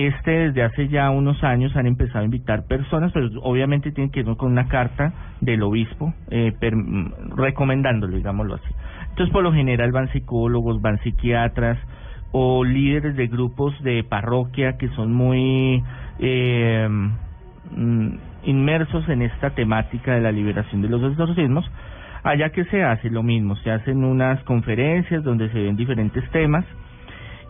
Este 0.06 0.30
desde 0.30 0.62
hace 0.62 0.86
ya 0.86 1.10
unos 1.10 1.42
años 1.42 1.74
han 1.74 1.88
empezado 1.88 2.20
a 2.20 2.24
invitar 2.24 2.66
personas, 2.68 3.10
pero 3.12 3.28
obviamente 3.42 3.90
tienen 3.90 4.12
que 4.12 4.20
ir 4.20 4.26
con 4.36 4.52
una 4.52 4.68
carta 4.68 5.12
del 5.40 5.60
obispo 5.64 6.14
eh, 6.30 6.52
per- 6.60 6.76
mm, 6.76 7.36
recomendándolo, 7.36 8.16
digámoslo 8.16 8.54
así. 8.54 8.68
Entonces 9.10 9.32
por 9.32 9.42
lo 9.42 9.52
general 9.52 9.90
van 9.90 10.08
psicólogos, 10.12 10.80
van 10.80 10.98
psiquiatras 11.00 11.78
o 12.30 12.62
líderes 12.62 13.16
de 13.16 13.26
grupos 13.26 13.74
de 13.82 14.04
parroquia 14.04 14.76
que 14.78 14.88
son 14.90 15.12
muy 15.12 15.82
eh, 16.20 16.88
mm, 17.74 18.08
inmersos 18.44 19.08
en 19.08 19.22
esta 19.22 19.50
temática 19.50 20.14
de 20.14 20.20
la 20.20 20.30
liberación 20.30 20.80
de 20.80 20.90
los 20.90 21.02
exorcismos. 21.10 21.68
Allá 22.22 22.50
que 22.50 22.64
se 22.66 22.84
hace 22.84 23.10
lo 23.10 23.24
mismo, 23.24 23.56
se 23.56 23.72
hacen 23.72 24.04
unas 24.04 24.40
conferencias 24.44 25.24
donde 25.24 25.48
se 25.50 25.60
ven 25.60 25.76
diferentes 25.76 26.22
temas 26.30 26.64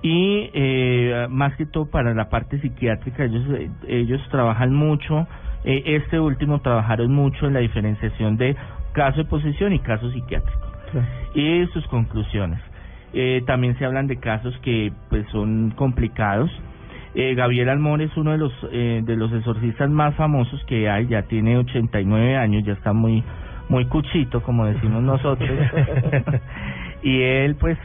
y 0.02 0.50
eh, 0.54 1.26
más 1.28 1.56
que 1.56 1.66
todo 1.66 1.86
para 1.86 2.14
la 2.14 2.28
parte 2.28 2.60
psiquiátrica 2.60 3.24
ellos 3.24 3.44
eh, 3.50 3.68
ellos 3.88 4.20
trabajan 4.30 4.72
mucho 4.72 5.26
eh, 5.64 5.82
este 5.86 6.20
último 6.20 6.60
trabajaron 6.60 7.12
mucho 7.12 7.46
en 7.46 7.54
la 7.54 7.60
diferenciación 7.60 8.36
de 8.36 8.56
caso 8.92 9.18
de 9.18 9.24
posesión 9.24 9.72
y 9.72 9.80
caso 9.80 10.10
psiquiátrico. 10.10 10.66
Y 11.34 11.66
sus 11.72 11.86
conclusiones. 11.88 12.60
Eh, 13.12 13.42
también 13.46 13.76
se 13.78 13.84
hablan 13.84 14.06
de 14.06 14.16
casos 14.16 14.56
que 14.62 14.92
pues 15.08 15.26
son 15.30 15.72
complicados. 15.76 16.50
Eh, 17.14 17.34
Gabriel 17.34 17.68
Almor 17.68 18.02
es 18.02 18.14
uno 18.16 18.32
de 18.32 18.38
los 18.38 18.52
eh, 18.70 19.00
de 19.04 19.16
los 19.16 19.32
exorcistas 19.32 19.90
más 19.90 20.14
famosos 20.14 20.62
que 20.64 20.88
hay. 20.88 21.06
Ya 21.06 21.22
tiene 21.22 21.56
89 21.58 22.36
años 22.36 22.64
ya 22.64 22.74
está 22.74 22.92
muy 22.92 23.24
muy 23.68 23.86
cuchito 23.86 24.42
como 24.42 24.66
decimos 24.66 25.02
nosotros. 25.02 25.50
Y 27.02 27.20
él 27.22 27.54
pues 27.54 27.78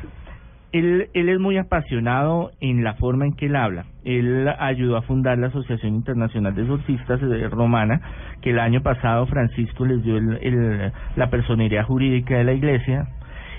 él, 0.73 1.09
es 1.13 1.39
muy 1.39 1.57
apasionado 1.57 2.51
en 2.59 2.83
la 2.83 2.95
forma 2.95 3.25
en 3.25 3.33
que 3.33 3.45
él 3.45 3.55
habla. 3.55 3.85
Él 4.03 4.49
ayudó 4.59 4.97
a 4.97 5.03
fundar 5.03 5.37
la 5.37 5.47
Asociación 5.47 5.95
Internacional 5.95 6.53
de 6.55 6.63
Exorcistas 6.63 7.21
eh, 7.21 7.47
Romana, 7.49 8.01
que 8.41 8.49
el 8.49 8.59
año 8.59 8.81
pasado 8.81 9.25
Francisco 9.27 9.85
les 9.85 10.03
dio 10.03 10.17
el- 10.17 10.91
la 11.15 11.29
personería 11.29 11.83
jurídica 11.83 12.35
de 12.35 12.43
la 12.43 12.53
iglesia. 12.53 13.07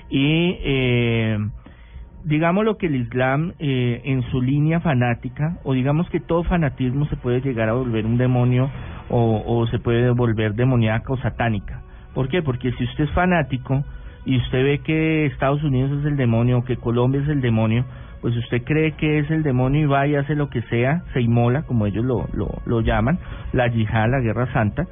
Y 0.09 0.57
eh, 0.63 1.37
digamos 2.25 2.65
lo 2.65 2.77
que 2.77 2.87
el 2.87 2.95
Islam 2.95 3.53
eh, 3.59 4.01
en 4.05 4.21
su 4.23 4.41
línea 4.41 4.79
fanática, 4.81 5.57
o 5.63 5.73
digamos 5.73 6.09
que 6.09 6.19
todo 6.19 6.43
fanatismo 6.43 7.05
se 7.07 7.15
puede 7.15 7.41
llegar 7.41 7.69
a 7.69 7.73
volver 7.73 8.05
un 8.05 8.17
demonio 8.17 8.69
o, 9.09 9.41
o 9.45 9.67
se 9.67 9.79
puede 9.79 10.09
volver 10.11 10.53
demoníaca 10.53 11.13
o 11.13 11.17
satánica. 11.17 11.81
¿Por 12.13 12.27
qué? 12.29 12.41
Porque 12.41 12.71
si 12.73 12.83
usted 12.83 13.05
es 13.05 13.11
fanático 13.11 13.83
y 14.25 14.37
usted 14.37 14.63
ve 14.63 14.79
que 14.79 15.25
Estados 15.27 15.63
Unidos 15.63 15.99
es 15.99 16.05
el 16.05 16.17
demonio 16.17 16.63
que 16.63 16.77
Colombia 16.77 17.21
es 17.21 17.29
el 17.29 17.41
demonio, 17.41 17.85
pues 18.21 18.35
usted 18.37 18.63
cree 18.63 18.93
que 18.93 19.19
es 19.19 19.29
el 19.29 19.43
demonio 19.43 19.81
y 19.81 19.85
va 19.85 20.07
y 20.07 20.15
hace 20.15 20.35
lo 20.35 20.49
que 20.49 20.61
sea, 20.63 21.03
se 21.13 21.21
inmola, 21.21 21.63
como 21.63 21.85
ellos 21.85 22.03
lo, 22.03 22.27
lo, 22.33 22.49
lo 22.65 22.81
llaman, 22.81 23.19
la 23.53 23.67
yihad, 23.67 24.09
la 24.09 24.19
guerra 24.19 24.51
santa. 24.51 24.87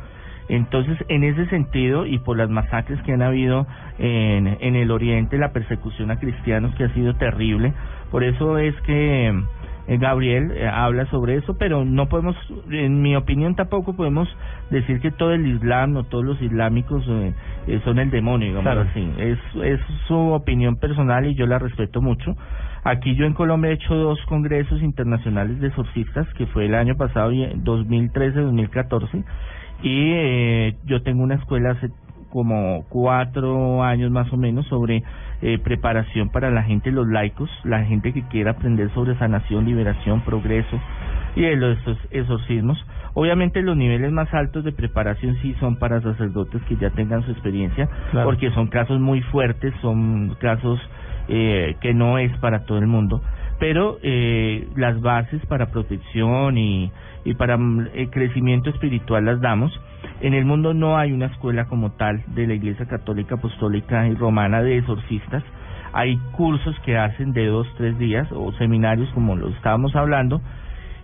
Entonces, 0.50 0.98
en 1.08 1.24
ese 1.24 1.48
sentido, 1.48 2.06
y 2.06 2.20
por 2.20 2.38
las 2.38 2.50
masacres 2.50 3.02
que 3.02 3.14
han 3.14 3.22
habido 3.22 3.66
en, 3.98 4.46
en 4.60 4.76
el 4.76 4.92
Oriente, 4.92 5.38
la 5.38 5.52
persecución 5.52 6.12
a 6.12 6.18
cristianos 6.18 6.76
que 6.76 6.84
ha 6.84 6.94
sido 6.94 7.16
terrible, 7.16 7.74
por 8.12 8.24
eso 8.24 8.60
es 8.60 8.76
que 8.82 9.34
Gabriel 9.88 10.52
eh, 10.56 10.68
habla 10.68 11.06
sobre 11.08 11.36
eso, 11.36 11.58
pero 11.58 11.84
no 11.86 12.08
podemos, 12.08 12.36
en 12.72 13.02
mi 13.02 13.16
opinión 13.16 13.56
tampoco 13.56 13.96
podemos 13.96 14.28
decir 14.70 15.00
que 15.02 15.12
todo 15.12 15.34
el 15.34 15.46
Islam 15.46 15.98
o 15.98 16.04
todos 16.04 16.24
los 16.24 16.42
islámicos 16.42 17.04
eh, 17.08 17.34
eh, 17.68 17.82
son 17.84 18.00
el 18.00 18.10
demonio, 18.10 18.48
digamos 18.48 18.64
Claro. 18.72 18.88
así. 18.90 19.12
Es, 19.18 19.40
es 19.64 19.80
su 20.08 20.16
opinión 20.16 20.78
personal 20.78 21.26
y 21.28 21.36
yo 21.36 21.46
la 21.46 21.60
respeto 21.60 22.02
mucho. 22.02 22.36
Aquí 22.86 23.16
yo 23.16 23.26
en 23.26 23.34
Colombia 23.34 23.72
he 23.72 23.76
hecho 23.76 23.96
dos 23.96 24.20
congresos 24.28 24.82
internacionales 24.82 25.60
de 25.60 25.68
exorcistas, 25.68 26.28
que 26.34 26.46
fue 26.48 26.66
el 26.66 26.76
año 26.76 26.96
pasado, 26.98 27.32
y 27.32 27.44
en 27.44 27.64
2013-2014, 27.64 29.24
y 29.84 30.12
eh, 30.14 30.76
yo 30.86 31.02
tengo 31.04 31.24
una 31.24 31.36
escuela 31.36 31.72
hace 31.72 31.90
como 32.30 32.84
cuatro 32.90 33.84
años 33.84 34.12
más 34.12 34.32
o 34.34 34.38
menos 34.38 34.66
sobre 34.68 35.04
eh, 35.46 35.60
preparación 35.60 36.30
para 36.30 36.50
la 36.52 36.64
gente, 36.64 36.90
los 36.90 37.06
laicos, 37.06 37.50
la 37.66 37.84
gente 37.84 38.14
que 38.14 38.26
quiera 38.30 38.52
aprender 38.52 38.90
sobre 38.94 39.18
sanación, 39.18 39.66
liberación, 39.66 40.22
progreso 40.22 40.80
y 41.36 41.42
de 41.42 41.58
los 41.58 41.78
exorcismos. 42.12 42.78
Obviamente 43.14 43.62
los 43.62 43.76
niveles 43.76 44.10
más 44.14 44.34
altos 44.34 44.64
de 44.64 44.72
preparación 44.72 45.36
sí 45.42 45.54
son 45.60 45.76
para 45.76 46.00
sacerdotes 46.00 46.62
que 46.64 46.78
ya 46.78 46.92
tengan 46.92 47.26
su 47.26 47.32
experiencia, 47.32 47.90
Claro. 48.12 48.26
porque 48.26 48.52
son 48.52 48.68
casos 48.68 49.02
muy 49.02 49.22
fuertes, 49.22 49.74
son 49.82 50.34
casos 50.40 50.80
eh, 51.28 51.76
que 51.82 51.94
no 51.94 52.20
es 52.20 52.32
para 52.38 52.64
todo 52.64 52.78
el 52.78 52.88
mundo, 52.88 53.22
pero 53.60 53.98
eh, 54.02 54.70
las 54.78 55.02
bases 55.02 55.46
para 55.48 55.72
protección 55.72 56.58
y, 56.58 56.90
y 57.26 57.34
para 57.36 57.58
mm, 57.58 57.90
el 57.94 58.10
crecimiento 58.10 58.70
espiritual 58.70 59.26
las 59.26 59.42
damos. 59.42 59.72
En 60.22 60.34
el 60.34 60.46
mundo 60.46 60.74
no 60.74 60.98
hay 60.98 61.12
una 61.12 61.28
escuela 61.28 61.66
como 61.66 61.92
tal 61.92 62.24
de 62.28 62.48
la 62.48 62.54
Iglesia 62.54 62.86
Católica 62.86 63.36
Apostólica 63.36 64.08
y 64.08 64.16
Romana 64.16 64.62
de 64.62 64.78
exorcistas. 64.78 65.44
Hay 65.94 66.18
cursos 66.32 66.76
que 66.86 66.98
hacen 66.98 67.34
de 67.34 67.46
dos, 67.48 67.68
tres 67.78 67.98
días 68.00 68.28
o 68.32 68.52
seminarios 68.54 69.10
como 69.14 69.36
lo 69.36 69.50
estábamos 69.50 69.96
hablando, 69.96 70.42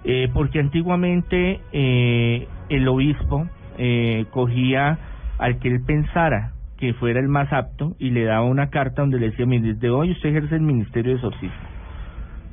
eh, 0.04 0.30
porque 0.34 0.60
antiguamente 0.60 1.60
eh, 1.72 2.48
el 2.70 2.88
obispo 2.88 3.48
eh, 3.78 4.26
cogía 4.32 4.98
al 5.38 5.60
que 5.60 5.70
él 5.70 5.82
pensara 5.86 6.54
que 6.78 6.94
fuera 6.94 7.20
el 7.20 7.28
más 7.28 7.52
apto 7.52 7.96
y 8.00 8.10
le 8.12 8.24
daba 8.24 8.44
una 8.44 8.70
carta 8.70 9.02
donde 9.02 9.20
le 9.20 9.32
decía, 9.32 9.46
mire, 9.46 9.74
desde 9.74 9.90
hoy 9.90 10.12
usted 10.12 10.30
ejerce 10.30 10.56
el 10.56 10.62
ministerio 10.62 11.12
de 11.12 11.16
exorcismo. 11.18 11.58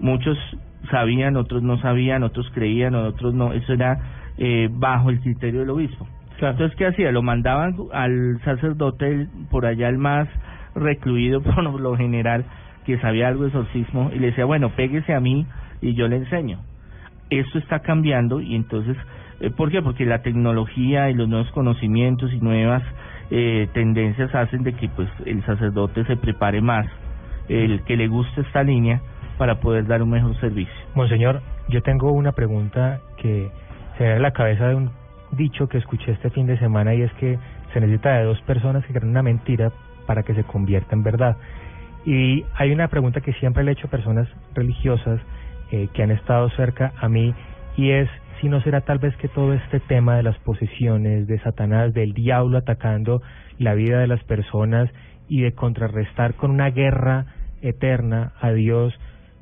Muchos 0.01 0.37
sabían, 0.87 1.37
otros 1.37 1.63
no 1.63 1.79
sabían, 1.79 2.23
otros 2.23 2.51
creían, 2.55 2.95
otros 2.95 3.35
no. 3.35 3.53
Eso 3.53 3.73
era 3.73 3.99
eh, 4.39 4.69
bajo 4.71 5.11
el 5.11 5.21
criterio 5.21 5.61
del 5.61 5.71
obispo. 5.71 6.07
Entonces, 6.39 6.77
¿qué 6.77 6.87
hacía? 6.87 7.11
Lo 7.13 7.23
mandaban 7.23 7.75
al 7.93 8.39
sacerdote, 8.45 9.29
por 9.51 9.65
allá 9.65 9.89
el 9.89 9.99
más 9.99 10.29
recluido 10.75 11.43
por 11.43 11.81
lo 11.81 11.97
general, 11.97 12.45
que 12.85 12.99
sabía 12.99 13.29
algo 13.29 13.43
de 13.43 13.49
exorcismo, 13.49 14.11
y 14.15 14.19
le 14.19 14.29
decía, 14.29 14.45
bueno, 14.45 14.71
péguese 14.71 15.15
a 15.15 15.21
mí 15.21 15.47
y 15.81 15.95
yo 15.95 16.09
le 16.09 16.17
enseño. 16.17 16.61
Esto 17.31 17.59
está 17.59 17.81
cambiando 17.81 18.41
y 18.41 18.55
entonces, 18.55 18.97
eh, 19.41 19.51
¿por 19.51 19.71
qué? 19.71 19.83
Porque 19.83 20.05
la 20.05 20.23
tecnología 20.23 21.11
y 21.11 21.15
los 21.15 21.29
nuevos 21.29 21.51
conocimientos 21.53 22.33
y 22.33 22.39
nuevas 22.39 22.83
eh, 23.31 23.69
tendencias 23.73 24.33
hacen 24.35 24.63
de 24.63 24.75
que 24.75 24.89
pues 24.91 25.09
el 25.25 25.45
sacerdote 25.45 26.05
se 26.05 26.17
prepare 26.17 26.61
más, 26.61 26.87
el 27.49 27.83
que 27.85 27.97
le 27.97 28.09
guste 28.09 28.43
esta 28.43 28.63
línea 28.63 29.01
para 29.39 29.61
poder 29.61 29.87
dar 29.87 30.03
un 30.03 30.11
mejor 30.11 30.39
servicio. 30.41 30.73
Monseñor, 30.95 31.43
yo 31.69 31.83
tengo 31.83 32.13
una 32.13 32.33
pregunta 32.33 33.01
que 33.17 33.51
se 33.97 34.05
me 34.05 34.11
da 34.11 34.17
en 34.17 34.23
la 34.23 34.33
cabeza 34.33 34.69
de 34.69 34.75
un 34.75 34.91
dicho 35.33 35.69
que 35.69 35.79
escuché 35.79 36.13
este 36.13 36.31
fin 36.31 36.47
de 36.47 36.59
semana 36.59 36.95
y 36.95 37.03
es 37.03 37.13
que 37.15 37.39
se 37.73 37.81
necesita 37.81 38.17
de 38.17 38.25
dos 38.25 38.41
personas 38.43 38.85
que 38.87 38.93
crean 38.93 39.11
una 39.11 39.23
mentira 39.23 39.73
para 40.07 40.23
que 40.23 40.35
se 40.35 40.45
convierta 40.45 40.95
en 40.95 41.03
verdad. 41.03 41.37
Y 42.05 42.45
hay 42.55 42.73
una 42.73 42.89
pregunta 42.89 43.21
que 43.21 43.33
siempre 43.35 43.65
le 43.65 43.73
he 43.73 43.75
hecho 43.75 43.89
a 43.89 43.91
personas 43.91 44.29
religiosas 44.55 45.21
eh, 45.73 45.89
que 45.93 46.03
han 46.03 46.13
estado 46.13 46.49
cerca 46.51 46.93
a 47.01 47.09
mí 47.09 47.35
y 47.77 47.91
es 47.91 48.09
si 48.41 48.49
no 48.49 48.61
será 48.61 48.83
tal 48.83 48.99
vez 48.99 49.17
que 49.17 49.29
todo 49.29 49.55
este 49.55 49.81
tema 49.81 50.17
de 50.17 50.23
las 50.23 50.39
posesiones, 50.39 51.27
de 51.27 51.39
Satanás, 51.41 51.95
del 51.95 52.13
diablo 52.13 52.59
atacando 52.59 53.23
la 53.59 53.75
vida 53.75 53.99
de 53.99 54.07
las 54.07 54.23
personas 54.25 54.91
y 55.29 55.41
de 55.41 55.53
contrarrestar 55.53 56.35
con 56.35 56.51
una 56.51 56.71
guerra 56.71 57.27
eterna 57.63 58.33
a 58.41 58.53
Dios, 58.53 58.95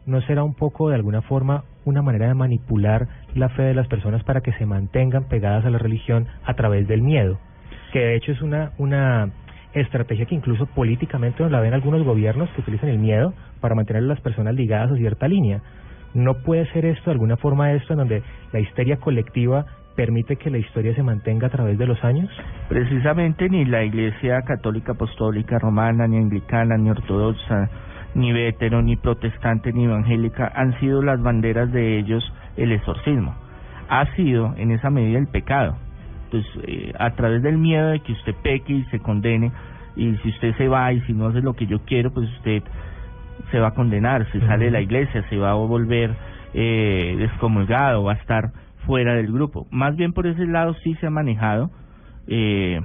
¿no 0.07 0.21
será 0.23 0.45
un 0.45 0.55
poco 0.55 0.89
de 0.89 0.97
alguna 0.97 1.23
forma 1.23 1.65
una 1.85 2.03
manera 2.03 2.29
de 2.29 2.35
manipular 2.35 3.09
la 3.35 3.49
fe 3.51 3.63
de 3.63 3.75
las 3.75 3.89
personas 3.89 4.23
para 4.25 4.41
que 4.41 4.53
se 4.53 4.67
mantengan 4.67 5.25
pegadas 5.25 5.65
a 5.65 5.71
la 5.71 5.79
religión 5.79 6.27
a 6.45 6.55
través 6.55 6.87
del 6.89 7.03
miedo? 7.03 7.39
Que 7.93 8.01
de 8.01 8.17
hecho 8.17 8.33
es 8.33 8.43
una, 8.43 8.73
una 8.79 9.31
estrategia 9.73 10.27
que 10.27 10.35
incluso 10.35 10.67
políticamente 10.67 11.43
nos 11.43 11.53
la 11.53 11.61
ven 11.61 11.75
algunos 11.75 12.03
gobiernos 12.05 12.49
que 12.51 12.61
utilizan 12.61 12.91
el 12.91 12.99
miedo 12.99 13.35
para 13.61 13.75
mantener 13.75 14.03
a 14.03 14.07
las 14.07 14.21
personas 14.21 14.55
ligadas 14.55 14.93
a 14.93 14.97
cierta 14.97 15.29
línea. 15.29 15.63
¿No 16.15 16.35
puede 16.35 16.67
ser 16.73 16.85
esto 16.87 17.07
de 17.07 17.13
alguna 17.13 17.37
forma 17.37 17.73
esto 17.73 17.93
en 17.95 17.99
donde 17.99 18.23
la 18.53 18.61
histeria 18.61 18.99
colectiva 18.99 19.67
permite 19.97 20.37
que 20.37 20.51
la 20.51 20.59
historia 20.59 20.95
se 20.95 21.03
mantenga 21.03 21.49
a 21.49 21.51
través 21.51 21.79
de 21.79 21.87
los 21.87 22.03
años? 22.05 22.31
Precisamente 22.69 23.49
ni 23.49 23.65
la 23.65 23.85
Iglesia 23.85 24.43
Católica 24.43 24.93
Apostólica 24.93 25.59
Romana, 25.59 26.07
ni 26.07 26.19
Anglicana, 26.19 26.77
ni 26.77 26.91
Ortodoxa, 26.91 27.69
ni 28.15 28.33
Vétero, 28.33 28.83
ni 28.83 28.97
Protestante, 28.97 29.73
ni 29.73 29.85
Evangélica 29.85 30.51
han 30.55 30.79
sido 30.81 31.03
las 31.03 31.21
banderas 31.23 31.73
de 31.73 31.99
ellos 31.99 32.25
el 32.57 32.73
exorcismo. 32.73 33.35
Ha 33.89 34.07
sido 34.15 34.55
en 34.57 34.71
esa 34.71 34.91
medida 34.91 35.19
el 35.19 35.27
pecado. 35.27 35.77
Entonces, 36.25 36.51
eh, 36.67 36.93
a 36.99 37.11
través 37.11 37.43
del 37.43 37.59
miedo 37.59 37.89
de 37.89 38.01
que 38.01 38.13
usted 38.13 38.35
peque 38.43 38.73
y 38.73 38.85
se 38.85 39.01
condene, 39.01 39.53
y 39.97 40.17
si 40.17 40.29
usted 40.31 40.57
se 40.57 40.69
va 40.69 40.93
y 40.93 41.01
si 41.03 41.13
no 41.13 41.29
hace 41.29 41.41
lo 41.41 41.55
que 41.55 41.67
yo 41.67 41.81
quiero, 41.85 42.13
pues 42.13 42.29
usted 42.39 42.63
se 43.51 43.61
va 43.61 43.69
a 43.69 43.75
condenar, 43.75 44.31
se 44.33 44.41
sale 44.41 44.67
de 44.67 44.71
la 44.71 44.81
iglesia, 44.81 45.25
se 45.29 45.37
va 45.37 45.51
a 45.51 45.55
volver 45.55 46.15
eh, 46.55 47.17
descomulgado, 47.19 48.05
va 48.05 48.13
a 48.13 48.17
estar 48.17 48.53
fuera 48.87 49.15
del 49.15 49.33
grupo. 49.33 49.67
Más 49.71 49.97
bien 49.97 50.13
por 50.13 50.27
ese 50.27 50.47
lado 50.47 50.75
sí 50.83 50.95
se 50.97 51.07
ha 51.07 51.11
manejado. 51.11 51.71
Eh, 52.27 52.81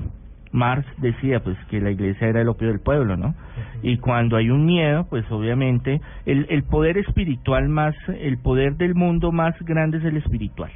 Marx 0.51 0.85
decía 0.97 1.41
pues 1.43 1.57
que 1.69 1.79
la 1.79 1.91
iglesia 1.91 2.27
era 2.27 2.41
el 2.41 2.49
opio 2.49 2.69
del 2.69 2.79
pueblo, 2.79 3.15
¿no? 3.17 3.35
Y 3.83 3.97
cuando 3.97 4.35
hay 4.35 4.49
un 4.49 4.65
miedo, 4.65 5.05
pues 5.09 5.29
obviamente 5.31 6.01
el, 6.25 6.47
el 6.49 6.63
poder 6.63 6.97
espiritual 6.97 7.69
más, 7.69 7.95
el 8.19 8.37
poder 8.39 8.75
del 8.77 8.95
mundo 8.95 9.31
más 9.31 9.55
grande 9.61 9.99
es 9.99 10.05
el 10.05 10.17
espiritual. 10.17 10.71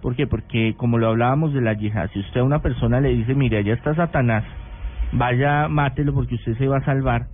¿Por 0.00 0.16
qué? 0.16 0.26
Porque 0.26 0.74
como 0.76 0.98
lo 0.98 1.08
hablábamos 1.08 1.54
de 1.54 1.60
la 1.60 1.74
yihad, 1.74 2.10
si 2.10 2.18
usted 2.18 2.40
a 2.40 2.44
una 2.44 2.60
persona 2.60 3.00
le 3.00 3.10
dice, 3.10 3.34
mire, 3.36 3.58
allá 3.58 3.74
está 3.74 3.94
Satanás, 3.94 4.44
vaya, 5.12 5.68
mátelo 5.68 6.12
porque 6.12 6.34
usted 6.34 6.58
se 6.58 6.66
va 6.66 6.78
a 6.78 6.84
salvar, 6.84 7.26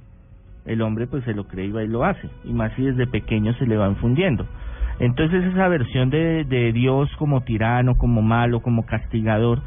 el 0.66 0.82
hombre 0.82 1.06
pues 1.06 1.24
se 1.24 1.32
lo 1.32 1.44
cree 1.48 1.66
y 1.66 1.73
va 1.73 1.82
y 1.82 1.89
lo 1.89 2.05
hace, 2.05 2.28
y 2.44 2.52
más 2.52 2.73
si 2.74 2.82
desde 2.82 3.06
pequeño 3.06 3.55
se 3.55 3.66
le 3.66 3.78
va 3.78 3.89
infundiendo. 3.89 4.47
Entonces 5.01 5.44
esa 5.44 5.69
versión 5.69 6.10
de, 6.10 6.44
de 6.44 6.73
Dios 6.73 7.09
como 7.16 7.40
tirano, 7.40 7.97
como 7.97 8.20
malo, 8.20 8.60
como 8.60 8.85
castigador, 8.85 9.62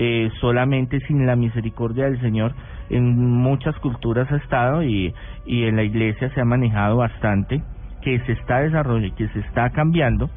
eh, 0.00 0.30
solamente 0.40 1.00
sin 1.00 1.26
la 1.26 1.34
misericordia 1.34 2.04
del 2.04 2.20
Señor, 2.20 2.54
en 2.88 3.18
muchas 3.18 3.76
culturas 3.80 4.30
ha 4.30 4.36
estado 4.36 4.84
y, 4.84 5.12
y 5.44 5.64
en 5.64 5.74
la 5.74 5.82
iglesia 5.82 6.30
se 6.34 6.40
ha 6.40 6.44
manejado 6.44 6.98
bastante, 6.98 7.60
que 8.00 8.20
se 8.20 8.32
está 8.32 8.60
desarrollando, 8.60 9.16
que 9.16 9.26
se 9.28 9.40
está 9.40 9.70
cambiando, 9.70 10.30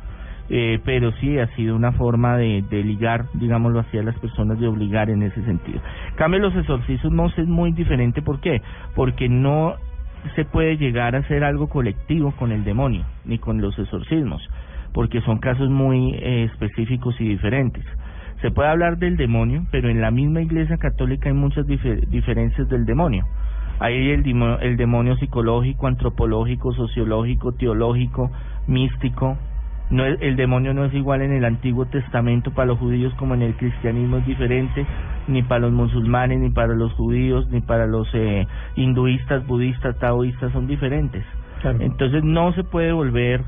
eh, 0.49 0.79
pero 0.83 1.11
sí 1.13 1.37
ha 1.37 1.47
sido 1.55 1.75
una 1.75 1.91
forma 1.91 2.37
de, 2.37 2.61
ligar, 2.83 3.25
digámoslo 3.35 3.79
así, 3.79 3.97
a 3.97 4.03
las 4.03 4.17
personas, 4.19 4.59
de 4.59 4.67
obligar 4.67 5.09
en 5.09 5.21
ese 5.21 5.41
sentido. 5.43 5.79
En 6.09 6.15
Cambio, 6.15 6.39
los 6.39 6.55
exorcismos 6.55 7.37
es 7.37 7.47
muy 7.47 7.71
diferente, 7.71 8.21
¿por 8.21 8.41
qué? 8.41 8.61
Porque 8.95 9.29
no 9.29 9.75
se 10.35 10.43
puede 10.43 10.77
llegar 10.77 11.15
a 11.15 11.19
hacer 11.19 11.43
algo 11.43 11.69
colectivo 11.69 12.31
con 12.31 12.51
el 12.51 12.63
demonio, 12.63 13.05
ni 13.25 13.37
con 13.37 13.61
los 13.61 13.77
exorcismos, 13.77 14.41
porque 14.91 15.21
son 15.21 15.37
casos 15.37 15.69
muy 15.69 16.15
eh, 16.15 16.49
específicos 16.51 17.15
y 17.21 17.29
diferentes. 17.29 17.85
Se 18.41 18.51
puede 18.51 18.69
hablar 18.69 18.97
del 18.97 19.17
demonio, 19.17 19.65
pero 19.71 19.89
en 19.89 20.01
la 20.01 20.11
misma 20.11 20.41
Iglesia 20.41 20.77
Católica 20.77 21.29
hay 21.29 21.35
muchas 21.35 21.65
difer- 21.67 22.07
diferencias 22.07 22.67
del 22.69 22.85
demonio. 22.85 23.25
Hay 23.79 24.09
el, 24.11 24.25
el 24.61 24.77
demonio 24.77 25.15
psicológico, 25.17 25.87
antropológico, 25.87 26.73
sociológico, 26.73 27.53
teológico, 27.53 28.31
místico, 28.67 29.37
No 29.91 30.05
es, 30.05 30.17
el 30.21 30.35
demonio 30.37 30.73
no 30.73 30.85
es 30.85 30.93
igual 30.93 31.21
en 31.21 31.33
el 31.33 31.43
Antiguo 31.45 31.85
Testamento 31.85 32.51
para 32.51 32.67
los 32.67 32.79
judíos 32.79 33.13
como 33.15 33.33
en 33.33 33.41
el 33.41 33.55
cristianismo 33.55 34.17
es 34.17 34.25
diferente, 34.25 34.85
ni 35.27 35.43
para 35.43 35.61
los 35.61 35.73
musulmanes, 35.73 36.39
ni 36.39 36.49
para 36.49 36.73
los 36.75 36.93
judíos, 36.93 37.47
ni 37.49 37.59
para 37.61 37.87
los 37.87 38.07
eh, 38.13 38.47
hinduistas, 38.75 39.45
budistas, 39.45 39.97
taoístas 39.99 40.51
son 40.53 40.65
diferentes. 40.67 41.23
Entonces 41.79 42.23
no 42.23 42.53
se 42.53 42.63
puede 42.63 42.91
volver, 42.93 43.41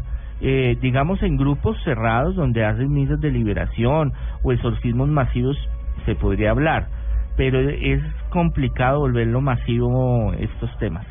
eh, 0.46 0.78
digamos, 0.82 1.24
en 1.24 1.38
grupos 1.38 1.82
cerrados 1.86 2.36
donde 2.36 2.66
hacen 2.66 2.92
misas 2.92 3.22
de 3.22 3.32
liberación 3.32 4.12
o 4.44 4.52
exorcismos 4.52 5.08
masivos, 5.08 5.58
se 6.06 6.16
podría 6.16 6.52
hablar, 6.52 6.90
pero 7.38 7.62
es 7.62 8.02
complicado 8.30 9.00
volverlo 9.00 9.40
masivo 9.40 10.34
estos 10.34 10.70
temas. 10.80 11.06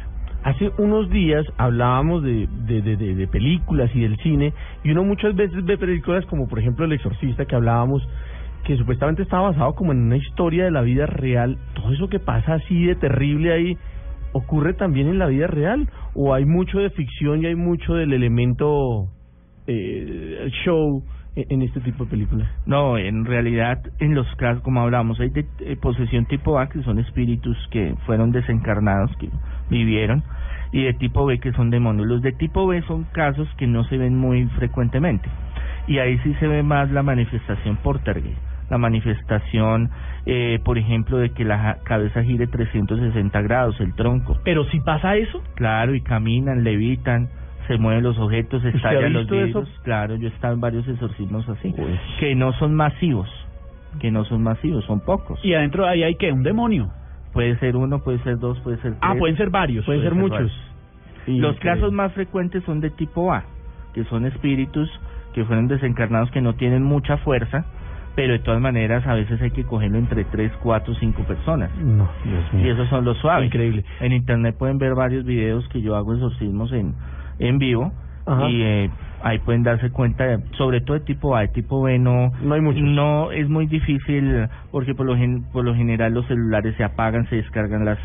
Hace 0.45 0.71
unos 0.77 1.09
días 1.09 1.47
hablábamos 1.57 2.23
de, 2.23 2.47
de, 2.67 2.83
de, 2.83 3.27
películas 3.29 3.91
y 3.95 4.01
del 4.01 4.19
cine, 4.19 4.53
y 4.85 4.91
uno 4.91 5.03
muchas 5.03 5.35
veces 5.35 5.65
ve 5.65 5.79
películas 5.79 6.27
como 6.27 6.47
por 6.47 6.59
ejemplo 6.59 6.85
El 6.85 6.93
Exorcista, 6.93 7.47
que 7.47 7.57
hablábamos, 7.57 8.07
que 8.65 8.77
supuestamente 8.77 9.23
está 9.23 9.41
basado 9.41 9.75
como 9.75 9.93
en 9.93 10.03
una 10.03 10.19
historia 10.19 10.65
de 10.65 10.73
la 10.73 10.83
vida 10.83 11.07
real. 11.07 11.57
Todo 11.73 11.91
eso 11.91 12.09
que 12.09 12.19
pasa 12.19 12.55
así 12.55 12.85
de 12.85 12.97
terrible 12.97 13.51
ahí, 13.51 13.79
¿ocurre 14.33 14.75
también 14.75 15.09
en 15.09 15.19
la 15.19 15.27
vida 15.27 15.47
real? 15.47 15.89
¿O 16.15 16.35
hay 16.35 16.45
mucho 16.45 16.81
de 16.81 16.91
ficción 16.91 17.43
y 17.43 17.47
hay 17.47 17.55
mucho 17.55 17.95
del 17.95 18.13
elemento 18.13 19.09
eh, 19.67 20.51
show 20.65 21.03
en 21.35 21.63
este 21.63 21.81
tipo 21.81 22.05
de 22.05 22.11
películas? 22.11 22.49
No, 22.67 22.99
en 22.99 23.25
realidad, 23.25 23.83
en 23.99 24.15
los 24.15 24.27
casos, 24.37 24.63
como 24.63 24.81
hablamos, 24.81 25.19
hay 25.21 25.31
de 25.31 25.47
eh, 25.61 25.77
posesión 25.81 26.27
tipo 26.27 26.59
A, 26.59 26.69
que 26.69 26.83
son 26.83 26.99
espíritus 26.99 27.57
que 27.71 27.95
fueron 28.07 28.33
desencarnados, 28.33 29.11
que 29.17 29.29
vivieron, 29.71 30.23
y 30.73 30.85
de 30.85 30.95
tipo 30.95 31.25
B, 31.25 31.39
que 31.39 31.53
son 31.53 31.71
demonios. 31.71 32.07
Los 32.07 32.23
de 32.23 32.33
tipo 32.33 32.67
B 32.67 32.83
son 32.83 33.05
casos 33.13 33.49
que 33.57 33.67
no 33.67 33.85
se 33.85 33.97
ven 33.97 34.17
muy 34.17 34.47
frecuentemente, 34.57 35.29
y 35.87 35.99
ahí 35.99 36.19
sí 36.19 36.35
se 36.39 36.47
ve 36.47 36.63
más 36.63 36.91
la 36.91 37.03
manifestación 37.03 37.77
portergay, 37.77 38.35
la 38.69 38.79
manifestación, 38.79 39.91
eh, 40.27 40.61
por 40.65 40.79
ejemplo, 40.79 41.19
de 41.19 41.31
que 41.31 41.45
la 41.45 41.79
cabeza 41.85 42.23
gire 42.23 42.47
360 42.47 43.41
grados, 43.43 43.81
el 43.81 43.95
tronco. 43.95 44.39
¿Pero 44.45 44.65
si 44.67 44.81
pasa 44.81 45.17
eso? 45.17 45.43
Claro, 45.55 45.95
y 45.95 46.03
caminan, 46.03 46.63
levitan 46.63 47.29
se 47.67 47.79
mueven 47.79 48.03
los 48.03 48.19
objetos, 48.19 48.65
estallan 48.65 49.13
los 49.13 49.29
vidrios. 49.29 49.69
Claro, 49.83 50.17
yo 50.17 50.29
he 50.29 50.31
estado 50.31 50.55
en 50.55 50.61
varios 50.61 50.87
exorcismos 50.89 51.49
así, 51.49 51.75
que 52.19 52.35
no 52.35 52.53
son 52.55 52.75
masivos, 52.75 53.29
que 54.01 54.11
no 54.11 54.25
son 54.25 54.43
masivos, 54.43 54.85
son 54.85 55.01
pocos. 55.01 55.39
¿Y 55.45 55.55
adentro 55.55 55.87
ahí 55.87 56.03
hay 56.03 56.17
que 56.17 56.33
¿Un 56.33 56.43
demonio? 56.43 56.91
Puede 57.33 57.57
ser 57.59 57.77
uno, 57.77 58.01
puede 58.01 58.19
ser 58.19 58.39
dos, 58.39 58.59
puede 58.61 58.77
ser 58.79 58.93
ah, 58.95 58.99
tres. 59.01 59.11
Ah, 59.11 59.15
pueden 59.19 59.37
ser 59.37 59.51
varios, 59.51 59.87
pueden 59.87 60.03
ser, 60.03 60.15
muchos. 60.15 60.53
los 61.27 61.57
casos 61.61 61.93
más 61.93 62.13
frecuentes 62.13 62.63
son 62.65 62.81
de 62.81 62.91
tipo 62.91 63.33
A, 63.33 63.45
que 63.95 64.05
son 64.05 64.27
espíritus 64.27 64.91
que 65.33 65.45
fueron 65.45 65.69
desencarnados 65.69 66.31
que 66.31 66.41
no 66.41 66.55
tienen 66.55 66.83
mucha 66.83 67.17
fuerza, 67.19 67.65
pero 68.15 68.35
de 68.35 68.39
todas 68.41 68.61
maneras 68.61 69.07
a 69.07 69.15
veces 69.15 69.41
hay 69.41 69.51
que 69.51 69.65
cogerlo 69.65 69.99
entre 69.99 70.25
tres, 70.25 70.53
cuatro, 70.63 70.95
cinco 70.97 71.23
personas. 71.23 71.75
No, 71.77 72.09
Dios 72.25 72.53
mío. 72.53 72.67
Y 72.67 72.71
esos 72.71 72.89
son 72.89 73.05
los 73.05 73.17
suaves. 73.19 73.47
Increíble. 73.47 73.85
En 74.01 74.13
internet 74.13 74.57
pueden 74.59 74.79
ver 74.79 74.95
varios 74.95 75.25
videos 75.25 75.67
que 75.69 75.81
yo 75.81 75.97
hago 75.97 76.13
exorcismos 76.13 76.73
en 76.73 76.95
en 77.43 77.59
vivo 77.59 77.93
y 78.49 78.63
eh, 78.63 78.91
ahí 79.23 79.39
pueden 79.41 79.63
darse 79.63 79.91
cuenta, 79.91 80.39
sobre 80.57 80.81
todo 80.81 80.95
de 80.99 81.05
tipo 81.05 81.37
A, 81.37 81.43
de 81.43 81.49
tipo 81.49 81.83
B 81.83 81.99
no, 81.99 82.33
no, 82.43 82.55
hay 82.55 82.61
no 82.61 83.33
es 83.33 83.49
muy 83.49 83.67
difícil 83.67 84.49
porque 84.71 84.95
por 84.95 85.07
lo, 85.07 85.17
por 85.53 85.65
lo 85.65 85.75
general 85.75 86.15
los 86.15 86.27
celulares 86.27 86.77
se 86.77 86.85
apagan, 86.85 87.29
se 87.29 87.37
descargan 87.37 87.85
las 87.85 87.99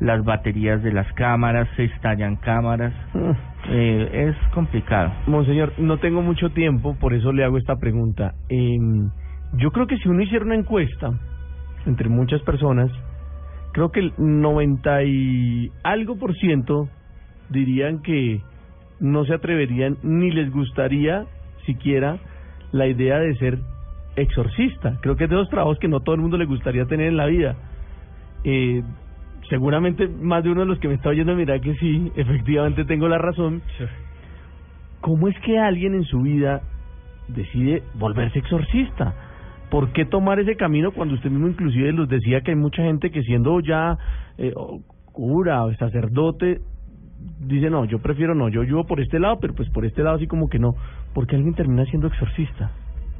las 0.00 0.24
baterías 0.24 0.82
de 0.82 0.92
las 0.92 1.12
cámaras, 1.12 1.68
se 1.76 1.84
estallan 1.84 2.36
cámaras, 2.36 2.94
ah. 3.14 3.34
eh, 3.68 4.30
es 4.30 4.52
complicado. 4.54 5.12
Monseñor, 5.26 5.74
no 5.78 5.98
tengo 5.98 6.22
mucho 6.22 6.50
tiempo, 6.50 6.96
por 6.98 7.12
eso 7.12 7.32
le 7.32 7.44
hago 7.44 7.58
esta 7.58 7.76
pregunta. 7.76 8.32
Eh, 8.48 8.78
yo 9.58 9.70
creo 9.72 9.86
que 9.86 9.98
si 9.98 10.08
uno 10.08 10.22
hiciera 10.22 10.44
una 10.44 10.54
encuesta 10.54 11.12
entre 11.84 12.08
muchas 12.08 12.40
personas, 12.42 12.90
creo 13.72 13.92
que 13.92 14.00
el 14.00 14.14
90 14.16 15.02
y 15.04 15.70
algo 15.82 16.16
por 16.16 16.34
ciento 16.34 16.88
dirían 17.50 18.00
que 18.00 18.40
no 19.00 19.24
se 19.24 19.34
atreverían 19.34 19.96
ni 20.02 20.30
les 20.30 20.50
gustaría 20.52 21.24
siquiera 21.66 22.18
la 22.72 22.86
idea 22.86 23.18
de 23.18 23.34
ser 23.36 23.58
exorcista. 24.16 24.98
Creo 25.00 25.16
que 25.16 25.24
es 25.24 25.30
de 25.30 25.36
los 25.36 25.48
trabajos 25.48 25.78
que 25.78 25.88
no 25.88 26.00
todo 26.00 26.14
el 26.14 26.20
mundo 26.20 26.36
le 26.36 26.44
gustaría 26.44 26.84
tener 26.86 27.08
en 27.08 27.16
la 27.16 27.26
vida. 27.26 27.56
Eh, 28.44 28.82
seguramente 29.48 30.08
más 30.08 30.44
de 30.44 30.50
uno 30.50 30.60
de 30.60 30.66
los 30.66 30.78
que 30.78 30.88
me 30.88 30.94
está 30.94 31.10
oyendo 31.10 31.34
mira 31.34 31.58
que 31.60 31.74
sí, 31.74 32.12
efectivamente 32.16 32.84
tengo 32.84 33.08
la 33.08 33.18
razón. 33.18 33.62
¿Cómo 35.00 35.28
es 35.28 35.38
que 35.40 35.58
alguien 35.58 35.94
en 35.94 36.04
su 36.04 36.20
vida 36.20 36.62
decide 37.28 37.82
volverse 37.94 38.38
exorcista? 38.38 39.14
¿Por 39.70 39.92
qué 39.92 40.04
tomar 40.04 40.40
ese 40.40 40.56
camino 40.56 40.92
cuando 40.92 41.14
usted 41.14 41.30
mismo 41.30 41.48
inclusive 41.48 41.92
los 41.92 42.08
decía 42.08 42.40
que 42.42 42.50
hay 42.50 42.56
mucha 42.56 42.82
gente 42.82 43.10
que 43.10 43.22
siendo 43.22 43.60
ya 43.60 43.96
eh, 44.36 44.52
cura 45.12 45.64
o 45.64 45.74
sacerdote 45.74 46.60
dice, 47.40 47.70
no, 47.70 47.84
yo 47.84 48.00
prefiero 48.00 48.34
no, 48.34 48.48
yo 48.48 48.62
ayudo 48.62 48.84
por 48.84 49.00
este 49.00 49.18
lado, 49.18 49.38
pero 49.40 49.54
pues 49.54 49.68
por 49.70 49.84
este 49.84 50.02
lado 50.02 50.16
así 50.16 50.26
como 50.26 50.48
que 50.48 50.58
no, 50.58 50.74
porque 51.14 51.36
alguien 51.36 51.54
termina 51.54 51.84
siendo 51.86 52.08
exorcista. 52.08 52.70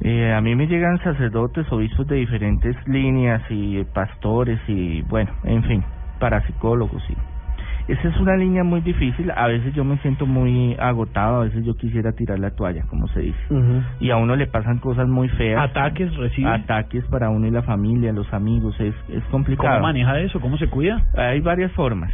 Eh, 0.01 0.33
a 0.33 0.41
mí 0.41 0.55
me 0.55 0.67
llegan 0.67 0.97
sacerdotes, 1.03 1.71
obispos 1.71 2.07
de 2.07 2.15
diferentes 2.15 2.75
líneas 2.87 3.43
y 3.49 3.83
pastores 3.93 4.59
y 4.67 5.03
bueno, 5.03 5.31
en 5.43 5.63
fin, 5.63 5.83
parapsicólogos 6.19 7.03
y 7.09 7.15
esa 7.87 8.07
es 8.07 8.17
una 8.19 8.35
línea 8.35 8.63
muy 8.63 8.81
difícil. 8.81 9.31
A 9.35 9.47
veces 9.47 9.73
yo 9.73 9.83
me 9.83 9.97
siento 9.97 10.25
muy 10.25 10.75
agotado, 10.79 11.41
a 11.41 11.43
veces 11.45 11.65
yo 11.65 11.75
quisiera 11.75 12.13
tirar 12.13 12.39
la 12.39 12.51
toalla, 12.51 12.83
como 12.87 13.07
se 13.09 13.21
dice. 13.21 13.39
Y 13.99 14.11
a 14.11 14.17
uno 14.17 14.35
le 14.35 14.47
pasan 14.47 14.79
cosas 14.79 15.07
muy 15.07 15.27
feas. 15.29 15.69
¿Ataques 15.69 16.15
recibe? 16.15 16.49
Ataques 16.49 17.03
para 17.05 17.29
uno 17.29 17.47
y 17.47 17.51
la 17.51 17.63
familia, 17.63 18.13
los 18.13 18.31
amigos, 18.33 18.79
es, 18.79 18.95
es 19.09 19.23
complicado. 19.25 19.75
¿Cómo 19.75 19.87
maneja 19.87 20.19
eso? 20.19 20.39
¿Cómo 20.39 20.57
se 20.57 20.67
cuida? 20.67 21.03
Hay 21.17 21.41
varias 21.41 21.71
formas. 21.73 22.11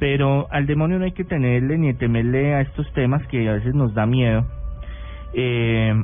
Pero 0.00 0.48
al 0.50 0.66
demonio 0.66 0.98
no 0.98 1.04
hay 1.04 1.12
que 1.12 1.24
tenerle 1.24 1.78
ni 1.78 1.94
temerle 1.94 2.54
a 2.54 2.62
estos 2.62 2.92
temas 2.92 3.24
que 3.28 3.48
a 3.48 3.52
veces 3.52 3.74
nos 3.74 3.94
da 3.94 4.06
miedo. 4.06 4.44
Eh, 5.34 5.94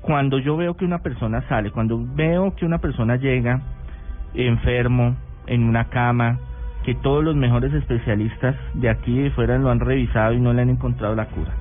cuando 0.00 0.40
yo 0.40 0.56
veo 0.56 0.74
que 0.74 0.84
una 0.84 0.98
persona 0.98 1.46
sale, 1.48 1.70
cuando 1.70 2.04
veo 2.14 2.56
que 2.56 2.66
una 2.66 2.78
persona 2.78 3.14
llega 3.14 3.60
enfermo, 4.34 5.14
en 5.46 5.64
una 5.64 5.84
cama, 5.90 6.38
que 6.84 6.94
todos 6.94 7.22
los 7.22 7.36
mejores 7.36 7.72
especialistas 7.72 8.56
de 8.74 8.88
aquí 8.88 9.12
y 9.12 9.22
de 9.24 9.30
fuera 9.30 9.58
lo 9.58 9.70
han 9.70 9.80
revisado 9.80 10.32
y 10.32 10.40
no 10.40 10.52
le 10.52 10.62
han 10.62 10.70
encontrado 10.70 11.14
la 11.14 11.26
cura, 11.26 11.52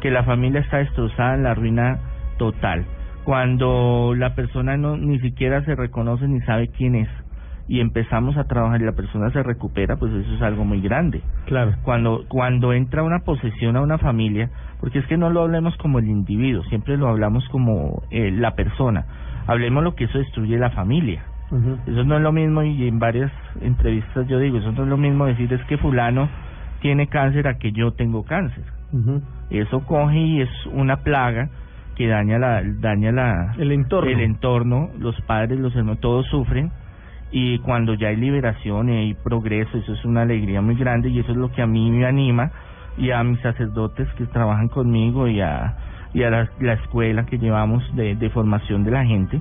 que 0.00 0.10
la 0.10 0.24
familia 0.24 0.60
está 0.60 0.78
destrozada 0.78 1.34
en 1.34 1.44
la 1.44 1.54
ruina 1.54 1.98
total, 2.38 2.84
cuando 3.24 4.14
la 4.16 4.34
persona 4.34 4.76
no 4.76 4.96
ni 4.96 5.20
siquiera 5.20 5.64
se 5.64 5.74
reconoce 5.74 6.26
ni 6.26 6.40
sabe 6.40 6.68
quién 6.68 6.96
es, 6.96 7.08
y 7.66 7.80
empezamos 7.80 8.36
a 8.36 8.44
trabajar 8.44 8.80
y 8.80 8.84
la 8.84 8.92
persona 8.92 9.30
se 9.30 9.42
recupera, 9.42 9.96
pues 9.96 10.12
eso 10.12 10.34
es 10.34 10.42
algo 10.42 10.64
muy 10.64 10.80
grande. 10.80 11.22
Claro. 11.46 11.72
Cuando 11.82 12.24
cuando 12.28 12.72
entra 12.72 13.02
una 13.02 13.20
posesión 13.20 13.76
a 13.76 13.80
una 13.80 13.98
familia, 13.98 14.50
porque 14.80 14.98
es 14.98 15.06
que 15.06 15.16
no 15.16 15.30
lo 15.30 15.42
hablemos 15.42 15.76
como 15.78 15.98
el 15.98 16.06
individuo, 16.06 16.62
siempre 16.64 16.96
lo 16.96 17.08
hablamos 17.08 17.48
como 17.48 18.02
eh, 18.10 18.30
la 18.30 18.54
persona. 18.54 19.06
Hablemos 19.46 19.82
lo 19.82 19.94
que 19.94 20.04
eso 20.04 20.18
destruye 20.18 20.58
la 20.58 20.70
familia. 20.70 21.24
Eso 21.86 22.02
no 22.02 22.16
es 22.16 22.22
lo 22.22 22.32
mismo 22.32 22.64
y 22.64 22.88
en 22.88 22.98
varias 22.98 23.30
entrevistas 23.60 24.26
yo 24.26 24.40
digo, 24.40 24.58
eso 24.58 24.72
no 24.72 24.82
es 24.82 24.88
lo 24.88 24.96
mismo 24.96 25.26
decir 25.26 25.52
es 25.52 25.62
que 25.66 25.78
fulano 25.78 26.28
tiene 26.80 27.06
cáncer 27.06 27.46
a 27.46 27.58
que 27.58 27.70
yo 27.70 27.92
tengo 27.92 28.24
cáncer. 28.24 28.64
Eso 29.50 29.80
coge 29.86 30.18
y 30.18 30.40
es 30.40 30.50
una 30.72 30.96
plaga 30.98 31.50
que 31.94 32.08
daña 32.08 32.38
la 32.38 32.60
daña 32.80 33.12
la 33.12 33.54
el 33.56 33.70
entorno. 33.70 34.10
el 34.10 34.20
entorno, 34.20 34.90
los 34.98 35.20
padres, 35.22 35.60
los 35.60 35.74
hermanos, 35.76 36.00
todos 36.00 36.26
sufren 36.26 36.72
y 37.36 37.58
cuando 37.58 37.94
ya 37.94 38.10
hay 38.10 38.16
liberación 38.16 38.90
y 38.90 38.96
hay 38.96 39.14
progreso, 39.14 39.76
eso 39.76 39.92
es 39.92 40.04
una 40.04 40.22
alegría 40.22 40.60
muy 40.60 40.76
grande 40.76 41.08
y 41.08 41.18
eso 41.18 41.32
es 41.32 41.36
lo 41.36 41.50
que 41.50 41.62
a 41.62 41.66
mí 41.66 41.90
me 41.90 42.06
anima 42.06 42.52
y 42.96 43.10
a 43.10 43.24
mis 43.24 43.40
sacerdotes 43.40 44.06
que 44.16 44.26
trabajan 44.26 44.68
conmigo 44.68 45.26
y 45.26 45.40
a, 45.40 45.76
y 46.14 46.22
a 46.22 46.30
la, 46.30 46.72
escuela 46.74 47.26
que 47.26 47.38
llevamos 47.38 47.82
de, 47.96 48.14
de 48.14 48.30
formación 48.30 48.84
de 48.84 48.92
la 48.92 49.04
gente. 49.04 49.40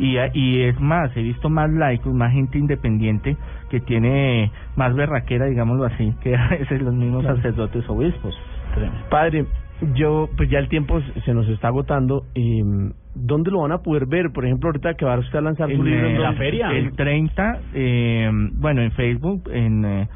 Y, 0.00 0.16
y 0.34 0.62
es 0.62 0.80
más, 0.80 1.16
he 1.16 1.22
visto 1.22 1.48
más 1.48 1.70
laicos, 1.70 2.12
más 2.12 2.32
gente 2.32 2.58
independiente 2.58 3.36
que 3.70 3.78
tiene 3.78 4.50
más 4.74 4.92
berraquera, 4.96 5.46
digámoslo 5.46 5.84
así, 5.84 6.12
que 6.22 6.34
a 6.34 6.48
veces 6.48 6.82
los 6.82 6.94
mismos 6.94 7.22
sacerdotes 7.22 7.88
obispos. 7.88 8.36
Padre, 9.08 9.46
yo, 9.94 10.28
pues 10.36 10.50
ya 10.50 10.58
el 10.58 10.68
tiempo 10.68 11.00
se 11.24 11.34
nos 11.34 11.48
está 11.48 11.68
agotando. 11.68 12.24
y 12.34 12.62
¿Dónde 13.14 13.50
lo 13.50 13.62
van 13.62 13.72
a 13.72 13.78
poder 13.78 14.06
ver? 14.06 14.30
Por 14.32 14.44
ejemplo, 14.44 14.68
ahorita 14.68 14.94
que 14.94 15.04
va 15.04 15.18
usted 15.18 15.38
a 15.38 15.42
lanzar 15.42 15.68
su 15.70 15.82
libro 15.82 16.08
en 16.08 16.22
la 16.22 16.32
feria. 16.34 16.70
El 16.70 16.92
30, 16.92 17.60
eh, 17.74 18.30
bueno, 18.54 18.82
en 18.82 18.92
Facebook, 18.92 19.50
en 19.52 19.84
eh, 19.84 20.08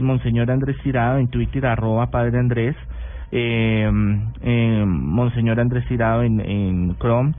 Monseñor 0.00 0.50
Andrés 0.50 0.76
Tirado, 0.82 1.18
en 1.18 1.28
Twitter, 1.28 1.66
arroba 1.66 2.10
Padre 2.10 2.38
Andrés, 2.38 2.76
eh, 3.32 3.90
eh, 4.42 4.84
Monseñor 4.86 5.60
Andrés 5.60 5.86
Tirado 5.86 6.22
en, 6.22 6.40
en 6.40 6.96
Chrome, 6.98 7.34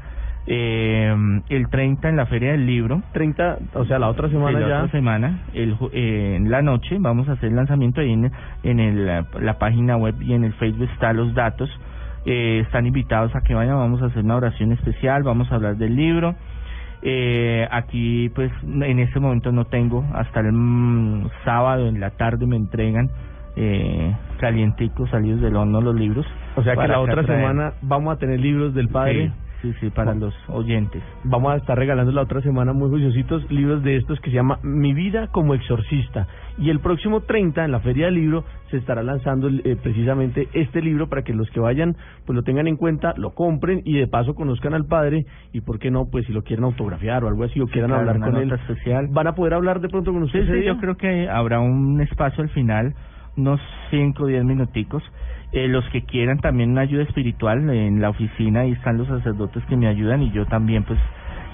eh, 0.48 1.14
el 1.50 1.70
30 1.70 2.10
en 2.10 2.16
la 2.16 2.26
Feria 2.26 2.52
del 2.52 2.66
Libro. 2.66 3.02
30, 3.14 3.58
o 3.74 3.86
sea, 3.86 4.00
la 4.00 4.10
otra 4.10 4.30
semana 4.30 4.60
la 4.60 4.68
ya. 4.68 4.78
otra 4.78 4.92
semana, 4.92 5.40
el, 5.54 5.76
eh, 5.94 6.36
en 6.38 6.50
la 6.50 6.62
noche, 6.62 6.98
vamos 7.00 7.30
a 7.30 7.34
hacer 7.34 7.50
el 7.50 7.56
lanzamiento 7.56 8.02
ahí 8.02 8.12
en, 8.12 8.32
en 8.64 8.80
el, 8.80 9.06
la 9.40 9.60
página 9.60 9.98
web 9.98 10.16
y 10.22 10.34
en 10.34 10.44
el 10.44 10.54
Facebook 10.54 10.90
está 10.92 11.14
los 11.14 11.34
datos 11.34 11.70
eh, 12.26 12.60
están 12.60 12.86
invitados 12.86 13.36
a 13.36 13.42
que 13.42 13.56
vayan, 13.56 13.76
vamos 13.76 14.02
a 14.02 14.06
hacer 14.06 14.24
una 14.24 14.36
oración 14.36 14.72
especial, 14.72 15.24
vamos 15.24 15.52
a 15.52 15.56
hablar 15.56 15.78
del 15.78 15.96
libro. 15.96 16.36
Eh, 17.02 17.68
aquí 17.72 18.30
pues 18.30 18.52
en 18.64 19.00
este 19.00 19.20
momento 19.20 19.52
no 19.52 19.66
tengo, 19.66 20.06
hasta 20.14 20.42
el 20.42 20.52
mm, 20.52 21.30
sábado 21.44 21.88
en 21.88 22.00
la 22.00 22.12
tarde 22.12 22.46
me 22.46 22.58
entregan 22.58 23.10
eh, 23.56 24.16
calienticos 24.40 25.10
salidos 25.10 25.42
del 25.42 25.56
horno 25.56 25.82
los 25.82 25.96
libros. 25.96 26.26
O 26.56 26.64
sea 26.64 26.76
que 26.76 26.88
la 26.88 27.00
otra 27.00 27.24
traer. 27.24 27.42
semana 27.42 27.74
vamos 27.82 28.14
a 28.16 28.20
tener 28.20 28.40
libros 28.40 28.76
del 28.76 28.90
padre. 28.90 29.30
Sí, 29.30 29.34
sí, 29.62 29.74
sí, 29.80 29.90
para 29.90 30.14
los 30.16 30.34
oyentes. 30.50 31.02
Vamos 31.24 31.54
a 31.54 31.58
estar 31.58 31.78
regalando 31.78 32.12
la 32.12 32.22
otra 32.22 32.42
semana 32.42 32.74
muy 32.74 32.90
juiciositos 32.90 33.50
libros 33.52 33.84
de 33.84 33.98
estos 33.98 34.20
que 34.22 34.30
se 34.30 34.36
llama 34.36 34.60
Mi 34.64 34.94
vida 34.94 35.28
como 35.28 35.54
exorcista. 35.54 36.28
Y 36.58 36.70
el 36.70 36.80
próximo 36.80 37.22
30 37.22 37.66
en 37.66 37.72
la 37.72 37.80
Feria 37.80 38.06
del 38.06 38.16
Libro 38.16 38.44
se 38.70 38.78
estará 38.78 39.04
lanzando 39.04 39.50
eh, 39.50 39.78
precisamente 39.82 40.48
este 40.54 40.82
libro 40.82 41.08
para 41.10 41.24
que 41.24 41.34
los 41.34 41.50
que 41.52 41.60
vayan 41.60 41.96
pues 42.26 42.36
lo 42.36 42.44
tengan 42.44 42.68
en 42.68 42.76
cuenta, 42.78 43.14
lo 43.18 43.32
compren 43.34 43.82
y 43.86 43.98
de 43.98 44.08
paso 44.08 44.36
conozcan 44.36 44.74
al 44.74 44.86
padre 44.86 45.26
y 45.54 45.62
por 45.62 45.80
qué 45.80 45.92
no, 45.92 46.06
pues 46.12 46.26
si 46.26 46.34
lo 46.34 46.44
quieren 46.44 46.66
autografiar 46.66 47.24
o 47.24 47.28
algo 47.28 47.44
así 47.44 47.60
o 47.62 47.68
quieran 47.68 47.92
claro, 47.92 48.10
hablar 48.12 48.32
con 48.32 48.42
él. 48.42 48.52
especial. 48.52 49.08
¿Van 49.12 49.28
a 49.28 49.36
poder 49.36 49.54
hablar 49.54 49.80
de 49.82 49.90
pronto 49.90 50.12
con 50.12 50.22
Sí, 50.30 50.40
ustedes? 50.40 50.62
sí, 50.62 50.66
yo 50.68 50.78
creo 50.78 50.96
que 50.98 51.30
habrá 51.30 51.60
un 51.60 52.02
espacio 52.02 52.44
al 52.44 52.50
final, 52.50 52.94
unos 53.38 53.60
5 53.92 54.24
o 54.24 54.28
10 54.28 54.44
minuticos. 54.44 55.04
Eh, 55.54 55.68
los 55.68 55.84
que 55.90 56.04
quieran 56.04 56.40
también 56.40 56.72
una 56.72 56.82
ayuda 56.82 57.04
espiritual 57.04 57.70
en 57.70 58.00
la 58.00 58.10
oficina, 58.10 58.62
ahí 58.62 58.72
están 58.72 58.98
los 58.98 59.08
sacerdotes 59.08 59.64
que 59.66 59.76
me 59.76 59.88
ayudan 59.88 60.22
y 60.24 60.32
yo 60.32 60.46
también 60.46 60.84
pues 60.84 61.00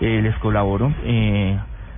eh, 0.02 0.22
les 0.22 0.36
colaboro. 0.38 0.94
Eh, 1.04 1.58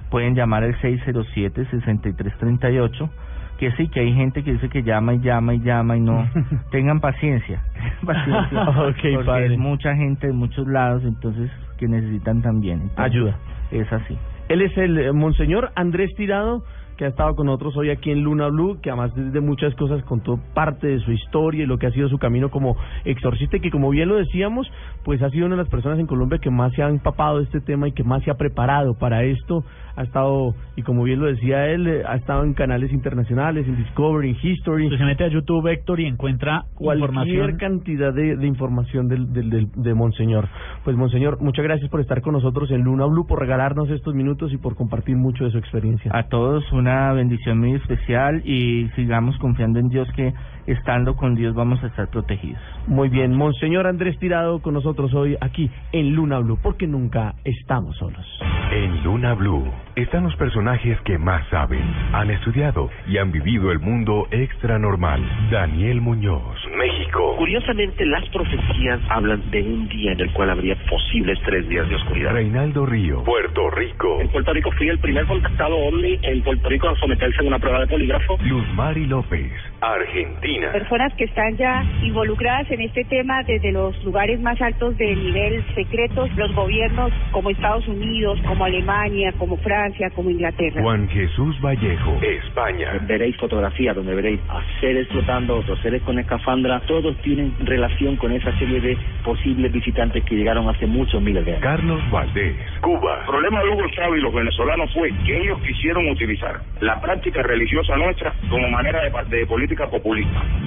pueden 0.09 0.34
llamar 0.35 0.63
al 0.63 0.76
607-6338, 0.80 3.09
que 3.57 3.71
sí, 3.73 3.89
que 3.89 3.99
hay 3.99 4.13
gente 4.13 4.43
que 4.43 4.53
dice 4.53 4.69
que 4.69 4.84
llama 4.84 5.13
y 5.15 5.19
llama 5.19 5.53
y 5.53 5.59
llama 5.59 5.97
y 5.97 6.01
no. 6.01 6.27
Tengan 6.71 7.01
paciencia, 7.01 7.61
paciencia 8.05 8.61
Ok, 8.69 8.95
porque 9.13 9.23
padre. 9.26 9.53
es 9.53 9.59
mucha 9.59 9.95
gente 9.95 10.27
de 10.27 10.34
muchos 10.34 10.67
lados, 10.67 11.03
entonces 11.03 11.51
que 11.77 11.88
necesitan 11.88 12.41
también. 12.41 12.81
Entonces, 12.81 13.05
Ayuda. 13.05 13.38
Es 13.71 13.91
así. 13.91 14.17
Él 14.47 14.61
es 14.61 14.76
el 14.77 14.97
eh, 14.97 15.11
Monseñor 15.11 15.71
Andrés 15.76 16.15
Tirado, 16.15 16.63
que 16.99 17.05
ha 17.05 17.07
estado 17.07 17.34
con 17.34 17.45
nosotros 17.45 17.77
hoy 17.77 17.91
aquí 17.91 18.11
en 18.11 18.23
Luna 18.23 18.47
Blue, 18.49 18.81
que 18.81 18.89
además 18.89 19.13
de, 19.15 19.39
muchas 19.39 19.73
cosas 19.76 20.03
contó 20.03 20.38
parte 20.53 20.85
de 20.88 20.99
su 20.99 21.13
historia 21.13 21.63
y 21.63 21.65
lo 21.65 21.77
que 21.77 21.88
ha 21.88 21.91
sido 21.91 22.09
su 22.09 22.17
camino 22.17 22.49
como 22.51 22.76
exorcista, 23.05 23.55
y 23.55 23.61
que 23.61 23.71
como 23.71 23.89
bien 23.89 24.09
lo 24.09 24.17
decíamos, 24.17 24.69
pues 25.05 25.21
ha 25.21 25.30
sido 25.30 25.45
una 25.45 25.55
de 25.55 25.61
las 25.61 25.69
personas 25.71 25.97
en 25.97 26.07
Colombia 26.07 26.39
que 26.39 26.49
más 26.49 26.73
se 26.73 26.84
ha 26.84 26.89
empapado 26.89 27.38
de 27.38 27.45
este 27.45 27.61
tema 27.61 27.88
y 27.88 27.93
que 27.93 28.03
más 28.03 28.21
se 28.23 28.31
ha 28.31 28.35
preparado 28.35 28.95
para 28.95 29.23
esto. 29.23 29.63
Ha 29.95 30.03
estado, 30.03 30.55
y 30.77 30.81
como 30.84 31.03
bien 31.03 31.19
lo 31.19 31.26
decía 31.26 31.67
él, 31.67 31.85
eh, 31.88 32.03
ha 32.07 32.15
estado 32.15 32.43
en 32.45 32.53
canales 32.53 32.89
internacionales, 32.93 33.67
en 33.67 33.76
Discovery, 33.76 34.30
en 34.30 34.38
History. 34.41 34.85
Usted 34.85 34.97
se 34.97 35.03
mete 35.03 35.26
a 35.26 35.27
YouTube, 35.27 35.67
Héctor, 35.67 35.99
y 35.99 36.05
encuentra 36.05 36.63
cualquier 36.76 37.09
información. 37.09 37.57
cantidad 37.57 38.13
de, 38.13 38.38
de 38.38 38.47
información 38.47 39.09
del, 39.09 39.34
del, 39.34 39.49
del- 39.49 39.67
de 39.76 39.93
Monseñor. 39.93 40.47
Pues 40.85 40.95
Monseñor, 40.95 41.41
muchas 41.41 41.63
gracias 41.65 41.89
por 41.89 41.99
estar 41.99 42.21
con 42.21 42.31
nosotros 42.34 42.71
en 42.71 42.81
Luna 42.84 43.05
Blue, 43.07 43.26
por 43.27 43.39
regalarnos 43.39 43.89
estos 43.89 44.15
minutos 44.15 44.53
y 44.53 44.57
por 44.57 44.76
compartir 44.76 45.17
mucho 45.17 45.43
de 45.43 45.51
su 45.51 45.57
experiencia. 45.57 46.11
A 46.13 46.27
todos 46.30 46.63
una 46.71 46.88
bendición 47.13 47.59
muy 47.59 47.75
especial 47.75 48.41
y 48.45 48.89
sigamos 48.95 49.37
confiando 49.37 49.79
en 49.79 49.89
Dios 49.89 50.07
que 50.15 50.33
estando 50.68 51.15
con 51.15 51.36
Dios 51.36 51.56
vamos 51.56 51.84
a 51.84 51.88
estar 51.88 52.10
protegidos. 52.10 52.61
Muy 52.88 53.10
bien, 53.10 53.36
Monseñor 53.36 53.88
Andrés 53.88 54.18
Tirado 54.19 54.61
con 54.61 54.73
nosotros 54.73 55.14
hoy 55.14 55.38
aquí 55.41 55.69
en 55.91 56.15
Luna 56.15 56.40
Blue, 56.40 56.60
porque 56.61 56.88
nunca 56.88 57.36
estamos 57.44 57.98
solos. 57.98 58.26
En 58.72 59.03
Luna 59.03 59.34
Blue 59.34 59.65
están 59.95 60.23
los 60.23 60.36
personajes 60.36 60.99
que 61.02 61.18
más 61.18 61.48
saben, 61.49 61.84
han 62.14 62.30
estudiado 62.31 62.90
y 63.07 63.18
han 63.18 63.31
vivido 63.31 63.72
el 63.72 63.80
mundo 63.80 64.27
extra 64.31 64.80
normal. 64.80 65.22
Daniel 65.52 66.02
Muñoz, 66.02 66.56
México. 66.77 67.36
Curiosamente, 67.38 68.06
las 68.06 68.27
profecías 68.30 68.99
hablan 69.10 69.49
de 69.52 69.64
un 69.64 69.88
día 69.90 70.14
en 70.14 70.19
el 70.19 70.31
cual 70.34 70.49
habría 70.52 70.76
posibles 70.90 71.40
tres 71.45 71.68
días 71.68 71.88
de 71.90 71.95
oscuridad. 71.95 72.34
Reinaldo 72.34 72.86
Río, 72.86 73.23
Puerto 73.23 73.69
Rico. 73.72 74.22
En 74.22 74.30
Puerto 74.30 74.53
Rico 74.53 74.72
fui 74.77 74.88
el 74.90 74.99
primer 74.99 75.26
contactado 75.26 75.76
OVNI 75.76 76.19
en 76.22 76.44
Puerto 76.44 76.69
Rico 76.69 76.90
a 76.90 76.95
someterse 76.95 77.40
a 77.41 77.48
una 77.48 77.60
prueba 77.60 77.80
de 77.80 77.88
polígrafo. 77.88 78.38
Luz 78.44 78.65
Mari 78.76 79.06
López, 79.06 79.52
Argentina. 79.81 80.72
Personas 80.72 81.14
que 81.14 81.26
están 81.26 81.56
ya 81.57 81.84
involucradas 82.03 82.69
en 82.72 82.81
este 82.81 83.03
tema 83.06 83.43
desde 83.43 83.72
los 83.72 84.03
lugares 84.03 84.39
más 84.41 84.61
altos 84.61 84.97
de 84.97 85.15
nivel 85.15 85.64
secretos, 85.73 86.30
los 86.35 86.53
gobiernos 86.53 87.11
como 87.31 87.49
Estados 87.49 87.88
Unidos, 87.88 88.39
como 88.45 88.65
Alemania, 88.65 89.31
como 89.38 89.57
Francia, 89.57 90.10
como 90.11 90.30
Inglaterra. 90.30 90.81
Juan 90.81 91.07
Jesús 91.10 91.60
Vallejo, 91.61 92.19
España. 92.22 92.99
Veréis 93.07 93.38
fotografías 93.38 93.95
donde 93.95 94.14
veréis 94.15 94.39
a 94.49 94.61
seres 94.81 95.07
flotando, 95.07 95.57
otros 95.57 95.80
seres 95.81 96.01
con 96.03 96.19
escafandra. 96.19 96.81
Todos 96.81 97.15
tienen 97.22 97.53
relación 97.60 98.18
con 98.18 98.31
esa 98.31 98.51
serie 98.60 98.81
de 98.81 98.97
posibles 99.23 99.72
visitantes 99.72 100.23
que 100.26 100.35
llegaron 100.35 100.68
hace 100.68 100.85
muchos 100.85 101.22
miles 101.22 101.45
de 101.45 101.51
años. 101.51 101.64
Carlos 101.64 102.11
Valdés, 102.11 102.56
Cuba. 102.81 103.19
El 103.19 103.26
problema 103.26 103.64
de 103.64 103.69
Hugo 103.69 103.89
Chávez 103.95 104.19
y 104.19 104.22
los 104.23 104.34
venezolanos 104.34 104.93
fue 104.93 105.11
que 105.26 105.41
ellos 105.41 105.60
quisieron 105.61 106.07
utilizar 106.10 106.60
la 106.81 106.99
práctica 106.99 107.41
religiosa 107.43 107.95
nuestra 107.95 108.34
como 108.49 108.68
manera 108.69 109.01
de, 109.03 109.38
de 109.38 109.45
política 109.45 109.68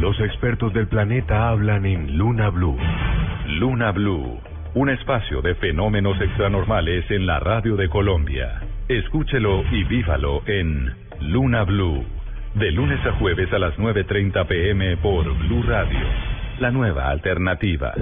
Los 0.01 0.21
expertos 0.21 0.73
del 0.73 0.87
planeta 0.87 1.49
hablan 1.49 1.85
en 1.87 2.17
Luna 2.17 2.51
Blue. 2.51 2.79
Luna 3.59 3.91
Blue, 3.91 4.39
un 4.75 4.91
espacio 4.91 5.43
de 5.43 5.57
fenómenos 5.57 6.21
extranormales 6.21 7.11
en 7.11 7.27
la 7.27 7.41
radio 7.41 7.75
de 7.75 7.89
Colombia. 7.89 8.61
Escúchelo 8.89 9.65
y 9.73 9.83
vívalo 9.85 10.43
en 10.47 10.93
Luna 11.21 11.65
Blue, 11.65 12.05
de 12.55 12.71
lunes 12.71 13.05
a 13.05 13.13
jueves 13.19 13.53
a 13.53 13.59
las 13.59 13.77
9.30 13.77 14.47
pm 14.47 14.97
por 14.99 15.25
Blue 15.39 15.65
Radio, 15.65 15.99
la 16.61 16.71
nueva 16.71 17.11
alternativa. 17.11 17.95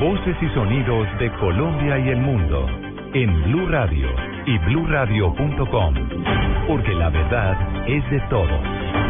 Voces 0.00 0.36
y 0.40 0.48
sonidos 0.54 1.06
de 1.18 1.30
Colombia 1.32 1.98
y 1.98 2.08
el 2.08 2.18
mundo 2.18 2.66
en 3.14 3.42
Blue 3.44 3.66
Radio 3.66 4.08
y 4.46 4.58
bluradio.com, 4.58 5.94
porque 6.66 6.94
la 6.94 7.10
verdad 7.10 7.88
es 7.88 8.10
de 8.10 8.20
todos. 8.30 9.07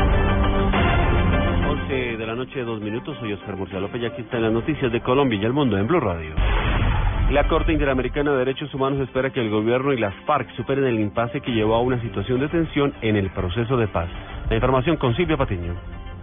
11 1.89 2.19
de 2.19 2.27
la 2.27 2.35
noche, 2.35 2.63
dos 2.65 2.83
minutos. 2.83 3.17
Soy 3.19 3.33
Oscar 3.33 3.57
Murcia 3.57 3.81
López 3.81 4.03
y 4.03 4.05
aquí 4.05 4.21
están 4.21 4.43
las 4.43 4.53
noticias 4.53 4.93
de 4.93 5.01
Colombia 5.01 5.39
y 5.41 5.45
el 5.47 5.55
mundo 5.55 5.79
en 5.79 5.87
Blue 5.87 6.01
Radio. 6.01 6.35
La 7.31 7.49
Corte 7.49 7.73
Interamericana 7.73 8.33
de 8.33 8.39
Derechos 8.39 8.73
Humanos 8.75 9.01
espera 9.01 9.31
que 9.31 9.41
el 9.41 9.49
gobierno 9.49 9.95
y 9.95 9.99
las 9.99 10.15
FARC 10.27 10.55
superen 10.55 10.85
el 10.85 11.01
impasse 11.01 11.41
que 11.41 11.51
llevó 11.51 11.77
a 11.77 11.81
una 11.81 11.99
situación 12.03 12.41
de 12.41 12.49
tensión 12.49 12.93
en 13.01 13.17
el 13.17 13.31
proceso 13.31 13.79
de 13.79 13.89
paz. 13.89 14.11
La 14.49 14.57
información 14.57 14.97
con 14.97 15.15
Silvia 15.15 15.37
Patiño. 15.37 15.75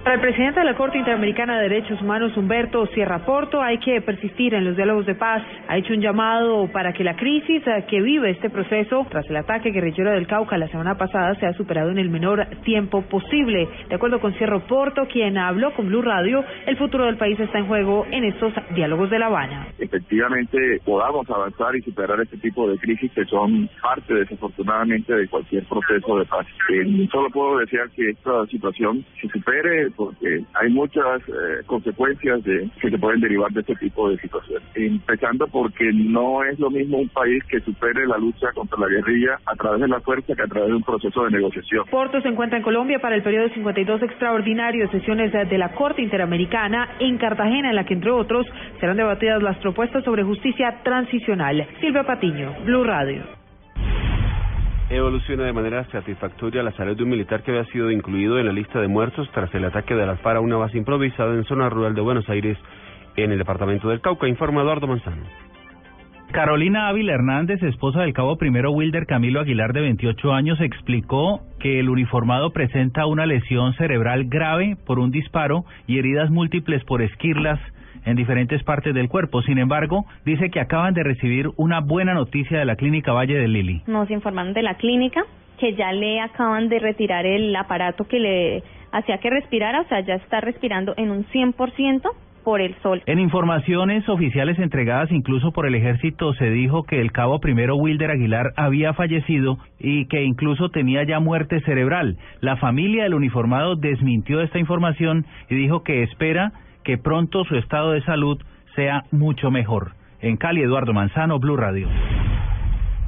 Para 0.06 0.18
el 0.18 0.22
presidente 0.22 0.60
de 0.60 0.68
la 0.68 0.76
Corte 0.76 0.99
Interamericana 0.99 1.57
de 1.57 1.68
Derechos 1.68 1.99
Humanos, 1.99 2.38
Humberto 2.38 2.85
Sierra 2.93 3.26
Porto, 3.26 3.60
hay 3.60 3.80
que 3.80 4.02
persistir 4.02 4.53
en 4.53 4.64
los 4.64 4.76
diálogos 4.76 5.07
de 5.07 5.15
paz. 5.15 5.41
Ha 5.68 5.80
hecho 5.80 5.93
un 5.93 5.99
llamado 5.99 6.68
para 6.72 6.93
que 6.93 7.03
la 7.03 7.15
crisis 7.15 7.64
que 7.89 8.02
vive 8.03 8.30
este 8.30 8.52
proceso 8.52 9.07
tras 9.10 9.27
el 9.31 9.38
ataque 9.38 9.72
guerrillero 9.72 10.11
del 10.11 10.27
Cauca 10.27 10.60
la 10.60 10.68
semana 10.68 10.95
pasada 10.95 11.34
sea 11.39 11.53
superado 11.53 11.89
en 11.89 11.97
el 11.97 12.11
menor 12.11 12.45
tiempo 12.64 13.02
posible. 13.02 13.68
De 13.89 13.95
acuerdo 13.95 14.19
con 14.19 14.35
Sierra 14.35 14.60
Porto, 14.60 15.07
quien 15.11 15.39
habló 15.39 15.73
con 15.73 15.88
Blue 15.88 16.03
Radio, 16.03 16.45
el 16.68 16.77
futuro 16.77 17.06
del 17.06 17.18
país 17.18 17.39
está 17.39 17.57
en 17.57 17.65
juego 17.65 18.06
en 18.11 18.26
estos 18.26 18.53
diálogos 18.76 19.10
de 19.10 19.18
La 19.18 19.26
Habana. 19.26 19.69
efectivamente 19.80 20.81
podamos 20.85 21.27
avanzar 21.31 21.76
y 21.76 21.81
superar 21.81 22.22
este 22.22 22.38
tipo 22.38 22.69
de 22.69 22.77
crisis 22.77 23.11
que 23.11 23.26
son 23.26 23.68
parte 23.81 24.14
desafortunadamente 24.14 25.15
de 25.15 25.27
cualquier 25.30 25.64
proceso 25.64 26.19
de 26.19 26.26
paz. 26.26 26.45
Eh, 26.69 27.07
solo 27.11 27.31
puedo 27.31 27.57
desear 27.57 27.89
que 27.89 28.14
esta 28.17 28.45
situación 28.47 29.05
se 29.21 29.27
supere 29.29 29.91
porque 29.95 30.43
hay 30.53 30.69
muchas 30.71 31.21
eh, 31.27 31.63
consecuencias 31.65 32.43
de, 32.43 32.69
que 32.81 32.89
se 32.89 32.97
pueden 32.97 33.21
derivar 33.21 33.51
de 33.51 33.61
este 33.61 33.75
tipo 33.75 34.09
de 34.09 34.17
situaciones. 34.17 34.67
Empezando 34.75 35.47
porque 35.47 35.91
no 35.93 36.43
es 36.43 36.59
lo 36.59 36.69
mismo 36.69 36.97
un 36.97 37.09
país 37.09 37.43
que 37.45 37.59
supere 37.61 38.07
la 38.07 38.17
lucha 38.17 38.51
contra 38.53 38.79
la 38.79 38.87
guerrilla 38.87 39.39
a 39.45 39.55
través 39.55 39.81
de 39.81 39.87
la 39.87 39.99
fuerza 40.01 40.33
que 40.35 40.41
a 40.41 40.47
través 40.47 40.69
de 40.69 40.75
un 40.75 40.83
proceso 40.83 41.23
de 41.25 41.31
negociación. 41.31 41.85
Porto 41.91 42.21
se 42.21 42.27
encuentra 42.27 42.57
en 42.57 42.63
Colombia 42.63 42.99
para 42.99 43.15
el 43.15 43.23
periodo 43.23 43.49
52 43.49 44.03
extraordinario 44.03 44.85
de 44.85 44.91
sesiones 44.91 45.31
de 45.31 45.57
la 45.57 45.73
Corte 45.73 46.01
Interamericana 46.01 46.95
en 46.99 47.17
Cartagena, 47.17 47.69
en 47.69 47.75
la 47.75 47.85
que, 47.85 47.93
entre 47.93 48.11
otros, 48.11 48.45
serán 48.79 48.97
debatidas 48.97 49.41
las 49.41 49.57
propuestas 49.57 50.03
sobre 50.03 50.23
justicia 50.23 50.81
transicional. 50.83 51.67
Silvia 51.79 52.03
Patiño, 52.03 52.53
Blue 52.65 52.83
Radio. 52.83 53.44
Evoluciona 54.90 55.45
de 55.45 55.53
manera 55.53 55.84
satisfactoria 55.86 56.62
la 56.62 56.72
salud 56.74 56.95
de 56.95 57.02
un 57.02 57.10
militar 57.10 57.41
que 57.41 57.49
había 57.49 57.66
sido 57.72 57.90
incluido 57.90 58.38
en 58.38 58.45
la 58.45 58.52
lista 58.52 58.80
de 58.80 58.88
muertos 58.88 59.28
tras 59.34 59.53
el 59.56 59.66
ataque 59.66 59.95
de 59.95 60.06
FARC 60.18 60.38
a 60.38 60.40
una 60.41 60.57
base 60.57 60.78
improvisada 60.78 61.34
en 61.34 61.44
zona 61.45 61.70
rural 61.70 61.95
de 61.95 62.02
Buenos 62.02 62.30
Aires, 62.30 62.56
en 63.16 63.32
el 63.32 63.40
departamento 63.40 63.90
del 63.90 64.02
Cauca, 64.02 64.28
informa 64.28 64.62
Eduardo 64.62 64.86
Manzano. 64.86 65.24
Carolina 66.32 66.88
Ávila 66.88 67.14
Hernández, 67.14 67.64
esposa 67.64 68.02
del 68.02 68.14
cabo 68.14 68.38
primero 68.38 68.72
Wilder 68.72 69.07
Camilo 69.07 69.40
Aguilar 69.40 69.74
de 69.74 69.82
28 69.82 70.34
años, 70.34 70.62
explicó 70.62 71.41
que 71.60 71.80
el 71.80 71.90
uniformado 71.90 72.52
presenta 72.52 73.07
una 73.07 73.26
lesión 73.26 73.74
cerebral 73.76 74.26
grave 74.26 74.78
por 74.86 74.99
un 74.99 75.10
disparo 75.10 75.66
y 75.88 75.98
heridas 75.98 76.30
múltiples 76.30 76.84
por 76.84 77.02
esquirlas 77.02 77.60
en 78.06 78.15
diferentes 78.15 78.64
partes 78.64 78.94
del 78.94 79.10
cuerpo. 79.10 79.41
Sin 79.41 79.57
embargo, 79.57 80.06
dice 80.26 80.49
que 80.49 80.60
acaban 80.60 80.94
de 80.94 81.03
recibir 81.03 81.49
una 81.57 81.82
buena 81.82 82.14
noticia 82.14 82.60
de 82.60 82.65
la 82.65 82.76
clínica 82.76 83.11
Valle 83.11 83.38
del 83.38 83.53
Lili. 83.53 83.82
Nos 83.88 84.10
informaron 84.10 84.53
de 84.53 84.64
la 84.64 84.76
clínica 84.76 85.23
que 85.60 85.73
ya 85.73 85.91
le 85.91 86.22
acaban 86.22 86.69
de 86.69 86.80
retirar 86.80 87.26
el 87.26 87.56
aparato 87.56 88.06
que 88.06 88.19
le 88.19 88.64
hacía 88.91 89.18
que 89.18 89.30
respirara, 89.30 89.82
o 89.82 89.88
sea, 89.88 90.02
ya 90.02 90.15
está 90.15 90.41
respirando 90.41 90.94
en 90.98 91.11
un 91.11 91.26
100%. 91.26 92.11
por 92.45 92.61
el 92.61 92.76
sol. 92.84 93.02
En 93.07 93.18
informaciones 93.18 94.07
oficiales 94.07 94.60
entregadas 94.60 95.11
incluso 95.11 95.52
por 95.52 95.65
el 95.65 95.73
ejército 95.73 96.32
se 96.36 96.52
dijo 96.52 96.84
que 96.84 97.02
el 97.02 97.11
cabo 97.11 97.40
primero 97.40 97.76
Wilder 97.76 98.11
Aguilar 98.11 98.53
había 98.56 98.94
fallecido 98.94 99.57
y 99.80 100.06
que 100.06 100.23
incluso 100.23 100.69
tenía 100.69 101.03
ya 101.03 101.19
muerte 101.19 101.60
cerebral. 101.61 102.18
La 102.41 102.57
familia 102.57 103.06
del 103.06 103.15
uniformado 103.15 103.76
desmintió 103.76 104.41
esta 104.41 104.60
información 104.60 105.26
y 105.49 105.56
dijo 105.56 105.82
que 105.82 106.03
espera 106.03 106.52
que 106.86 106.98
pronto 106.98 107.44
su 107.44 107.56
estado 107.57 107.91
de 107.91 108.03
salud 108.03 108.41
sea 108.76 109.03
mucho 109.12 109.52
mejor. 109.52 109.91
En 110.22 110.38
Cali, 110.38 110.62
Eduardo 110.62 110.94
Manzano, 110.94 111.40
Blue 111.40 111.57
Radio. 111.57 111.90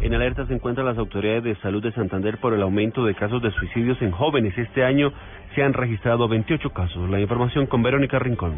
En 0.02 0.14
alerta 0.14 0.46
se 0.48 0.54
encuentran 0.54 0.86
las 0.86 0.98
autoridades 0.98 1.44
de 1.44 1.56
salud 1.58 1.82
de 1.82 1.92
Santander 1.92 2.40
por 2.40 2.54
el 2.54 2.62
aumento 2.62 3.06
de 3.06 3.16
casos 3.16 3.42
de 3.42 3.52
suicidios 3.52 4.02
en 4.02 4.12
jóvenes. 4.12 4.58
Este 4.58 4.84
año 4.84 5.14
se 5.56 5.64
han 5.64 5.74
registrado 5.74 6.28
28 6.28 6.70
casos. 6.72 7.10
La 7.10 7.20
información 7.20 7.68
con 7.68 7.82
Verónica 7.84 8.20
Rincón. 8.20 8.56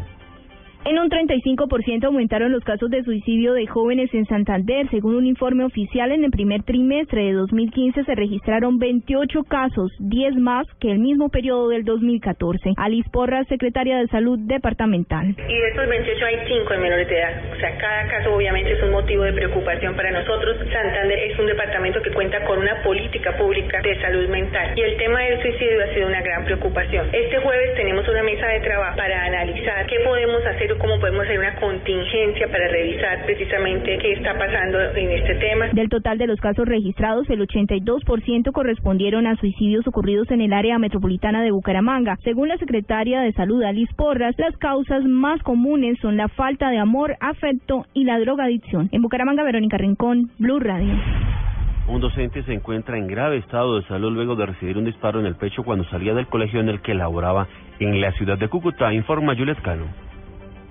En 0.82 0.98
un 0.98 1.10
35% 1.10 2.04
aumentaron 2.04 2.52
los 2.52 2.64
casos 2.64 2.88
de 2.88 3.04
suicidio 3.04 3.52
de 3.52 3.66
jóvenes 3.66 4.08
en 4.14 4.24
Santander. 4.24 4.88
Según 4.88 5.14
un 5.14 5.26
informe 5.26 5.62
oficial, 5.64 6.10
en 6.10 6.24
el 6.24 6.30
primer 6.30 6.62
trimestre 6.62 7.24
de 7.24 7.32
2015 7.34 8.02
se 8.04 8.14
registraron 8.14 8.78
28 8.78 9.44
casos, 9.44 9.92
10 9.98 10.36
más 10.36 10.66
que 10.80 10.90
el 10.90 10.98
mismo 10.98 11.28
periodo 11.28 11.68
del 11.68 11.84
2014. 11.84 12.72
Alice 12.78 13.08
Porras, 13.12 13.46
secretaria 13.48 13.98
de 13.98 14.06
Salud 14.06 14.38
Departamental. 14.38 15.28
Y 15.36 15.54
de 15.54 15.68
estos 15.68 15.86
28 15.86 16.24
hay 16.24 16.36
5 16.48 16.72
en 16.72 16.80
menores 16.80 17.08
de 17.08 17.18
edad. 17.18 17.52
O 17.52 17.60
sea, 17.60 17.76
cada 17.76 18.08
caso 18.08 18.34
obviamente 18.34 18.72
es 18.72 18.82
un 18.82 18.92
motivo 18.92 19.24
de 19.24 19.34
preocupación 19.34 19.94
para 19.94 20.10
nosotros. 20.12 20.56
Santander 20.72 21.18
es 21.18 21.38
un 21.38 21.46
departamento 21.46 22.00
que 22.00 22.10
cuenta 22.12 22.42
con 22.46 22.58
una 22.58 22.82
política 22.82 23.36
pública 23.36 23.82
de 23.82 24.00
salud 24.00 24.28
mental. 24.30 24.72
Y 24.76 24.80
el 24.80 24.96
tema 24.96 25.20
del 25.20 25.42
suicidio 25.42 25.84
ha 25.84 25.94
sido 25.94 26.06
una 26.06 26.22
gran 26.22 26.46
preocupación. 26.46 27.06
Este 27.12 27.36
jueves 27.36 27.74
tenemos 27.76 28.08
una 28.08 28.22
mesa 28.22 28.46
de 28.46 28.60
trabajo 28.60 28.96
para 28.96 29.24
analizar 29.24 29.86
qué 29.86 30.00
podemos 30.00 30.40
hacer 30.46 30.69
cómo 30.78 30.98
podemos 31.00 31.24
hacer 31.24 31.38
una 31.38 31.54
contingencia 31.56 32.46
para 32.48 32.68
revisar 32.68 33.24
precisamente 33.24 33.98
qué 33.98 34.12
está 34.12 34.38
pasando 34.38 34.80
en 34.94 35.10
este 35.10 35.34
tema. 35.36 35.68
Del 35.72 35.88
total 35.88 36.18
de 36.18 36.26
los 36.26 36.40
casos 36.40 36.66
registrados, 36.66 37.28
el 37.30 37.40
82% 37.40 38.52
correspondieron 38.52 39.26
a 39.26 39.36
suicidios 39.36 39.86
ocurridos 39.86 40.30
en 40.30 40.40
el 40.40 40.52
área 40.52 40.78
metropolitana 40.78 41.42
de 41.42 41.50
Bucaramanga. 41.50 42.16
Según 42.22 42.48
la 42.48 42.58
secretaria 42.58 43.20
de 43.20 43.32
Salud, 43.32 43.62
Alice 43.62 43.92
Porras, 43.96 44.34
las 44.38 44.56
causas 44.58 45.04
más 45.04 45.42
comunes 45.42 45.98
son 46.00 46.16
la 46.16 46.28
falta 46.28 46.70
de 46.70 46.78
amor, 46.78 47.16
afecto 47.20 47.86
y 47.94 48.04
la 48.04 48.18
drogadicción. 48.18 48.88
En 48.92 49.02
Bucaramanga, 49.02 49.42
Verónica 49.42 49.78
Rincón, 49.78 50.30
Blue 50.38 50.60
Radio. 50.60 50.94
Un 51.88 52.00
docente 52.00 52.44
se 52.44 52.52
encuentra 52.52 52.96
en 52.96 53.08
grave 53.08 53.38
estado 53.38 53.80
de 53.80 53.86
salud 53.88 54.12
luego 54.12 54.36
de 54.36 54.46
recibir 54.46 54.78
un 54.78 54.84
disparo 54.84 55.18
en 55.18 55.26
el 55.26 55.34
pecho 55.34 55.64
cuando 55.64 55.84
salía 55.86 56.14
del 56.14 56.28
colegio 56.28 56.60
en 56.60 56.68
el 56.68 56.80
que 56.82 56.94
laboraba 56.94 57.48
en 57.80 58.00
la 58.00 58.12
ciudad 58.12 58.38
de 58.38 58.48
Cúcuta, 58.48 58.92
informa 58.92 59.34
Juliet 59.34 59.60
Cano. 59.60 59.86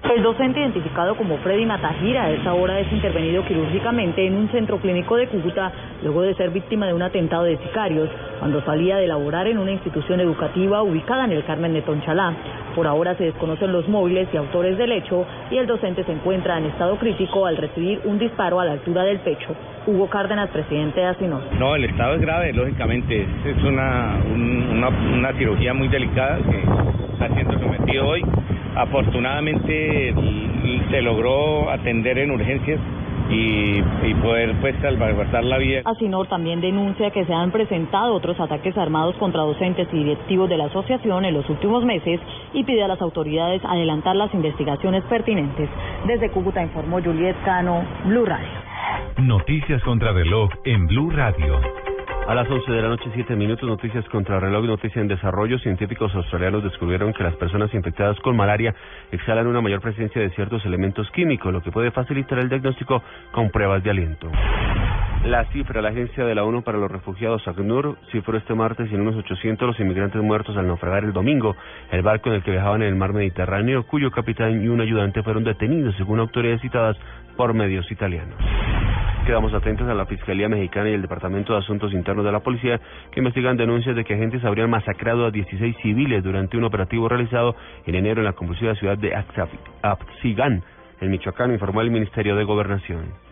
El 0.01 0.23
docente 0.23 0.59
identificado 0.59 1.15
como 1.15 1.37
Freddy 1.39 1.65
Matajira 1.65 2.23
a 2.23 2.31
esa 2.31 2.53
hora 2.53 2.79
es 2.79 2.91
intervenido 2.91 3.43
quirúrgicamente 3.45 4.25
en 4.25 4.37
un 4.37 4.49
centro 4.49 4.77
clínico 4.79 5.17
de 5.17 5.27
Cúcuta 5.27 5.71
luego 6.01 6.21
de 6.21 6.33
ser 6.35 6.49
víctima 6.49 6.87
de 6.87 6.93
un 6.93 7.01
atentado 7.01 7.43
de 7.43 7.57
sicarios 7.57 8.09
cuando 8.39 8.63
salía 8.63 8.97
de 8.97 9.07
laborar 9.07 9.47
en 9.47 9.59
una 9.59 9.71
institución 9.71 10.19
educativa 10.21 10.81
ubicada 10.81 11.25
en 11.25 11.33
el 11.33 11.43
Carmen 11.43 11.73
de 11.73 11.81
Tonchalá. 11.81 12.33
Por 12.75 12.87
ahora 12.87 13.15
se 13.15 13.25
desconocen 13.25 13.71
los 13.71 13.87
móviles 13.87 14.29
y 14.33 14.37
autores 14.37 14.77
del 14.77 14.93
hecho 14.93 15.25
y 15.51 15.57
el 15.57 15.67
docente 15.67 16.03
se 16.05 16.13
encuentra 16.13 16.57
en 16.57 16.65
estado 16.65 16.95
crítico 16.97 17.45
al 17.45 17.57
recibir 17.57 18.01
un 18.05 18.17
disparo 18.17 18.59
a 18.59 18.65
la 18.65 18.71
altura 18.71 19.03
del 19.03 19.19
pecho. 19.19 19.53
Hugo 19.85 20.07
Cárdenas, 20.09 20.49
presidente 20.49 21.01
de 21.01 21.07
ASINOS. 21.07 21.43
No, 21.59 21.75
el 21.75 21.83
estado 21.83 22.15
es 22.15 22.21
grave, 22.21 22.53
lógicamente. 22.53 23.27
Es 23.45 23.63
una, 23.63 24.17
una, 24.33 24.89
una 24.89 25.33
cirugía 25.33 25.73
muy 25.73 25.89
delicada 25.89 26.37
que 26.37 26.63
está 27.13 27.27
siendo 27.35 27.59
sometido 27.59 28.07
hoy. 28.07 28.23
Afortunadamente 28.75 30.13
se 30.89 31.01
logró 31.01 31.69
atender 31.69 32.17
en 32.19 32.31
urgencias 32.31 32.79
y, 33.29 33.77
y, 34.03 34.13
poder 34.23 34.55
pues 34.59 34.75
salvaguardar 34.81 35.43
la 35.43 35.57
vida. 35.57 35.81
Asinor 35.85 36.27
también 36.27 36.61
denuncia 36.61 37.11
que 37.11 37.25
se 37.25 37.33
han 37.33 37.51
presentado 37.51 38.13
otros 38.13 38.39
ataques 38.39 38.75
armados 38.77 39.15
contra 39.17 39.41
docentes 39.41 39.87
y 39.91 39.97
directivos 39.97 40.49
de 40.49 40.57
la 40.57 40.65
asociación 40.65 41.25
en 41.25 41.35
los 41.35 41.47
últimos 41.49 41.85
meses 41.85 42.19
y 42.53 42.63
pide 42.63 42.83
a 42.83 42.87
las 42.87 43.01
autoridades 43.01 43.61
adelantar 43.65 44.15
las 44.15 44.33
investigaciones 44.33 45.03
pertinentes. 45.03 45.69
Desde 46.07 46.31
Cúcuta 46.31 46.63
informó 46.63 47.01
Juliet 47.01 47.35
Cano, 47.45 47.83
Blue 48.05 48.25
Radio. 48.25 48.47
Noticias 49.17 49.83
contra 49.83 50.11
reloj 50.11 50.49
en 50.65 50.87
Blue 50.87 51.11
Radio. 51.11 51.59
A 52.29 52.35
las 52.35 52.47
11 52.47 52.71
de 52.71 52.81
la 52.83 52.89
noche, 52.89 53.09
7 53.11 53.35
minutos, 53.35 53.67
noticias 53.67 54.07
contra 54.09 54.39
reloj 54.39 54.63
noticia 54.63 55.01
en 55.01 55.07
desarrollo. 55.07 55.57
Científicos 55.57 56.13
australianos 56.13 56.63
descubrieron 56.63 57.11
que 57.11 57.23
las 57.23 57.35
personas 57.37 57.73
infectadas 57.73 58.19
con 58.19 58.35
malaria 58.35 58.75
exhalan 59.11 59.47
una 59.47 59.61
mayor 59.61 59.81
presencia 59.81 60.21
de 60.21 60.29
ciertos 60.35 60.63
elementos 60.63 61.09
químicos, 61.09 61.51
lo 61.51 61.63
que 61.63 61.71
puede 61.71 61.89
facilitar 61.89 62.37
el 62.37 62.47
diagnóstico 62.47 63.01
con 63.31 63.49
pruebas 63.49 63.83
de 63.83 63.89
aliento. 63.89 64.29
La 65.23 65.43
cifra, 65.51 65.81
la 65.81 65.89
Agencia 65.89 66.25
de 66.25 66.33
la 66.33 66.45
ONU 66.45 66.63
para 66.63 66.77
los 66.77 66.89
Refugiados, 66.89 67.45
ACNUR, 67.45 67.97
cifró 68.09 68.37
este 68.37 68.55
martes 68.55 68.89
en 68.89 69.01
unos 69.01 69.17
800 69.17 69.67
los 69.67 69.79
inmigrantes 69.79 70.21
muertos 70.21 70.55
al 70.55 70.65
naufragar 70.65 71.03
el 71.03 71.11
domingo 71.11 71.57
el 71.91 72.01
barco 72.01 72.29
en 72.29 72.35
el 72.35 72.43
que 72.43 72.51
viajaban 72.51 72.83
en 72.83 72.87
el 72.87 72.95
mar 72.95 73.11
Mediterráneo, 73.11 73.85
cuyo 73.85 74.11
capitán 74.11 74.63
y 74.63 74.69
un 74.69 74.79
ayudante 74.79 75.21
fueron 75.21 75.43
detenidos, 75.43 75.93
según 75.97 76.19
autoridades 76.19 76.61
citadas 76.61 76.95
por 77.35 77.53
medios 77.53 77.91
italianos. 77.91 78.35
Quedamos 79.25 79.53
atentos 79.53 79.87
a 79.89 79.93
la 79.93 80.05
Fiscalía 80.05 80.47
Mexicana 80.47 80.89
y 80.89 80.93
el 80.93 81.01
Departamento 81.01 81.51
de 81.51 81.59
Asuntos 81.59 81.91
Internos 81.91 82.23
de 82.23 82.31
la 82.31 82.39
Policía, 82.39 82.79
que 83.11 83.19
investigan 83.19 83.57
denuncias 83.57 83.97
de 83.97 84.05
que 84.05 84.13
agentes 84.13 84.43
habrían 84.45 84.69
masacrado 84.69 85.25
a 85.25 85.31
16 85.31 85.75
civiles 85.81 86.23
durante 86.23 86.57
un 86.57 86.63
operativo 86.63 87.09
realizado 87.09 87.55
en 87.85 87.95
enero 87.95 88.21
en 88.21 88.25
la 88.25 88.33
convulsiva 88.33 88.73
ciudad 88.75 88.97
de 88.97 89.13
Apsigán, 89.83 90.63
en 91.01 91.11
Michoacán, 91.11 91.51
informó 91.51 91.81
el 91.81 91.91
Ministerio 91.91 92.37
de 92.37 92.45
Gobernación. 92.45 93.29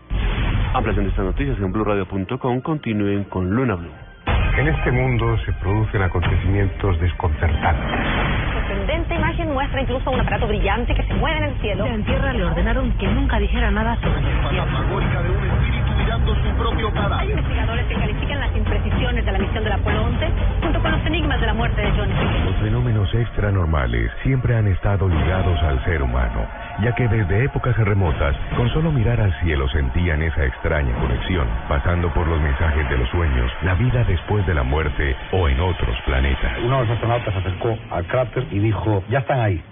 Ampliación 0.74 1.06
de 1.06 1.10
estas 1.10 1.24
noticias 1.24 1.58
en 1.58 1.72
BlueRadio.com. 1.72 2.60
Continúen 2.60 3.24
con 3.24 3.50
Luna 3.50 3.74
Blue. 3.74 3.90
En 4.58 4.68
este 4.68 4.90
mundo 4.90 5.38
se 5.46 5.52
producen 5.54 6.02
acontecimientos 6.02 7.00
desconcertantes. 7.00 7.84
sorprendente 8.52 9.14
imagen 9.14 9.52
muestra 9.52 9.80
incluso 9.80 10.10
un 10.10 10.20
aparato 10.20 10.46
brillante 10.48 10.94
que 10.94 11.02
se 11.04 11.14
mueve 11.14 11.38
en 11.38 11.44
el 11.44 11.60
cielo. 11.60 11.86
En 11.86 12.04
tierra 12.04 12.32
le 12.32 12.44
ordenaron 12.44 12.90
que 12.98 13.06
nunca 13.06 13.38
dijera 13.38 13.70
nada 13.70 13.96
sobre 14.00 14.20
la 14.20 14.30
historia. 14.30 14.64
su 16.26 16.56
propio 16.58 16.92
Hay 17.12 17.30
investigadores 17.30 17.86
que 17.86 17.94
califican 17.94 18.40
las 18.40 18.56
imprecisiones 18.56 19.24
de 19.24 19.32
la 19.32 19.38
misión 19.38 19.64
del 19.64 19.72
Apolo 19.72 20.04
11 20.04 20.26
junto 20.60 20.82
con 20.82 20.92
los 20.92 21.06
enigmas 21.06 21.40
de 21.40 21.46
la 21.46 21.54
muerte 21.54 21.80
de 21.80 21.90
John 21.92 22.10
F. 22.10 22.44
Los 22.44 22.56
fenómenos 22.56 23.14
extranormales 23.14 24.10
siempre 24.22 24.56
han 24.56 24.66
estado 24.66 25.08
ligados 25.08 25.62
al 25.62 25.84
ser 25.84 26.02
humano, 26.02 26.46
ya 26.82 26.94
que 26.94 27.08
desde 27.08 27.44
épocas 27.44 27.76
remotas, 27.76 28.36
con 28.56 28.68
solo 28.70 28.92
mirar 28.92 29.20
al 29.20 29.32
cielo 29.40 29.68
sentían 29.68 30.22
esa 30.22 30.44
extraña 30.44 30.94
conexión, 30.96 31.46
pasando 31.68 32.12
por 32.12 32.26
los 32.26 32.40
mensajes 32.40 32.88
de 32.88 32.98
los 32.98 33.08
sueños, 33.10 33.50
la 33.62 33.74
vida 33.74 34.04
después 34.04 34.46
de 34.46 34.54
la 34.54 34.62
muerte 34.62 35.16
o 35.32 35.48
en 35.48 35.60
otros 35.60 35.96
planetas. 36.04 36.52
Uno 36.64 36.80
de 36.80 36.86
los 36.86 36.90
astronautas 36.90 37.34
se 37.34 37.40
acercó 37.40 37.78
al 37.90 38.06
cráter 38.06 38.46
y 38.50 38.58
dijo, 38.58 39.02
ya 39.08 39.18
están 39.18 39.40
ahí. 39.40 39.62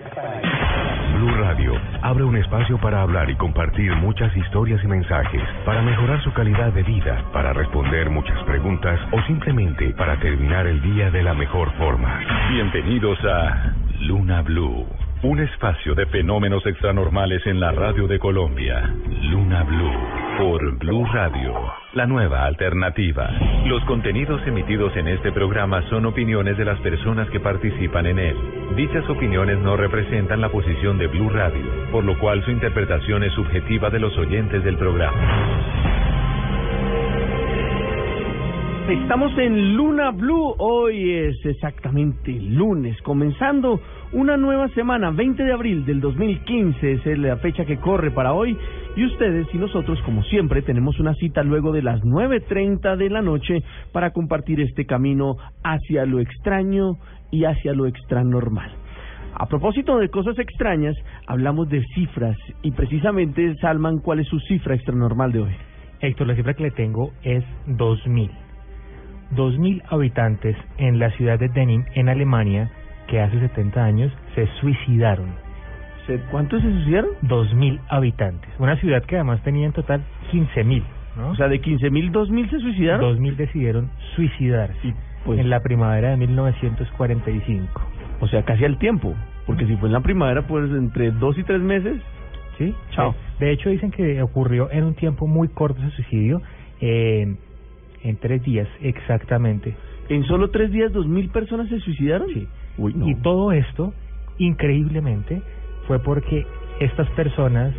Blue 1.17 1.35
Radio 1.37 1.73
abre 2.03 2.25
un 2.25 2.37
espacio 2.37 2.79
para 2.79 3.01
hablar 3.01 3.31
y 3.31 3.37
compartir 3.37 3.95
muchas 3.97 4.37
historias 4.37 4.83
y 4.85 4.87
mensajes, 4.87 5.43
para 5.65 5.81
mejorar 5.81 6.23
su 6.23 6.33
calidad 6.33 6.73
de 6.73 6.83
vida, 6.83 7.25
para 7.33 7.53
responder 7.53 8.11
muchas 8.11 8.39
preguntas 8.45 9.01
o 9.13 9.23
simplemente 9.23 9.95
para 9.95 10.17
terminar 10.17 10.67
el 10.67 10.83
día 10.83 11.11
de 11.11 11.23
la 11.23 11.33
mejor 11.33 11.73
forma. 11.79 12.21
Bienvenidos 12.51 13.19
a 13.25 13.73
Luna 14.01 14.43
Blue, 14.43 14.87
un 15.27 15.41
espacio 15.41 15.93
de 15.97 16.07
fenómenos 16.07 16.65
extranormales 16.67 17.45
en 17.47 17.59
la 17.59 17.73
radio 17.73 18.07
de 18.07 18.17
Colombia. 18.17 18.95
Luna 19.23 19.65
Blue 19.65 19.91
por 20.39 20.79
Blue 20.79 21.05
Radio, 21.07 21.53
la 21.95 22.07
nueva 22.07 22.45
alternativa. 22.45 23.29
Los 23.65 23.85
contenidos 23.87 24.41
emitidos 24.47 24.97
en 24.97 25.09
este 25.09 25.33
programa 25.33 25.83
son 25.91 26.07
opiniones 26.07 26.57
de 26.57 26.65
las 26.65 26.79
personas 26.79 27.29
que 27.31 27.41
participan 27.41 28.07
en 28.07 28.21
él. 28.21 28.37
Dichas 28.77 29.09
opiniones 29.09 29.59
no 29.59 29.77
representan 29.77 30.41
la 30.41 30.51
posición 30.51 30.97
de 30.97 31.09
Blue 31.09 31.31
Radio, 31.31 31.91
por 31.91 32.05
lo 32.05 32.17
cual 32.21 32.45
su 32.45 32.53
interpretación 32.53 33.25
es 33.25 33.33
subjetiva 33.33 33.91
de 33.91 33.99
los 33.99 34.17
oyentes 34.17 34.63
del 34.63 34.77
programa. 34.77 35.97
Estamos 38.89 39.37
en 39.37 39.75
Luna 39.75 40.13
Blue, 40.13 40.55
hoy 40.59 41.13
es 41.13 41.45
exactamente 41.45 42.31
lunes, 42.31 42.97
comenzando 43.03 43.81
una 44.17 44.39
nueva 44.39 44.69
semana, 44.69 45.11
20 45.11 45.45
de 45.45 45.53
abril 45.53 45.85
del 45.85 46.01
2015 46.01 46.93
es 47.05 47.19
la 47.19 47.37
fecha 47.37 47.67
que 47.67 47.77
corre 47.77 48.11
para 48.11 48.33
hoy 48.33 48.57
y 48.97 49.05
ustedes 49.05 49.47
y 49.53 49.59
nosotros 49.59 50.01
como 50.07 50.23
siempre 50.23 50.63
tenemos 50.63 50.99
una 50.99 51.13
cita 51.17 51.43
luego 51.43 51.71
de 51.71 51.83
las 51.83 52.01
9.30 52.01 52.97
de 52.97 53.11
la 53.11 53.21
noche 53.21 53.63
para 53.93 54.13
compartir 54.13 54.63
este 54.63 54.87
camino 54.87 55.37
hacia 55.63 56.07
lo 56.07 56.21
extraño 56.21 56.97
y 57.31 57.45
hacia 57.45 57.75
lo 57.75 57.87
extranormal. 57.87 58.71
A 59.35 59.45
propósito 59.49 59.99
de 59.99 60.09
cosas 60.09 60.39
extrañas, 60.39 60.97
hablamos 61.27 61.69
de 61.69 61.85
cifras 61.95 62.39
y 62.63 62.71
precisamente 62.71 63.55
Salman, 63.61 63.99
¿cuál 63.99 64.21
es 64.21 64.29
su 64.29 64.41
cifra 64.41 64.77
extranormal 64.77 65.31
de 65.31 65.41
hoy? 65.41 65.55
Héctor, 66.01 66.29
la 66.29 66.37
cifra 66.37 66.55
que 66.55 66.63
le 66.63 66.71
tengo 66.71 67.13
es 67.23 67.45
2000. 67.67 68.31
2.000 69.35 69.83
habitantes 69.91 70.57
en 70.79 70.99
la 70.99 71.11
ciudad 71.11 71.39
de 71.39 71.49
Denim, 71.49 71.85
en 71.95 72.09
Alemania, 72.09 72.71
que 73.09 73.21
hace 73.21 73.39
70 73.39 73.85
años 73.85 74.13
se 74.35 74.47
suicidaron. 74.61 75.47
¿Cuántos 76.31 76.63
se 76.63 76.71
suicidaron? 76.71 77.11
2.000 77.23 77.81
habitantes. 77.89 78.49
Una 78.59 78.77
ciudad 78.77 79.03
que 79.05 79.17
además 79.17 79.43
tenía 79.43 79.67
en 79.67 79.73
total 79.73 80.05
15.000. 80.31 80.85
¿no? 81.17 81.31
O 81.31 81.35
sea, 81.35 81.49
de 81.49 81.61
15.000, 81.61 82.13
2.000 82.13 82.51
se 82.51 82.61
suicidaron. 82.61 83.19
2.000 83.19 83.37
decidieron 83.37 83.91
suicidarse 84.15 84.95
pues- 85.25 85.41
en 85.41 85.51
la 85.51 85.61
primavera 85.61 86.11
de 86.11 86.17
1945. 86.17 87.83
O 88.21 88.29
sea, 88.29 88.45
casi 88.45 88.65
al 88.65 88.79
tiempo. 88.79 89.15
Porque 89.47 89.67
si 89.67 89.77
fue 89.77 89.89
en 89.89 89.95
la 89.95 90.01
primavera, 90.01 90.43
pues 90.47 90.71
entre 90.71 91.11
dos 91.11 91.37
y 91.39 91.45
tres 91.45 91.61
meses. 91.61 92.01
Sí, 92.59 92.75
Chao. 92.93 93.15
De, 93.39 93.47
de 93.47 93.53
hecho, 93.53 93.69
dicen 93.69 93.91
que 93.91 94.23
ocurrió 94.23 94.71
en 94.71 94.85
un 94.85 94.95
tiempo 94.95 95.27
muy 95.27 95.49
corto 95.49 95.81
ese 95.83 95.91
suicidio, 95.97 96.41
eh, 96.81 97.37
en 98.03 98.17
tres 98.17 98.43
días 98.45 98.69
exactamente. 98.81 99.75
¿En 100.09 100.25
solo 100.25 100.51
tres 100.51 100.71
días, 100.71 100.93
2.000 100.93 101.31
personas 101.33 101.69
se 101.69 101.81
suicidaron? 101.81 102.29
Sí. 102.33 102.47
Uy, 102.79 102.95
no. 102.95 103.09
Y 103.09 103.15
todo 103.17 103.53
esto, 103.53 103.93
increíblemente, 104.39 105.43
fue 105.87 105.99
porque 106.01 106.47
estas 106.81 107.09
personas 107.11 107.75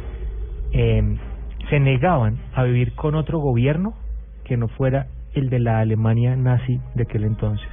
eh, 0.72 1.18
se 1.70 1.80
negaban 1.80 2.38
a 2.54 2.64
vivir 2.64 2.94
con 2.94 3.16
otro 3.16 3.40
gobierno 3.40 3.94
que 4.44 4.58
no 4.58 4.68
fuera 4.70 5.08
el 5.34 5.50
de 5.50 5.60
la 5.60 5.80
Alemania 5.80 6.36
nazi 6.36 6.80
de 6.96 7.04
aquel 7.04 7.24
entonces. 7.26 7.68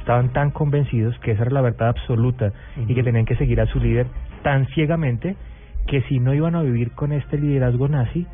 Estaban 0.00 0.32
tan 0.32 0.50
convencidos 0.50 1.18
que 1.20 1.32
esa 1.32 1.42
era 1.42 1.50
la 1.50 1.60
verdad 1.60 1.90
absoluta 1.90 2.52
y 2.86 2.94
que 2.94 3.02
tenían 3.02 3.26
que 3.26 3.36
seguir 3.36 3.60
a 3.60 3.66
su 3.66 3.78
líder 3.78 4.06
tan 4.42 4.66
ciegamente 4.68 5.36
que 5.86 6.02
si 6.02 6.18
no 6.18 6.32
iban 6.34 6.54
a 6.54 6.62
vivir 6.62 6.92
con 6.92 7.12
este 7.12 7.38
liderazgo 7.38 7.88
nazi, 7.88 8.26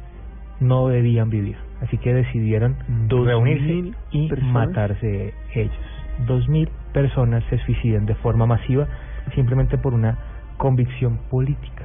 no 0.60 0.88
debían 0.88 1.30
vivir. 1.30 1.56
Así 1.80 1.98
que 1.98 2.14
decidieron 2.14 2.76
¿Dos 3.08 3.26
reunirse 3.26 3.92
y 4.12 4.28
personas? 4.28 4.52
matarse 4.52 5.34
ellos. 5.52 5.74
Dos 6.26 6.48
mil 6.48 6.68
personas 6.94 7.44
se 7.50 7.58
suicidan 7.58 8.06
de 8.06 8.14
forma 8.14 8.46
masiva 8.46 8.86
simplemente 9.34 9.76
por 9.76 9.92
una 9.92 10.16
convicción 10.56 11.18
política. 11.30 11.84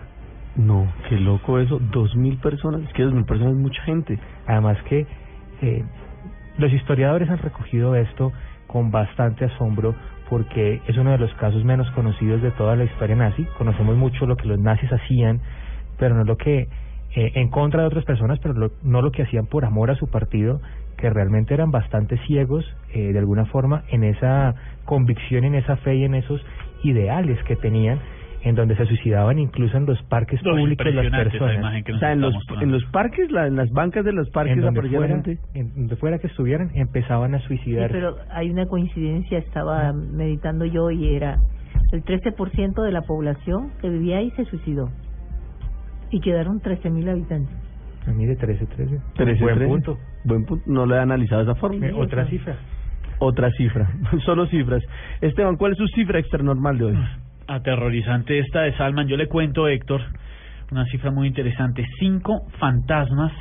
No, 0.55 0.87
qué 1.09 1.19
loco 1.19 1.59
eso. 1.59 1.79
2.000 1.79 2.39
personas. 2.39 2.81
Es 2.83 2.93
que 2.93 3.03
2.000 3.03 3.25
personas 3.25 3.53
es 3.53 3.59
mucha 3.59 3.81
gente. 3.83 4.17
Además 4.47 4.77
que 4.87 5.05
eh, 5.61 5.83
los 6.57 6.71
historiadores 6.71 7.29
han 7.29 7.39
recogido 7.39 7.95
esto 7.95 8.31
con 8.67 8.91
bastante 8.91 9.45
asombro 9.45 9.95
porque 10.29 10.81
es 10.87 10.95
uno 10.97 11.11
de 11.11 11.17
los 11.17 11.33
casos 11.35 11.63
menos 11.65 11.89
conocidos 11.91 12.41
de 12.41 12.51
toda 12.51 12.75
la 12.75 12.83
historia 12.83 13.15
nazi. 13.15 13.45
Conocemos 13.57 13.95
mucho 13.97 14.25
lo 14.27 14.35
que 14.37 14.47
los 14.47 14.59
nazis 14.59 14.91
hacían, 14.93 15.39
pero 15.97 16.13
no 16.15 16.23
lo 16.23 16.37
que 16.37 16.67
eh, 17.15 17.31
en 17.35 17.49
contra 17.49 17.81
de 17.81 17.87
otras 17.87 18.05
personas, 18.05 18.37
pero 18.39 18.53
lo- 18.53 18.71
no 18.83 19.01
lo 19.01 19.11
que 19.11 19.23
hacían 19.23 19.47
por 19.47 19.65
amor 19.65 19.89
a 19.89 19.95
su 19.95 20.07
partido, 20.07 20.61
que 20.99 21.09
realmente 21.09 21.53
eran 21.53 21.71
bastante 21.71 22.17
ciegos 22.27 22.65
eh, 22.93 23.11
de 23.13 23.19
alguna 23.19 23.45
forma 23.45 23.83
en 23.89 24.03
esa 24.03 24.53
convicción, 24.85 25.43
en 25.45 25.55
esa 25.55 25.77
fe 25.77 25.95
y 25.95 26.03
en 26.03 26.15
esos 26.15 26.43
ideales 26.83 27.41
que 27.45 27.55
tenían, 27.55 27.99
en 28.43 28.55
donde 28.55 28.75
se 28.77 28.85
suicidaban 28.85 29.37
incluso 29.37 29.75
en 29.77 29.85
los 29.85 30.01
parques 30.03 30.41
No, 30.43 30.51
públicos 30.51 30.85
las 30.93 31.09
personas. 31.11 31.83
O 31.93 31.97
sea, 31.99 32.13
en 32.13 32.21
los, 32.21 32.33
en 32.61 32.71
los 32.71 32.85
parques, 32.85 33.29
la- 33.31 33.47
en 33.47 33.55
las 33.57 33.69
bancas 33.71 34.05
de 34.05 34.13
los 34.13 34.29
parques 34.29 34.55
en 34.55 34.61
donde 34.61 34.81
fuera, 34.89 35.07
gente. 35.15 35.37
en 35.53 35.73
donde 35.75 35.95
fuera 35.97 36.19
que 36.19 36.27
estuvieran, 36.27 36.69
empezaban 36.73 37.35
a 37.35 37.39
Sí, 37.39 37.47
suicidarse. 37.47 37.93
pero 37.93 38.15
hay 38.31 38.49
una 38.49 38.65
coincidencia, 38.67 39.37
estaba 39.39 39.91
meditando 39.93 40.63
yo 40.65 40.89
y 40.91 41.15
era 41.15 41.37
el 41.91 42.03
13% 42.03 42.81
de 42.81 42.91
la 42.91 43.01
población 43.01 43.71
que 43.81 43.89
vivía 43.89 44.17
ahí 44.19 44.31
se 44.31 44.45
suicidó 44.45 44.89
y 46.11 46.21
quedaron 46.21 46.59
13.000 46.61 47.09
habitantes. 47.09 47.55
A 48.07 48.11
mí 48.11 48.25
de 48.25 48.35
13, 48.35 48.65
13. 48.65 48.99
13, 49.15 49.41
Buen 49.43 49.55
13. 49.55 49.69
punto. 49.71 49.97
Buen 50.23 50.45
punto. 50.45 50.63
No 50.71 50.85
lo 50.85 50.95
he 50.95 50.99
analizado 50.99 51.43
de 51.45 51.51
esa 51.51 51.59
forma. 51.59 51.85
Eh, 51.85 51.93
Otra 51.93 52.25
cifra. 52.27 52.55
Otra 53.19 53.51
cifra. 53.51 53.89
Solo 54.25 54.47
cifras. 54.47 54.83
Esteban, 55.21 55.57
¿cuál 55.57 55.73
es 55.73 55.77
su 55.77 55.87
cifra 55.87 56.19
extra 56.19 56.41
normal 56.41 56.77
de 56.77 56.85
hoy? 56.85 56.97
Aterrorizante 57.47 58.39
esta 58.39 58.61
de 58.61 58.75
Salman. 58.77 59.07
Yo 59.07 59.17
le 59.17 59.27
cuento, 59.27 59.67
Héctor, 59.67 60.01
una 60.71 60.85
cifra 60.85 61.11
muy 61.11 61.27
interesante. 61.27 61.85
Cinco 61.99 62.43
fantasmas 62.59 63.31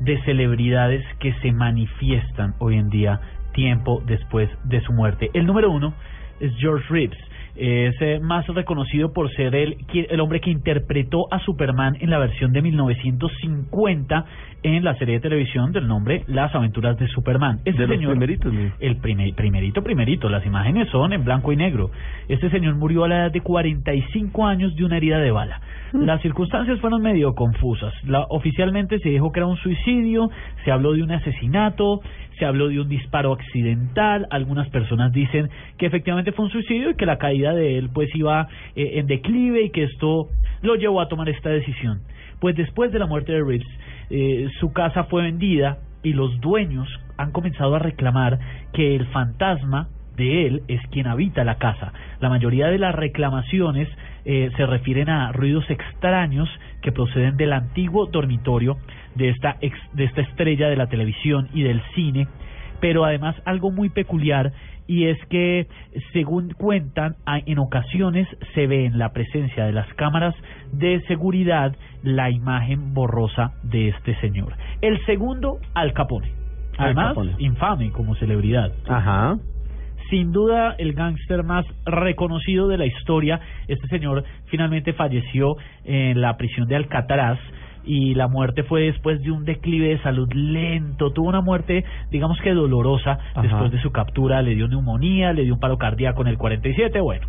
de 0.00 0.20
celebridades 0.22 1.04
que 1.18 1.32
se 1.42 1.52
manifiestan 1.52 2.54
hoy 2.58 2.76
en 2.76 2.88
día, 2.88 3.20
tiempo 3.52 4.02
después 4.06 4.48
de 4.64 4.80
su 4.80 4.92
muerte. 4.92 5.30
El 5.34 5.46
número 5.46 5.70
uno 5.70 5.94
es 6.40 6.52
George 6.58 6.86
Reeves. 6.88 7.18
Es 7.56 7.94
eh, 8.00 8.20
más 8.22 8.46
reconocido 8.46 9.12
por 9.12 9.30
ser 9.32 9.54
el, 9.54 9.76
el 9.92 10.20
hombre 10.20 10.40
que 10.40 10.50
interpretó 10.50 11.26
a 11.32 11.38
Superman 11.40 11.96
en 12.00 12.10
la 12.10 12.18
versión 12.18 12.52
de 12.52 12.62
1950 12.62 14.24
en 14.62 14.84
la 14.84 14.94
serie 14.96 15.14
de 15.14 15.20
televisión 15.20 15.72
del 15.72 15.86
nombre 15.88 16.22
Las 16.26 16.54
aventuras 16.54 16.98
de 16.98 17.08
Superman. 17.08 17.60
Este 17.64 17.82
de 17.82 17.86
los 17.88 17.96
señor- 17.96 18.10
primeritos, 18.12 18.52
¿no? 18.52 18.70
el 18.78 18.96
primer, 18.98 19.34
primerito, 19.34 19.82
primerito. 19.82 20.28
Las 20.28 20.44
imágenes 20.46 20.88
son 20.90 21.12
en 21.12 21.24
blanco 21.24 21.52
y 21.52 21.56
negro. 21.56 21.90
Este 22.28 22.50
señor 22.50 22.74
murió 22.76 23.04
a 23.04 23.08
la 23.08 23.16
edad 23.24 23.32
de 23.32 23.40
45 23.40 24.46
años 24.46 24.74
de 24.76 24.84
una 24.84 24.96
herida 24.96 25.18
de 25.18 25.30
bala. 25.30 25.60
Las 25.92 26.22
circunstancias 26.22 26.78
fueron 26.80 27.02
medio 27.02 27.34
confusas. 27.34 27.92
La, 28.04 28.24
oficialmente 28.28 29.00
se 29.00 29.08
dijo 29.08 29.32
que 29.32 29.40
era 29.40 29.46
un 29.46 29.56
suicidio, 29.56 30.30
se 30.64 30.70
habló 30.70 30.92
de 30.92 31.02
un 31.02 31.10
asesinato, 31.10 32.00
se 32.38 32.44
habló 32.44 32.68
de 32.68 32.80
un 32.80 32.88
disparo 32.88 33.32
accidental. 33.32 34.26
Algunas 34.30 34.68
personas 34.68 35.12
dicen 35.12 35.48
que 35.78 35.86
efectivamente 35.86 36.32
fue 36.32 36.44
un 36.44 36.50
suicidio 36.50 36.90
y 36.90 36.94
que 36.94 37.06
la 37.06 37.18
caída 37.18 37.52
de 37.54 37.76
él 37.78 37.90
pues 37.92 38.08
iba 38.14 38.48
eh, 38.76 38.92
en 38.94 39.06
declive 39.06 39.64
y 39.64 39.70
que 39.70 39.84
esto 39.84 40.28
lo 40.62 40.76
llevó 40.76 41.00
a 41.00 41.08
tomar 41.08 41.28
esta 41.28 41.50
decisión. 41.50 42.00
Pues 42.40 42.56
después 42.56 42.92
de 42.92 42.98
la 42.98 43.06
muerte 43.06 43.32
de 43.32 43.42
Reeves, 43.42 43.66
eh, 44.10 44.48
su 44.60 44.72
casa 44.72 45.04
fue 45.04 45.22
vendida 45.22 45.78
y 46.02 46.12
los 46.12 46.40
dueños 46.40 46.88
han 47.16 47.32
comenzado 47.32 47.74
a 47.74 47.78
reclamar 47.78 48.38
que 48.72 48.96
el 48.96 49.06
fantasma 49.06 49.88
de 50.16 50.46
él 50.46 50.62
es 50.68 50.80
quien 50.90 51.06
habita 51.06 51.44
la 51.44 51.56
casa. 51.56 51.92
La 52.20 52.28
mayoría 52.28 52.68
de 52.68 52.78
las 52.78 52.94
reclamaciones 52.94 53.88
eh, 54.24 54.50
se 54.56 54.66
refieren 54.66 55.08
a 55.08 55.32
ruidos 55.32 55.68
extraños 55.70 56.48
que 56.82 56.92
proceden 56.92 57.36
del 57.36 57.52
antiguo 57.52 58.06
dormitorio 58.06 58.76
de 59.14 59.28
esta, 59.30 59.56
ex- 59.60 59.78
de 59.94 60.04
esta 60.04 60.20
estrella 60.22 60.68
de 60.68 60.76
la 60.76 60.86
televisión 60.88 61.48
y 61.52 61.62
del 61.62 61.82
cine, 61.94 62.26
pero 62.80 63.04
además 63.04 63.36
algo 63.44 63.70
muy 63.70 63.88
peculiar 63.90 64.52
y 64.86 65.06
es 65.06 65.18
que 65.26 65.68
según 66.12 66.50
cuentan 66.50 67.14
en 67.46 67.58
ocasiones 67.60 68.26
se 68.54 68.66
ve 68.66 68.86
en 68.86 68.98
la 68.98 69.12
presencia 69.12 69.64
de 69.64 69.72
las 69.72 69.86
cámaras 69.94 70.34
de 70.72 71.00
seguridad 71.06 71.76
la 72.02 72.30
imagen 72.30 72.92
borrosa 72.94 73.52
de 73.62 73.88
este 73.90 74.16
señor. 74.20 74.54
El 74.80 74.98
segundo, 75.06 75.58
Al 75.74 75.92
Capone. 75.92 76.32
Al 76.78 76.86
Además, 76.86 77.08
Capone. 77.08 77.34
infame 77.38 77.90
como 77.92 78.14
celebridad. 78.16 78.72
Ajá. 78.88 79.36
Sin 80.10 80.32
duda, 80.32 80.74
el 80.76 80.92
gángster 80.94 81.44
más 81.44 81.64
reconocido 81.86 82.66
de 82.66 82.76
la 82.76 82.84
historia. 82.84 83.40
Este 83.68 83.86
señor 83.86 84.24
finalmente 84.46 84.92
falleció 84.92 85.56
en 85.84 86.20
la 86.20 86.36
prisión 86.36 86.66
de 86.66 86.74
Alcatraz 86.74 87.38
y 87.84 88.14
la 88.14 88.26
muerte 88.26 88.64
fue 88.64 88.82
después 88.82 89.22
de 89.22 89.30
un 89.30 89.44
declive 89.44 89.88
de 89.88 90.02
salud 90.02 90.28
lento. 90.32 91.12
Tuvo 91.12 91.28
una 91.28 91.40
muerte, 91.40 91.84
digamos 92.10 92.38
que 92.40 92.52
dolorosa, 92.52 93.18
Ajá. 93.34 93.42
después 93.42 93.70
de 93.70 93.80
su 93.80 93.92
captura. 93.92 94.42
Le 94.42 94.56
dio 94.56 94.66
neumonía, 94.66 95.32
le 95.32 95.44
dio 95.44 95.54
un 95.54 95.60
paro 95.60 95.78
cardíaco 95.78 96.22
en 96.22 96.28
el 96.28 96.38
47. 96.38 97.00
Bueno, 97.00 97.28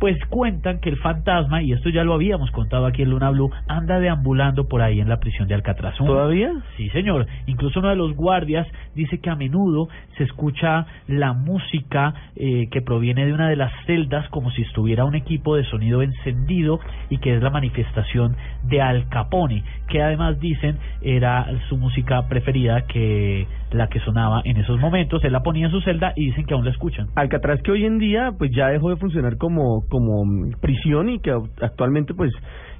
pues 0.00 0.16
cuentan 0.30 0.80
que 0.80 0.88
el 0.88 0.96
fantasma, 0.96 1.62
y 1.62 1.72
esto 1.72 1.90
ya 1.90 2.04
lo 2.04 2.14
habíamos 2.14 2.50
contado 2.52 2.86
aquí 2.86 3.02
en 3.02 3.10
Luna 3.10 3.28
Blue, 3.30 3.50
anda 3.68 4.00
deambulando 4.00 4.66
por 4.66 4.80
ahí 4.80 4.98
en 4.98 5.10
la 5.10 5.20
prisión 5.20 5.46
de 5.46 5.54
Alcatraz. 5.54 5.94
¿Todavía? 5.98 6.50
Sí, 6.78 6.88
señor. 6.88 7.26
Incluso 7.46 7.80
uno 7.80 7.90
de 7.90 7.96
los 7.96 8.16
guardias 8.16 8.66
dice 8.94 9.18
que 9.18 9.28
a 9.28 9.36
menudo 9.36 9.88
se 10.16 10.24
escucha 10.24 10.86
la 11.06 11.34
música 11.34 12.14
eh, 12.34 12.68
que 12.70 12.80
proviene 12.80 13.26
de 13.26 13.34
una 13.34 13.50
de 13.50 13.56
las 13.56 13.72
celdas 13.84 14.26
como 14.30 14.50
si 14.50 14.62
estuviera 14.62 15.04
un 15.04 15.14
equipo 15.14 15.56
de 15.56 15.64
sonido 15.64 16.00
encendido 16.02 16.80
y 17.10 17.18
que 17.18 17.34
es 17.34 17.42
la 17.42 17.50
manifestación 17.50 18.36
de 18.62 18.80
Al 18.80 19.06
Capone, 19.10 19.64
que 19.86 20.02
además 20.02 20.40
dicen 20.40 20.78
era 21.02 21.46
su 21.68 21.76
música 21.76 22.26
preferida 22.26 22.86
que 22.86 23.46
la 23.72 23.88
que 23.88 24.00
sonaba 24.00 24.42
en 24.44 24.56
esos 24.56 24.78
momentos. 24.80 25.22
Él 25.24 25.32
la 25.32 25.42
ponía 25.42 25.66
en 25.66 25.72
su 25.72 25.80
celda 25.80 26.12
y 26.16 26.26
dicen 26.26 26.46
que 26.46 26.54
aún 26.54 26.64
la 26.64 26.70
escuchan. 26.70 27.08
Alcatraz 27.14 27.62
que 27.62 27.72
hoy 27.72 27.84
en 27.84 27.98
día 27.98 28.32
pues 28.36 28.50
ya 28.54 28.68
dejó 28.68 28.90
de 28.90 28.96
funcionar 28.96 29.36
como 29.36 29.86
como 29.88 30.24
mm, 30.24 30.60
prisión 30.60 31.08
y 31.08 31.20
que 31.20 31.32
actualmente 31.60 32.14
pues 32.14 32.32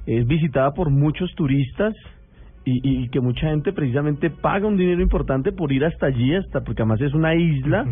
es 0.05 0.25
visitada 0.25 0.73
por 0.73 0.89
muchos 0.89 1.33
turistas 1.35 1.93
y, 2.63 3.03
y 3.03 3.09
que 3.09 3.19
mucha 3.19 3.47
gente 3.49 3.73
precisamente 3.73 4.29
paga 4.29 4.67
un 4.67 4.77
dinero 4.77 5.01
importante 5.01 5.51
por 5.51 5.71
ir 5.71 5.83
hasta 5.83 6.07
allí 6.07 6.35
hasta 6.35 6.61
porque 6.61 6.83
además 6.83 7.01
es 7.01 7.13
una 7.13 7.33
isla 7.33 7.85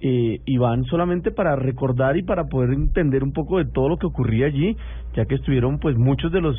eh, 0.00 0.40
y 0.44 0.58
van 0.58 0.84
solamente 0.84 1.30
para 1.30 1.54
recordar 1.56 2.16
y 2.16 2.22
para 2.22 2.44
poder 2.44 2.70
entender 2.70 3.22
un 3.22 3.32
poco 3.32 3.58
de 3.58 3.66
todo 3.66 3.88
lo 3.88 3.96
que 3.96 4.06
ocurría 4.06 4.46
allí 4.46 4.76
ya 5.14 5.24
que 5.26 5.36
estuvieron 5.36 5.78
pues 5.78 5.96
muchos 5.96 6.32
de 6.32 6.40
los 6.40 6.56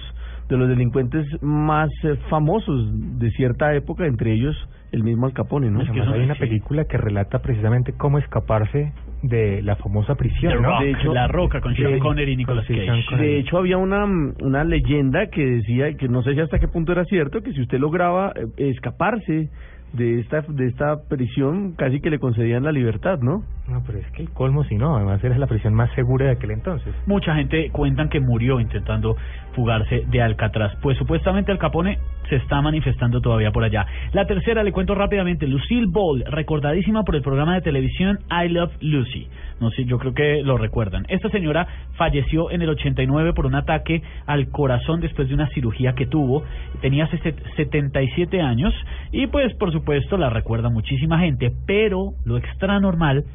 de 0.50 0.58
los 0.58 0.68
delincuentes 0.68 1.26
más 1.42 1.90
eh, 2.04 2.16
famosos 2.30 2.90
de 3.20 3.30
cierta 3.32 3.74
época 3.76 4.06
entre 4.06 4.34
ellos 4.34 4.56
el 4.92 5.04
mismo 5.04 5.28
Al 5.28 5.34
Capone 5.34 5.70
no 5.70 5.82
Además, 5.82 6.08
hay 6.14 6.22
una 6.22 6.36
película 6.36 6.86
que 6.86 6.98
relata 6.98 7.40
precisamente 7.40 7.94
cómo 7.94 8.18
escaparse 8.18 8.92
de 9.22 9.62
la 9.62 9.76
famosa 9.76 10.16
prisión, 10.16 10.54
The 10.54 10.62
¿no? 10.62 10.80
Rock, 10.80 11.14
La 11.14 11.28
Roca, 11.28 11.62
con 11.62 11.76
Sean 11.76 12.00
Connery 12.00 12.34
y 12.34 12.38
Nicolas 12.38 12.66
Cage. 12.66 13.18
De 13.18 13.38
hecho, 13.38 13.58
había 13.58 13.78
una, 13.78 14.06
una 14.06 14.64
leyenda 14.64 15.28
que 15.28 15.46
decía, 15.46 15.94
que 15.94 16.08
no 16.08 16.24
sé 16.24 16.34
si 16.34 16.40
hasta 16.40 16.58
qué 16.58 16.68
punto 16.68 16.94
era 16.94 17.04
cierto, 17.06 17.42
que 17.42 17.52
si 17.52 17.62
usted 17.62 17.80
lograba 17.80 18.32
eh, 18.36 18.70
escaparse 18.70 19.50
de 19.94 20.20
esta 20.20 20.41
de 20.41 20.68
esta 20.68 21.07
prisión 21.07 21.74
casi 21.74 21.99
que 21.99 22.10
le 22.10 22.20
concedían 22.20 22.64
la 22.64 22.72
libertad, 22.72 23.20
¿no? 23.20 23.44
No, 23.68 23.84
pero 23.86 23.99
es 23.99 24.10
que 24.11 24.24
el 24.24 24.30
colmo 24.32 24.64
si 24.64 24.76
no, 24.76 24.95
además 24.95 25.24
era 25.24 25.38
la 25.38 25.48
prisión 25.48 25.74
más 25.74 25.91
segura 25.94 26.26
de 26.26 26.32
aquel 26.32 26.52
entonces. 26.52 26.94
Mucha 27.06 27.36
gente 27.36 27.70
cuentan 27.72 28.10
que 28.10 28.20
murió 28.20 28.60
intentando 28.60 29.16
fugarse 29.53 30.06
de 30.07 30.22
Alcatraz, 30.22 30.74
pues 30.82 30.98
supuestamente 30.98 31.52
Al 31.52 31.60
Capone 31.60 31.99
se 32.30 32.36
está 32.38 32.61
manifestando 32.61 33.22
todavía 33.22 33.52
por 33.52 33.64
allá. 33.64 33.86
La 34.14 34.26
tercera, 34.26 34.64
le 34.64 34.72
cuento 34.72 34.95
rápidamente, 34.95 35.48
Lucille 35.48 35.88
Ball, 35.91 36.24
recordadísima 36.28 37.03
por 37.03 37.16
el 37.16 37.22
programa 37.22 37.56
de 37.56 37.61
televisión 37.61 38.20
I 38.30 38.49
Love 38.49 38.72
Lucy. 38.82 39.28
No 39.60 39.72
sé, 39.72 39.86
yo 39.86 39.98
creo 39.98 40.14
que 40.14 40.41
lo 40.44 40.57
recuerdan. 40.57 41.06
Esta 41.10 41.30
señora 41.30 41.68
falleció 41.95 42.52
en 42.52 42.61
el 42.61 42.69
89 42.69 43.34
por 43.34 43.45
un 43.45 43.56
ataque 43.56 44.02
al 44.26 44.49
corazón 44.49 45.02
después 45.02 45.27
de 45.27 45.34
una 45.34 45.49
cirugía 45.49 45.94
que 45.94 46.06
tuvo. 46.06 46.44
Tenía 46.81 47.07
77 47.56 48.41
años 48.41 48.73
y 49.11 49.27
pues 49.27 49.53
por 49.56 49.72
supuesto 49.72 50.18
la 50.18 50.30
recuerda 50.30 50.69
muchísima 50.69 51.19
gente, 51.19 51.52
pero 51.65 52.14
lo 52.26 52.38
extra 52.38 52.80
normal 52.80 53.26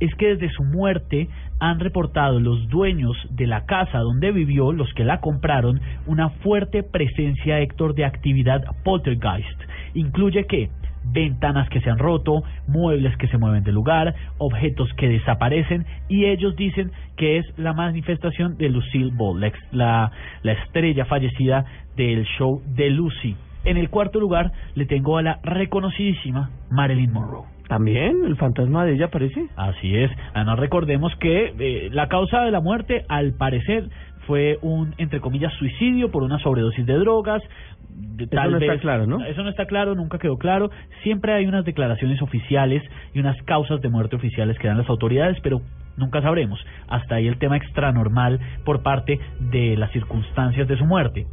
es 0.00 0.14
que 0.16 0.36
desde 0.36 0.50
su 0.50 0.64
muerte 0.64 1.28
han 1.60 1.80
reportado 1.80 2.40
los 2.40 2.68
dueños 2.68 3.16
de 3.30 3.46
la 3.46 3.64
casa 3.64 3.98
donde 3.98 4.32
vivió, 4.32 4.72
los 4.72 4.92
que 4.94 5.04
la 5.04 5.20
compraron, 5.20 5.80
una 6.06 6.30
fuerte 6.30 6.82
presencia, 6.82 7.60
Héctor, 7.60 7.94
de 7.94 8.04
actividad 8.04 8.64
poltergeist. 8.84 9.60
Incluye 9.94 10.46
que 10.46 10.70
ventanas 11.04 11.68
que 11.68 11.80
se 11.80 11.90
han 11.90 11.98
roto, 11.98 12.42
muebles 12.66 13.16
que 13.16 13.28
se 13.28 13.38
mueven 13.38 13.64
de 13.64 13.72
lugar, 13.72 14.14
objetos 14.38 14.92
que 14.94 15.08
desaparecen 15.08 15.86
y 16.08 16.26
ellos 16.26 16.56
dicen 16.56 16.90
que 17.16 17.38
es 17.38 17.46
la 17.58 17.72
manifestación 17.72 18.56
de 18.56 18.68
Lucille 18.68 19.12
Ball, 19.14 19.52
la, 19.72 20.10
la 20.42 20.52
estrella 20.52 21.04
fallecida 21.04 21.64
del 21.96 22.24
show 22.38 22.62
de 22.66 22.90
Lucy. 22.90 23.36
En 23.64 23.76
el 23.76 23.88
cuarto 23.88 24.20
lugar 24.20 24.52
le 24.74 24.86
tengo 24.86 25.16
a 25.16 25.22
la 25.22 25.38
reconocidísima 25.42 26.50
Marilyn 26.70 27.12
Monroe. 27.12 27.54
¿También? 27.68 28.24
¿El 28.26 28.36
fantasma 28.36 28.84
de 28.84 28.94
ella 28.94 29.06
aparece? 29.06 29.48
Así 29.56 29.96
es. 29.96 30.10
Además 30.34 30.58
recordemos 30.58 31.14
que 31.16 31.54
eh, 31.58 31.88
la 31.92 32.08
causa 32.08 32.42
de 32.42 32.50
la 32.50 32.60
muerte, 32.60 33.04
al 33.08 33.32
parecer, 33.32 33.88
fue 34.26 34.58
un, 34.62 34.94
entre 34.98 35.20
comillas, 35.20 35.52
suicidio 35.54 36.10
por 36.10 36.22
una 36.22 36.38
sobredosis 36.38 36.84
de 36.86 36.94
drogas. 36.94 37.42
De, 37.90 38.24
Eso 38.24 38.50
no 38.50 38.58
está 38.58 38.78
claro, 38.78 39.06
¿no? 39.06 39.24
Eso 39.24 39.42
no 39.42 39.50
está 39.50 39.66
claro, 39.66 39.94
nunca 39.94 40.18
quedó 40.18 40.36
claro. 40.36 40.70
Siempre 41.02 41.32
hay 41.32 41.46
unas 41.46 41.64
declaraciones 41.64 42.20
oficiales 42.22 42.82
y 43.12 43.20
unas 43.20 43.40
causas 43.42 43.80
de 43.80 43.88
muerte 43.88 44.16
oficiales 44.16 44.58
que 44.58 44.68
dan 44.68 44.78
las 44.78 44.88
autoridades, 44.88 45.38
pero 45.42 45.60
nunca 45.96 46.20
sabremos. 46.22 46.58
Hasta 46.88 47.16
ahí 47.16 47.28
el 47.28 47.38
tema 47.38 47.56
extranormal 47.56 48.40
por 48.64 48.82
parte 48.82 49.18
de 49.38 49.76
las 49.76 49.92
circunstancias 49.92 50.66
de 50.66 50.76
su 50.76 50.84
muerte. 50.84 51.26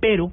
Pero 0.00 0.32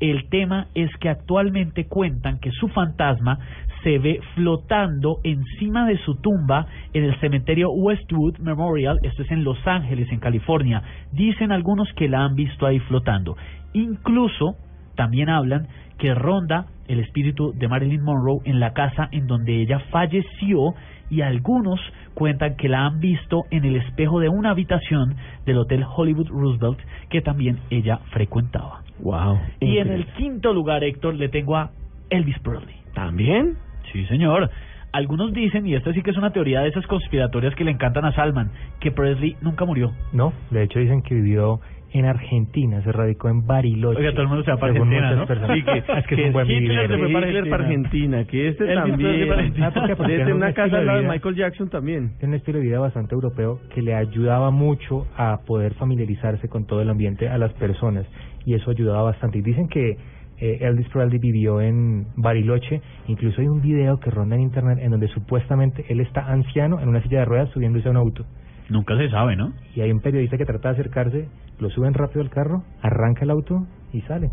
el 0.00 0.28
tema 0.28 0.66
es 0.74 0.90
que 0.98 1.08
actualmente 1.08 1.86
cuentan 1.86 2.38
que 2.40 2.50
su 2.50 2.68
fantasma 2.68 3.38
se 3.84 3.98
ve 3.98 4.20
flotando 4.34 5.18
encima 5.22 5.86
de 5.86 5.98
su 5.98 6.16
tumba 6.16 6.66
en 6.92 7.04
el 7.04 7.20
cementerio 7.20 7.70
Westwood 7.70 8.38
Memorial, 8.38 8.98
esto 9.02 9.22
es 9.22 9.30
en 9.30 9.44
Los 9.44 9.64
Ángeles, 9.66 10.10
en 10.10 10.18
California. 10.18 10.82
Dicen 11.12 11.52
algunos 11.52 11.92
que 11.92 12.08
la 12.08 12.24
han 12.24 12.34
visto 12.34 12.66
ahí 12.66 12.80
flotando. 12.80 13.36
Incluso 13.74 14.56
también 14.96 15.28
hablan 15.28 15.68
que 15.98 16.14
ronda 16.14 16.66
el 16.88 17.00
espíritu 17.00 17.52
de 17.54 17.68
Marilyn 17.68 18.02
Monroe 18.02 18.40
en 18.44 18.58
la 18.58 18.72
casa 18.72 19.08
en 19.12 19.26
donde 19.26 19.60
ella 19.60 19.78
falleció 19.90 20.74
y 21.10 21.20
algunos 21.20 21.80
cuentan 22.14 22.56
que 22.56 22.68
la 22.68 22.86
han 22.86 23.00
visto 23.00 23.42
en 23.50 23.64
el 23.64 23.76
espejo 23.76 24.20
de 24.20 24.28
una 24.28 24.50
habitación 24.50 25.16
del 25.44 25.58
Hotel 25.58 25.84
Hollywood 25.84 26.28
Roosevelt 26.28 26.78
que 27.10 27.20
también 27.20 27.58
ella 27.70 27.98
frecuentaba. 28.10 28.82
Wow. 29.00 29.38
Y 29.60 29.78
en 29.78 29.90
el 29.90 30.06
quinto 30.14 30.52
lugar, 30.52 30.84
Héctor, 30.84 31.14
le 31.14 31.28
tengo 31.28 31.56
a 31.56 31.70
Elvis 32.10 32.38
Presley. 32.40 32.76
¿También? 32.94 33.56
Sí, 33.94 34.04
señor. 34.06 34.50
Algunos 34.92 35.32
dicen, 35.32 35.66
y 35.66 35.74
esta 35.74 35.92
sí 35.92 36.02
que 36.02 36.10
es 36.10 36.16
una 36.16 36.32
teoría 36.32 36.60
de 36.60 36.68
esas 36.68 36.86
conspiratorias 36.86 37.54
que 37.54 37.64
le 37.64 37.70
encantan 37.70 38.04
a 38.04 38.12
Salman, 38.12 38.50
que 38.80 38.90
Presley 38.90 39.36
nunca 39.40 39.64
murió. 39.64 39.92
No, 40.12 40.32
de 40.50 40.64
hecho 40.64 40.78
dicen 40.78 41.02
que 41.02 41.14
vivió 41.14 41.60
en 41.92 42.06
Argentina, 42.06 42.82
se 42.82 42.90
radicó 42.90 43.28
en 43.28 43.46
Bariloche. 43.46 44.00
Oiga, 44.00 44.10
todo 44.10 44.22
el 44.22 44.28
mundo 44.28 44.42
se 44.42 44.50
va 44.50 44.56
para 44.56 44.72
Argentina, 44.72 45.14
¿no? 45.14 45.26
personas. 45.26 45.56
Sí, 45.56 45.62
que, 45.62 45.78
es 45.98 46.06
que 46.08 46.14
es 46.16 46.26
un 46.26 46.32
buen 46.32 46.50
Hitler 46.50 46.60
vivir. 46.62 46.88
se 46.88 46.98
fue 46.98 47.12
para, 47.12 47.28
Hitler 47.28 47.50
para 47.50 47.64
Argentina, 47.64 48.24
que 48.24 48.48
este 48.48 48.74
también. 48.74 49.30
Argentina. 49.32 49.66
Ah, 49.66 49.72
porque 49.72 49.96
Porque 49.96 50.32
una 50.32 50.46
un 50.46 50.52
casa 50.52 50.76
al 50.76 50.80
de 50.80 50.86
lado 50.86 51.02
de. 51.02 51.08
Michael 51.08 51.34
Jackson 51.36 51.70
también. 51.70 52.10
Tiene 52.18 52.34
un 52.34 52.38
estilo 52.38 52.58
de 52.58 52.64
vida 52.64 52.80
bastante 52.80 53.14
europeo 53.14 53.60
que 53.72 53.80
le 53.80 53.94
ayudaba 53.94 54.50
mucho 54.50 55.06
a 55.16 55.38
poder 55.46 55.74
familiarizarse 55.74 56.48
con 56.48 56.66
todo 56.66 56.82
el 56.82 56.90
ambiente 56.90 57.28
a 57.28 57.38
las 57.38 57.52
personas 57.54 58.06
y 58.44 58.54
eso 58.54 58.72
ayudaba 58.72 59.02
bastante. 59.02 59.38
Y 59.38 59.42
dicen 59.42 59.68
que 59.68 59.96
eh, 60.44 60.58
Elvis 60.60 60.88
Presley 60.90 61.18
vivió 61.18 61.62
en 61.62 62.06
Bariloche, 62.16 62.82
incluso 63.08 63.40
hay 63.40 63.48
un 63.48 63.62
video 63.62 63.98
que 63.98 64.10
ronda 64.10 64.36
en 64.36 64.42
internet 64.42 64.78
en 64.82 64.90
donde 64.90 65.08
supuestamente 65.08 65.86
él 65.88 66.00
está 66.00 66.30
anciano 66.30 66.80
en 66.80 66.88
una 66.90 67.02
silla 67.02 67.20
de 67.20 67.24
ruedas 67.24 67.48
subiéndose 67.50 67.88
a 67.88 67.92
un 67.92 67.96
auto. 67.96 68.26
Nunca 68.68 68.94
se 68.98 69.08
sabe, 69.08 69.36
¿no? 69.36 69.54
Y 69.74 69.80
hay 69.80 69.90
un 69.90 70.00
periodista 70.00 70.36
que 70.36 70.44
trata 70.44 70.68
de 70.68 70.74
acercarse, 70.74 71.28
lo 71.58 71.70
suben 71.70 71.94
rápido 71.94 72.20
al 72.20 72.28
carro, 72.28 72.62
arranca 72.82 73.24
el 73.24 73.30
auto 73.30 73.66
y 73.94 74.02
sale. 74.02 74.28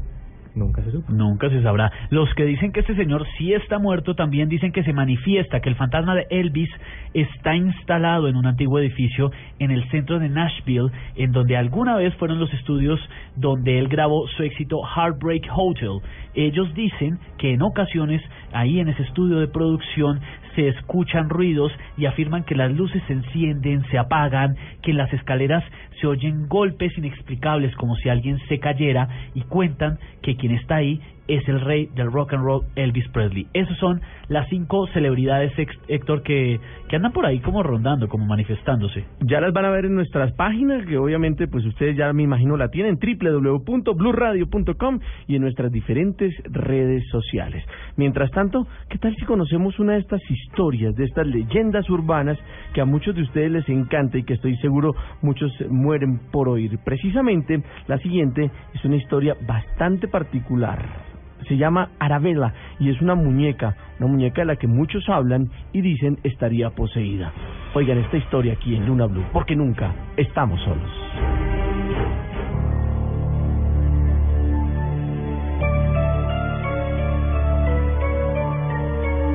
Nunca 0.53 0.83
se 0.83 0.91
supo. 0.91 1.11
Nunca 1.13 1.49
se 1.49 1.61
sabrá. 1.61 1.91
Los 2.09 2.33
que 2.35 2.43
dicen 2.45 2.71
que 2.71 2.81
este 2.81 2.95
señor 2.95 3.25
sí 3.37 3.53
está 3.53 3.79
muerto 3.79 4.15
también 4.15 4.49
dicen 4.49 4.71
que 4.71 4.83
se 4.83 4.91
manifiesta, 4.91 5.61
que 5.61 5.69
el 5.69 5.75
fantasma 5.75 6.13
de 6.13 6.27
Elvis 6.29 6.69
está 7.13 7.55
instalado 7.55 8.27
en 8.27 8.35
un 8.35 8.45
antiguo 8.45 8.79
edificio 8.79 9.31
en 9.59 9.71
el 9.71 9.89
centro 9.89 10.19
de 10.19 10.27
Nashville, 10.27 10.91
en 11.15 11.31
donde 11.31 11.55
alguna 11.55 11.95
vez 11.95 12.13
fueron 12.15 12.39
los 12.39 12.53
estudios 12.53 12.99
donde 13.35 13.79
él 13.79 13.87
grabó 13.87 14.27
su 14.27 14.43
éxito 14.43 14.81
Heartbreak 14.83 15.47
Hotel. 15.55 16.01
Ellos 16.33 16.73
dicen 16.73 17.19
que 17.37 17.53
en 17.53 17.61
ocasiones 17.61 18.21
ahí 18.51 18.79
en 18.79 18.89
ese 18.89 19.03
estudio 19.03 19.39
de 19.39 19.47
producción 19.47 20.19
se 20.55 20.67
escuchan 20.67 21.29
ruidos 21.29 21.71
y 21.97 22.05
afirman 22.05 22.43
que 22.43 22.55
las 22.55 22.71
luces 22.71 23.01
se 23.07 23.13
encienden, 23.13 23.83
se 23.89 23.97
apagan, 23.97 24.55
que 24.81 24.91
en 24.91 24.97
las 24.97 25.11
escaleras 25.13 25.63
se 25.99 26.07
oyen 26.07 26.47
golpes 26.47 26.97
inexplicables 26.97 27.75
como 27.75 27.95
si 27.95 28.09
alguien 28.09 28.39
se 28.47 28.59
cayera 28.59 29.07
y 29.33 29.41
cuentan 29.41 29.99
que 30.21 30.35
quien 30.35 30.53
está 30.53 30.75
ahí 30.75 30.99
es 31.27 31.47
el 31.47 31.61
rey 31.61 31.89
del 31.95 32.11
rock 32.11 32.33
and 32.33 32.43
roll 32.43 32.65
Elvis 32.75 33.07
Presley. 33.09 33.47
Esas 33.53 33.77
son 33.77 34.01
las 34.27 34.47
cinco 34.49 34.87
celebridades, 34.87 35.53
Héctor, 35.87 36.23
que, 36.23 36.59
que 36.89 36.95
andan 36.95 37.11
por 37.11 37.23
ahí 37.25 37.39
como 37.39 37.61
rondando, 37.63 38.07
como 38.07 38.25
manifestándose. 38.25 39.05
Ya 39.21 39.41
las 39.41 39.53
van 39.53 39.65
a 39.65 39.69
ver 39.69 39.85
en 39.85 39.93
nuestras 39.95 40.31
páginas, 40.33 40.85
que 40.85 40.97
obviamente 40.97 41.47
pues 41.47 41.65
ustedes 41.65 41.97
ya 41.97 42.13
me 42.13 42.21
imagino 42.23 42.57
la 42.57 42.69
tienen, 42.69 42.97
www.bluradio.com 42.99 44.99
y 45.27 45.35
en 45.35 45.41
nuestras 45.41 45.71
diferentes 45.71 46.33
redes 46.45 47.07
sociales. 47.09 47.63
Mientras 47.97 48.31
tanto, 48.31 48.65
¿qué 48.89 48.97
tal 48.97 49.15
si 49.15 49.25
conocemos 49.25 49.77
una 49.79 49.93
de 49.93 49.99
estas 49.99 50.21
historias, 50.29 50.95
de 50.95 51.05
estas 51.05 51.27
leyendas 51.27 51.89
urbanas 51.89 52.37
que 52.73 52.81
a 52.81 52.85
muchos 52.85 53.15
de 53.15 53.21
ustedes 53.21 53.51
les 53.51 53.69
encanta 53.69 54.17
y 54.17 54.23
que 54.23 54.33
estoy 54.33 54.57
seguro 54.57 54.95
muchos 55.21 55.51
mueren 55.69 56.19
por 56.31 56.49
oír? 56.49 56.79
Precisamente 56.83 57.61
la 57.87 57.99
siguiente 57.99 58.49
es 58.73 58.83
una 58.85 58.95
historia 58.95 59.35
bastante 59.45 60.07
particular 60.07 61.11
se 61.47 61.57
llama 61.57 61.89
Arabella 61.99 62.53
y 62.79 62.89
es 62.89 63.01
una 63.01 63.15
muñeca, 63.15 63.75
una 63.99 64.09
muñeca 64.09 64.41
de 64.41 64.45
la 64.45 64.55
que 64.55 64.67
muchos 64.67 65.07
hablan 65.09 65.49
y 65.73 65.81
dicen 65.81 66.17
estaría 66.23 66.69
poseída. 66.71 67.31
Oigan 67.73 67.97
esta 67.99 68.17
historia 68.17 68.53
aquí 68.53 68.75
en 68.75 68.85
Luna 68.85 69.05
Blue, 69.05 69.25
porque 69.31 69.55
nunca 69.55 69.93
estamos 70.17 70.59
solos. 70.61 70.91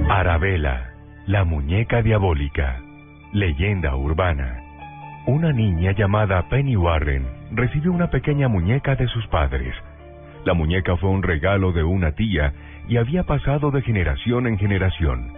Arabella, 0.08 0.94
la 1.26 1.44
muñeca 1.44 2.00
diabólica. 2.00 2.80
Leyenda 3.32 3.96
urbana. 3.96 4.62
Una 5.26 5.52
niña 5.52 5.92
llamada 5.92 6.48
Penny 6.48 6.76
Warren 6.76 7.26
recibió 7.52 7.92
una 7.92 8.08
pequeña 8.08 8.48
muñeca 8.48 8.94
de 8.94 9.08
sus 9.08 9.26
padres. 9.26 9.74
La 10.46 10.54
muñeca 10.54 10.96
fue 10.96 11.10
un 11.10 11.24
regalo 11.24 11.72
de 11.72 11.82
una 11.82 12.12
tía 12.12 12.52
y 12.86 12.98
había 12.98 13.24
pasado 13.24 13.72
de 13.72 13.82
generación 13.82 14.46
en 14.46 14.56
generación. 14.58 15.32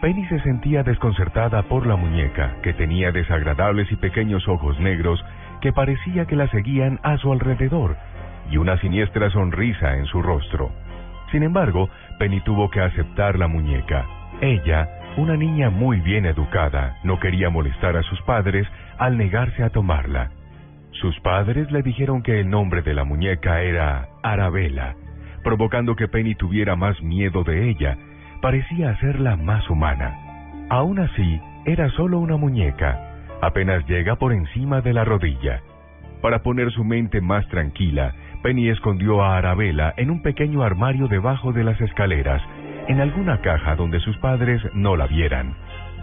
Penny 0.00 0.24
se 0.26 0.38
sentía 0.42 0.84
desconcertada 0.84 1.64
por 1.64 1.88
la 1.88 1.96
muñeca, 1.96 2.58
que 2.62 2.72
tenía 2.72 3.10
desagradables 3.10 3.90
y 3.90 3.96
pequeños 3.96 4.46
ojos 4.46 4.78
negros 4.78 5.20
que 5.60 5.72
parecía 5.72 6.26
que 6.26 6.36
la 6.36 6.46
seguían 6.52 7.00
a 7.02 7.16
su 7.16 7.32
alrededor, 7.32 7.96
y 8.48 8.58
una 8.58 8.78
siniestra 8.78 9.28
sonrisa 9.30 9.96
en 9.96 10.06
su 10.06 10.22
rostro. 10.22 10.70
Sin 11.32 11.42
embargo, 11.42 11.90
Penny 12.20 12.40
tuvo 12.42 12.70
que 12.70 12.80
aceptar 12.80 13.36
la 13.36 13.48
muñeca. 13.48 14.06
Ella, 14.40 14.88
una 15.16 15.36
niña 15.36 15.70
muy 15.70 15.98
bien 15.98 16.26
educada, 16.26 16.98
no 17.02 17.18
quería 17.18 17.50
molestar 17.50 17.96
a 17.96 18.04
sus 18.04 18.22
padres 18.22 18.68
al 18.98 19.18
negarse 19.18 19.64
a 19.64 19.70
tomarla. 19.70 20.30
Sus 20.92 21.18
padres 21.22 21.72
le 21.72 21.82
dijeron 21.82 22.22
que 22.22 22.38
el 22.38 22.48
nombre 22.48 22.82
de 22.82 22.94
la 22.94 23.02
muñeca 23.02 23.60
era 23.62 24.13
Arabella, 24.24 24.96
provocando 25.44 25.94
que 25.94 26.08
Penny 26.08 26.34
tuviera 26.34 26.74
más 26.74 27.00
miedo 27.02 27.44
de 27.44 27.68
ella. 27.68 27.96
Parecía 28.40 28.90
hacerla 28.90 29.36
más 29.36 29.68
humana. 29.70 30.66
Aún 30.70 30.98
así, 30.98 31.40
era 31.66 31.88
solo 31.90 32.18
una 32.18 32.36
muñeca. 32.36 32.98
Apenas 33.42 33.86
llega 33.86 34.16
por 34.16 34.32
encima 34.32 34.80
de 34.80 34.94
la 34.94 35.04
rodilla. 35.04 35.60
Para 36.22 36.42
poner 36.42 36.72
su 36.72 36.84
mente 36.84 37.20
más 37.20 37.46
tranquila, 37.48 38.14
Penny 38.42 38.70
escondió 38.70 39.22
a 39.22 39.36
Arabella 39.36 39.92
en 39.98 40.10
un 40.10 40.22
pequeño 40.22 40.62
armario 40.62 41.06
debajo 41.06 41.52
de 41.52 41.64
las 41.64 41.80
escaleras 41.80 42.42
en 42.88 43.00
alguna 43.00 43.40
caja 43.40 43.76
donde 43.76 44.00
sus 44.00 44.16
padres 44.18 44.62
no 44.74 44.96
la 44.96 45.06
vieran. 45.06 45.54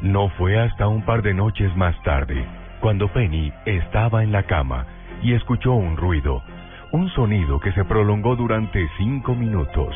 No 0.01 0.29
fue 0.29 0.59
hasta 0.59 0.87
un 0.87 1.03
par 1.03 1.21
de 1.21 1.33
noches 1.33 1.75
más 1.75 1.99
tarde, 2.03 2.45
cuando 2.79 3.07
Penny 3.09 3.51
estaba 3.65 4.23
en 4.23 4.31
la 4.31 4.43
cama 4.43 4.85
y 5.21 5.33
escuchó 5.33 5.73
un 5.73 5.97
ruido, 5.97 6.41
un 6.91 7.09
sonido 7.09 7.59
que 7.59 7.71
se 7.71 7.85
prolongó 7.85 8.35
durante 8.35 8.87
cinco 8.97 9.35
minutos. 9.35 9.95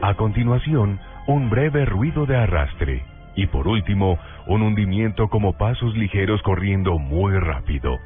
A 0.00 0.14
continuación, 0.14 1.00
un 1.26 1.50
breve 1.50 1.84
ruido 1.84 2.26
de 2.26 2.36
arrastre 2.36 3.04
y 3.36 3.46
por 3.46 3.68
último, 3.68 4.18
un 4.46 4.62
hundimiento 4.62 5.28
como 5.28 5.54
pasos 5.54 5.96
ligeros 5.96 6.42
corriendo 6.42 6.98
muy 6.98 7.32
rápido. 7.38 7.98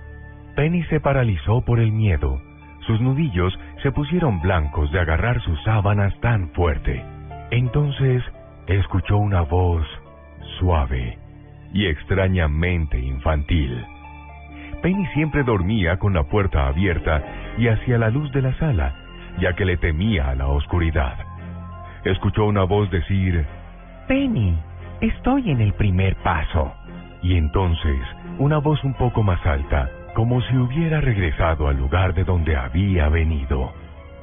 Penny 0.54 0.84
se 0.84 1.00
paralizó 1.00 1.62
por 1.62 1.80
el 1.80 1.92
miedo. 1.92 2.40
Sus 2.86 3.00
nudillos 3.00 3.58
se 3.82 3.90
pusieron 3.90 4.40
blancos 4.40 4.92
de 4.92 5.00
agarrar 5.00 5.40
sus 5.42 5.60
sábanas 5.64 6.14
tan 6.20 6.50
fuerte. 6.50 7.02
Entonces 7.50 8.22
escuchó 8.66 9.16
una 9.16 9.40
voz 9.42 9.86
suave 10.58 11.18
y 11.72 11.86
extrañamente 11.86 12.98
infantil. 12.98 13.84
Penny 14.82 15.06
siempre 15.14 15.42
dormía 15.42 15.98
con 15.98 16.12
la 16.12 16.24
puerta 16.24 16.66
abierta 16.66 17.22
y 17.58 17.68
hacia 17.68 17.98
la 17.98 18.10
luz 18.10 18.30
de 18.32 18.42
la 18.42 18.52
sala, 18.58 18.94
ya 19.38 19.54
que 19.54 19.64
le 19.64 19.76
temía 19.76 20.30
a 20.30 20.34
la 20.34 20.48
oscuridad. 20.48 21.16
Escuchó 22.04 22.44
una 22.44 22.64
voz 22.64 22.90
decir, 22.90 23.46
Penny, 24.08 24.58
estoy 25.00 25.50
en 25.50 25.60
el 25.60 25.72
primer 25.74 26.16
paso. 26.16 26.74
Y 27.22 27.36
entonces, 27.36 28.00
una 28.38 28.58
voz 28.58 28.82
un 28.84 28.94
poco 28.94 29.22
más 29.22 29.44
alta, 29.46 29.88
como 30.14 30.42
si 30.42 30.56
hubiera 30.56 31.00
regresado 31.00 31.68
al 31.68 31.78
lugar 31.78 32.14
de 32.14 32.24
donde 32.24 32.56
había 32.56 33.08
venido. 33.08 33.72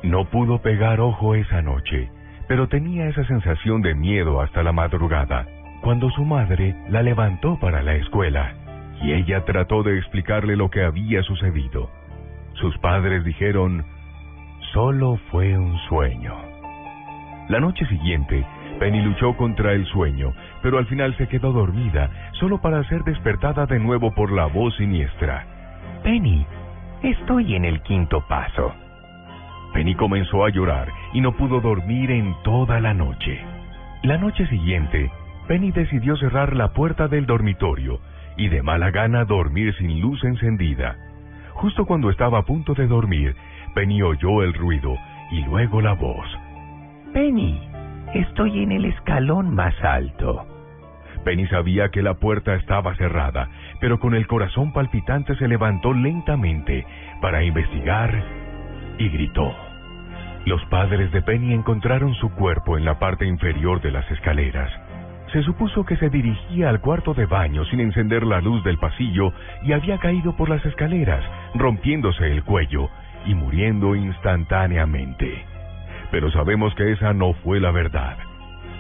No 0.04 0.26
pudo 0.26 0.62
pegar 0.62 1.00
ojo 1.00 1.36
esa 1.36 1.62
noche, 1.62 2.12
pero 2.48 2.68
tenía 2.68 3.08
esa 3.08 3.24
sensación 3.26 3.82
de 3.82 3.96
miedo 3.96 4.42
hasta 4.42 4.64
la 4.64 4.72
madrugada, 4.72 5.48
cuando 5.82 6.10
su 6.12 6.24
madre 6.26 6.76
la 6.90 7.02
levantó 7.02 7.60
para 7.60 7.82
la 7.82 7.96
escuela, 7.96 8.54
y 9.02 9.14
ella 9.14 9.44
trató 9.46 9.84
de 9.84 9.98
explicarle 9.98 10.56
lo 10.56 10.70
que 10.70 10.84
había 10.84 11.24
sucedido. 11.24 11.90
Sus 12.62 12.78
padres 12.78 13.26
dijeron, 13.26 13.84
solo 14.72 15.18
fue 15.32 15.58
un 15.58 15.80
sueño. 15.90 16.36
La 17.50 17.60
noche 17.60 17.88
siguiente, 17.88 18.46
Penny 18.80 19.02
luchó 19.02 19.36
contra 19.36 19.74
el 19.74 19.88
sueño, 19.88 20.32
pero 20.62 20.78
al 20.78 20.86
final 20.86 21.18
se 21.18 21.28
quedó 21.28 21.54
dormida, 21.54 22.30
solo 22.34 22.62
para 22.62 22.84
ser 22.84 23.04
despertada 23.04 23.66
de 23.66 23.80
nuevo 23.80 24.14
por 24.14 24.32
la 24.32 24.46
voz 24.46 24.76
siniestra. 24.78 25.44
Penny, 26.04 26.46
estoy 27.02 27.56
en 27.56 27.66
el 27.66 27.82
quinto 27.82 28.24
paso. 28.28 28.72
Penny 29.74 29.96
comenzó 29.96 30.46
a 30.46 30.50
llorar 30.50 30.88
y 31.14 31.22
no 31.22 31.32
pudo 31.32 31.62
dormir 31.62 32.12
en 32.12 32.36
toda 32.44 32.80
la 32.80 32.94
noche. 32.94 33.44
La 34.04 34.20
noche 34.20 34.46
siguiente, 34.48 35.12
Penny 35.48 35.72
decidió 35.72 36.16
cerrar 36.16 36.56
la 36.56 36.74
puerta 36.74 37.08
del 37.08 37.26
dormitorio 37.26 38.00
y 38.38 38.50
de 38.50 38.62
mala 38.62 38.92
gana 38.92 39.26
dormir 39.26 39.74
sin 39.80 40.00
luz 40.00 40.24
encendida. 40.24 40.96
Justo 41.54 41.86
cuando 41.86 42.10
estaba 42.10 42.40
a 42.40 42.46
punto 42.46 42.74
de 42.74 42.88
dormir, 42.88 43.36
Penny 43.74 44.02
oyó 44.02 44.44
el 44.44 44.54
ruido 44.54 44.98
y 45.32 45.44
luego 45.44 45.82
la 45.82 45.94
voz. 45.94 46.28
Penny, 47.14 47.60
estoy 48.14 48.64
en 48.64 48.72
el 48.72 48.86
escalón 48.86 49.54
más 49.54 49.74
alto. 49.84 50.46
Penny 51.24 51.48
sabía 51.48 51.90
que 51.90 52.02
la 52.02 52.16
puerta 52.16 52.56
estaba 52.56 52.96
cerrada, 52.96 53.50
pero 53.80 54.00
con 54.00 54.16
el 54.16 54.28
corazón 54.28 54.74
palpitante 54.74 55.36
se 55.36 55.48
levantó 55.48 55.94
lentamente 55.94 56.86
para 57.22 57.44
investigar 57.44 58.24
y 58.98 59.10
gritó. 59.10 59.54
Los 60.46 60.64
padres 60.66 61.12
de 61.12 61.22
Penny 61.22 61.54
encontraron 61.54 62.16
su 62.16 62.32
cuerpo 62.32 62.78
en 62.78 62.86
la 62.86 62.98
parte 62.98 63.28
inferior 63.28 63.82
de 63.82 63.92
las 63.92 64.10
escaleras. 64.10 64.72
Se 65.32 65.42
supuso 65.44 65.86
que 65.86 65.96
se 65.96 66.10
dirigía 66.10 66.70
al 66.70 66.82
cuarto 66.82 67.14
de 67.14 67.26
baño 67.26 67.64
sin 67.66 67.80
encender 67.80 68.24
la 68.24 68.42
luz 68.42 68.64
del 68.66 68.78
pasillo 68.78 69.32
y 69.64 69.72
había 69.72 69.98
caído 69.98 70.36
por 70.36 70.50
las 70.50 70.66
escaleras, 70.66 71.24
rompiéndose 71.56 72.30
el 72.30 72.44
cuello 72.44 72.90
y 73.26 73.34
muriendo 73.34 73.96
instantáneamente. 73.96 75.46
Pero 76.12 76.30
sabemos 76.32 76.76
que 76.76 76.92
esa 76.92 77.14
no 77.14 77.34
fue 77.46 77.62
la 77.62 77.72
verdad. 77.72 78.18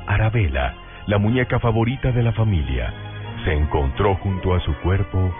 Arabella, 0.07 0.73
la 1.07 1.17
muñeca 1.17 1.59
favorita 1.59 2.11
de 2.11 2.23
la 2.23 2.33
familia, 2.33 2.93
se 3.45 3.53
encontró 3.53 4.15
junto 4.15 4.53
a 4.53 4.59
su 4.59 4.73
cuerpo 4.79 5.33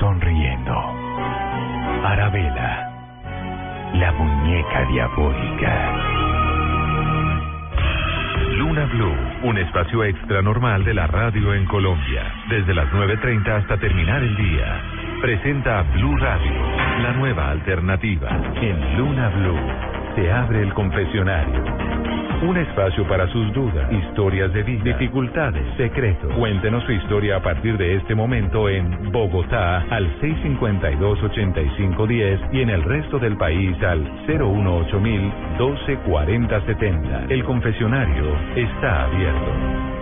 sonriendo. 0.00 0.74
Arabella, 2.04 2.90
la 3.94 4.12
muñeca 4.12 4.86
diabólica. 4.86 6.11
Luna 8.52 8.84
Blue, 8.84 9.16
un 9.44 9.56
espacio 9.56 10.04
extra 10.04 10.42
normal 10.42 10.84
de 10.84 10.92
la 10.92 11.06
radio 11.06 11.54
en 11.54 11.64
Colombia, 11.64 12.22
desde 12.50 12.74
las 12.74 12.86
9.30 12.92 13.48
hasta 13.48 13.78
terminar 13.78 14.22
el 14.22 14.36
día. 14.36 14.80
Presenta 15.22 15.82
Blue 15.94 16.16
Radio, 16.18 16.52
la 17.00 17.12
nueva 17.14 17.50
alternativa. 17.50 18.28
En 18.60 18.98
Luna 18.98 19.30
Blue 19.30 20.14
se 20.16 20.30
abre 20.30 20.62
el 20.62 20.74
confesionario. 20.74 22.11
Un 22.42 22.56
espacio 22.56 23.06
para 23.06 23.28
sus 23.28 23.52
dudas, 23.52 23.92
historias 23.92 24.52
de 24.52 24.64
vida, 24.64 24.82
dificultades, 24.82 25.62
secretos. 25.76 26.34
Cuéntenos 26.34 26.82
su 26.84 26.90
historia 26.92 27.36
a 27.36 27.42
partir 27.42 27.78
de 27.78 27.94
este 27.96 28.16
momento 28.16 28.68
en 28.68 29.12
Bogotá 29.12 29.84
al 29.90 30.20
652-8510 30.20 32.48
y 32.52 32.62
en 32.62 32.70
el 32.70 32.82
resto 32.82 33.20
del 33.20 33.36
país 33.36 33.80
al 33.84 34.04
018000 34.26 35.32
124070. 35.56 37.26
El 37.28 37.44
confesionario 37.44 38.36
está 38.56 39.04
abierto. 39.04 40.01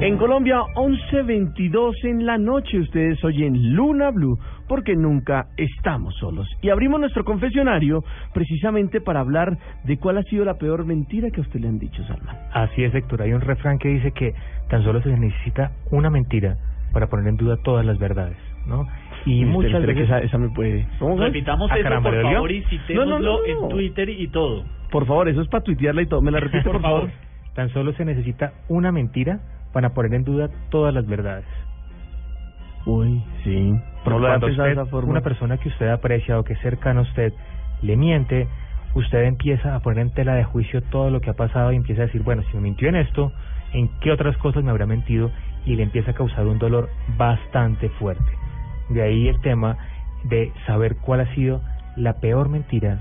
En 0.00 0.16
Colombia, 0.16 0.60
11.22 0.76 1.92
en 2.04 2.24
la 2.24 2.38
noche, 2.38 2.78
ustedes 2.78 3.22
oyen 3.22 3.74
Luna 3.74 4.10
Blue, 4.10 4.38
porque 4.66 4.96
nunca 4.96 5.48
estamos 5.58 6.14
solos. 6.16 6.48
Y 6.62 6.70
abrimos 6.70 7.00
nuestro 7.00 7.22
confesionario 7.22 8.02
precisamente 8.32 9.02
para 9.02 9.20
hablar 9.20 9.58
de 9.84 9.98
cuál 9.98 10.16
ha 10.16 10.22
sido 10.22 10.46
la 10.46 10.54
peor 10.54 10.86
mentira 10.86 11.30
que 11.30 11.40
a 11.40 11.42
usted 11.42 11.60
le 11.60 11.68
han 11.68 11.78
dicho, 11.78 12.02
Salman. 12.04 12.34
Así 12.54 12.82
es, 12.82 12.94
Héctor. 12.94 13.20
Hay 13.20 13.34
un 13.34 13.42
refrán 13.42 13.78
que 13.78 13.88
dice 13.88 14.12
que 14.12 14.32
tan 14.70 14.82
solo 14.84 15.02
se 15.02 15.10
necesita 15.10 15.72
una 15.90 16.08
mentira 16.08 16.56
para 16.94 17.08
poner 17.08 17.28
en 17.28 17.36
duda 17.36 17.58
todas 17.62 17.84
las 17.84 17.98
verdades, 17.98 18.38
¿no? 18.66 18.86
Y 19.26 19.42
Espere, 19.42 19.52
muchas 19.52 19.86
veces... 19.86 20.04
esa, 20.04 20.18
esa 20.20 20.38
me 20.38 20.48
puede... 20.48 20.86
Repitamos 21.18 21.70
Ah, 21.70 21.74
eso, 21.74 21.82
caramba, 21.82 22.10
por 22.10 22.22
favor, 22.22 22.50
y 22.50 22.62
citémoslo 22.64 23.18
No, 23.18 23.18
no, 23.18 23.38
no. 23.38 23.44
en 23.44 23.68
Twitter 23.68 24.08
y 24.08 24.28
todo. 24.28 24.64
Por 24.90 25.06
favor, 25.06 25.28
eso 25.28 25.42
es 25.42 25.48
para 25.48 25.62
tuitearla 25.62 26.00
y 26.00 26.06
todo. 26.06 26.22
¿Me 26.22 26.30
la 26.30 26.40
repite, 26.40 26.64
por, 26.64 26.80
favor? 26.80 27.10
Tan 27.54 27.68
solo 27.68 27.92
se 27.92 28.06
necesita 28.06 28.54
una 28.68 28.92
mentira 28.92 29.40
para 29.72 29.90
poner 29.90 30.14
en 30.14 30.24
duda 30.24 30.48
todas 30.70 30.92
las 30.92 31.06
verdades. 31.06 31.44
Uy, 32.86 33.22
sí. 33.44 33.72
No 34.06 34.18
lo 34.18 34.26
había 34.26 34.38
Cuando 34.38 34.46
usted, 34.46 34.72
esa 34.72 34.86
forma. 34.86 35.10
una 35.10 35.20
persona 35.20 35.58
que 35.58 35.68
usted 35.68 35.88
aprecia 35.88 36.38
o 36.38 36.44
que 36.44 36.54
es 36.54 36.60
cercana 36.60 37.00
a 37.00 37.02
usted 37.02 37.32
le 37.82 37.96
miente, 37.96 38.48
usted 38.94 39.24
empieza 39.24 39.74
a 39.74 39.80
poner 39.80 40.00
en 40.00 40.10
tela 40.10 40.34
de 40.34 40.44
juicio 40.44 40.82
todo 40.84 41.10
lo 41.10 41.20
que 41.20 41.30
ha 41.30 41.34
pasado 41.34 41.72
y 41.72 41.76
empieza 41.76 42.02
a 42.02 42.06
decir, 42.06 42.22
bueno, 42.22 42.42
si 42.50 42.56
me 42.56 42.62
mintió 42.62 42.88
en 42.88 42.96
esto, 42.96 43.32
¿en 43.72 43.88
qué 44.00 44.10
otras 44.10 44.36
cosas 44.38 44.64
me 44.64 44.70
habrá 44.70 44.86
mentido? 44.86 45.30
Y 45.66 45.76
le 45.76 45.82
empieza 45.82 46.12
a 46.12 46.14
causar 46.14 46.46
un 46.46 46.58
dolor 46.58 46.88
bastante 47.18 47.90
fuerte. 47.90 48.32
De 48.88 49.02
ahí 49.02 49.28
el 49.28 49.40
tema 49.40 49.76
de 50.24 50.52
saber 50.66 50.96
cuál 50.96 51.20
ha 51.20 51.34
sido 51.34 51.60
la 51.96 52.14
peor 52.14 52.48
mentira 52.48 53.00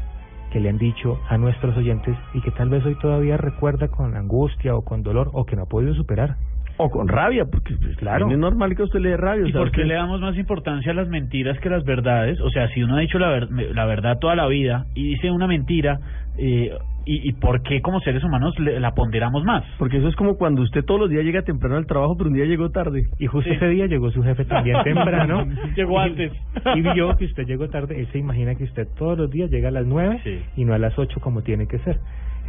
que 0.51 0.59
le 0.59 0.69
han 0.69 0.77
dicho 0.77 1.19
a 1.29 1.37
nuestros 1.37 1.77
oyentes 1.77 2.17
y 2.33 2.41
que 2.41 2.51
tal 2.51 2.69
vez 2.69 2.83
hoy 2.85 2.95
todavía 2.95 3.37
recuerda 3.37 3.87
con 3.87 4.15
angustia 4.15 4.75
o 4.75 4.81
con 4.83 5.03
dolor 5.03 5.29
o 5.33 5.45
que 5.45 5.55
no 5.55 5.63
ha 5.63 5.67
podido 5.67 5.93
superar. 5.93 6.35
O 6.81 6.89
con 6.89 7.09
rabia, 7.09 7.43
porque 7.51 7.75
pues, 7.75 7.97
Claro. 7.97 8.31
es 8.31 8.37
normal 8.37 8.73
que 8.75 8.83
a 8.83 8.85
usted 8.85 8.99
le 9.01 9.09
dé 9.09 9.17
rabia. 9.17 9.45
¿Y 9.47 9.51
por 9.51 9.69
qué 9.71 9.83
le 9.83 9.95
damos 9.95 10.21
más 10.21 10.37
importancia 10.37 10.93
a 10.93 10.95
las 10.95 11.09
mentiras 11.09 11.59
que 11.59 11.69
las 11.69 11.83
verdades? 11.83 12.39
O 12.39 12.49
sea, 12.49 12.69
si 12.69 12.81
uno 12.81 12.95
ha 12.95 12.99
dicho 13.01 13.19
la, 13.19 13.27
ver- 13.29 13.51
la 13.51 13.85
verdad 13.85 14.17
toda 14.19 14.35
la 14.35 14.47
vida 14.47 14.85
y 14.95 15.03
dice 15.09 15.29
una 15.29 15.45
mentira, 15.45 15.99
eh, 16.37 16.71
y, 17.05 17.27
¿y 17.29 17.33
por 17.33 17.63
qué 17.63 17.81
como 17.81 17.99
seres 17.99 18.23
humanos 18.23 18.57
le- 18.59 18.79
la 18.79 18.91
ponderamos 18.93 19.43
más? 19.43 19.63
Porque 19.77 19.97
eso 19.97 20.07
es 20.07 20.15
como 20.15 20.37
cuando 20.37 20.61
usted 20.61 20.85
todos 20.85 21.01
los 21.01 21.09
días 21.09 21.25
llega 21.25 21.41
temprano 21.41 21.75
al 21.75 21.85
trabajo, 21.85 22.15
pero 22.15 22.29
un 22.29 22.35
día 22.35 22.45
llegó 22.45 22.69
tarde. 22.69 23.07
Y 23.19 23.25
justo 23.27 23.49
Sí. 23.49 23.55
ese 23.57 23.67
día 23.67 23.87
llegó 23.87 24.09
su 24.11 24.23
jefe 24.23 24.45
también 24.45 24.77
temprano. 24.83 25.45
Llegó 25.75 25.95
Y- 25.99 26.05
antes. 26.09 26.31
Y 26.75 26.81
vio 26.81 27.13
que 27.17 27.25
usted 27.25 27.45
llegó 27.45 27.67
tarde. 27.67 27.99
Él 27.99 28.07
se 28.13 28.19
imagina 28.19 28.55
que 28.55 28.63
usted 28.63 28.87
todos 28.97 29.17
los 29.17 29.29
días 29.29 29.49
llega 29.51 29.67
a 29.67 29.71
las 29.71 29.85
nueve 29.85 30.21
Sí. 30.23 30.39
y 30.55 30.63
no 30.63 30.73
a 30.73 30.77
las 30.77 30.97
ocho 30.97 31.19
como 31.19 31.41
tiene 31.41 31.67
que 31.67 31.79
ser. 31.79 31.97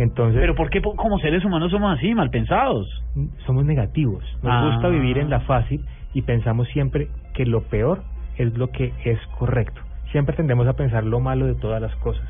Entonces, 0.02 0.40
Pero 0.40 0.55
¿por 0.55 0.70
qué 0.70 0.81
como 0.81 1.18
seres 1.18 1.44
humanos 1.44 1.70
somos 1.70 1.97
así, 1.97 2.14
mal 2.14 2.31
pensados? 2.31 2.86
somos 3.47 3.64
negativos. 3.64 4.24
Nos 4.43 4.52
Ah. 4.52 4.70
gusta 4.72 4.89
vivir 4.89 5.18
en 5.18 5.28
la 5.31 5.40
fácil 5.40 5.85
y 6.14 6.22
pensamos 6.22 6.68
siempre 6.68 7.09
que 7.35 7.44
lo 7.44 7.62
peor 7.64 8.02
es 8.36 8.56
lo 8.56 8.68
que 8.70 8.93
es 9.05 9.18
correcto. 9.39 9.81
Siempre 10.12 10.35
tendemos 10.36 10.66
a 10.66 10.72
pensar 10.72 11.05
lo 11.05 11.20
malo 11.20 11.47
de 11.47 11.55
todas 11.55 11.81
las 11.82 11.94
cosas. 11.97 12.24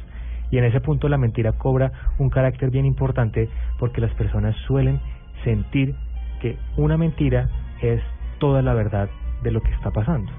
Y 0.50 0.58
en 0.58 0.64
ese 0.64 0.80
punto 0.80 1.08
la 1.08 1.16
mentira 1.16 1.52
cobra 1.52 1.92
un 2.18 2.28
carácter 2.28 2.70
bien 2.70 2.84
importante 2.86 3.48
porque 3.78 4.00
las 4.00 4.12
personas 4.14 4.56
suelen 4.66 4.98
sentir 5.44 5.94
que 6.40 6.56
una 6.76 6.96
mentira 6.96 7.48
es 7.82 8.02
toda 8.38 8.62
la 8.62 8.74
verdad 8.74 9.08
de 9.42 9.50
lo 9.52 9.60
que 9.60 9.70
está 9.72 9.90
pasando. 9.90 10.32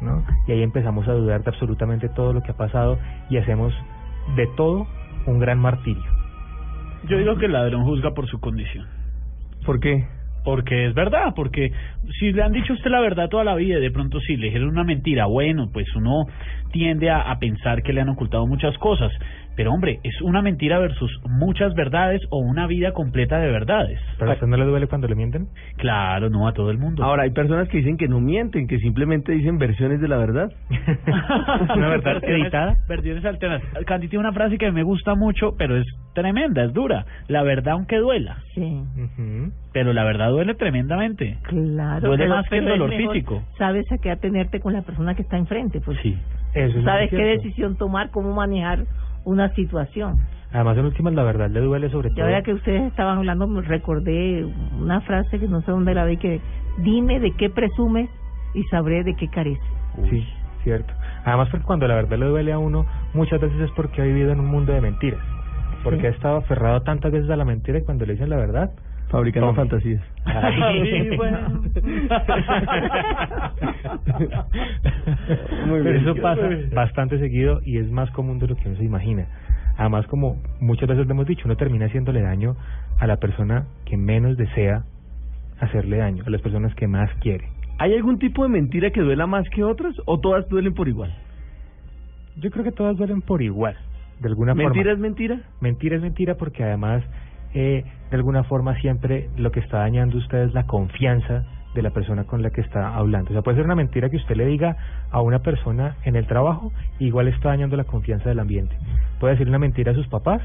¿no? 0.00 0.22
Y 0.46 0.52
ahí 0.52 0.62
empezamos 0.62 1.08
a 1.08 1.12
dudar 1.14 1.42
de 1.42 1.50
absolutamente 1.50 2.08
todo 2.10 2.32
lo 2.34 2.42
que 2.42 2.50
ha 2.52 2.56
pasado 2.56 2.98
y 3.30 3.38
hacemos 3.38 3.72
de 4.36 4.46
todo 4.56 4.86
un 5.26 5.38
gran 5.40 5.58
martirio. 5.58 6.04
Yo 7.04 7.18
digo 7.18 7.36
que 7.36 7.46
el 7.46 7.52
ladrón 7.52 7.84
juzga 7.84 8.14
por 8.14 8.26
su 8.28 8.40
condición. 8.40 8.86
¿Por 9.64 9.80
qué? 9.80 10.04
Porque 10.44 10.86
es 10.86 10.94
verdad, 10.94 11.34
porque 11.34 11.72
si 12.18 12.32
le 12.32 12.42
han 12.42 12.52
dicho 12.52 12.72
a 12.72 12.76
usted 12.76 12.90
la 12.90 13.00
verdad 13.00 13.28
toda 13.28 13.42
la 13.42 13.56
vida 13.56 13.78
y 13.78 13.82
de 13.82 13.90
pronto 13.90 14.20
si 14.20 14.36
le 14.36 14.46
dijeron 14.46 14.68
una 14.68 14.84
mentira, 14.84 15.26
bueno, 15.26 15.70
pues 15.72 15.86
uno 15.96 16.26
tiende 16.72 17.10
a, 17.10 17.22
a 17.22 17.38
pensar 17.38 17.82
que 17.82 17.92
le 17.92 18.00
han 18.00 18.08
ocultado 18.08 18.46
muchas 18.46 18.76
cosas. 18.78 19.12
Pero 19.56 19.72
hombre, 19.72 20.00
es 20.02 20.20
una 20.20 20.42
mentira 20.42 20.78
versus 20.78 21.10
muchas 21.28 21.74
verdades 21.74 22.20
o 22.30 22.38
una 22.38 22.66
vida 22.66 22.92
completa 22.92 23.38
de 23.38 23.50
verdades. 23.50 23.98
¿Pero 24.18 24.30
a 24.30 24.34
usted 24.34 24.46
no 24.46 24.58
le 24.58 24.66
duele 24.66 24.86
cuando 24.86 25.08
le 25.08 25.14
mienten? 25.14 25.48
Claro, 25.78 26.28
no 26.28 26.46
a 26.46 26.52
todo 26.52 26.70
el 26.70 26.78
mundo. 26.78 27.02
Ahora, 27.02 27.22
hay 27.22 27.30
personas 27.30 27.68
que 27.68 27.78
dicen 27.78 27.96
que 27.96 28.06
no 28.06 28.20
mienten, 28.20 28.66
que 28.66 28.78
simplemente 28.78 29.32
dicen 29.32 29.56
versiones 29.58 30.00
de 30.00 30.08
la 30.08 30.18
verdad. 30.18 30.52
¿Una 31.74 31.88
verdad 31.88 32.18
acreditada? 32.18 32.76
Versiones 32.86 33.24
alternativas. 33.24 33.84
Candy 33.86 34.08
tiene 34.08 34.20
una 34.20 34.32
frase 34.32 34.58
que 34.58 34.70
me 34.70 34.82
gusta 34.82 35.14
mucho, 35.14 35.54
pero 35.56 35.76
es 35.76 35.86
tremenda, 36.14 36.64
es 36.64 36.74
dura. 36.74 37.06
La 37.28 37.42
verdad 37.42 37.74
aunque 37.74 37.96
duela. 37.96 38.38
Sí. 38.54 38.82
Pero 39.72 39.92
la 39.92 40.04
verdad 40.04 40.30
duele 40.30 40.54
tremendamente. 40.54 41.38
Claro. 41.42 42.08
Duele 42.08 42.28
más 42.28 42.46
que 42.48 42.58
el 42.58 42.66
dolor 42.66 42.90
mejor, 42.90 43.12
físico. 43.14 43.42
Sabes 43.56 43.90
a 43.90 43.98
qué 43.98 44.10
atenerte 44.10 44.60
con 44.60 44.74
la 44.74 44.82
persona 44.82 45.14
que 45.14 45.22
está 45.22 45.38
enfrente, 45.38 45.80
pues. 45.80 45.98
Sí. 46.02 46.18
Eso 46.54 46.78
es 46.78 46.84
Sabes 46.84 47.10
qué 47.10 47.22
decisión 47.22 47.76
tomar, 47.76 48.10
cómo 48.10 48.32
manejar 48.34 48.86
una 49.26 49.50
situación. 49.54 50.16
Además, 50.52 50.78
en 50.78 50.86
últimas, 50.86 51.12
la 51.12 51.22
verdad 51.24 51.50
le 51.50 51.60
duele 51.60 51.90
sobre 51.90 52.08
Y 52.08 52.14
todo. 52.14 52.24
ahora 52.24 52.42
que 52.42 52.54
ustedes 52.54 52.82
estaban 52.84 53.18
hablando, 53.18 53.46
me 53.46 53.60
recordé 53.60 54.46
una 54.80 55.00
frase 55.02 55.38
que 55.38 55.48
no 55.48 55.60
sé 55.62 55.70
dónde 55.70 55.92
la 55.92 56.06
vi, 56.06 56.16
que 56.16 56.40
dime 56.78 57.20
de 57.20 57.32
qué 57.32 57.50
presumes 57.50 58.08
y 58.54 58.62
sabré 58.70 59.02
de 59.04 59.14
qué 59.16 59.28
careces. 59.28 59.62
Sí, 60.08 60.26
cierto. 60.62 60.94
Además, 61.24 61.48
porque 61.50 61.66
cuando 61.66 61.86
la 61.88 61.96
verdad 61.96 62.16
le 62.16 62.26
duele 62.26 62.52
a 62.52 62.58
uno, 62.58 62.86
muchas 63.12 63.40
veces 63.40 63.60
es 63.60 63.70
porque 63.72 64.00
ha 64.00 64.04
vivido 64.04 64.32
en 64.32 64.40
un 64.40 64.46
mundo 64.46 64.72
de 64.72 64.80
mentiras. 64.80 65.20
Porque 65.84 66.00
Sí. 66.00 66.06
ha 66.06 66.10
estado 66.10 66.36
aferrado 66.38 66.80
tantas 66.82 67.12
veces 67.12 67.28
a 67.28 67.36
la 67.36 67.44
mentira 67.44 67.78
y 67.78 67.82
cuando 67.84 68.06
le 68.06 68.14
dicen 68.14 68.30
la 68.30 68.36
verdad... 68.36 68.70
Fabricando 69.08 69.48
tome. 69.48 69.56
fantasías. 69.58 70.02
Ay. 70.24 70.56
Sí, 71.10 71.16
bueno. 71.16 71.38
Muy 75.66 75.82
Pero 75.82 75.84
bien. 75.84 75.96
eso 75.96 76.14
pasa 76.16 76.42
bastante 76.74 77.18
seguido 77.18 77.60
y 77.64 77.78
es 77.78 77.90
más 77.90 78.10
común 78.10 78.38
de 78.38 78.48
lo 78.48 78.56
que 78.56 78.68
uno 78.68 78.76
se 78.76 78.84
imagina. 78.84 79.26
Además, 79.78 80.06
como 80.06 80.36
muchas 80.60 80.88
veces 80.88 81.06
le 81.06 81.12
hemos 81.12 81.26
dicho, 81.26 81.42
uno 81.44 81.56
termina 81.56 81.86
haciéndole 81.86 82.22
daño 82.22 82.56
a 82.98 83.06
la 83.06 83.16
persona 83.18 83.66
que 83.84 83.96
menos 83.96 84.36
desea 84.36 84.84
hacerle 85.60 85.98
daño, 85.98 86.24
a 86.26 86.30
las 86.30 86.40
personas 86.40 86.74
que 86.74 86.86
más 86.88 87.10
quiere. 87.20 87.48
¿Hay 87.78 87.94
algún 87.94 88.18
tipo 88.18 88.42
de 88.42 88.48
mentira 88.48 88.90
que 88.90 89.00
duela 89.02 89.26
más 89.26 89.44
que 89.50 89.62
otras 89.62 89.94
o 90.06 90.18
todas 90.18 90.48
duelen 90.48 90.72
por 90.74 90.88
igual? 90.88 91.14
Yo 92.36 92.50
creo 92.50 92.64
que 92.64 92.72
todas 92.72 92.96
duelen 92.96 93.20
por 93.22 93.42
igual, 93.42 93.76
de 94.20 94.28
alguna 94.28 94.54
¿Mentira 94.54 94.84
forma. 94.84 94.92
es 94.92 94.98
mentira? 94.98 95.40
Mentira 95.60 95.96
es 95.96 96.02
mentira 96.02 96.34
porque 96.36 96.64
además, 96.64 97.02
eh, 97.58 97.84
de 98.10 98.16
alguna 98.16 98.44
forma, 98.44 98.78
siempre 98.80 99.30
lo 99.38 99.50
que 99.50 99.60
está 99.60 99.78
dañando 99.78 100.18
usted 100.18 100.42
es 100.42 100.52
la 100.52 100.66
confianza 100.66 101.46
de 101.74 101.80
la 101.80 101.88
persona 101.88 102.24
con 102.24 102.42
la 102.42 102.50
que 102.50 102.60
está 102.60 102.94
hablando. 102.94 103.30
O 103.30 103.32
sea, 103.32 103.40
puede 103.40 103.56
ser 103.56 103.64
una 103.64 103.74
mentira 103.74 104.10
que 104.10 104.18
usted 104.18 104.36
le 104.36 104.44
diga 104.44 104.76
a 105.10 105.22
una 105.22 105.38
persona 105.38 105.96
en 106.04 106.16
el 106.16 106.26
trabajo, 106.26 106.70
igual 106.98 107.28
está 107.28 107.48
dañando 107.48 107.78
la 107.78 107.84
confianza 107.84 108.28
del 108.28 108.40
ambiente. 108.40 108.76
Puede 109.20 109.34
decir 109.34 109.48
una 109.48 109.58
mentira 109.58 109.92
a 109.92 109.94
sus 109.94 110.06
papás 110.08 110.42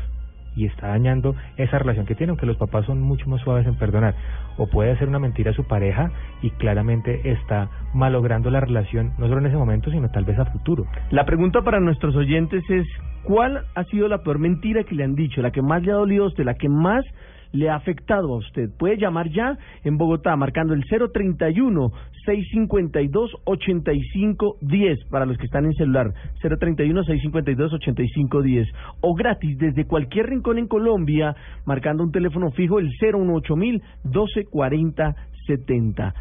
y 0.56 0.65
está 0.65 0.88
dañando 0.88 1.36
esa 1.57 1.80
relación 1.80 2.06
que 2.06 2.15
tiene, 2.15 2.32
aunque 2.32 2.45
los 2.45 2.57
papás 2.57 2.86
son 2.86 3.02
mucho 3.02 3.30
más 3.30 3.41
suaves 3.41 3.65
en 3.68 3.76
perdonar. 3.76 4.15
O 4.57 4.68
puede 4.68 4.91
hacer 4.91 5.07
una 5.07 5.19
mentira 5.19 5.52
a 5.52 5.53
su 5.53 5.64
pareja 5.64 6.11
y 6.41 6.52
claramente 6.52 7.32
está 7.32 7.69
malogrando 7.94 8.49
la 8.49 8.60
relación, 8.60 9.14
no 9.18 9.28
solo 9.28 9.40
en 9.40 9.48
ese 9.48 9.57
momento, 9.57 9.91
sino 9.91 10.10
tal 10.10 10.26
vez 10.26 10.38
a 10.40 10.45
futuro. 10.45 10.86
La 11.10 11.26
pregunta 11.26 11.61
para 11.61 11.80
nuestros 11.80 12.15
oyentes 12.15 12.64
es, 12.69 12.86
¿cuál 13.23 13.65
ha 13.76 13.84
sido 13.86 14.07
la 14.07 14.23
peor 14.23 14.40
mentira 14.40 14.84
que 14.84 14.95
le 14.95 15.03
han 15.03 15.15
dicho? 15.15 15.41
La 15.41 15.52
que 15.52 15.61
más 15.61 15.84
le 15.84 15.91
ha 15.91 15.95
dolido 15.95 16.26
a 16.26 16.28
usted, 16.28 16.44
la 16.44 16.56
que 16.56 16.69
más 16.69 17.06
le 17.52 17.69
ha 17.69 17.76
afectado 17.76 18.34
a 18.34 18.38
usted. 18.38 18.69
Puede 18.78 18.98
llamar 18.98 19.30
ya 19.30 19.57
en 19.84 19.98
Bogotá 19.98 20.36
marcando 20.36 20.73
el 20.73 20.84
031 20.86 21.91
652 22.26 23.32
8510 23.45 25.06
para 25.10 25.26
los 25.26 25.38
que 25.38 25.45
están 25.45 25.65
en 25.65 25.73
celular. 25.73 26.14
031 26.41 27.03
652 27.03 27.73
8510 27.73 28.68
o 29.02 29.14
gratis 29.15 29.57
desde 29.57 29.86
cualquier 29.86 30.28
rincón 30.28 30.57
en 30.57 30.68
Colombia 30.68 31.36
marcando 31.65 32.03
un 32.03 32.11
teléfono 32.11 32.52
fijo 32.52 32.80
el 32.80 32.90
018 32.99 33.56
mil 33.56 33.82
1240 34.03 35.15
70. 35.48 36.14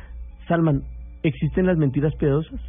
Salman, 0.48 0.82
¿existen 1.22 1.66
las 1.66 1.76
mentiras 1.76 2.14
piadosas? 2.16 2.60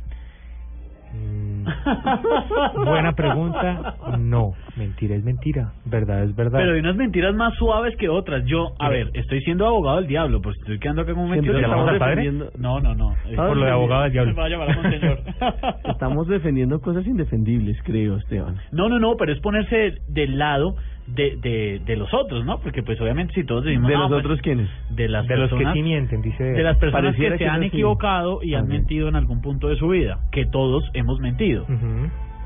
Buena 2.75 3.11
pregunta. 3.13 3.95
No, 4.17 4.53
mentira 4.77 5.15
es 5.15 5.23
mentira, 5.23 5.73
verdad 5.85 6.23
es 6.23 6.35
verdad. 6.35 6.59
Pero 6.59 6.73
hay 6.73 6.79
unas 6.79 6.95
mentiras 6.95 7.33
más 7.35 7.53
suaves 7.55 7.95
que 7.97 8.09
otras. 8.09 8.43
Yo, 8.45 8.73
a 8.79 8.89
ver, 8.89 9.09
estoy 9.13 9.41
siendo 9.41 9.65
abogado 9.67 9.97
del 9.97 10.07
diablo, 10.07 10.41
pues 10.41 10.57
estoy 10.59 10.79
quedando 10.79 11.01
acá 11.01 11.11
como 11.13 11.25
un 11.25 11.31
mentiroso. 11.31 11.59
estamos 11.61 11.91
defendiendo- 11.93 12.51
No, 12.57 12.79
no, 12.79 12.95
no. 12.95 13.13
Eh, 13.29 13.35
Por 13.35 13.57
lo 13.57 13.65
de 13.65 13.71
abogado 13.71 14.03
del 14.03 14.11
diablo. 14.11 14.31
Me 14.35 14.39
va 14.39 14.45
a 14.45 14.49
llamar 14.49 14.71
a 14.71 14.75
monseñor. 14.81 15.19
Estamos 15.85 16.27
defendiendo 16.27 16.79
cosas 16.81 17.05
indefendibles, 17.07 17.77
creo, 17.83 18.17
Esteban. 18.17 18.55
No, 18.71 18.89
no, 18.89 18.99
no, 18.99 19.15
pero 19.17 19.31
es 19.33 19.39
ponerse 19.39 19.95
del 20.07 20.37
lado 20.37 20.75
de, 21.07 21.35
de, 21.41 21.81
de 21.85 21.95
los 21.97 22.13
otros, 22.13 22.45
¿no? 22.45 22.59
Porque 22.59 22.83
pues 22.83 22.99
obviamente 23.01 23.33
si 23.33 23.43
todos 23.43 23.65
decimos... 23.65 23.87
¿De 23.89 23.93
no, 23.95 24.01
los 24.01 24.09
pues, 24.11 24.25
otros 24.25 24.41
quiénes? 24.41 24.69
De 24.91 25.09
las 25.09 25.27
de 25.27 25.35
los 25.35 25.49
que 25.49 25.55
personas- 25.57 25.73
sí 25.73 25.83
mienten, 25.83 26.21
dice. 26.21 26.43
de 26.43 26.63
las 26.63 26.77
personas 26.77 27.05
Pareciera 27.11 27.35
que 27.35 27.37
se 27.39 27.43
que 27.45 27.49
han 27.49 27.59
no, 27.61 27.65
equivocado 27.65 28.39
y 28.43 28.53
han 28.53 28.67
mentido 28.67 29.09
en 29.09 29.15
algún 29.15 29.41
punto 29.41 29.67
de 29.67 29.75
su 29.75 29.89
vida, 29.89 30.19
que 30.31 30.45
todos 30.45 30.83
hemos 30.93 31.19
mentido. 31.19 31.65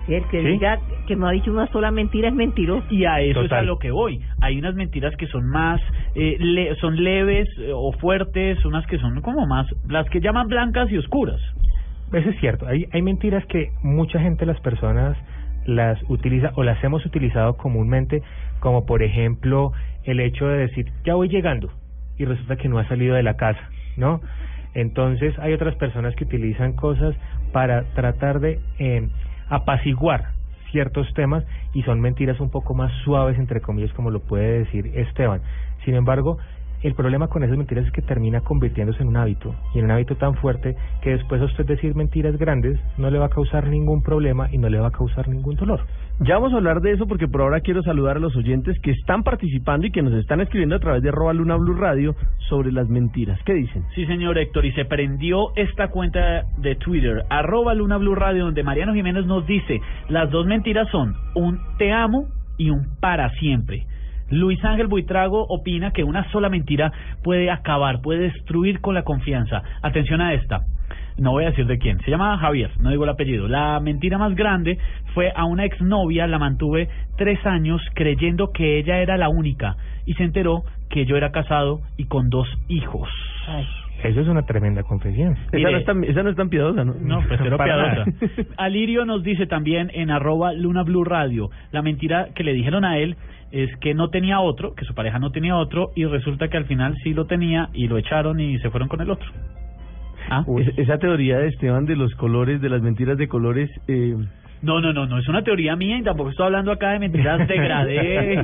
Sí, 0.06 0.14
el 0.14 0.26
que 0.28 0.42
¿Sí? 0.42 0.48
diga 0.48 0.80
que 1.08 1.16
no 1.16 1.28
ha 1.28 1.32
dicho 1.32 1.52
una 1.52 1.68
sola 1.68 1.92
mentira 1.92 2.30
es 2.30 2.36
mentiroso. 2.36 2.86
Y 2.90 3.06
a 3.06 3.22
eso 3.22 3.42
es 3.42 3.52
a 3.52 3.62
lo 3.62 3.78
que 3.80 3.92
voy. 3.92 4.22
Hay 4.42 4.58
unas 4.60 4.76
mentiras 4.76 5.16
que 5.18 5.28
son 5.28 5.48
más, 5.48 5.82
eh, 6.16 6.38
le- 6.40 6.76
son 6.76 7.04
leves 7.04 7.48
eh, 7.60 7.72
o 7.74 7.92
fuertes, 7.94 8.64
unas 8.66 8.86
que 8.88 8.98
son 9.00 9.20
como 9.22 9.46
más, 9.48 9.68
las 9.88 10.08
que 10.10 10.20
llaman 10.22 10.48
blancas 10.48 10.92
y 10.92 10.98
oscuras. 10.98 11.42
Eso 12.14 12.30
es 12.30 12.40
cierto. 12.40 12.68
Hay, 12.68 12.86
hay 12.92 13.02
mentiras 13.02 13.44
que 13.48 13.72
mucha 13.82 14.20
gente, 14.20 14.46
las 14.46 14.60
personas, 14.62 15.18
las 15.66 16.00
utiliza 16.08 16.52
o 16.56 16.64
las 16.64 16.82
hemos 16.84 17.04
utilizado 17.06 17.58
comúnmente, 17.58 18.22
como 18.60 18.86
por 18.86 19.02
ejemplo 19.02 19.72
el 20.04 20.20
hecho 20.20 20.48
de 20.48 20.60
decir, 20.60 20.86
ya 21.04 21.16
voy 21.16 21.28
llegando, 21.30 21.72
y 22.18 22.26
resulta 22.26 22.58
que 22.58 22.70
no 22.70 22.78
ha 22.78 22.88
salido 22.88 23.16
de 23.16 23.24
la 23.24 23.36
casa, 23.36 23.60
¿no? 23.98 24.22
Entonces 24.76 25.34
hay 25.40 25.54
otras 25.54 25.76
personas 25.76 26.16
que 26.16 26.26
utilizan 26.26 26.74
cosas 26.74 27.16
para 27.52 27.84
tratar 27.96 28.40
de 28.40 28.60
eh, 28.78 29.08
apaciguar 29.50 30.36
ciertos 30.72 31.14
temas 31.14 31.44
y 31.74 31.84
son 31.84 32.02
mentiras 32.02 32.40
un 32.40 32.50
poco 32.50 32.74
más 32.74 32.92
suaves, 33.04 33.40
entre 33.40 33.62
comillas, 33.62 33.94
como 33.94 34.12
lo 34.12 34.20
puede 34.20 34.60
decir 34.60 34.92
Esteban. 34.96 35.42
Sin 35.86 35.96
embargo, 35.96 36.38
el 36.84 36.94
problema 36.94 37.28
con 37.30 37.44
esas 37.44 37.58
mentiras 37.58 37.86
es 37.86 37.92
que 37.92 38.02
termina 38.02 38.42
convirtiéndose 38.42 39.02
en 39.02 39.08
un 39.08 39.18
hábito 39.18 39.56
y 39.74 39.80
en 39.80 39.86
un 39.86 39.92
hábito 39.92 40.16
tan 40.18 40.36
fuerte 40.36 40.76
que 41.02 41.12
después 41.12 41.42
a 41.42 41.46
usted 41.46 41.66
decir 41.66 41.96
mentiras 41.96 42.38
grandes 42.38 42.80
no 42.98 43.10
le 43.10 43.18
va 43.18 43.26
a 43.26 43.30
causar 43.30 43.68
ningún 43.68 44.04
problema 44.04 44.50
y 44.52 44.58
no 44.58 44.70
le 44.70 44.80
va 44.80 44.88
a 44.88 44.92
causar 44.92 45.28
ningún 45.28 45.56
dolor. 45.56 45.86
Ya 46.22 46.36
vamos 46.36 46.54
a 46.54 46.58
hablar 46.58 46.80
de 46.80 46.94
eso 46.94 47.08
porque 47.08 47.28
por 47.28 47.42
ahora 47.42 47.60
quiero 47.60 47.84
saludar 47.84 48.16
a 48.16 48.20
los 48.22 48.34
oyentes 48.38 48.80
que 48.80 48.92
están 48.92 49.24
participando 49.24 49.86
y 49.86 49.92
que 49.92 50.02
nos 50.02 50.14
están 50.14 50.40
escribiendo 50.40 50.78
a 50.78 50.80
través 50.80 51.04
de 51.04 51.10
arroba 51.10 51.34
Luna 51.34 51.58
Blue 51.58 51.76
Radio 51.76 52.16
sobre 52.48 52.72
las 52.72 52.88
mentiras. 52.88 53.38
¿Qué 53.44 53.54
dicen? 53.54 53.84
Sí, 53.96 54.06
señor 54.06 54.38
Héctor, 54.38 54.66
y 54.66 54.72
se 54.72 54.86
prendió 54.86 55.54
esta 55.58 55.90
cuenta 55.90 56.44
de 56.58 56.76
Twitter, 56.76 57.26
arroba 57.30 57.74
Luna 57.74 57.98
Blue 57.98 58.16
Radio, 58.16 58.46
donde 58.46 58.64
Mariano 58.64 58.94
Jiménez 58.94 59.26
nos 59.26 59.46
dice, 59.46 59.82
las 60.08 60.32
dos 60.32 60.48
mentiras 60.48 60.88
son 60.90 61.16
un 61.36 61.60
te 61.78 61.92
amo 61.92 62.28
y 62.58 62.70
un 62.70 62.98
para 63.02 63.30
siempre. 63.32 63.86
Luis 64.30 64.64
Ángel 64.64 64.88
Buitrago 64.88 65.46
opina 65.50 65.92
que 65.92 66.06
una 66.06 66.32
sola 66.32 66.48
mentira 66.48 66.94
puede 67.24 67.52
acabar, 67.52 68.02
puede 68.02 68.32
destruir 68.32 68.80
con 68.80 68.96
la 68.96 69.04
confianza. 69.04 69.62
Atención 69.82 70.22
a 70.22 70.34
esta. 70.34 70.62
No 71.18 71.32
voy 71.32 71.46
a 71.46 71.50
decir 71.50 71.66
de 71.66 71.78
quién. 71.78 72.00
Se 72.02 72.12
llama 72.12 72.38
Javier, 72.38 72.72
no 72.80 72.90
digo 72.90 73.04
el 73.04 73.10
apellido. 73.10 73.48
La 73.48 73.80
mentira 73.80 74.18
más 74.18 74.36
grande 74.36 74.78
fue 75.14 75.32
a 75.36 75.46
una 75.46 75.66
exnovia, 75.66 76.28
la 76.28 76.40
mantuve 76.40 76.90
tres 77.18 77.44
años 77.46 77.82
creyendo 77.94 78.52
que 78.52 78.80
ella 78.80 79.00
era 79.00 79.18
la 79.18 79.30
única 79.30 79.78
y 80.06 80.14
se 80.14 80.24
enteró 80.24 80.64
que 80.90 81.06
yo 81.06 81.16
era 81.16 81.32
casado 81.32 81.82
y 81.98 82.06
con 82.06 82.30
dos 82.30 82.48
hijos. 82.68 83.10
Eso 84.04 84.22
es 84.22 84.28
una 84.28 84.44
tremenda 84.44 84.84
confesión. 84.84 85.36
Esa 85.52 85.72
no, 85.72 85.78
es 85.78 85.86
tan, 85.86 86.04
esa 86.04 86.22
no 86.22 86.30
es 86.30 86.36
tan 86.36 86.50
piadosa, 86.50 86.84
¿no? 86.84 86.94
No, 87.00 87.24
pues 87.28 87.40
piadosa. 87.42 88.06
Alirio 88.58 89.06
nos 89.06 89.24
dice 89.24 89.48
también 89.48 89.90
en 89.94 90.12
arroba 90.12 90.54
Luna 90.54 90.84
Blue 90.84 91.04
Radio, 91.04 91.50
la 91.72 91.82
mentira 91.82 92.28
que 92.36 92.44
le 92.44 92.54
dijeron 92.54 92.86
a 92.86 92.98
él 92.98 93.16
es 93.52 93.76
que 93.78 93.94
no 93.94 94.10
tenía 94.10 94.42
otro, 94.42 94.76
que 94.76 94.86
su 94.86 94.94
pareja 94.94 95.18
no 95.18 95.32
tenía 95.32 95.56
otro, 95.56 95.92
y 95.96 96.06
resulta 96.06 96.50
que 96.50 96.58
al 96.58 96.66
final 96.66 96.96
sí 97.04 97.14
lo 97.14 97.26
tenía 97.26 97.70
y 97.74 97.88
lo 97.88 97.98
echaron 97.98 98.40
y 98.40 98.60
se 98.60 98.70
fueron 98.70 98.90
con 98.90 99.02
el 99.02 99.10
otro. 99.10 99.32
¿Ah? 100.30 100.44
Es- 100.60 100.78
esa 100.78 100.98
teoría 100.98 101.38
de 101.40 101.48
Esteban 101.48 101.86
de 101.86 101.96
los 101.96 102.14
colores, 102.16 102.62
de 102.62 102.70
las 102.70 102.82
mentiras 102.82 103.18
de 103.18 103.28
colores, 103.28 103.70
eh, 103.88 104.16
No, 104.62 104.80
no, 104.82 104.94
no, 104.94 105.06
no, 105.06 105.20
es 105.20 105.28
una 105.28 105.44
teoría 105.44 105.76
mía 105.76 105.98
y 106.00 106.02
tampoco 106.04 106.30
estoy 106.32 106.46
hablando 106.48 106.72
acá 106.72 106.92
de 106.92 107.00
mentiras 107.00 107.48
degradé, 107.48 108.36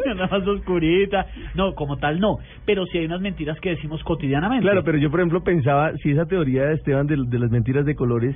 nada 0.06 0.26
más 0.26 0.46
oscurita. 0.48 1.26
No, 1.54 1.74
como 1.74 1.96
tal 1.98 2.18
no, 2.18 2.36
pero 2.66 2.84
sí 2.86 2.98
hay 2.98 3.04
unas 3.06 3.20
mentiras 3.20 3.60
que 3.60 3.70
decimos 3.70 4.02
cotidianamente. 4.02 4.62
Claro, 4.62 4.82
pero 4.82 4.98
yo 4.98 5.10
por 5.10 5.20
ejemplo 5.20 5.44
pensaba, 5.44 5.92
si 6.02 6.10
esa 6.10 6.26
teoría 6.26 6.64
de 6.64 6.74
Esteban 6.74 7.06
de, 7.06 7.16
de 7.26 7.38
las 7.38 7.50
mentiras 7.50 7.84
de 7.84 7.94
colores 7.94 8.34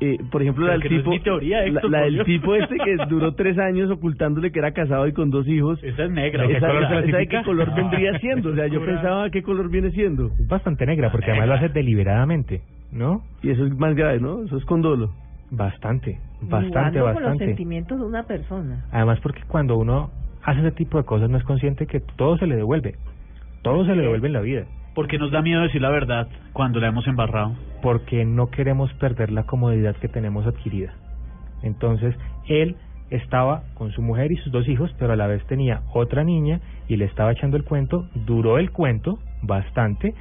eh, 0.00 0.18
por 0.30 0.42
ejemplo, 0.42 0.66
la 0.66 0.74
Pero 0.74 0.82
del 0.82 0.90
no 0.90 0.96
es 0.96 1.02
tipo, 1.02 1.10
mi 1.10 1.20
teoría, 1.20 1.58
la, 1.60 1.66
Héctor, 1.66 1.90
la 1.90 2.00
del 2.02 2.24
tipo 2.24 2.54
este 2.54 2.76
que 2.76 2.96
duró 3.08 3.34
tres 3.34 3.58
años 3.58 3.90
ocultándole 3.90 4.52
que 4.52 4.58
era 4.58 4.72
casado 4.72 5.06
y 5.06 5.12
con 5.12 5.30
dos 5.30 5.46
hijos. 5.48 5.82
Esa 5.82 6.04
es 6.04 6.10
negra. 6.10 6.44
Esa, 6.44 6.52
¿Qué 6.52 6.60
color 6.60 6.82
esa- 6.84 6.98
esa 7.18 7.26
qué 7.30 7.42
color 7.44 7.74
vendría 7.76 8.18
siendo. 8.18 8.50
O 8.50 8.54
sea, 8.54 8.66
yo 8.66 8.84
pensaba 8.84 9.30
qué 9.30 9.42
color 9.42 9.70
viene 9.70 9.90
siendo. 9.92 10.26
Es 10.38 10.48
bastante 10.48 10.84
negra, 10.86 11.10
porque 11.10 11.30
además 11.30 11.48
lo 11.48 11.54
hace 11.54 11.68
deliberadamente, 11.70 12.60
¿no? 12.92 13.22
Y 13.42 13.50
eso 13.50 13.64
es 13.66 13.76
más 13.78 13.94
grave, 13.94 14.20
¿no? 14.20 14.42
Eso 14.44 14.56
es 14.58 14.64
con 14.64 14.82
dolo. 14.82 15.10
Bastante, 15.50 16.18
bastante, 16.42 16.68
Jugando 16.68 16.98
con 17.00 17.06
los 17.08 17.14
bastante. 17.14 17.46
sentimientos 17.46 17.98
de 18.00 18.04
una 18.04 18.22
persona. 18.24 18.84
Además 18.92 19.20
porque 19.20 19.42
cuando 19.46 19.76
uno 19.78 20.10
hace 20.42 20.60
ese 20.60 20.72
tipo 20.72 20.98
de 20.98 21.04
cosas 21.04 21.30
no 21.30 21.38
es 21.38 21.44
consciente 21.44 21.86
que 21.86 22.00
todo 22.16 22.36
se 22.36 22.46
le 22.46 22.56
devuelve. 22.56 22.94
Todo 23.62 23.84
se 23.86 23.94
le 23.94 24.02
devuelve 24.02 24.26
en 24.26 24.32
la 24.32 24.40
vida. 24.40 24.64
Porque 24.96 25.18
nos 25.18 25.30
da 25.30 25.42
miedo 25.42 25.60
decir 25.60 25.82
la 25.82 25.90
verdad 25.90 26.26
cuando 26.54 26.80
la 26.80 26.88
hemos 26.88 27.06
embarrado. 27.06 27.54
Porque 27.82 28.24
no 28.24 28.50
queremos 28.50 28.90
perder 28.94 29.30
la 29.30 29.42
comodidad 29.42 29.94
que 29.96 30.08
tenemos 30.08 30.46
adquirida. 30.46 30.94
Entonces, 31.62 32.14
él 32.48 32.76
estaba 33.10 33.64
con 33.74 33.92
su 33.92 34.00
mujer 34.00 34.32
y 34.32 34.36
sus 34.38 34.50
dos 34.50 34.66
hijos, 34.66 34.90
pero 34.98 35.12
a 35.12 35.16
la 35.16 35.26
vez 35.26 35.44
tenía 35.46 35.82
otra 35.92 36.24
niña 36.24 36.60
y 36.88 36.96
le 36.96 37.04
estaba 37.04 37.32
echando 37.32 37.58
el 37.58 37.64
cuento. 37.64 38.08
Duró 38.14 38.58
el 38.58 38.70
cuento 38.70 39.18
bastante 39.42 40.14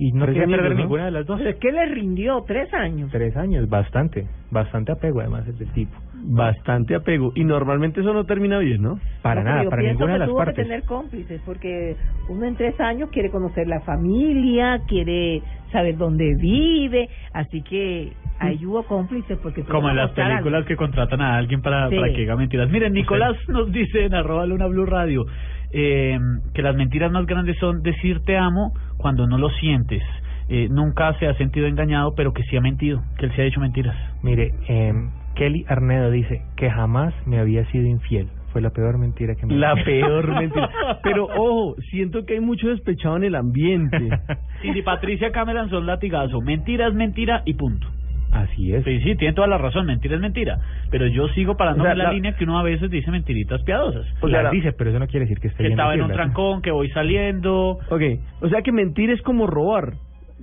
y 0.00 0.10
no 0.10 0.26
quería 0.26 0.44
perder 0.44 0.72
¿no? 0.72 0.78
ninguna 0.78 1.04
de 1.04 1.12
las 1.12 1.24
dos. 1.24 1.38
Pero 1.38 1.50
es 1.50 1.56
que 1.56 1.70
le 1.70 1.86
rindió 1.86 2.42
tres 2.48 2.74
años. 2.74 3.12
Tres 3.12 3.36
años, 3.36 3.68
bastante, 3.68 4.26
bastante 4.50 4.90
apego 4.90 5.20
además 5.20 5.46
el 5.46 5.56
del 5.56 5.72
tipo. 5.72 5.96
Bastante 6.28 6.94
apego. 6.94 7.32
Y 7.34 7.44
normalmente 7.44 8.00
eso 8.00 8.12
no 8.12 8.24
termina 8.24 8.58
bien, 8.58 8.82
¿no? 8.82 8.98
Para 9.22 9.42
No, 9.42 9.50
nada, 9.50 9.62
yo 9.64 9.70
para 9.70 9.82
ninguna 9.82 10.12
de 10.14 10.18
las 10.18 10.28
tuvo 10.28 10.38
partes. 10.38 10.56
que 10.56 10.62
tener 10.64 10.82
cómplices, 10.84 11.40
porque 11.46 11.96
uno 12.28 12.44
en 12.46 12.56
tres 12.56 12.78
años 12.80 13.10
quiere 13.10 13.30
conocer 13.30 13.68
la 13.68 13.80
familia, 13.80 14.80
quiere 14.88 15.40
saber 15.70 15.96
dónde 15.96 16.34
vive, 16.40 17.08
así 17.32 17.62
que 17.62 18.12
ahí 18.40 18.64
hubo 18.66 18.82
cómplices 18.84 19.38
porque 19.42 19.62
Como 19.62 19.88
en 19.88 19.96
las 19.96 20.10
películas 20.10 20.64
que 20.66 20.76
contratan 20.76 21.20
a 21.20 21.36
alguien 21.36 21.62
para, 21.62 21.88
Sí. 21.88 21.96
para 21.96 22.08
que 22.12 22.18
diga 22.18 22.36
mentiras. 22.36 22.68
Miren, 22.70 22.92
Nicolás 22.92 23.36
nos 23.48 23.70
dice 23.72 24.04
en 24.04 24.14
arroba 24.14 24.46
Luna 24.46 24.66
Blue 24.66 24.84
Radio 24.86 25.24
eh, 25.72 26.18
que 26.54 26.62
las 26.62 26.74
mentiras 26.76 27.10
más 27.12 27.26
grandes 27.26 27.56
son 27.58 27.82
decir 27.82 28.20
te 28.24 28.36
amo 28.36 28.72
cuando 28.96 29.26
no 29.26 29.38
lo 29.38 29.48
sientes. 29.50 30.02
Eh, 30.48 30.68
nunca 30.70 31.12
se 31.18 31.26
ha 31.26 31.34
sentido 31.34 31.66
engañado, 31.66 32.14
pero 32.16 32.32
que 32.32 32.42
sí 32.44 32.56
ha 32.56 32.60
mentido, 32.60 33.02
que 33.18 33.26
él 33.26 33.32
se 33.34 33.42
ha 33.42 33.44
hecho 33.46 33.60
mentiras. 33.60 33.96
Mire, 34.22 34.52
eh, 34.68 34.92
Kelly 35.36 35.64
Arnedo 35.68 36.10
dice 36.10 36.42
que 36.56 36.70
jamás 36.70 37.14
me 37.26 37.38
había 37.38 37.64
sido 37.70 37.86
infiel. 37.86 38.28
Fue 38.52 38.62
la 38.62 38.70
peor 38.70 38.96
mentira 38.98 39.34
que 39.34 39.44
me 39.46 39.54
La 39.56 39.74
peor 39.84 40.28
mentira. 40.32 40.70
Pero 41.02 41.26
ojo, 41.26 41.76
siento 41.90 42.24
que 42.24 42.34
hay 42.34 42.40
mucho 42.40 42.68
despechado 42.68 43.16
en 43.18 43.24
el 43.24 43.34
ambiente. 43.34 43.98
Cindy 44.62 44.80
Patricia 44.82 45.30
Cameron 45.30 45.68
son 45.68 45.84
latigazo. 45.86 46.40
Mentira 46.40 46.88
es 46.88 46.94
mentira 46.94 47.42
y 47.44 47.52
punto. 47.54 47.86
Así 48.32 48.72
es. 48.72 48.84
Sí, 48.84 49.00
sí, 49.00 49.14
tiene 49.16 49.34
toda 49.34 49.46
la 49.46 49.56
razón. 49.58 49.86
Mentira 49.86 50.14
es 50.16 50.20
mentira. 50.20 50.58
Pero 50.90 51.06
yo 51.06 51.28
sigo 51.28 51.56
parando 51.56 51.82
O 51.82 51.86
sea, 51.86 51.94
la, 51.94 52.04
la- 52.04 52.12
línea 52.12 52.34
que 52.34 52.44
uno 52.44 52.58
a 52.58 52.62
veces 52.62 52.90
dice 52.90 53.10
mentiritas 53.10 53.62
piadosas. 53.62 54.06
O 54.22 54.28
sea, 54.28 54.42
la- 54.42 54.50
dice, 54.50 54.72
pero 54.72 54.90
eso 54.90 54.98
no 54.98 55.06
quiere 55.06 55.26
decir 55.26 55.38
que 55.40 55.48
esté 55.48 55.58
que 55.58 55.68
bien 55.68 55.78
estaba 55.78 55.94
en 55.94 56.02
un 56.02 56.12
trancón, 56.12 56.62
que 56.62 56.70
voy 56.70 56.88
saliendo. 56.90 57.78
Ok, 57.90 58.02
o 58.40 58.48
sea 58.48 58.62
que 58.62 58.72
mentir 58.72 59.10
es 59.10 59.20
como 59.22 59.46
robar. 59.46 59.92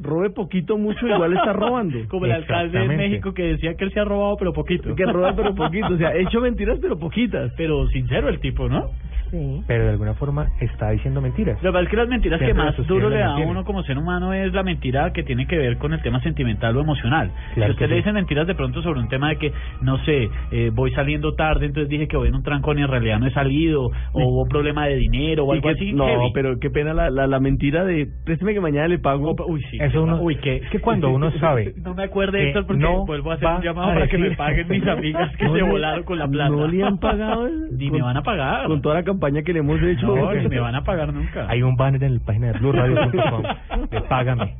Robe 0.02 0.32
poquito, 0.32 0.78
mucho, 0.78 1.08
igual 1.08 1.34
está 1.34 1.54
robando. 1.54 2.00
Como 2.08 2.26
el 2.26 2.32
alcalde 2.32 2.80
de. 2.80 2.88
México 2.88 3.34
que 3.34 3.44
decía 3.44 3.76
que 3.76 3.86
él 3.86 3.94
se 3.94 4.00
ha 4.00 4.06
robado, 4.06 4.38
pero 4.38 4.54
poquito. 4.54 4.96
Que 4.96 5.06
roba 5.06 5.36
pero 5.36 5.54
poquito, 5.54 5.94
o 5.94 5.98
sea, 5.98 6.10
he 6.16 6.24
hecho 6.24 6.42
mentiras 6.42 6.80
pero 6.82 6.98
poquitas. 6.98 7.52
Pero 7.56 7.88
sincero 7.90 8.30
el 8.30 8.40
tipo, 8.40 8.68
¿no? 8.68 8.90
Sí. 9.34 9.64
Pero 9.66 9.86
de 9.86 9.90
alguna 9.90 10.14
forma 10.14 10.48
está 10.62 10.92
diciendo 10.92 11.20
mentiras. 11.20 11.58
Lo 11.64 11.74
que 11.74 11.80
es 11.82 11.90
que 11.90 11.98
las 11.98 12.08
mentiras 12.08 12.38
que 12.38 12.46
Siempre 12.46 12.66
más 12.66 12.76
sostiene 12.76 13.02
duro 13.02 13.10
le 13.16 13.20
da 13.22 13.34
a 13.34 13.40
uno 13.40 13.66
como 13.66 13.82
ser 13.82 13.98
humano 13.98 14.32
es 14.32 14.54
la 14.54 14.62
mentira 14.62 15.12
que 15.12 15.24
tiene 15.24 15.48
que 15.48 15.58
ver 15.58 15.78
con 15.80 15.92
el 15.92 16.02
tema 16.04 16.22
sentimental 16.22 16.78
o 16.78 16.82
emocional. 16.82 17.32
Claro 17.56 17.74
si 17.74 17.74
usted 17.74 17.86
que 17.86 17.88
le 17.88 17.96
sí. 17.96 18.02
dice 18.02 18.14
mentiras 18.14 18.46
de 18.46 18.54
pronto 18.54 18.84
sobre 18.84 19.00
un 19.00 19.08
tema 19.10 19.30
de 19.30 19.38
que, 19.38 19.52
no 19.82 19.98
sé, 20.06 20.30
eh, 20.52 20.70
voy 20.72 20.92
saliendo 20.92 21.34
tarde, 21.34 21.66
entonces 21.66 21.90
dije 21.90 22.08
que 22.08 22.16
voy 22.16 22.28
en 22.28 22.36
un 22.36 22.44
trancón 22.44 22.78
y 22.78 22.84
en 22.84 22.90
realidad 22.90 23.18
no 23.20 23.26
he 23.26 23.32
salido, 23.34 23.86
o 23.86 23.92
Sí. 23.92 24.24
hubo 24.24 24.44
un 24.44 24.50
problema 24.50 24.86
de 24.86 24.98
dinero 24.98 25.46
o 25.46 25.52
algo 25.52 25.64
que- 25.64 25.70
así. 25.74 25.94
no, 25.94 26.06
heavy. 26.06 26.32
pero 26.36 26.60
qué 26.60 26.70
pena 26.70 26.94
la, 26.94 27.10
la, 27.10 27.26
la 27.26 27.40
mentira 27.40 27.84
de 27.86 28.08
présteme 28.26 28.54
que 28.54 28.60
mañana 28.62 28.88
le 28.88 29.00
pago. 29.00 29.34
Uy, 29.48 29.64
sí. 29.72 29.78
Eso 29.82 30.04
uno, 30.04 30.22
Uy, 30.22 30.36
que 30.44 30.58
es 30.58 30.70
que 30.70 30.80
cuando 30.80 31.10
uno 31.10 31.32
sabe 31.40 31.74
No 31.84 31.96
me 31.96 32.04
acuerde, 32.04 32.38
que 32.38 32.48
Héctor, 32.50 32.68
porque 32.68 32.84
no 32.84 33.04
vuelvo 33.08 33.32
a 33.32 33.34
hacer 33.34 33.48
un 33.50 33.62
llamado 33.64 33.94
para 33.96 34.08
que 34.08 34.18
me 34.20 34.32
paguen 34.36 34.68
mis 34.70 34.86
amigas 34.88 35.36
que 35.38 35.46
No 35.46 35.54
se 35.54 35.62
le- 35.62 35.70
volaron 35.72 36.04
con 36.04 36.20
la 36.20 36.28
plata. 36.28 36.50
No 36.50 36.68
le 36.68 36.84
han 36.84 37.00
pagado. 37.00 37.50
Ni 37.72 37.88
con- 37.90 37.98
me 37.98 38.04
van 38.04 38.18
a 38.18 38.22
pagar. 38.22 38.68
Con 38.68 38.82
toda 38.84 38.94
la 38.96 39.04
campaña 39.04 39.23
que 39.44 39.54
le 39.54 39.60
hemos 39.60 39.82
hecho. 39.82 40.08
No, 40.08 40.34
ni 40.34 40.48
me 40.48 40.60
van 40.60 40.76
a 40.76 40.84
pagar 40.84 41.14
nunca. 41.14 41.46
hay 41.50 41.64
un 41.64 41.76
banner 41.76 42.04
en 42.04 42.16
la 42.16 42.20
página 42.20 42.48
de 42.52 42.60
blueradio.com 42.60 43.44
de 43.90 44.02
págame. 44.10 44.56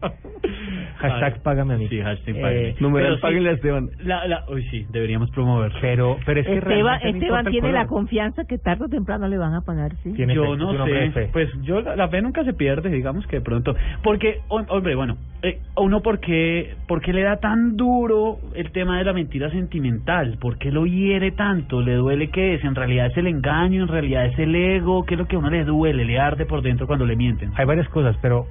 Hashtag 0.98 1.42
págame 1.44 1.74
a 1.74 1.78
mí. 1.78 1.88
Sí, 1.88 2.02
hashtag 2.02 2.36
Eh, 2.36 2.42
págame. 2.42 2.76
Numeral, 2.80 3.16
sí, 3.16 3.22
páguenle 3.22 3.50
a 3.50 3.54
Esteban. 3.54 3.90
La, 4.04 4.28
la, 4.28 4.44
uy, 4.50 4.64
sí, 4.70 4.86
deberíamos 4.90 5.30
promover. 5.32 5.72
Pero, 5.82 6.18
pero 6.26 6.40
es 6.42 6.46
que 6.48 6.58
Esteban, 6.58 7.00
Esteban 7.04 7.46
tiene 7.48 7.72
la 7.72 7.88
confianza 7.88 8.46
que 8.46 8.58
tarde 8.58 8.86
o 8.86 8.90
temprano 8.90 9.28
le 9.28 9.38
van 9.38 9.54
a 9.54 9.62
pagar, 9.62 9.92
¿sí? 10.04 10.14
Tiene 10.14 10.34
yo 10.36 10.44
fe, 10.54 10.58
no 10.58 10.86
sé, 10.86 11.30
pues 11.32 11.50
yo 11.64 11.82
la, 11.82 11.96
la 11.96 12.08
fe 12.10 12.22
nunca 12.22 12.44
se 12.44 12.54
pierde, 12.54 12.90
digamos 12.90 13.26
que 13.28 13.38
de 13.38 13.42
pronto, 13.42 13.76
porque 14.04 14.40
hom- 14.50 14.66
hombre, 14.70 14.96
bueno, 14.96 15.18
eh, 15.42 15.60
uno 15.78 16.02
porque 16.02 16.76
porque 16.88 17.14
le 17.14 17.22
da 17.24 17.38
tan 17.38 17.76
duro 17.76 18.38
el 18.56 18.72
tema 18.72 18.98
de 18.98 19.04
la 19.06 19.14
mentira 19.14 19.50
sentimental, 19.50 20.38
¿por 20.40 20.58
qué 20.58 20.72
lo 20.72 20.86
hiere 20.86 21.32
tanto? 21.32 21.82
¿Le 21.82 21.94
duele 21.96 22.30
qué 22.30 22.56
es? 22.56 22.64
En 22.64 22.76
realidad 22.76 23.08
es 23.08 23.18
el 23.18 23.28
engaño, 23.28 23.84
en 23.84 23.88
realidad 23.90 24.26
es 24.26 24.38
el 24.40 24.56
ego, 24.56 25.04
¿qué 25.06 25.16
es 25.16 25.20
lo 25.20 25.28
que 25.28 25.36
a 25.36 25.40
uno 25.40 25.50
le 25.50 25.64
duele, 25.64 26.06
le 26.06 26.20
arde 26.20 26.46
por 26.46 26.62
dentro 26.62 26.88
cuando 26.88 27.06
le 27.06 27.16
mienten? 27.16 27.52
Hay 27.56 27.66
varias 27.66 27.88
cosas, 27.90 28.16
pero 28.22 28.46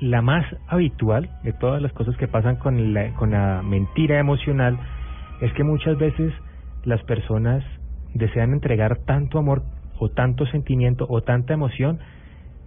la 0.00 0.22
más 0.22 0.44
habitual 0.68 1.30
de 1.42 1.52
todas 1.52 1.80
las 1.80 1.92
cosas 1.92 2.16
que 2.16 2.28
pasan 2.28 2.56
con 2.56 2.92
la, 2.92 3.12
con 3.14 3.30
la 3.30 3.62
mentira 3.62 4.18
emocional 4.18 4.78
es 5.40 5.52
que 5.54 5.64
muchas 5.64 5.96
veces 5.98 6.32
las 6.84 7.02
personas 7.04 7.64
desean 8.14 8.52
entregar 8.52 8.98
tanto 9.06 9.38
amor 9.38 9.62
o 9.98 10.10
tanto 10.10 10.46
sentimiento 10.46 11.06
o 11.08 11.22
tanta 11.22 11.54
emoción 11.54 11.98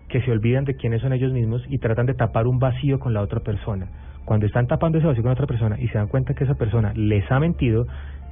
que 0.07 0.21
se 0.21 0.31
olvidan 0.31 0.65
de 0.65 0.75
quiénes 0.75 1.01
son 1.01 1.13
ellos 1.13 1.31
mismos 1.31 1.63
y 1.69 1.77
tratan 1.77 2.07
de 2.07 2.15
tapar 2.15 2.47
un 2.47 2.59
vacío 2.59 2.99
con 2.99 3.13
la 3.13 3.21
otra 3.21 3.41
persona. 3.41 3.87
Cuando 4.25 4.45
están 4.45 4.67
tapando 4.67 4.97
ese 4.97 5.07
vacío 5.07 5.23
con 5.23 5.31
otra 5.31 5.47
persona 5.47 5.79
y 5.79 5.87
se 5.87 5.97
dan 5.97 6.07
cuenta 6.07 6.33
que 6.33 6.43
esa 6.43 6.55
persona 6.55 6.93
les 6.95 7.31
ha 7.31 7.39
mentido, 7.39 7.85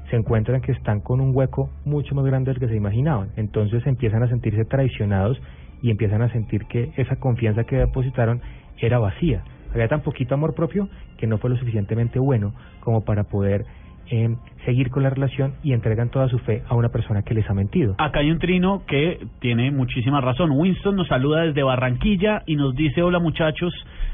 se 0.10 0.16
encuentran 0.16 0.62
que 0.62 0.72
están 0.72 1.02
con 1.02 1.22
un 1.22 1.36
hueco 1.36 1.70
mucho 1.86 2.16
más 2.16 2.26
grande 2.26 2.52
del 2.52 2.60
que 2.60 2.68
se 2.68 2.76
imaginaban. 2.76 3.30
Entonces 3.36 3.86
empiezan 3.86 4.24
a 4.24 4.28
sentirse 4.28 4.66
traicionados 4.66 5.40
y 5.82 5.92
empiezan 5.92 6.22
a 6.22 6.32
sentir 6.32 6.66
que 6.66 6.92
esa 6.98 7.18
confianza 7.18 7.64
que 7.64 7.78
depositaron 7.78 8.42
era 8.80 9.00
vacía. 9.00 9.44
Había 9.74 9.88
tan 9.88 10.02
poquito 10.02 10.34
amor 10.34 10.56
propio 10.56 10.90
que 11.18 11.28
no 11.28 11.38
fue 11.38 11.50
lo 11.50 11.58
suficientemente 11.58 12.20
bueno 12.20 12.54
como 12.80 13.04
para 13.04 13.26
poder 13.26 13.66
eh, 14.10 14.36
seguir 14.64 14.90
con 14.90 15.04
la 15.04 15.10
relación 15.10 15.56
y 15.64 15.74
entregan 15.74 16.10
toda 16.10 16.30
su 16.30 16.40
fe 16.40 16.64
a 16.70 16.76
una 16.76 16.90
persona 16.90 17.24
que 17.24 17.34
les 17.34 17.50
ha 17.50 17.54
mentido. 17.54 17.96
Acá 17.98 18.20
hay 18.20 18.32
un 18.32 18.40
trino 18.40 18.84
que 18.88 19.20
tiene 19.40 19.70
muchísima 19.72 20.22
razón. 20.22 20.52
Winston 20.52 20.96
nos 20.96 21.08
saluda 21.08 21.42
desde 21.42 21.64
Barranquilla 21.64 22.44
y 22.46 22.56
nos 22.56 22.74
dice, 22.74 23.02
hola 23.02 23.20
muchachos 23.20 23.74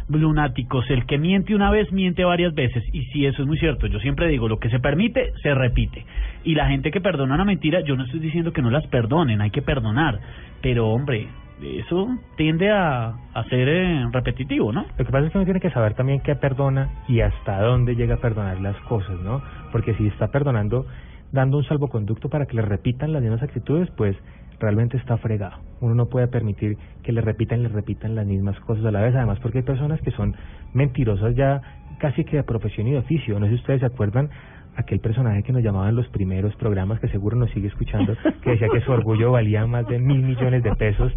lunáticos, 0.10 0.90
el 0.90 1.06
que 1.06 1.18
miente 1.18 1.56
una 1.56 1.70
vez 1.70 1.92
miente 1.92 2.24
varias 2.24 2.54
veces. 2.56 2.84
Y 2.92 3.06
sí, 3.06 3.26
eso 3.26 3.44
es 3.44 3.48
muy 3.48 3.58
cierto. 3.58 3.88
Yo 3.88 4.00
siempre 4.00 4.28
digo, 4.28 4.48
lo 4.48 4.58
que 4.58 4.70
se 4.70 4.80
permite, 4.80 5.32
se 5.44 5.54
repite. 5.54 6.06
Y 6.44 6.56
la 6.56 6.68
gente 6.68 6.92
que 6.92 7.00
perdona 7.00 7.36
una 7.36 7.46
mentira, 7.46 7.82
yo 7.82 7.96
no 7.96 8.04
estoy 8.04 8.20
diciendo 8.20 8.52
que 8.52 8.62
no 8.62 8.72
las 8.72 8.86
perdonen, 8.88 9.42
hay 9.42 9.52
que 9.52 9.62
perdonar. 9.62 10.20
Pero 10.62 10.90
hombre, 10.90 11.28
eso 11.62 12.18
tiende 12.36 12.72
a, 12.72 13.16
ser 13.50 13.68
eh, 13.68 14.06
repetitivo, 14.12 14.72
¿no? 14.72 14.86
Lo 14.98 15.06
que 15.06 15.12
pasa 15.12 15.26
es 15.26 15.32
que 15.32 15.38
uno 15.38 15.46
tiene 15.46 15.60
que 15.60 15.72
saber 15.72 15.94
también 15.94 16.20
qué 16.22 16.36
perdona 16.36 16.90
y 17.08 17.22
hasta 17.22 17.62
dónde 17.62 17.96
llega 17.96 18.16
a 18.16 18.22
perdonar 18.22 18.60
las 18.60 18.76
cosas, 18.82 19.20
¿no? 19.22 19.42
Porque 19.72 19.94
si 19.96 20.08
está 20.08 20.30
perdonando, 20.30 20.86
dando 21.32 21.58
un 21.58 21.64
salvoconducto 21.64 22.30
para 22.30 22.46
que 22.46 22.56
le 22.56 22.62
repitan 22.62 23.14
las 23.14 23.22
mismas 23.22 23.44
actitudes, 23.44 23.90
pues 23.92 24.16
realmente 24.60 24.98
está 24.98 25.18
fregado. 25.18 25.58
Uno 25.82 25.96
no 25.96 26.06
puede 26.08 26.28
permitir 26.28 26.78
que 27.04 27.12
le 27.12 27.22
repitan 27.22 27.60
y 27.60 27.64
le 27.64 27.70
repitan 27.70 28.16
las 28.16 28.26
mismas 28.26 28.60
cosas 28.62 28.86
a 28.86 28.92
la 28.92 29.02
vez, 29.02 29.16
además 29.16 29.40
porque 29.40 29.60
hay 29.60 29.64
personas 29.64 30.02
que 30.02 30.12
son 30.12 30.36
mentirosas 30.74 31.36
ya 31.36 31.62
casi 32.00 32.24
que 32.24 32.38
de 32.38 32.44
profesión 32.44 32.88
y 32.88 32.92
de 32.92 33.00
oficio. 33.00 33.40
No 33.40 33.46
sé 33.46 33.54
si 33.54 33.60
ustedes 33.60 33.80
se 33.82 33.86
acuerdan 33.86 34.30
aquel 34.76 35.00
personaje 35.00 35.44
que 35.44 35.52
nos 35.54 35.62
llamaban 35.64 35.90
en 35.90 35.96
los 35.96 36.08
primeros 36.10 36.56
programas, 36.56 37.00
que 37.00 37.08
seguro 37.10 37.36
nos 37.38 37.50
sigue 37.52 37.68
escuchando, 37.68 38.16
que 38.42 38.52
decía 38.52 38.68
que 38.72 38.82
su 38.82 38.92
orgullo 38.92 39.32
valía 39.32 39.66
más 39.68 39.86
de 39.88 40.00
mil 40.00 40.22
millones 40.24 40.64
de 40.64 40.74
pesos 40.76 41.12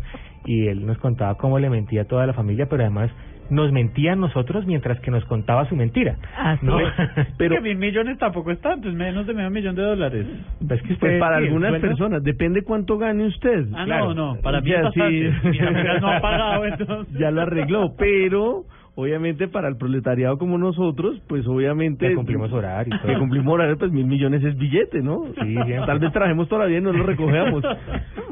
y 0.44 0.66
él 0.68 0.84
nos 0.86 0.98
contaba 0.98 1.36
cómo 1.36 1.58
le 1.58 1.70
mentía 1.70 2.02
a 2.02 2.04
toda 2.04 2.26
la 2.26 2.32
familia, 2.34 2.66
pero 2.68 2.82
además 2.82 3.10
nos 3.48 3.70
mentía 3.70 4.14
a 4.14 4.16
nosotros 4.16 4.66
mientras 4.66 4.98
que 5.00 5.10
nos 5.12 5.24
contaba 5.26 5.68
su 5.68 5.76
mentira. 5.76 6.16
Así 6.36 6.66
¿no? 6.66 6.80
es. 6.80 6.92
Pero 7.38 7.54
que 7.54 7.60
mil 7.60 7.76
millones 7.76 8.18
tampoco 8.18 8.50
es 8.50 8.60
tanto, 8.60 8.88
es 8.88 8.94
menos 8.96 9.24
de 9.24 9.34
medio 9.34 9.50
millón 9.50 9.76
de 9.76 9.82
dólares. 9.82 10.26
Pues 10.66 10.80
que 10.82 10.88
Pues 10.88 11.02
usted- 11.12 11.20
para 11.20 11.38
sí, 11.38 11.44
algunas 11.44 11.70
bueno, 11.70 11.86
personas, 11.88 12.24
depende 12.24 12.62
cuánto 12.62 12.98
gane 12.98 13.24
usted. 13.26 13.66
Ah, 13.72 13.84
Claro. 13.84 14.14
no, 14.14 14.34
no, 14.34 14.40
para 14.42 14.60
mí 14.60 14.70
Ya, 14.70 14.78
es 14.78 14.82
bastante. 14.82 15.32
sí. 15.52 15.58
Amigas 15.64 16.00
no 16.02 16.08
han 16.08 16.20
pagado, 16.22 16.64
entonces. 16.66 17.18
Ya 17.20 17.30
lo 17.30 17.42
arregló, 17.42 17.94
pero 17.96 18.64
obviamente 18.96 19.46
para 19.46 19.68
el 19.68 19.76
proletariado 19.76 20.38
como 20.38 20.58
nosotros, 20.58 21.22
pues 21.28 21.46
obviamente... 21.46 22.08
Que 22.08 22.14
cumplimos 22.14 22.52
horario 22.52 22.94
y 22.94 22.98
todo. 23.02 23.12
Que 23.12 23.18
cumplimos 23.18 23.54
horario, 23.54 23.78
pues 23.78 23.92
mil 23.92 24.06
millones 24.06 24.42
es 24.42 24.56
billete, 24.56 25.02
¿no? 25.02 25.26
Sí, 25.26 25.52
siempre. 25.52 25.86
Tal 25.86 25.98
vez 26.00 26.12
trabajemos 26.12 26.48
todavía 26.48 26.78
y 26.78 26.80
no 26.80 26.92
lo 26.92 27.04
recogemos. 27.04 27.62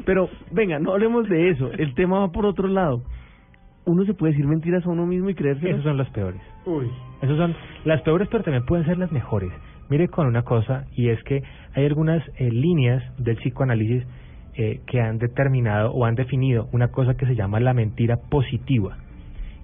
Pero 0.05 0.29
venga, 0.51 0.79
no 0.79 0.93
hablemos 0.93 1.29
de 1.29 1.51
eso. 1.51 1.71
El 1.71 1.93
tema 1.93 2.19
va 2.19 2.31
por 2.31 2.45
otro 2.45 2.67
lado. 2.67 3.03
Uno 3.85 4.03
se 4.05 4.15
puede 4.15 4.33
decir 4.33 4.47
mentiras 4.47 4.85
a 4.85 4.89
uno 4.89 5.05
mismo 5.05 5.29
y 5.29 5.35
creerse 5.35 5.69
Esos 5.69 5.83
son 5.83 5.97
los 5.97 6.09
peores. 6.09 6.41
Uy. 6.65 6.89
Esos 7.21 7.37
son 7.37 7.55
las 7.85 8.01
peores, 8.01 8.27
pero 8.31 8.43
también 8.43 8.65
pueden 8.65 8.85
ser 8.85 8.97
las 8.97 9.11
mejores. 9.11 9.51
Mire 9.89 10.07
con 10.07 10.25
una 10.25 10.41
cosa, 10.41 10.85
y 10.95 11.09
es 11.09 11.23
que 11.23 11.43
hay 11.75 11.85
algunas 11.85 12.23
eh, 12.37 12.49
líneas 12.51 13.03
del 13.19 13.37
psicoanálisis 13.37 14.03
eh, 14.55 14.81
que 14.87 14.99
han 14.99 15.19
determinado 15.19 15.91
o 15.91 16.05
han 16.05 16.15
definido 16.15 16.69
una 16.71 16.87
cosa 16.87 17.13
que 17.13 17.27
se 17.27 17.35
llama 17.35 17.59
la 17.59 17.75
mentira 17.75 18.17
positiva. 18.31 18.97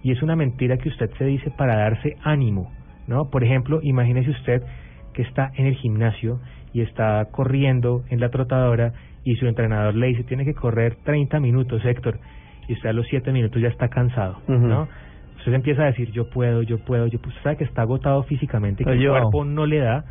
Y 0.03 0.11
es 0.11 0.21
una 0.21 0.35
mentira 0.35 0.77
que 0.77 0.89
usted 0.89 1.09
se 1.17 1.25
dice 1.25 1.51
para 1.51 1.75
darse 1.77 2.17
ánimo, 2.23 2.71
¿no? 3.07 3.29
Por 3.29 3.43
ejemplo, 3.43 3.79
imagínese 3.83 4.31
usted 4.31 4.63
que 5.13 5.21
está 5.21 5.51
en 5.55 5.67
el 5.67 5.75
gimnasio 5.75 6.39
y 6.73 6.81
está 6.81 7.25
corriendo 7.31 8.03
en 8.09 8.19
la 8.19 8.29
trotadora 8.29 8.93
y 9.23 9.35
su 9.35 9.47
entrenador 9.47 9.95
le 9.95 10.07
dice, 10.07 10.23
tiene 10.23 10.45
que 10.45 10.53
correr 10.53 10.95
30 11.03 11.39
minutos, 11.39 11.83
Héctor, 11.85 12.19
y 12.67 12.73
usted 12.73 12.89
a 12.89 12.93
los 12.93 13.05
7 13.07 13.31
minutos 13.31 13.61
ya 13.61 13.67
está 13.67 13.89
cansado, 13.89 14.37
¿no? 14.47 14.87
Usted 15.37 15.53
empieza 15.53 15.83
a 15.83 15.85
decir, 15.87 16.11
yo 16.11 16.29
puedo, 16.29 16.61
yo 16.61 16.77
puedo, 16.79 17.07
yo 17.07 17.19
puedo. 17.19 17.29
Usted 17.29 17.43
sabe 17.43 17.57
que 17.57 17.63
está 17.63 17.81
agotado 17.81 18.23
físicamente, 18.23 18.83
que 18.83 18.91
el 18.91 19.09
cuerpo 19.09 19.43
no 19.43 19.65
le 19.65 19.79
da 19.79 20.05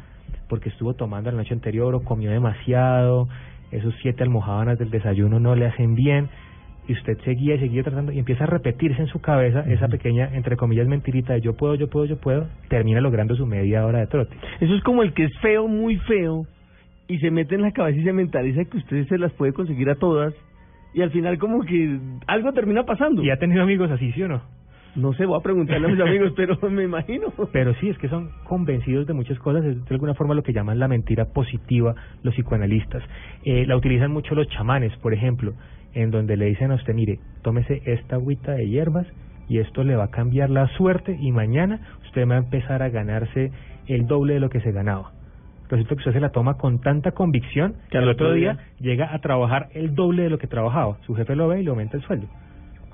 porque 0.48 0.68
estuvo 0.68 0.94
tomando 0.94 1.30
la 1.30 1.38
noche 1.38 1.54
anterior 1.54 1.94
o 1.94 2.00
comió 2.02 2.30
demasiado, 2.30 3.28
esos 3.70 3.94
siete 4.02 4.24
almohábanas 4.24 4.78
del 4.78 4.90
desayuno 4.90 5.38
no 5.38 5.54
le 5.54 5.66
hacen 5.66 5.94
bien, 5.94 6.28
y 6.88 6.92
usted 6.92 7.18
seguía 7.24 7.54
y 7.54 7.60
seguía 7.60 7.82
tratando 7.82 8.12
y 8.12 8.18
empieza 8.18 8.44
a 8.44 8.46
repetirse 8.46 9.00
en 9.00 9.08
su 9.08 9.20
cabeza 9.20 9.60
esa 9.68 9.88
pequeña, 9.88 10.30
entre 10.34 10.56
comillas, 10.56 10.88
mentirita 10.88 11.34
de 11.34 11.40
yo 11.40 11.54
puedo, 11.54 11.74
yo 11.74 11.88
puedo, 11.88 12.06
yo 12.06 12.16
puedo, 12.18 12.46
termina 12.68 13.00
logrando 13.00 13.36
su 13.36 13.46
media 13.46 13.86
hora 13.86 14.00
de 14.00 14.06
trote. 14.06 14.36
Eso 14.60 14.74
es 14.74 14.82
como 14.82 15.02
el 15.02 15.12
que 15.12 15.24
es 15.24 15.38
feo, 15.40 15.68
muy 15.68 15.96
feo, 15.98 16.46
y 17.08 17.18
se 17.18 17.30
mete 17.30 17.54
en 17.54 17.62
la 17.62 17.72
cabeza 17.72 17.98
y 17.98 18.04
se 18.04 18.12
mentaliza 18.12 18.64
que 18.64 18.76
usted 18.76 19.06
se 19.08 19.18
las 19.18 19.32
puede 19.32 19.52
conseguir 19.52 19.90
a 19.90 19.96
todas, 19.96 20.34
y 20.94 21.02
al 21.02 21.10
final 21.10 21.38
como 21.38 21.62
que 21.62 21.98
algo 22.26 22.52
termina 22.52 22.84
pasando. 22.84 23.22
¿Y 23.22 23.30
ha 23.30 23.36
tenido 23.36 23.62
amigos 23.62 23.90
así, 23.90 24.12
sí 24.12 24.22
o 24.22 24.28
no? 24.28 24.42
No 24.96 25.12
sé, 25.12 25.24
voy 25.24 25.38
a 25.38 25.42
preguntarle 25.42 25.86
a 25.86 25.90
mis 25.90 26.00
amigos, 26.00 26.32
pero 26.34 26.58
me 26.70 26.82
imagino. 26.82 27.32
Pero 27.52 27.74
sí, 27.74 27.88
es 27.88 27.98
que 27.98 28.08
son 28.08 28.30
convencidos 28.44 29.06
de 29.06 29.12
muchas 29.12 29.38
cosas, 29.38 29.64
es 29.64 29.84
de 29.84 29.94
alguna 29.94 30.14
forma 30.14 30.34
lo 30.34 30.42
que 30.42 30.52
llaman 30.52 30.78
la 30.78 30.88
mentira 30.88 31.26
positiva 31.26 31.94
los 32.22 32.34
psicoanalistas. 32.34 33.02
Eh, 33.44 33.66
la 33.66 33.76
utilizan 33.76 34.10
mucho 34.10 34.34
los 34.34 34.48
chamanes, 34.48 34.96
por 34.96 35.14
ejemplo, 35.14 35.54
en 35.94 36.10
donde 36.10 36.36
le 36.36 36.46
dicen 36.46 36.70
a 36.70 36.74
usted, 36.74 36.94
mire, 36.94 37.18
tómese 37.42 37.82
esta 37.84 38.16
agüita 38.16 38.52
de 38.52 38.68
hierbas 38.68 39.06
y 39.48 39.58
esto 39.58 39.82
le 39.82 39.96
va 39.96 40.04
a 40.04 40.10
cambiar 40.10 40.50
la 40.50 40.68
suerte 40.76 41.16
y 41.20 41.32
mañana 41.32 41.80
usted 42.04 42.28
va 42.28 42.36
a 42.36 42.38
empezar 42.38 42.82
a 42.82 42.88
ganarse 42.88 43.50
el 43.86 44.06
doble 44.06 44.34
de 44.34 44.40
lo 44.40 44.50
que 44.50 44.60
se 44.60 44.72
ganaba. 44.72 45.12
Resulta 45.68 45.94
que 45.94 45.98
usted 46.00 46.12
se 46.12 46.20
la 46.20 46.30
toma 46.30 46.54
con 46.54 46.80
tanta 46.80 47.12
convicción 47.12 47.74
que 47.90 47.98
al 47.98 48.08
otro 48.08 48.32
día 48.32 48.58
llega 48.80 49.14
a 49.14 49.18
trabajar 49.20 49.68
el 49.72 49.94
doble 49.94 50.24
de 50.24 50.30
lo 50.30 50.38
que 50.38 50.48
trabajaba. 50.48 50.98
Su 51.06 51.14
jefe 51.14 51.36
lo 51.36 51.48
ve 51.48 51.60
y 51.60 51.64
le 51.64 51.70
aumenta 51.70 51.96
el 51.96 52.02
sueldo. 52.02 52.26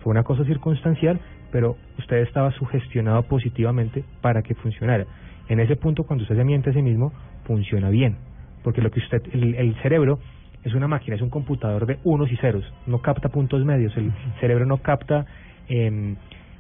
Fue 0.01 0.11
una 0.11 0.25
cosa 0.25 0.45
circunstancial, 0.45 1.19
pero 1.51 1.77
usted 1.99 2.19
estaba 2.19 2.51
sugestionado 2.53 3.23
positivamente 3.23 4.05
para 4.21 4.43
que 4.43 4.55
funcionara. 4.55 5.07
En 5.49 5.61
ese 5.61 5.77
punto, 5.77 6.05
cuando 6.05 6.23
usted 6.25 6.37
se 6.37 6.45
miente 6.45 6.71
a 6.71 6.73
sí 6.75 6.83
mismo, 6.83 7.13
funciona 7.45 7.89
bien, 7.89 8.17
porque 8.63 8.83
lo 8.83 8.91
que 8.91 9.01
usted, 9.01 9.23
el, 9.33 9.55
el 9.55 9.75
cerebro 9.83 10.19
es 10.67 10.75
una 10.75 10.89
máquina, 10.89 11.15
es 11.15 11.23
un 11.23 11.31
computador 11.31 11.87
de 11.87 11.99
unos 12.03 12.31
y 12.31 12.37
ceros, 12.37 12.65
no 12.87 12.99
capta 12.99 13.29
puntos 13.29 13.65
medios, 13.65 13.97
el 13.97 14.13
cerebro 14.41 14.67
no 14.67 14.79
capta 14.79 15.25
eh, 15.69 16.15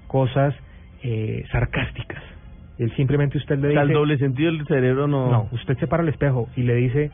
cosas 0.06 0.54
eh, 1.02 1.44
sarcásticas. 1.50 2.22
Él 2.78 2.94
simplemente 2.94 3.36
usted 3.36 3.58
le 3.58 3.68
dice... 3.68 3.80
el 3.80 3.92
doble 3.92 4.16
sentido 4.18 4.52
del 4.52 4.64
cerebro 4.66 5.08
no... 5.08 5.30
No, 5.30 5.48
usted 5.50 5.76
se 5.78 5.88
para 5.88 6.04
al 6.04 6.08
espejo 6.08 6.48
y 6.54 6.62
le 6.62 6.74
dice, 6.76 7.10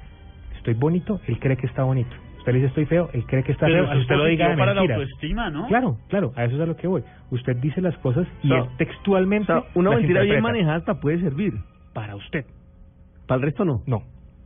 estoy 0.56 0.74
bonito, 0.74 1.18
él 1.26 1.38
cree 1.38 1.56
que 1.56 1.66
está 1.66 1.82
bonito. 1.82 2.14
Usted 2.38 2.52
le 2.52 2.58
dice, 2.58 2.68
estoy 2.68 2.86
feo, 2.86 3.08
él 3.14 3.24
cree 3.24 3.42
que 3.42 3.52
está 3.52 3.66
Pero 3.66 3.86
feo. 3.86 3.98
Usted 4.00 4.16
lo 4.16 4.24
diga 4.26 4.54
para 4.56 4.74
la 4.74 4.80
mentiras. 4.82 4.98
autoestima, 5.00 5.48
¿no? 5.48 5.68
Claro, 5.68 5.96
claro, 6.08 6.32
a 6.36 6.44
eso 6.44 6.56
es 6.56 6.60
a 6.60 6.66
lo 6.66 6.76
que 6.76 6.88
voy. 6.88 7.02
Usted 7.30 7.56
dice 7.56 7.80
las 7.80 7.96
cosas 7.98 8.26
y 8.42 8.50
O 8.52 8.54
sea, 8.54 8.64
él 8.64 8.76
textualmente. 8.76 9.50
O 9.50 9.62
sea, 9.62 9.70
una 9.76 9.90
mentira 9.92 10.22
bien 10.22 10.42
manejada 10.42 10.76
hasta 10.76 11.00
puede 11.00 11.20
servir. 11.20 11.54
Para 11.94 12.16
usted. 12.16 12.44
¿Para 13.26 13.36
el 13.36 13.42
resto 13.44 13.64
no? 13.64 13.82
No. 13.86 14.02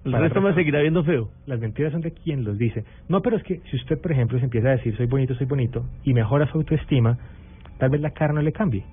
El 0.07 0.13
resto 0.13 0.41
me 0.41 0.55
seguirá 0.55 0.81
viendo 0.81 1.03
feo. 1.03 1.31
Las 1.47 1.59
mentiras 1.59 1.91
son 1.93 2.01
de 2.01 2.13
quien 2.13 2.45
los 2.45 2.57
dice. 2.57 2.85
No, 3.09 3.23
pero 3.23 3.37
es 3.37 3.43
que 3.43 3.61
si 3.71 3.77
usted, 3.77 4.01
por 4.01 4.13
ejemplo, 4.13 4.39
se 4.39 4.45
empieza 4.45 4.69
a 4.69 4.73
decir 4.73 4.97
soy 4.97 5.07
bonito, 5.07 5.35
soy 5.35 5.47
bonito 5.47 5.85
y 6.05 6.15
mejora 6.15 6.47
su 6.47 6.59
autoestima, 6.59 7.19
tal 7.79 7.91
vez 7.91 8.01
la 8.01 8.11
cara 8.11 8.33
no 8.33 8.41
le 8.41 8.53
cambie. 8.53 8.85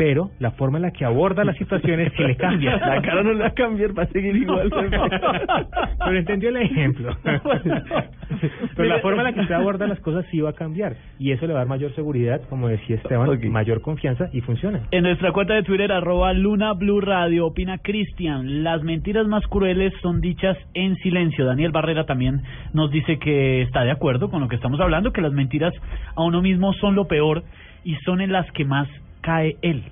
Pero 0.00 0.30
la 0.38 0.52
forma 0.52 0.78
en 0.78 0.82
la 0.84 0.92
que 0.92 1.04
aborda 1.04 1.44
las 1.44 1.58
situaciones 1.58 2.10
sí 2.16 2.22
le 2.22 2.34
cambia. 2.34 2.78
La 2.78 3.02
cara 3.02 3.22
no 3.22 3.34
le 3.34 3.40
va 3.40 3.48
a 3.48 3.54
cambiar, 3.54 3.90
va 3.98 4.04
a 4.04 4.06
seguir 4.06 4.34
igual. 4.34 4.70
Pero 4.70 6.18
entendió 6.18 6.48
el 6.48 6.56
ejemplo. 6.56 7.14
Pero 7.22 8.88
la 8.88 9.00
forma 9.00 9.18
en 9.18 9.24
la 9.24 9.32
que 9.34 9.40
usted 9.40 9.54
aborda 9.54 9.86
las 9.86 10.00
cosas 10.00 10.24
sí 10.30 10.40
va 10.40 10.50
a 10.50 10.52
cambiar. 10.54 10.96
Y 11.18 11.32
eso 11.32 11.46
le 11.46 11.52
va 11.52 11.58
a 11.58 11.62
dar 11.64 11.68
mayor 11.68 11.94
seguridad, 11.94 12.40
como 12.48 12.68
decía 12.68 12.96
Esteban, 12.96 13.28
mayor 13.50 13.82
confianza 13.82 14.30
y 14.32 14.40
funciona. 14.40 14.80
En 14.90 15.02
nuestra 15.02 15.32
cuenta 15.32 15.52
de 15.52 15.64
Twitter, 15.64 15.92
arroba 15.92 16.32
Luna 16.32 16.72
Blue 16.72 17.02
Radio, 17.02 17.48
opina 17.48 17.76
Cristian, 17.76 18.64
las 18.64 18.82
mentiras 18.82 19.26
más 19.26 19.46
crueles 19.48 19.92
son 20.00 20.22
dichas 20.22 20.56
en 20.72 20.96
silencio. 20.96 21.44
Daniel 21.44 21.72
Barrera 21.72 22.06
también 22.06 22.40
nos 22.72 22.90
dice 22.90 23.18
que 23.18 23.60
está 23.60 23.84
de 23.84 23.90
acuerdo 23.90 24.30
con 24.30 24.40
lo 24.40 24.48
que 24.48 24.56
estamos 24.56 24.80
hablando, 24.80 25.12
que 25.12 25.20
las 25.20 25.34
mentiras 25.34 25.74
a 26.16 26.22
uno 26.22 26.40
mismo 26.40 26.72
son 26.72 26.94
lo 26.94 27.06
peor 27.06 27.44
y 27.84 27.96
son 27.96 28.22
en 28.22 28.32
las 28.32 28.50
que 28.52 28.64
más 28.64 28.88
cae 29.20 29.56
él. 29.62 29.84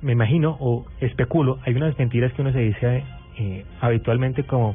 me 0.00 0.12
imagino 0.12 0.56
o 0.58 0.86
especulo, 1.00 1.58
hay 1.64 1.74
unas 1.74 1.96
mentiras 1.98 2.32
que 2.32 2.42
uno 2.42 2.52
se 2.52 2.58
dice 2.58 3.04
eh, 3.38 3.64
habitualmente 3.80 4.44
como 4.44 4.74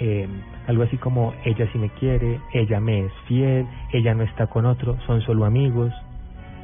eh, 0.00 0.26
algo 0.66 0.82
así 0.82 0.96
como 0.96 1.34
ella 1.44 1.68
sí 1.72 1.78
me 1.78 1.90
quiere, 1.90 2.40
ella 2.54 2.80
me 2.80 3.06
es 3.06 3.12
fiel, 3.28 3.66
ella 3.92 4.14
no 4.14 4.22
está 4.22 4.46
con 4.46 4.66
otro, 4.66 4.98
son 5.06 5.20
solo 5.22 5.44
amigos. 5.44 5.92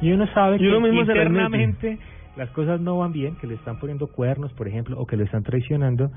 Y 0.01 0.11
uno 0.11 0.27
sabe 0.33 0.57
que 0.57 0.65
internamente 0.65 1.99
las 2.35 2.49
cosas 2.49 2.79
no 2.81 2.97
van 2.97 3.11
bien, 3.11 3.35
que 3.37 3.47
le 3.47 3.55
están 3.55 3.79
poniendo 3.79 4.07
cuernos, 4.07 4.53
por 4.53 4.67
ejemplo, 4.67 4.99
o 4.99 5.05
que 5.05 5.17
lo 5.17 5.23
están 5.23 5.43
traicionando, 5.43 6.11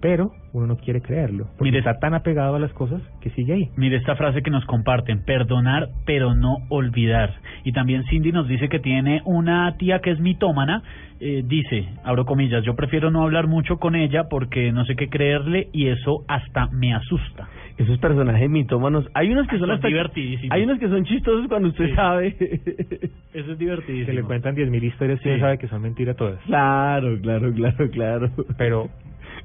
pero 0.00 0.32
uno 0.52 0.66
no 0.66 0.76
quiere 0.76 1.00
creerlo, 1.00 1.46
porque 1.58 1.78
está 1.78 1.98
tan 1.98 2.14
apegado 2.14 2.56
a 2.56 2.58
las 2.58 2.72
cosas 2.72 3.00
que 3.20 3.30
sigue 3.30 3.52
ahí. 3.52 3.68
Mire 3.76 3.96
esta 3.96 4.16
frase 4.16 4.42
que 4.42 4.50
nos 4.50 4.64
comparten, 4.64 5.24
perdonar 5.24 5.88
pero 6.06 6.34
no 6.34 6.56
olvidar. 6.70 7.34
Y 7.64 7.72
también 7.72 8.04
Cindy 8.10 8.32
nos 8.32 8.48
dice 8.48 8.68
que 8.68 8.78
tiene 8.80 9.20
una 9.24 9.76
tía 9.76 10.00
que 10.00 10.10
es 10.10 10.20
mitómana, 10.20 10.82
eh, 11.20 11.42
dice, 11.44 11.86
abro 12.02 12.24
comillas, 12.24 12.64
yo 12.64 12.74
prefiero 12.74 13.10
no 13.10 13.22
hablar 13.22 13.46
mucho 13.46 13.76
con 13.78 13.94
ella 13.94 14.24
porque 14.30 14.72
no 14.72 14.84
sé 14.86 14.96
qué 14.96 15.08
creerle 15.08 15.68
y 15.72 15.88
eso 15.88 16.24
hasta 16.28 16.68
me 16.68 16.94
asusta. 16.94 17.48
Esos 17.76 17.98
personajes 17.98 18.48
mitómanos, 18.50 19.06
hay 19.14 19.30
unos 19.32 19.46
que 19.46 19.58
son 19.58 19.68
Son 19.68 19.76
hasta 19.76 19.88
divertidísimos. 19.88 20.50
Hay 20.54 20.64
unos 20.64 20.78
que 20.78 20.88
son 20.88 21.04
chistosos 21.04 21.46
cuando 21.48 21.68
usted 21.68 21.88
Sí. 21.88 21.94
sabe. 21.94 22.36
Eso 23.34 23.52
es 23.52 23.58
divertidísimo. 23.58 24.06
Que 24.06 24.12
le 24.14 24.22
cuentan 24.22 24.54
10.000 24.54 24.84
historias 24.84 25.20
y 25.20 25.22
Sí. 25.22 25.28
uno 25.30 25.40
sabe 25.40 25.58
que 25.58 25.68
son 25.68 25.80
mentiras 25.82 26.16
todas. 26.16 26.40
Claro, 26.44 27.18
claro, 27.22 27.52
claro, 27.54 27.90
claro. 27.90 28.30
Pero 28.58 28.88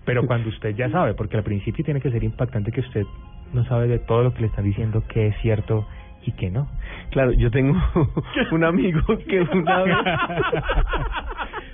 pero 0.05 0.25
cuando 0.27 0.49
usted 0.49 0.75
ya 0.75 0.89
sabe, 0.89 1.13
porque 1.13 1.37
al 1.37 1.43
principio 1.43 1.83
tiene 1.83 1.99
que 2.01 2.11
ser 2.11 2.23
impactante 2.23 2.71
que 2.71 2.81
usted 2.81 3.03
no 3.53 3.63
sabe 3.65 3.87
de 3.87 3.99
todo 3.99 4.23
lo 4.23 4.33
que 4.33 4.41
le 4.41 4.47
están 4.47 4.65
diciendo 4.65 5.03
que 5.07 5.27
es 5.27 5.35
cierto 5.41 5.87
y 6.25 6.31
que 6.33 6.49
no. 6.49 6.67
Claro, 7.11 7.31
yo 7.33 7.51
tengo 7.51 7.75
un 8.51 8.63
amigo 8.63 9.01
que 9.27 9.41
una 9.41 9.83
vez 9.83 9.95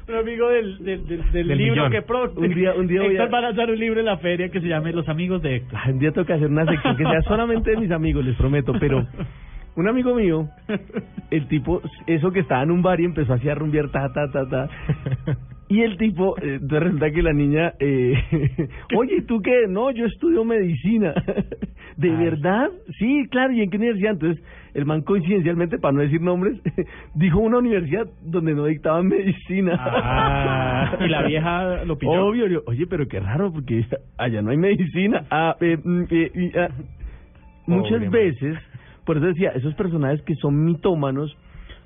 Un 0.09 0.15
amigo 0.15 0.49
del, 0.49 0.83
del, 0.83 1.07
del, 1.07 1.31
del 1.31 1.47
libro 1.57 1.73
millón. 1.85 1.91
que 1.91 2.01
pronto. 2.01 2.41
Un 2.41 2.53
día- 2.53 2.73
un 2.75 2.87
día 2.87 3.01
voy 3.01 3.11
Héctor 3.11 3.27
a- 3.27 3.31
va 3.31 3.37
a 3.37 3.41
lanzar 3.41 3.69
un 3.69 3.79
libro 3.79 3.99
en 3.99 4.05
la 4.07 4.17
feria 4.17 4.49
que 4.49 4.59
se 4.59 4.67
llame 4.67 4.91
Los 4.91 5.07
amigos 5.07 5.41
de 5.41 5.57
Héctor. 5.57 5.79
un 5.87 5.99
día 5.99 6.11
toca 6.11 6.33
hacer 6.35 6.47
una 6.49 6.65
sección 6.65 6.97
que 6.97 7.03
sea 7.03 7.21
solamente 7.21 7.71
de 7.71 7.77
mis 7.77 7.91
amigos, 7.91 8.25
les 8.25 8.35
prometo, 8.35 8.73
pero 8.79 9.05
un 9.75 9.87
amigo 9.87 10.13
mío, 10.13 10.49
el 11.29 11.47
tipo, 11.47 11.81
eso 12.07 12.31
que 12.31 12.41
estaba 12.41 12.63
en 12.63 12.71
un 12.71 12.81
bar 12.81 12.99
y 12.99 13.05
empezó 13.05 13.33
así 13.33 13.47
a 13.47 13.55
rumbear, 13.55 13.89
ta, 13.89 14.11
ta, 14.11 14.29
ta, 14.31 14.49
ta. 14.49 14.67
Y 15.71 15.83
el 15.83 15.95
tipo, 15.95 16.35
eh, 16.41 16.59
resulta 16.67 17.11
que 17.11 17.21
la 17.21 17.31
niña, 17.31 17.75
eh, 17.79 18.13
oye, 18.97 19.19
¿y 19.19 19.21
¿tú 19.21 19.41
qué? 19.41 19.67
No, 19.69 19.89
yo 19.91 20.05
estudio 20.05 20.43
medicina. 20.43 21.13
¿De 21.95 22.09
verdad? 22.09 22.69
Sí, 22.99 23.25
claro, 23.31 23.53
¿y 23.53 23.61
en 23.61 23.69
qué 23.69 23.77
universidad? 23.77 24.11
Entonces, 24.11 24.43
el 24.73 24.85
man 24.85 25.01
coincidencialmente, 25.03 25.77
para 25.77 25.93
no 25.93 26.01
decir 26.01 26.19
nombres, 26.19 26.59
dijo 27.15 27.39
una 27.39 27.59
universidad 27.59 28.05
donde 28.21 28.53
no 28.53 28.65
dictaban 28.65 29.07
medicina. 29.07 29.77
Ah, 29.79 30.97
y 30.99 31.07
la 31.07 31.23
vieja 31.23 31.85
lo 31.85 31.97
pilló. 31.97 32.25
Obvio, 32.25 32.47
yo, 32.47 32.63
oye, 32.65 32.85
pero 32.87 33.07
qué 33.07 33.21
raro, 33.21 33.53
porque 33.53 33.85
allá 34.17 34.41
no 34.41 34.51
hay 34.51 34.57
medicina. 34.57 35.23
Ah, 35.31 35.55
eh, 35.61 35.77
mm, 35.81 36.03
eh, 36.09 36.51
ah. 36.57 36.67
Muchas 37.65 37.91
Pobre 37.91 38.09
man. 38.09 38.11
veces, 38.11 38.57
por 39.05 39.15
eso 39.15 39.27
decía, 39.27 39.51
esos 39.51 39.73
personajes 39.75 40.21
que 40.23 40.35
son 40.35 40.65
mitómanos 40.65 41.33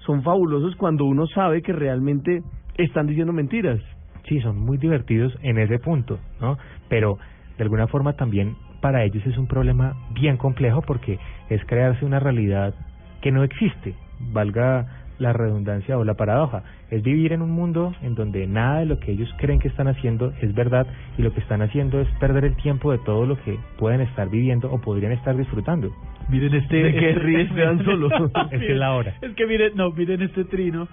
son 0.07 0.23
fabulosos 0.23 0.75
cuando 0.75 1.05
uno 1.05 1.27
sabe 1.27 1.61
que 1.61 1.71
realmente 1.71 2.41
están 2.77 3.07
diciendo 3.07 3.33
mentiras. 3.33 3.79
Sí, 4.27 4.41
son 4.41 4.57
muy 4.57 4.77
divertidos 4.77 5.37
en 5.43 5.57
ese 5.57 5.79
punto, 5.79 6.19
¿no? 6.41 6.57
Pero 6.89 7.17
de 7.57 7.63
alguna 7.63 7.87
forma 7.87 8.13
también 8.13 8.55
para 8.81 9.03
ellos 9.03 9.25
es 9.25 9.37
un 9.37 9.47
problema 9.47 9.95
bien 10.11 10.37
complejo 10.37 10.81
porque 10.81 11.19
es 11.49 11.63
crearse 11.65 12.05
una 12.05 12.19
realidad 12.19 12.73
que 13.21 13.31
no 13.31 13.43
existe, 13.43 13.95
valga 14.19 15.04
la 15.19 15.33
redundancia 15.33 15.97
o 15.97 16.03
la 16.03 16.15
paradoja. 16.15 16.63
Es 16.89 17.03
vivir 17.03 17.33
en 17.33 17.41
un 17.41 17.51
mundo 17.51 17.93
en 18.01 18.15
donde 18.15 18.47
nada 18.47 18.79
de 18.79 18.85
lo 18.85 18.99
que 18.99 19.11
ellos 19.11 19.29
creen 19.37 19.59
que 19.59 19.67
están 19.67 19.87
haciendo 19.87 20.33
es 20.41 20.53
verdad 20.53 20.87
y 21.17 21.21
lo 21.21 21.33
que 21.33 21.39
están 21.39 21.61
haciendo 21.61 21.99
es 22.01 22.07
perder 22.19 22.45
el 22.45 22.55
tiempo 22.57 22.91
de 22.91 22.97
todo 22.99 23.25
lo 23.25 23.37
que 23.43 23.57
pueden 23.77 24.01
estar 24.01 24.29
viviendo 24.29 24.71
o 24.71 24.79
podrían 24.79 25.11
estar 25.11 25.35
disfrutando. 25.35 25.91
Miren 26.29 26.53
este. 26.53 26.77
¿De 26.77 26.93
qué 26.93 27.09
este- 27.09 27.21
ríe 27.21 27.41
Esteban 27.49 27.83
solo? 27.83 28.09
Es 28.51 28.59
que 28.59 28.71
es 28.73 28.77
la 28.77 28.93
hora. 28.93 29.15
Es 29.21 29.33
que 29.35 29.45
miren, 29.45 29.75
no, 29.75 29.91
miren 29.91 30.21
este 30.21 30.45
trino 30.45 30.87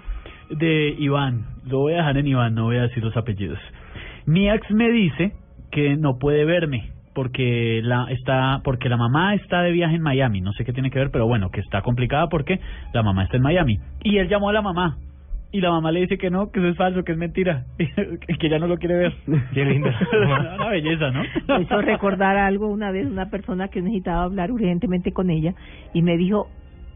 de 0.51 0.95
Iván. 0.99 1.47
Lo 1.67 1.79
voy 1.79 1.95
a 1.95 1.99
dejar 1.99 2.19
en 2.19 2.27
Iván, 2.27 2.55
no 2.55 2.65
voy 2.65 2.77
a 2.77 2.83
decir 2.83 3.03
los 3.03 3.17
apellidos. 3.17 3.59
Mi 4.27 4.51
ex 4.51 4.71
me 4.71 4.91
dice 4.91 5.33
que 5.71 5.97
no 5.97 6.19
puede 6.19 6.45
verme 6.45 6.91
porque 7.15 7.81
la 7.83 8.07
está 8.11 8.61
porque 8.65 8.89
la 8.89 8.97
mamá 8.97 9.35
está 9.35 9.63
de 9.63 9.73
viaje 9.73 9.97
en 9.97 10.03
Miami, 10.03 10.41
no 10.41 10.53
sé 10.53 10.65
qué 10.65 10.73
tiene 10.73 10.91
que 10.91 10.99
ver, 10.99 11.11
pero 11.11 11.27
bueno, 11.27 11.51
que 11.51 11.61
está 11.61 11.83
complicada 11.83 12.29
porque 12.29 12.61
la 12.93 13.03
mamá 13.03 13.25
está 13.25 13.37
en 13.37 13.43
Miami. 13.43 13.79
Y 14.03 14.19
él 14.19 14.29
llamó 14.29 14.49
a 14.49 14.53
la 14.53 14.63
mamá 14.63 14.97
y 15.53 15.61
la 15.61 15.71
mamá 15.71 15.93
le 15.93 16.01
dice 16.01 16.17
que 16.17 16.31
no, 16.31 16.51
que 16.51 16.61
eso 16.61 16.69
es 16.71 16.77
falso, 16.77 17.05
que 17.05 17.13
es 17.13 17.19
mentira, 17.19 17.67
que 17.77 18.49
ya 18.49 18.59
no 18.59 18.67
lo 18.67 18.79
quiere 18.79 18.97
ver. 18.97 19.15
Qué 19.53 19.65
linda. 19.65 19.95
Una 20.57 20.69
belleza, 20.71 21.11
¿no? 21.11 21.23
Me 21.47 21.63
hizo 21.63 21.81
recordar 21.83 22.39
algo 22.39 22.69
una 22.69 22.91
vez, 22.91 23.07
una 23.07 23.29
persona 23.29 23.69
que 23.69 23.83
necesitaba 23.83 24.23
hablar 24.23 24.51
urgentemente 24.51 25.13
con 25.13 25.29
ella 25.29 25.55
y 25.93 26.01
me 26.01 26.17
dijo, 26.17 26.49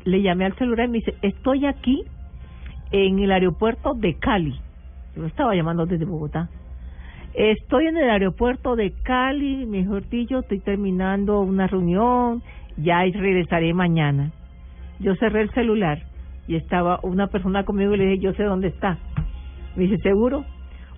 le 0.04 0.22
llamé 0.22 0.46
al 0.46 0.54
celular 0.54 0.86
y 0.86 0.90
me 0.90 0.98
dice, 0.98 1.14
estoy 1.20 1.66
aquí 1.66 2.04
en 2.92 3.18
el 3.18 3.30
aeropuerto 3.30 3.92
de 3.92 4.14
Cali. 4.14 4.54
Yo 5.14 5.26
estaba 5.26 5.54
llamando 5.54 5.84
desde 5.84 6.06
Bogotá. 6.06 6.48
Estoy 7.36 7.86
en 7.86 7.98
el 7.98 8.08
aeropuerto 8.08 8.76
de 8.76 8.94
Cali, 9.02 9.66
mejor 9.66 10.08
dicho, 10.08 10.38
estoy 10.38 10.58
terminando 10.60 11.40
una 11.40 11.66
reunión, 11.66 12.42
ya 12.78 13.00
regresaré 13.00 13.74
mañana. 13.74 14.32
Yo 15.00 15.14
cerré 15.16 15.42
el 15.42 15.50
celular 15.50 15.98
y 16.48 16.56
estaba 16.56 16.98
una 17.02 17.26
persona 17.26 17.64
conmigo 17.64 17.94
y 17.94 17.98
le 17.98 18.06
dije, 18.06 18.22
yo 18.22 18.32
sé 18.32 18.44
dónde 18.44 18.68
está. 18.68 18.96
Me 19.76 19.82
dice, 19.82 19.98
¿seguro? 19.98 20.46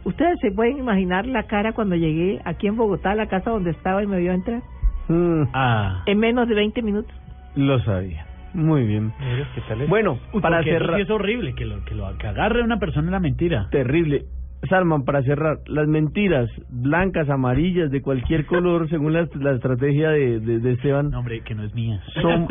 Ustedes 0.04 0.38
se 0.40 0.52
pueden 0.52 0.78
imaginar 0.78 1.26
la 1.26 1.42
cara 1.42 1.72
cuando 1.72 1.96
llegué 1.96 2.40
aquí 2.44 2.68
en 2.68 2.76
Bogotá, 2.76 3.10
a 3.10 3.14
la 3.16 3.26
casa 3.26 3.50
donde 3.50 3.72
estaba 3.72 4.04
y 4.04 4.06
me 4.06 4.20
vio 4.20 4.32
entrar. 4.32 4.62
Ah. 5.52 6.04
En 6.06 6.20
menos 6.20 6.46
de 6.46 6.54
20 6.54 6.82
minutos. 6.82 7.12
Lo 7.56 7.80
sabía. 7.80 8.24
Muy 8.54 8.86
bien. 8.86 9.12
¿qué 9.56 9.60
tal 9.68 9.80
es? 9.80 9.88
Bueno, 9.88 10.20
Uy, 10.32 10.40
para 10.40 10.62
cerrar. 10.62 10.96
sí 10.96 11.02
es 11.02 11.10
horrible 11.10 11.54
que 11.54 11.64
lo 11.64 11.84
que 11.84 11.96
lo 11.96 12.16
que 12.16 12.28
agarre 12.28 12.62
una 12.62 12.78
persona 12.78 13.08
en 13.08 13.12
la 13.12 13.20
mentira. 13.20 13.68
Terrible. 13.70 14.26
Salman, 14.68 15.04
para 15.04 15.22
cerrar, 15.22 15.58
las 15.66 15.86
mentiras 15.86 16.50
blancas, 16.68 17.28
amarillas, 17.30 17.90
de 17.90 18.02
cualquier 18.02 18.46
color, 18.46 18.88
según 18.88 19.12
la, 19.12 19.28
la 19.34 19.52
estrategia 19.52 20.10
de, 20.10 20.40
de, 20.40 20.58
de 20.60 20.72
Esteban, 20.72 21.10
No, 21.10 21.20
hombre, 21.20 21.40
que 21.40 21.54
no 21.54 21.64
es 21.64 21.74
mía. 21.74 22.00
¿son 22.20 22.48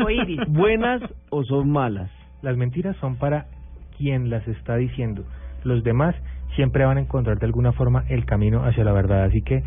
buenas 0.48 1.02
o 1.30 1.44
son 1.44 1.70
malas? 1.70 2.10
Las 2.42 2.56
mentiras 2.56 2.96
son 2.96 3.16
para 3.16 3.46
quien 3.96 4.30
las 4.30 4.46
está 4.48 4.76
diciendo. 4.76 5.24
Los 5.64 5.82
demás 5.82 6.14
siempre 6.54 6.84
van 6.84 6.98
a 6.98 7.00
encontrar 7.00 7.38
de 7.38 7.46
alguna 7.46 7.72
forma 7.72 8.04
el 8.08 8.24
camino 8.24 8.64
hacia 8.64 8.84
la 8.84 8.92
verdad. 8.92 9.24
Así 9.24 9.42
que 9.42 9.62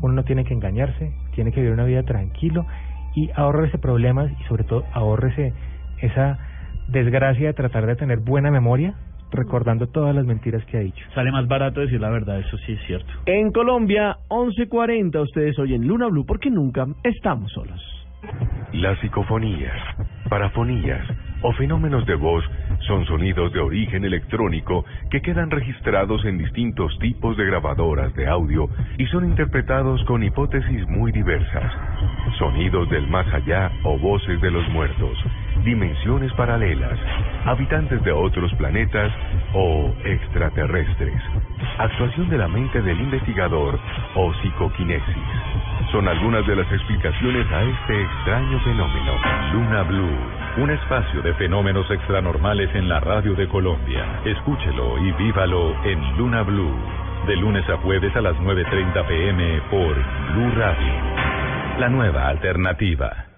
uno 0.00 0.14
no 0.14 0.24
tiene 0.24 0.44
que 0.44 0.54
engañarse, 0.54 1.12
tiene 1.34 1.52
que 1.52 1.60
vivir 1.60 1.74
una 1.74 1.84
vida 1.84 2.02
tranquilo 2.04 2.66
y 3.14 3.30
ahorrese 3.34 3.78
problemas 3.78 4.30
y 4.40 4.44
sobre 4.44 4.64
todo 4.64 4.84
ahorrese 4.92 5.52
esa 6.00 6.38
desgracia 6.88 7.48
de 7.48 7.54
tratar 7.54 7.86
de 7.86 7.96
tener 7.96 8.18
buena 8.20 8.50
memoria 8.50 8.94
recordando 9.32 9.88
todas 9.88 10.14
las 10.14 10.24
mentiras 10.24 10.64
que 10.66 10.76
ha 10.76 10.80
dicho. 10.80 11.04
Sale 11.14 11.32
más 11.32 11.48
barato 11.48 11.80
decir 11.80 12.00
la 12.00 12.10
verdad, 12.10 12.38
eso 12.38 12.56
sí 12.58 12.72
es 12.72 12.80
cierto. 12.86 13.10
En 13.26 13.50
Colombia, 13.50 14.18
11.40, 14.28 15.22
ustedes 15.22 15.58
oyen 15.58 15.86
Luna 15.86 16.08
Blue 16.08 16.24
porque 16.26 16.50
nunca 16.50 16.86
estamos 17.02 17.50
solos. 17.52 17.80
Las 18.72 18.98
psicofonías, 19.00 19.76
parafonías 20.28 21.06
o 21.42 21.52
fenómenos 21.54 22.06
de 22.06 22.14
voz 22.14 22.44
son 22.86 23.04
sonidos 23.06 23.52
de 23.52 23.60
origen 23.60 24.04
electrónico 24.04 24.84
que 25.10 25.20
quedan 25.20 25.50
registrados 25.50 26.24
en 26.24 26.38
distintos 26.38 26.96
tipos 27.00 27.36
de 27.36 27.44
grabadoras 27.46 28.14
de 28.14 28.28
audio 28.28 28.68
y 28.96 29.06
son 29.06 29.24
interpretados 29.24 30.02
con 30.04 30.22
hipótesis 30.22 30.86
muy 30.88 31.12
diversas. 31.12 31.72
Sonidos 32.38 32.88
del 32.90 33.08
más 33.08 33.26
allá 33.34 33.70
o 33.84 33.98
voces 33.98 34.40
de 34.40 34.50
los 34.50 34.68
muertos, 34.70 35.18
dimensiones 35.64 36.32
paralelas, 36.34 36.98
habitantes 37.44 38.02
de 38.02 38.12
otros 38.12 38.52
planetas 38.54 39.12
o 39.54 39.92
extraterrestres. 40.04 41.20
Actuación 41.78 42.28
de 42.28 42.38
la 42.38 42.48
mente 42.48 42.82
del 42.82 43.00
investigador 43.00 43.78
o 44.14 44.32
psicoquinesis. 44.34 45.16
Son 45.90 46.08
algunas 46.08 46.46
de 46.46 46.56
las 46.56 46.70
explicaciones 46.72 47.46
a 47.52 47.62
este 47.62 48.02
extraño 48.02 48.60
fenómeno. 48.60 49.12
Luna 49.52 49.82
Blue, 49.82 50.18
Un 50.58 50.70
espacio 50.70 51.22
de 51.22 51.32
fenómenos 51.34 51.90
extranormales 51.90 52.74
en 52.74 52.88
la 52.88 53.00
radio 53.00 53.34
de 53.34 53.48
Colombia. 53.48 54.20
Escúchelo 54.24 54.98
y 54.98 55.12
vívalo 55.12 55.74
en 55.84 56.16
Luna 56.18 56.42
Blue. 56.42 56.76
De 57.26 57.36
lunes 57.36 57.68
a 57.70 57.76
jueves 57.78 58.14
a 58.16 58.20
las 58.20 58.36
9.30 58.36 59.06
pm 59.06 59.60
por 59.70 59.94
Blue 60.34 60.50
Radio. 60.56 60.92
La 61.78 61.88
nueva 61.88 62.28
alternativa. 62.28 63.31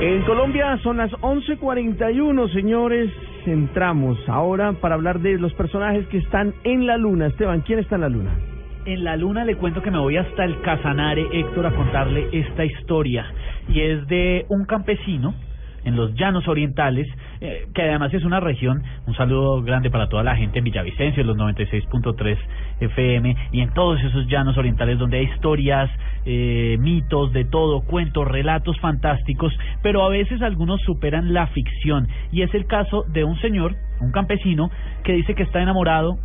En 0.00 0.22
Colombia 0.22 0.78
son 0.84 0.98
las 0.98 1.10
11.41, 1.10 2.52
señores. 2.52 3.10
Entramos 3.46 4.16
ahora 4.28 4.72
para 4.74 4.94
hablar 4.94 5.18
de 5.18 5.38
los 5.38 5.52
personajes 5.54 6.06
que 6.06 6.18
están 6.18 6.54
en 6.62 6.86
la 6.86 6.96
luna. 6.96 7.26
Esteban, 7.26 7.62
¿quién 7.62 7.80
está 7.80 7.96
en 7.96 8.02
la 8.02 8.08
luna? 8.08 8.30
En 8.84 9.02
la 9.02 9.16
luna 9.16 9.44
le 9.44 9.56
cuento 9.56 9.82
que 9.82 9.90
me 9.90 9.98
voy 9.98 10.16
hasta 10.16 10.44
el 10.44 10.60
Casanare, 10.60 11.26
Héctor, 11.32 11.66
a 11.66 11.74
contarle 11.74 12.28
esta 12.30 12.64
historia. 12.64 13.26
Y 13.68 13.80
es 13.80 14.06
de 14.06 14.46
un 14.48 14.66
campesino 14.66 15.34
en 15.84 15.96
los 15.96 16.14
llanos 16.14 16.46
orientales, 16.46 17.08
eh, 17.40 17.66
que 17.74 17.82
además 17.82 18.12
es 18.14 18.24
una 18.24 18.40
región, 18.40 18.82
un 19.06 19.14
saludo 19.14 19.62
grande 19.62 19.90
para 19.90 20.08
toda 20.08 20.22
la 20.22 20.36
gente 20.36 20.58
en 20.58 20.64
Villavicencio, 20.64 21.22
en 21.22 21.26
los 21.26 21.36
96.3 21.36 22.38
FM, 22.80 23.36
y 23.52 23.60
en 23.62 23.72
todos 23.74 24.00
esos 24.02 24.26
llanos 24.28 24.56
orientales 24.58 24.98
donde 24.98 25.18
hay 25.18 25.24
historias, 25.24 25.90
eh, 26.24 26.76
mitos, 26.80 27.32
de 27.32 27.44
todo, 27.44 27.82
cuentos, 27.82 28.26
relatos 28.26 28.78
fantásticos, 28.80 29.52
pero 29.82 30.04
a 30.04 30.08
veces 30.08 30.42
algunos 30.42 30.80
superan 30.82 31.32
la 31.32 31.46
ficción. 31.48 32.08
Y 32.32 32.42
es 32.42 32.54
el 32.54 32.66
caso 32.66 33.04
de 33.08 33.24
un 33.24 33.38
señor, 33.40 33.76
un 34.00 34.12
campesino, 34.12 34.70
que 35.04 35.12
dice 35.12 35.34
que 35.34 35.42
está 35.42 35.62
enamorado 35.62 36.18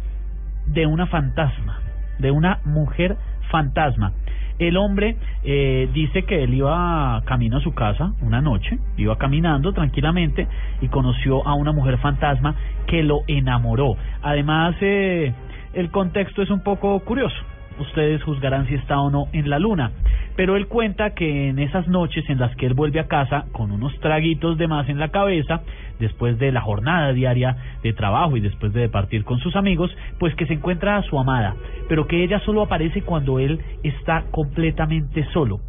de 0.67 0.85
una 0.85 1.07
fantasma, 1.07 1.79
de 2.19 2.31
una 2.31 2.59
mujer 2.65 3.17
fantasma. 3.49 4.13
El 4.59 4.77
hombre 4.77 5.17
eh, 5.43 5.89
dice 5.93 6.23
que 6.23 6.43
él 6.43 6.53
iba 6.53 7.21
camino 7.25 7.57
a 7.57 7.61
su 7.61 7.73
casa 7.73 8.13
una 8.21 8.39
noche, 8.41 8.77
iba 8.97 9.17
caminando 9.17 9.73
tranquilamente 9.73 10.47
y 10.81 10.87
conoció 10.89 11.45
a 11.47 11.55
una 11.55 11.71
mujer 11.71 11.97
fantasma 11.97 12.55
que 12.87 13.03
lo 13.03 13.21
enamoró. 13.27 13.95
Además, 14.21 14.75
eh, 14.81 15.33
el 15.73 15.89
contexto 15.89 16.43
es 16.43 16.49
un 16.49 16.61
poco 16.61 16.99
curioso. 16.99 17.35
Ustedes 17.79 18.23
juzgarán 18.23 18.67
si 18.67 18.75
está 18.75 18.99
o 18.99 19.09
no 19.09 19.27
en 19.33 19.49
la 19.49 19.59
luna. 19.59 19.91
Pero 20.35 20.55
él 20.55 20.67
cuenta 20.67 21.13
que 21.13 21.49
en 21.49 21.59
esas 21.59 21.87
noches 21.87 22.27
en 22.29 22.39
las 22.39 22.55
que 22.55 22.65
él 22.65 22.73
vuelve 22.73 22.99
a 22.99 23.07
casa 23.07 23.45
con 23.51 23.71
unos 23.71 23.97
traguitos 23.99 24.57
de 24.57 24.67
más 24.67 24.89
en 24.89 24.99
la 24.99 25.09
cabeza, 25.09 25.61
después 25.99 26.39
de 26.39 26.51
la 26.51 26.61
jornada 26.61 27.13
diaria 27.13 27.57
de 27.83 27.93
trabajo 27.93 28.37
y 28.37 28.41
después 28.41 28.73
de 28.73 28.89
partir 28.89 29.23
con 29.23 29.39
sus 29.39 29.55
amigos, 29.55 29.95
pues 30.19 30.35
que 30.35 30.45
se 30.45 30.53
encuentra 30.53 30.97
a 30.97 31.03
su 31.03 31.19
amada, 31.19 31.55
pero 31.87 32.07
que 32.07 32.23
ella 32.23 32.39
solo 32.39 32.63
aparece 32.63 33.03
cuando 33.03 33.39
él 33.39 33.59
está 33.83 34.23
completamente 34.31 35.25
solo 35.33 35.59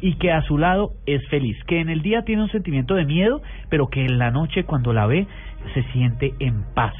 y 0.00 0.16
que 0.16 0.32
a 0.32 0.42
su 0.42 0.58
lado 0.58 0.92
es 1.06 1.26
feliz, 1.28 1.56
que 1.64 1.80
en 1.80 1.88
el 1.88 2.02
día 2.02 2.24
tiene 2.24 2.42
un 2.42 2.50
sentimiento 2.50 2.94
de 2.94 3.06
miedo, 3.06 3.40
pero 3.70 3.88
que 3.88 4.04
en 4.04 4.18
la 4.18 4.30
noche 4.30 4.64
cuando 4.64 4.92
la 4.92 5.06
ve 5.06 5.26
se 5.72 5.82
siente 5.92 6.34
en 6.40 6.62
paz. 6.74 6.94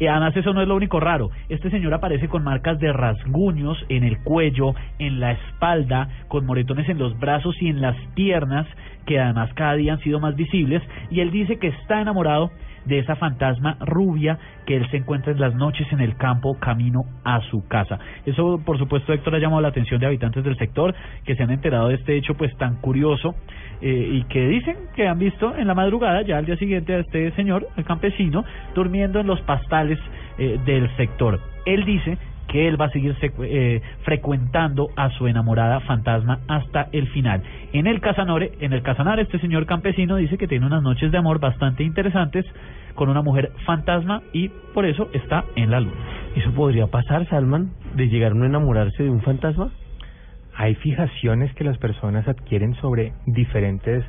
Y 0.00 0.06
además 0.06 0.34
eso 0.34 0.54
no 0.54 0.62
es 0.62 0.66
lo 0.66 0.74
único 0.74 0.98
raro. 0.98 1.30
Este 1.50 1.70
señor 1.70 1.92
aparece 1.92 2.26
con 2.26 2.42
marcas 2.42 2.80
de 2.80 2.90
rasguños 2.92 3.78
en 3.90 4.02
el 4.02 4.18
cuello, 4.22 4.74
en 4.98 5.20
la 5.20 5.32
espalda, 5.32 6.08
con 6.28 6.46
moretones 6.46 6.88
en 6.88 6.98
los 6.98 7.16
brazos 7.18 7.54
y 7.60 7.68
en 7.68 7.82
las 7.82 7.96
piernas, 8.14 8.66
que 9.04 9.20
además 9.20 9.52
cada 9.54 9.74
día 9.74 9.92
han 9.92 10.00
sido 10.00 10.18
más 10.18 10.34
visibles, 10.34 10.82
y 11.10 11.20
él 11.20 11.30
dice 11.30 11.58
que 11.58 11.68
está 11.68 12.00
enamorado 12.00 12.50
de 12.84 12.98
esa 12.98 13.16
fantasma 13.16 13.76
rubia 13.80 14.38
que 14.66 14.76
él 14.76 14.88
se 14.90 14.98
encuentra 14.98 15.32
en 15.32 15.40
las 15.40 15.54
noches 15.54 15.86
en 15.92 16.00
el 16.00 16.16
campo 16.16 16.58
camino 16.58 17.04
a 17.24 17.40
su 17.50 17.66
casa. 17.68 17.98
Eso, 18.26 18.60
por 18.64 18.78
supuesto, 18.78 19.12
Héctor 19.12 19.34
ha 19.34 19.38
llamado 19.38 19.62
la 19.62 19.68
atención 19.68 20.00
de 20.00 20.06
habitantes 20.06 20.44
del 20.44 20.56
sector 20.56 20.94
que 21.24 21.34
se 21.36 21.42
han 21.42 21.50
enterado 21.50 21.88
de 21.88 21.96
este 21.96 22.16
hecho 22.16 22.34
pues 22.34 22.56
tan 22.56 22.76
curioso 22.76 23.34
eh, 23.80 24.10
y 24.12 24.24
que 24.24 24.46
dicen 24.48 24.76
que 24.94 25.08
han 25.08 25.18
visto 25.18 25.56
en 25.56 25.66
la 25.66 25.74
madrugada, 25.74 26.22
ya 26.22 26.38
al 26.38 26.46
día 26.46 26.56
siguiente, 26.56 26.94
a 26.94 26.98
este 26.98 27.30
señor, 27.32 27.68
el 27.76 27.84
campesino, 27.84 28.44
durmiendo 28.74 29.20
en 29.20 29.26
los 29.26 29.40
pastales 29.42 29.98
eh, 30.38 30.58
del 30.64 30.94
sector. 30.96 31.40
Él 31.66 31.84
dice 31.84 32.18
que 32.50 32.66
él 32.66 32.80
va 32.80 32.86
a 32.86 32.90
seguir 32.90 33.16
eh, 33.22 33.80
frecuentando 34.02 34.88
a 34.96 35.10
su 35.10 35.28
enamorada 35.28 35.78
fantasma 35.80 36.40
hasta 36.48 36.88
el 36.90 37.06
final. 37.08 37.42
En 37.72 37.86
el 37.86 38.00
Casanare, 38.00 38.52
en 38.60 38.72
el 38.72 38.82
Casanare, 38.82 39.22
este 39.22 39.38
señor 39.38 39.66
campesino 39.66 40.16
dice 40.16 40.36
que 40.36 40.48
tiene 40.48 40.66
unas 40.66 40.82
noches 40.82 41.12
de 41.12 41.18
amor 41.18 41.38
bastante 41.38 41.84
interesantes 41.84 42.44
con 42.96 43.08
una 43.08 43.22
mujer 43.22 43.52
fantasma 43.64 44.22
y 44.32 44.48
por 44.74 44.84
eso 44.84 45.08
está 45.12 45.44
en 45.54 45.70
la 45.70 45.78
luna. 45.78 45.94
¿Eso 46.34 46.50
podría 46.50 46.88
pasar, 46.88 47.28
Salman, 47.28 47.70
de 47.94 48.08
llegar 48.08 48.32
uno 48.32 48.44
a 48.44 48.48
enamorarse 48.48 49.04
de 49.04 49.10
un 49.10 49.22
fantasma? 49.22 49.70
Hay 50.56 50.74
fijaciones 50.74 51.54
que 51.54 51.62
las 51.62 51.78
personas 51.78 52.26
adquieren 52.26 52.74
sobre 52.80 53.12
diferentes 53.26 54.04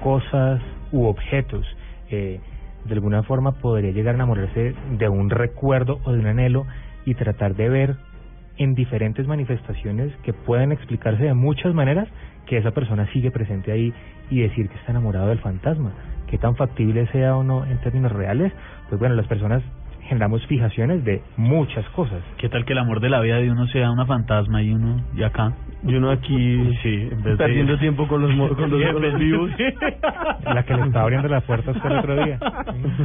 cosas 0.00 0.60
u 0.92 1.06
objetos. 1.06 1.66
Eh, 2.08 2.38
de 2.84 2.94
alguna 2.94 3.24
forma 3.24 3.52
podría 3.52 3.90
llegar 3.90 4.14
a 4.14 4.18
enamorarse 4.18 4.74
de 4.96 5.08
un 5.08 5.28
recuerdo 5.28 5.98
o 6.04 6.12
de 6.12 6.20
un 6.20 6.26
anhelo 6.26 6.66
y 7.04 7.14
tratar 7.14 7.54
de 7.54 7.68
ver 7.68 7.96
en 8.56 8.74
diferentes 8.74 9.26
manifestaciones 9.26 10.12
que 10.22 10.32
pueden 10.32 10.72
explicarse 10.72 11.24
de 11.24 11.34
muchas 11.34 11.74
maneras 11.74 12.08
que 12.46 12.58
esa 12.58 12.72
persona 12.72 13.10
sigue 13.12 13.30
presente 13.30 13.72
ahí 13.72 13.92
y 14.28 14.40
decir 14.40 14.68
que 14.68 14.76
está 14.76 14.92
enamorado 14.92 15.28
del 15.28 15.38
fantasma. 15.38 15.92
Que 16.28 16.38
tan 16.38 16.56
factible 16.56 17.06
sea 17.08 17.36
o 17.36 17.42
no 17.42 17.64
en 17.64 17.78
términos 17.78 18.12
reales, 18.12 18.52
pues 18.88 18.98
bueno, 18.98 19.14
las 19.14 19.26
personas 19.26 19.62
generamos 20.02 20.44
fijaciones 20.46 21.04
de 21.04 21.22
muchas 21.36 21.88
cosas. 21.90 22.22
¿Qué 22.36 22.48
tal 22.48 22.64
que 22.64 22.72
el 22.72 22.78
amor 22.78 23.00
de 23.00 23.08
la 23.08 23.20
vida 23.20 23.36
de 23.36 23.50
uno 23.50 23.66
sea 23.68 23.90
una 23.90 24.06
fantasma 24.06 24.62
y 24.62 24.72
uno 24.72 25.04
y 25.16 25.22
acá? 25.22 25.54
Y 25.82 25.94
uno 25.94 26.10
aquí 26.10 26.76
sí, 26.82 27.08
en 27.10 27.22
vez 27.22 27.38
perdiendo 27.38 27.72
de... 27.72 27.78
tiempo 27.78 28.06
con 28.06 28.20
los, 28.20 28.30
mo- 28.34 28.48
con 28.50 28.70
los, 28.70 28.92
con 28.92 29.00
los 29.02 29.18
vivos. 29.18 29.50
La 30.44 30.62
que 30.64 30.74
le 30.74 30.82
estaba 30.82 31.04
abriendo 31.04 31.28
la 31.28 31.40
puerta 31.40 31.70
hasta 31.70 31.88
el 31.88 31.98
otro 31.98 32.22
día. 32.24 32.38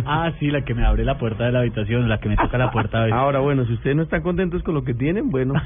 Ah, 0.06 0.32
sí, 0.40 0.48
la 0.52 0.62
que 0.66 0.74
me 0.74 0.84
abre 0.86 1.06
la 1.06 1.18
puerta 1.18 1.46
de 1.46 1.52
la 1.54 1.60
habitación, 1.60 2.10
la 2.10 2.18
que 2.20 2.28
me 2.30 2.36
toca 2.36 2.58
la 2.58 2.72
puerta 2.72 2.98
a 3.00 3.04
veces. 3.06 3.18
Ahora, 3.18 3.40
bueno, 3.40 3.66
si 3.66 3.74
ustedes 3.74 3.96
no 3.96 4.04
están 4.04 4.22
contentos 4.24 4.62
con 4.64 4.74
lo 4.74 4.84
que 4.84 4.94
tienen, 4.94 5.30
bueno. 5.30 5.54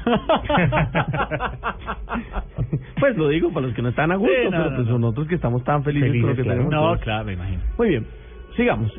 pues 3.00 3.16
lo 3.16 3.28
digo 3.28 3.52
para 3.52 3.66
los 3.66 3.74
que 3.74 3.82
no 3.82 3.88
están 3.88 4.12
a 4.12 4.16
gusto, 4.16 4.32
Sí, 4.34 4.44
no, 4.44 4.50
pero 4.50 4.70
no, 4.70 4.76
pues 4.76 4.86
no. 4.88 4.92
son 4.94 5.04
otros 5.04 5.26
que 5.28 5.34
estamos 5.34 5.64
tan 5.64 5.82
felices, 5.82 6.10
con 6.10 6.20
lo 6.20 6.26
Felices, 6.28 6.36
que 6.36 6.42
claro. 6.44 6.58
tenemos. 6.68 6.72
No, 6.74 6.88
todos. 6.88 7.00
claro, 7.00 7.24
me 7.24 7.32
imagino. 7.34 7.60
Muy 7.78 7.88
bien, 7.88 8.06
sigamos. 8.56 8.92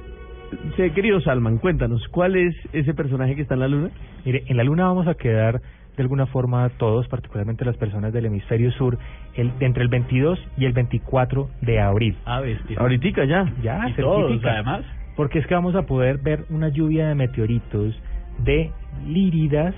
Sí, 0.75 0.89
querido 0.91 1.21
Salman, 1.21 1.59
cuéntanos, 1.59 2.05
¿cuál 2.09 2.35
es 2.35 2.53
ese 2.73 2.93
personaje 2.93 3.35
que 3.35 3.41
está 3.43 3.53
en 3.53 3.59
la 3.61 3.67
luna? 3.69 3.89
Mire, 4.25 4.43
en 4.47 4.57
la 4.57 4.63
luna 4.63 4.85
vamos 4.87 5.07
a 5.07 5.13
quedar 5.13 5.61
de 5.97 6.03
alguna 6.03 6.25
forma 6.27 6.69
todos, 6.77 7.07
particularmente 7.09 7.65
las 7.65 7.75
personas 7.77 8.13
del 8.13 8.25
hemisferio 8.25 8.71
sur, 8.71 8.97
el, 9.35 9.51
entre 9.59 9.83
el 9.83 9.89
22 9.89 10.39
y 10.57 10.65
el 10.65 10.73
24 10.73 11.49
de 11.61 11.79
abril. 11.79 12.15
Ah, 12.25 12.39
bestia. 12.39 12.77
Ahorita 12.79 13.25
ya. 13.25 13.51
Ya, 13.61 13.89
Y 13.89 13.93
todos, 13.93 14.43
además. 14.43 14.81
Porque 15.17 15.39
es 15.39 15.47
que 15.47 15.53
vamos 15.53 15.75
a 15.75 15.83
poder 15.83 16.17
ver 16.19 16.45
una 16.49 16.69
lluvia 16.69 17.09
de 17.09 17.15
meteoritos 17.15 17.93
de 18.39 18.71
líridas 19.05 19.75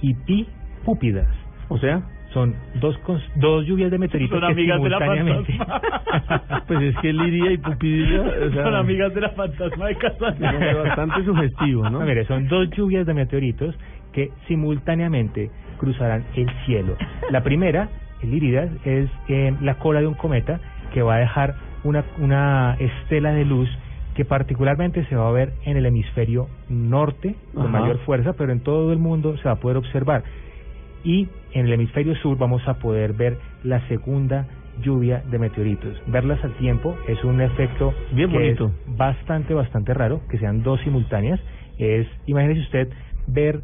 y 0.00 0.14
pipúpidas. 0.14 1.28
O 1.68 1.78
sea, 1.78 2.02
Son 2.32 2.54
dos 2.80 2.96
cons- 3.02 3.22
dos 3.36 3.66
lluvias 3.66 3.90
de 3.90 3.98
meteoritos 3.98 4.40
Son 4.40 4.46
que 4.48 4.52
amigas 4.54 4.82
de 4.82 4.88
la 4.88 4.98
simultáneamente 4.98 5.52
fantasma. 5.52 6.62
pues 6.66 6.82
es 6.82 6.96
que 7.02 7.12
Liria 7.12 7.52
y 7.52 7.58
Pupidilla, 7.58 8.22
o 8.22 8.50
sea, 8.52 8.62
Son 8.64 8.74
amigas 8.74 9.14
de 9.14 9.20
la 9.20 9.28
fantasma 9.30 9.86
de 9.86 9.96
casa. 9.96 10.28
es 10.30 10.78
bastante 10.78 11.24
sugestivo, 11.26 11.84
¿no? 11.90 12.00
No, 12.00 12.06
mire, 12.06 12.24
son 12.24 12.48
dos 12.48 12.70
lluvias 12.70 13.06
de 13.06 13.12
meteoritos 13.14 13.74
que 14.12 14.30
simultáneamente 14.48 15.50
cruzarán 15.78 16.24
el 16.36 16.48
cielo. 16.66 16.96
La 17.30 17.42
primera, 17.42 17.88
el 18.22 18.34
Iridas, 18.34 18.70
es 18.84 19.10
eh, 19.28 19.54
la 19.60 19.74
cola 19.78 20.00
de 20.00 20.06
un 20.06 20.14
cometa 20.14 20.60
que 20.92 21.02
va 21.02 21.16
a 21.16 21.18
dejar 21.18 21.54
una, 21.84 22.04
una 22.18 22.76
estela 22.78 23.32
de 23.32 23.44
luz 23.44 23.68
que 24.14 24.24
particularmente 24.24 25.04
se 25.06 25.16
va 25.16 25.28
a 25.28 25.32
ver 25.32 25.54
en 25.64 25.76
el 25.76 25.86
hemisferio 25.86 26.48
norte 26.68 27.34
con 27.54 27.68
Ajá. 27.68 27.80
mayor 27.80 27.98
fuerza, 28.00 28.34
pero 28.34 28.52
en 28.52 28.60
todo 28.60 28.92
el 28.92 28.98
mundo 28.98 29.36
se 29.38 29.44
va 29.44 29.52
a 29.52 29.60
poder 29.60 29.78
observar. 29.78 30.22
Y 31.02 31.28
en 31.52 31.66
el 31.66 31.72
hemisferio 31.72 32.14
sur 32.16 32.38
vamos 32.38 32.66
a 32.68 32.74
poder 32.74 33.14
ver 33.14 33.38
la 33.64 33.80
segunda 33.88 34.46
lluvia 34.80 35.22
de 35.30 35.38
meteoritos. 35.38 36.00
Verlas 36.06 36.42
al 36.44 36.52
tiempo 36.58 36.96
es 37.08 37.22
un 37.24 37.40
efecto 37.40 37.92
Bien 38.12 38.30
que 38.30 38.36
bonito. 38.36 38.66
es 38.66 38.96
bastante, 38.96 39.54
bastante 39.54 39.94
raro, 39.94 40.20
que 40.28 40.38
sean 40.38 40.62
dos 40.62 40.80
simultáneas. 40.82 41.40
Es, 41.78 42.06
imagínese 42.26 42.60
usted 42.60 42.88
ver 43.26 43.62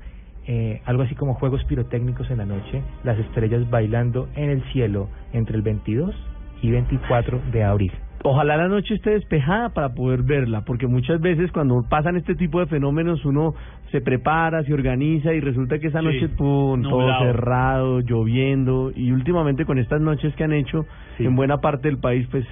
eh, 0.50 0.80
algo 0.86 1.02
así 1.02 1.14
como 1.14 1.34
juegos 1.34 1.62
pirotécnicos 1.64 2.30
en 2.30 2.38
la 2.38 2.46
noche, 2.46 2.82
las 3.04 3.18
estrellas 3.18 3.68
bailando 3.70 4.28
en 4.34 4.50
el 4.50 4.62
cielo 4.72 5.08
entre 5.32 5.54
el 5.56 5.62
22 5.62 6.14
y 6.62 6.70
24 6.70 7.40
de 7.52 7.62
abril. 7.62 7.92
Ojalá 8.24 8.56
la 8.56 8.66
noche 8.66 8.94
esté 8.94 9.10
despejada 9.10 9.68
para 9.68 9.90
poder 9.94 10.22
verla, 10.24 10.62
porque 10.64 10.88
muchas 10.88 11.20
veces 11.20 11.52
cuando 11.52 11.84
pasan 11.88 12.16
este 12.16 12.34
tipo 12.34 12.58
de 12.58 12.66
fenómenos 12.66 13.24
uno 13.24 13.54
se 13.92 14.00
prepara, 14.00 14.64
se 14.64 14.74
organiza 14.74 15.32
y 15.34 15.40
resulta 15.40 15.78
que 15.78 15.86
esa 15.86 16.00
Sí, 16.00 16.06
noche 16.06 16.28
pum, 16.30 16.82
todo 16.82 17.16
cerrado, 17.20 18.00
lloviendo 18.00 18.90
y 18.94 19.12
últimamente 19.12 19.64
con 19.64 19.78
estas 19.78 20.00
noches 20.00 20.34
que 20.34 20.44
han 20.44 20.52
hecho 20.52 20.84
Sí. 21.18 21.26
en 21.26 21.36
buena 21.36 21.58
parte 21.58 21.86
del 21.88 21.98
país, 21.98 22.26
pues 22.30 22.44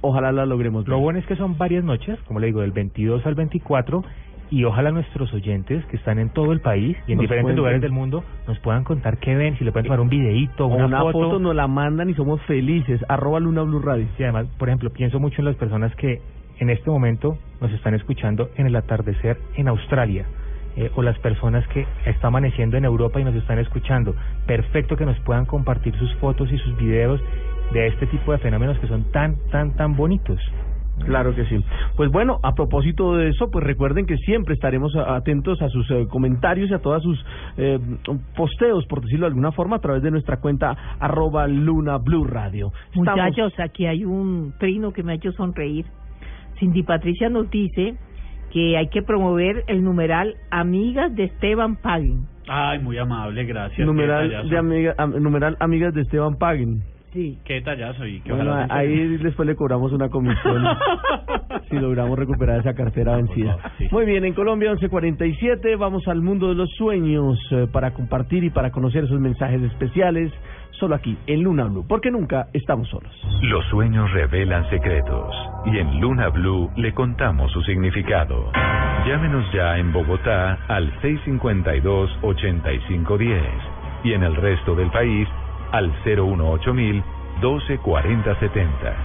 ojalá 0.00 0.32
la 0.32 0.44
logremos. 0.44 0.88
Lo 0.88 0.98
bueno 0.98 1.20
es 1.20 1.26
que 1.26 1.36
son 1.36 1.56
varias 1.56 1.84
noches, 1.84 2.18
como 2.26 2.40
le 2.40 2.46
digo, 2.48 2.62
del 2.62 2.72
22 2.72 3.24
al 3.24 3.36
24, 3.36 4.02
y 4.52 4.64
ojalá 4.64 4.90
nuestros 4.90 5.32
oyentes 5.32 5.82
que 5.86 5.96
están 5.96 6.18
en 6.18 6.28
todo 6.28 6.52
el 6.52 6.60
país 6.60 6.94
y 7.06 7.12
en 7.12 7.16
Nos 7.16 7.22
diferentes 7.22 7.56
lugares 7.56 7.80
del 7.80 7.90
mundo 7.90 8.22
nos 8.46 8.58
puedan 8.58 8.84
contar 8.84 9.16
qué 9.16 9.34
ven, 9.34 9.56
si 9.56 9.64
le 9.64 9.72
pueden 9.72 9.86
tomar 9.86 10.00
un 10.00 10.10
videíto, 10.10 10.66
O 10.66 10.74
una, 10.74 10.86
una 10.86 11.00
foto. 11.10 11.38
nos 11.38 11.56
la 11.56 11.66
mandan 11.66 12.10
y 12.10 12.14
somos 12.14 12.40
felices. 12.42 13.00
Arroba 13.08 13.40
Luna 13.40 13.62
Blue 13.62 13.80
Radio. 13.80 14.06
Sí, 14.18 14.22
además, 14.24 14.46
por 14.58 14.68
ejemplo, 14.68 14.90
pienso 14.90 15.18
mucho 15.18 15.40
en 15.40 15.46
las 15.46 15.56
personas 15.56 15.96
que 15.96 16.20
en 16.58 16.68
este 16.68 16.90
momento 16.90 17.38
nos 17.62 17.72
están 17.72 17.94
escuchando 17.94 18.50
en 18.56 18.66
el 18.66 18.76
atardecer 18.76 19.38
en 19.56 19.68
Australia. 19.68 20.26
eh, 20.76 20.90
o 20.94 21.02
las 21.02 21.18
personas 21.18 21.66
que 21.68 21.86
está 22.06 22.28
amaneciendo 22.28 22.76
en 22.78 22.84
Europa 22.86 23.20
y 23.20 23.24
nos 23.24 23.34
están 23.34 23.58
escuchando. 23.58 24.14
Perfecto 24.46 24.96
que 24.96 25.04
nos 25.04 25.18
puedan 25.20 25.44
compartir 25.44 25.94
sus 25.96 26.14
fotos 26.16 26.50
y 26.50 26.56
sus 26.58 26.76
videos 26.78 27.20
de 27.72 27.88
este 27.88 28.06
tipo 28.06 28.32
de 28.32 28.38
fenómenos 28.38 28.78
que 28.78 28.86
son 28.86 29.04
tan, 29.12 29.36
tan, 29.50 29.72
tan 29.76 29.96
bonitos. 29.96 30.40
Claro 31.04 31.34
que 31.34 31.44
sí. 31.46 31.64
Pues 31.96 32.10
bueno, 32.10 32.38
a 32.42 32.54
propósito 32.54 33.14
de 33.16 33.28
eso, 33.28 33.50
pues 33.50 33.64
recuerden 33.64 34.06
que 34.06 34.16
siempre 34.18 34.54
estaremos 34.54 34.94
atentos 34.96 35.60
a 35.62 35.68
sus 35.68 35.90
eh, 35.90 36.06
comentarios 36.08 36.70
y 36.70 36.74
a 36.74 36.78
todas 36.78 37.02
sus 37.02 37.22
eh, 37.56 37.78
posteos, 38.36 38.86
por 38.86 39.00
decirlo 39.02 39.26
de 39.26 39.30
alguna 39.30 39.52
forma, 39.52 39.76
a 39.76 39.80
través 39.80 40.02
de 40.02 40.10
nuestra 40.10 40.38
cuenta 40.38 40.76
arroba 41.00 41.46
Luna 41.46 41.98
Blue 41.98 42.24
Radio. 42.24 42.72
Estamos- 42.94 43.14
Muchachos, 43.20 43.52
aquí 43.60 43.86
hay 43.86 44.04
un 44.04 44.54
trino 44.58 44.92
que 44.92 45.02
me 45.02 45.12
ha 45.12 45.14
hecho 45.16 45.32
sonreír. 45.32 45.84
Cindy 46.58 46.82
Patricia 46.82 47.28
nos 47.28 47.50
dice 47.50 47.94
que 48.52 48.76
hay 48.76 48.88
que 48.88 49.02
promover 49.02 49.64
el 49.66 49.82
numeral 49.82 50.34
Amigas 50.50 51.14
de 51.16 51.24
Esteban 51.24 51.76
Paguen. 51.76 52.26
Ay, 52.48 52.78
muy 52.80 52.98
amable, 52.98 53.44
gracias. 53.44 53.86
numeral 53.86 54.28
de 54.48 54.58
amiga, 54.58 54.94
am- 54.98 55.14
numeral 55.22 55.56
amigas 55.60 55.94
de 55.94 56.02
Esteban 56.02 56.36
Paguen. 56.36 56.82
Sí. 57.12 57.38
Qué 57.44 57.54
detallazo 57.54 58.06
y 58.06 58.20
que 58.20 58.32
Bueno, 58.32 58.54
ahí 58.70 59.18
después 59.18 59.46
le 59.46 59.54
cobramos 59.54 59.92
una 59.92 60.08
comisión 60.08 60.64
si 61.68 61.78
logramos 61.78 62.18
recuperar 62.18 62.60
esa 62.60 62.74
cartera 62.74 63.16
vencida. 63.16 63.56
favor, 63.56 63.72
sí. 63.78 63.88
Muy 63.90 64.06
bien, 64.06 64.24
en 64.24 64.32
Colombia 64.32 64.70
1147 64.70 65.76
vamos 65.76 66.08
al 66.08 66.22
mundo 66.22 66.48
de 66.48 66.54
los 66.54 66.70
sueños 66.76 67.38
eh, 67.50 67.66
para 67.70 67.92
compartir 67.92 68.44
y 68.44 68.50
para 68.50 68.70
conocer 68.70 69.04
esos 69.04 69.20
mensajes 69.20 69.60
especiales 69.62 70.32
solo 70.82 70.94
aquí 70.94 71.18
en 71.26 71.42
Luna 71.42 71.64
Blue, 71.64 71.84
porque 71.86 72.10
nunca 72.10 72.46
estamos 72.54 72.88
solos. 72.88 73.12
Los 73.42 73.62
sueños 73.66 74.10
revelan 74.12 74.66
secretos 74.70 75.34
y 75.66 75.76
en 75.78 76.00
Luna 76.00 76.30
Blue 76.30 76.70
le 76.76 76.94
contamos 76.94 77.52
su 77.52 77.60
significado. 77.62 78.50
Llámenos 79.06 79.44
ya 79.52 79.76
en 79.78 79.92
Bogotá 79.92 80.54
al 80.68 80.90
652-8510 81.00 83.42
y 84.04 84.14
en 84.14 84.22
el 84.22 84.34
resto 84.34 84.74
del 84.74 84.90
país 84.90 85.28
al 85.72 85.92
018000 86.04 87.02
124070. 87.40 88.96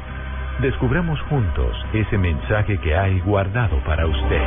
Descubramos 0.62 1.20
juntos 1.24 1.76
ese 1.94 2.18
mensaje 2.18 2.78
que 2.80 2.96
hay 2.96 3.20
guardado 3.22 3.78
para 3.86 4.06
usted. 4.06 4.42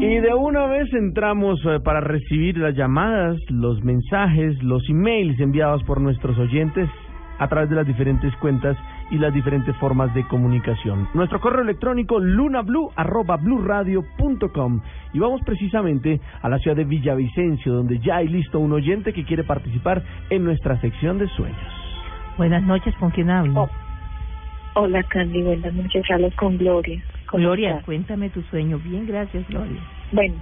Y 0.00 0.18
de 0.20 0.34
una 0.34 0.66
vez 0.66 0.92
entramos 0.92 1.58
eh, 1.64 1.80
para 1.80 2.00
recibir 2.00 2.58
las 2.58 2.74
llamadas, 2.74 3.38
los 3.48 3.82
mensajes, 3.82 4.62
los 4.62 4.86
emails 4.88 5.40
enviados 5.40 5.82
por 5.84 6.00
nuestros 6.00 6.38
oyentes 6.38 6.90
a 7.38 7.48
través 7.48 7.70
de 7.70 7.76
las 7.76 7.86
diferentes 7.86 8.34
cuentas 8.36 8.76
y 9.14 9.18
las 9.18 9.32
diferentes 9.32 9.74
formas 9.76 10.12
de 10.12 10.26
comunicación. 10.26 11.08
Nuestro 11.14 11.40
correo 11.40 11.62
electrónico 11.62 12.18
lunablu@bluradio.com 12.18 14.80
y 15.12 15.20
vamos 15.20 15.40
precisamente 15.46 16.20
a 16.42 16.48
la 16.48 16.58
ciudad 16.58 16.76
de 16.76 16.82
Villavicencio 16.84 17.74
donde 17.74 18.00
ya 18.00 18.16
hay 18.16 18.26
listo 18.26 18.58
un 18.58 18.72
oyente 18.72 19.12
que 19.12 19.24
quiere 19.24 19.44
participar 19.44 20.02
en 20.30 20.42
nuestra 20.42 20.80
sección 20.80 21.18
de 21.18 21.28
sueños. 21.28 21.56
Buenas 22.36 22.64
noches, 22.64 22.92
¿con 22.96 23.10
quién 23.10 23.30
hablo? 23.30 23.70
Hola 24.74 25.04
Candy, 25.04 25.42
buenas 25.42 25.72
noches, 25.72 26.02
hablas 26.10 26.34
con 26.34 26.58
Gloria. 26.58 27.00
¿Cómo 27.30 27.44
Gloria, 27.44 27.70
estás? 27.70 27.84
cuéntame 27.84 28.30
tu 28.30 28.42
sueño. 28.42 28.80
Bien, 28.80 29.06
gracias, 29.06 29.46
Gloria. 29.48 29.78
Bueno, 30.10 30.34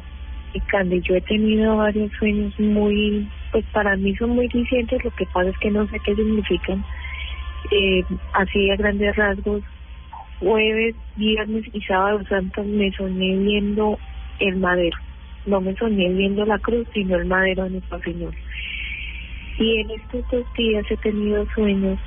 y 0.54 0.60
Candy, 0.60 1.02
yo 1.02 1.14
he 1.14 1.20
tenido 1.20 1.76
varios 1.76 2.10
sueños 2.12 2.58
muy, 2.58 3.28
pues 3.50 3.66
para 3.74 3.94
mí 3.96 4.16
son 4.16 4.30
muy 4.30 4.48
dicientes, 4.48 5.04
lo 5.04 5.10
que 5.10 5.26
pasa 5.26 5.50
es 5.50 5.58
que 5.58 5.70
no 5.70 5.86
sé 5.88 5.98
qué 6.06 6.14
significan. 6.14 6.82
Eh, 7.70 8.04
así 8.34 8.70
a 8.70 8.76
grandes 8.76 9.14
rasgos, 9.16 9.62
jueves, 10.40 10.94
viernes 11.16 11.64
y 11.72 11.80
sábado 11.82 12.22
santo 12.28 12.64
me 12.64 12.90
soñé 12.92 13.36
viendo 13.38 13.98
el 14.40 14.56
madero. 14.56 14.98
No 15.46 15.60
me 15.60 15.74
soñé 15.76 16.08
viendo 16.10 16.44
la 16.44 16.58
cruz, 16.58 16.86
sino 16.92 17.16
el 17.16 17.26
madero 17.26 17.64
de 17.64 17.70
nuestro 17.70 18.00
Señor. 18.00 18.34
Y 19.58 19.80
en 19.80 19.90
estos 19.90 20.24
dos 20.30 20.44
días 20.54 20.84
he 20.90 20.96
tenido 20.96 21.46
sueños 21.54 21.98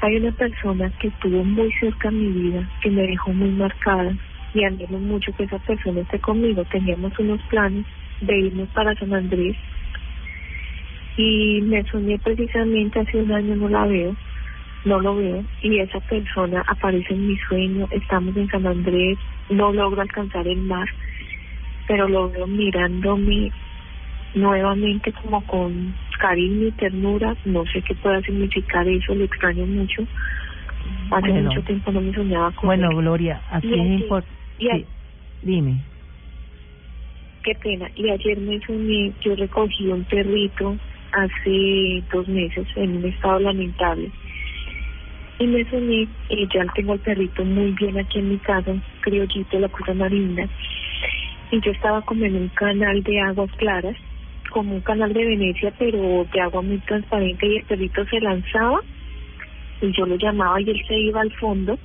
hay 0.00 0.16
una 0.16 0.30
persona 0.32 0.90
que 1.00 1.08
estuvo 1.08 1.42
muy 1.44 1.72
cerca 1.80 2.08
en 2.08 2.20
mi 2.20 2.42
vida, 2.42 2.70
que 2.82 2.90
me 2.90 3.02
dejó 3.02 3.32
muy 3.32 3.50
marcada 3.50 4.12
y 4.54 4.64
anhelo 4.64 4.98
mucho 4.98 5.32
que 5.32 5.44
esa 5.44 5.58
persona 5.58 6.00
esté 6.00 6.20
conmigo. 6.20 6.64
Teníamos 6.66 7.18
unos 7.18 7.42
planes 7.44 7.84
de 8.20 8.38
irnos 8.38 8.68
para 8.70 8.94
San 8.94 9.12
Andrés 9.12 9.56
y 11.16 11.60
me 11.62 11.82
soñé 11.84 12.16
precisamente 12.18 13.00
hace 13.00 13.18
un 13.18 13.32
año, 13.32 13.56
no 13.56 13.68
la 13.68 13.86
veo, 13.86 14.14
no 14.88 15.00
lo 15.00 15.16
veo 15.16 15.44
y 15.62 15.78
esa 15.78 16.00
persona 16.00 16.64
aparece 16.66 17.12
en 17.14 17.28
mi 17.28 17.36
sueño, 17.48 17.86
estamos 17.90 18.34
en 18.36 18.48
San 18.48 18.66
Andrés, 18.66 19.18
no 19.50 19.72
logro 19.72 20.00
alcanzar 20.00 20.48
el 20.48 20.62
mar, 20.62 20.88
pero 21.86 22.08
lo 22.08 22.30
veo 22.30 22.46
mirándome 22.46 23.50
nuevamente 24.34 25.12
como 25.12 25.44
con 25.46 25.94
cariño 26.18 26.68
y 26.68 26.72
ternura, 26.72 27.36
no 27.44 27.64
sé 27.66 27.82
qué 27.82 27.94
pueda 27.96 28.20
significar 28.22 28.88
eso, 28.88 29.14
lo 29.14 29.24
extraño 29.24 29.66
mucho, 29.66 30.04
Hace 31.10 31.28
Bueno. 31.28 31.50
mucho 31.50 31.62
tiempo 31.62 31.90
no 31.90 32.00
me 32.02 32.12
soñaba 32.12 32.52
con 32.52 32.66
Bueno, 32.66 32.90
él. 32.90 32.96
Gloria, 32.96 33.40
Y 33.62 33.72
es 33.72 34.00
importante. 34.00 34.86
Dime. 35.42 35.76
Qué 37.44 37.54
pena. 37.62 37.88
Y 37.96 38.10
ayer 38.10 38.38
me 38.38 38.60
soñé, 38.60 39.12
yo 39.22 39.34
recogí 39.36 39.86
un 39.86 40.04
perrito 40.04 40.76
hace 41.12 42.02
dos 42.12 42.28
meses 42.28 42.66
en 42.76 42.98
un 42.98 43.04
estado 43.06 43.38
lamentable. 43.40 44.10
Y 45.38 45.46
me 45.46 45.64
soñé, 45.70 46.08
eh, 46.30 46.48
ya 46.52 46.64
tengo 46.74 46.94
el 46.94 47.00
perrito 47.00 47.44
muy 47.44 47.72
bien 47.72 47.98
aquí 47.98 48.18
en 48.18 48.30
mi 48.30 48.38
casa, 48.38 48.70
un 48.72 48.82
criollito, 49.02 49.58
la 49.58 49.68
cosa 49.68 49.94
marina. 49.94 50.48
Y 51.50 51.60
yo 51.60 51.70
estaba 51.70 52.02
como 52.02 52.24
en 52.24 52.36
un 52.36 52.48
canal 52.48 53.02
de 53.02 53.20
aguas 53.20 53.50
claras, 53.52 53.96
como 54.50 54.74
un 54.74 54.80
canal 54.80 55.12
de 55.12 55.24
Venecia, 55.24 55.72
pero 55.78 56.26
de 56.32 56.40
agua 56.40 56.62
muy 56.62 56.78
transparente, 56.78 57.46
y 57.46 57.56
el 57.56 57.64
perrito 57.64 58.04
se 58.06 58.20
lanzaba 58.20 58.80
y 59.80 59.92
yo 59.96 60.06
lo 60.06 60.16
llamaba 60.16 60.60
y 60.60 60.68
él 60.70 60.80
se 60.86 60.98
iba 60.98 61.20
al 61.20 61.32
fondo 61.34 61.78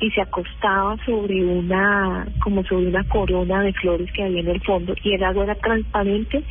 y 0.00 0.10
se 0.10 0.20
acostaba 0.20 0.96
sobre 1.04 1.44
una 1.44 2.26
como 2.42 2.64
sobre 2.64 2.88
una 2.88 3.04
corona 3.04 3.62
de 3.62 3.72
flores 3.74 4.10
que 4.12 4.24
había 4.24 4.40
en 4.40 4.48
el 4.48 4.60
fondo 4.62 4.94
y 5.02 5.14
el 5.14 5.22
agua 5.24 5.44
era 5.44 5.54
transparente 5.56 6.42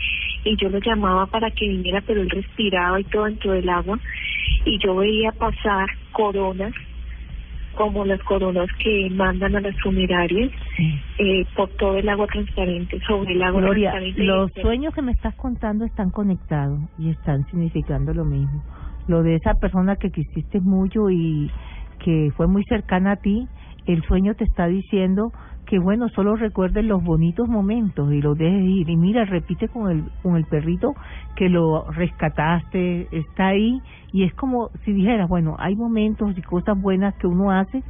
y 0.44 0.56
yo 0.58 0.70
lo 0.70 0.80
llamaba 0.80 1.28
para 1.28 1.52
que 1.52 1.68
viniera 1.68 2.02
pero 2.02 2.22
él 2.22 2.30
respiraba 2.30 3.00
y 3.00 3.04
todo 3.06 3.26
dentro 3.26 3.52
del 3.54 3.70
agua 3.70 4.00
y 4.66 4.78
yo 4.80 4.96
veía 4.96 5.32
pasar 5.32 5.88
coronas 6.12 6.74
como 7.76 8.06
las 8.06 8.22
coronas 8.24 8.68
que 8.84 9.10
mandan 9.12 9.56
a 9.56 9.62
las 9.62 9.76
funerarias 9.82 10.52
eh, 11.18 11.46
por 11.56 11.70
todo 11.78 11.98
el 11.98 12.10
agua 12.10 12.28
transparente 12.28 13.00
sobre 13.08 13.34
el 13.34 13.42
agua 13.44 13.62
Gloria, 13.62 13.92
transparente 13.92 14.24
los 14.24 14.52
Y- 14.56 14.62
sueños 14.62 14.94
que 14.94 15.02
me 15.02 15.12
estás 15.14 15.36
contando 15.36 15.86
están 15.86 16.12
conectados 16.12 16.80
y 16.98 17.10
están 17.10 17.46
significando 17.46 18.14
lo 18.14 18.26
mismo. 18.26 18.62
Lo 19.08 19.24
de 19.24 19.36
esa 19.36 19.56
persona 19.56 19.96
que 19.96 20.12
quisiste 20.12 20.60
mucho 20.60 21.10
y 21.10 21.50
que 22.00 22.32
fue 22.36 22.48
muy 22.48 22.64
cercana 22.66 23.14
a 23.14 23.16
ti, 23.18 23.48
el 23.86 24.04
sueño 24.04 24.36
te 24.36 24.44
está 24.44 24.68
diciendo 24.68 25.32
que 25.66 25.80
bueno, 25.80 26.10
solo 26.10 26.36
recuerdes 26.36 26.84
los 26.84 27.02
bonitos 27.02 27.48
momentos 27.48 28.12
y 28.12 28.22
los 28.22 28.38
dejes 28.38 28.62
ir. 28.62 28.90
Y 28.90 28.98
mira, 28.98 29.24
repite 29.24 29.70
con 29.70 29.90
el, 29.90 30.04
con 30.22 30.36
el 30.36 30.44
perrito 30.46 30.94
que 31.36 31.48
lo 31.48 31.90
rescataste, 31.92 33.08
está 33.12 33.48
ahí 33.48 33.82
y 34.12 34.24
es 34.24 34.34
como 34.34 34.70
si 34.84 34.92
dijeras, 34.92 35.30
bueno, 35.30 35.56
hay 35.60 35.76
momentos 35.76 36.38
y 36.38 36.42
cosas 36.42 36.80
buenas 36.80 37.16
que 37.16 37.28
uno 37.28 37.52
hace, 37.52 37.84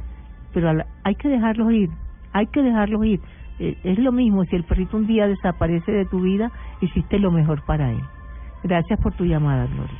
pero 0.54 0.70
hay 1.02 1.14
que 1.16 1.28
dejarlos 1.28 1.72
ir, 1.72 1.90
hay 2.32 2.46
que 2.46 2.62
dejarlos 2.62 3.04
ir. 3.04 3.20
Eh, 3.58 3.76
es 3.82 3.98
lo 3.98 4.12
mismo, 4.12 4.44
si 4.44 4.54
el 4.54 4.64
perrito 4.64 4.96
un 4.96 5.06
día 5.06 5.26
desaparece 5.26 5.90
de 5.90 6.04
tu 6.06 6.20
vida, 6.20 6.52
hiciste 6.80 7.18
lo 7.18 7.32
mejor 7.32 7.64
para 7.64 7.90
él. 7.90 8.02
Gracias 8.62 9.00
por 9.00 9.12
tu 9.14 9.24
llamada, 9.24 9.66
Gloria. 9.66 9.98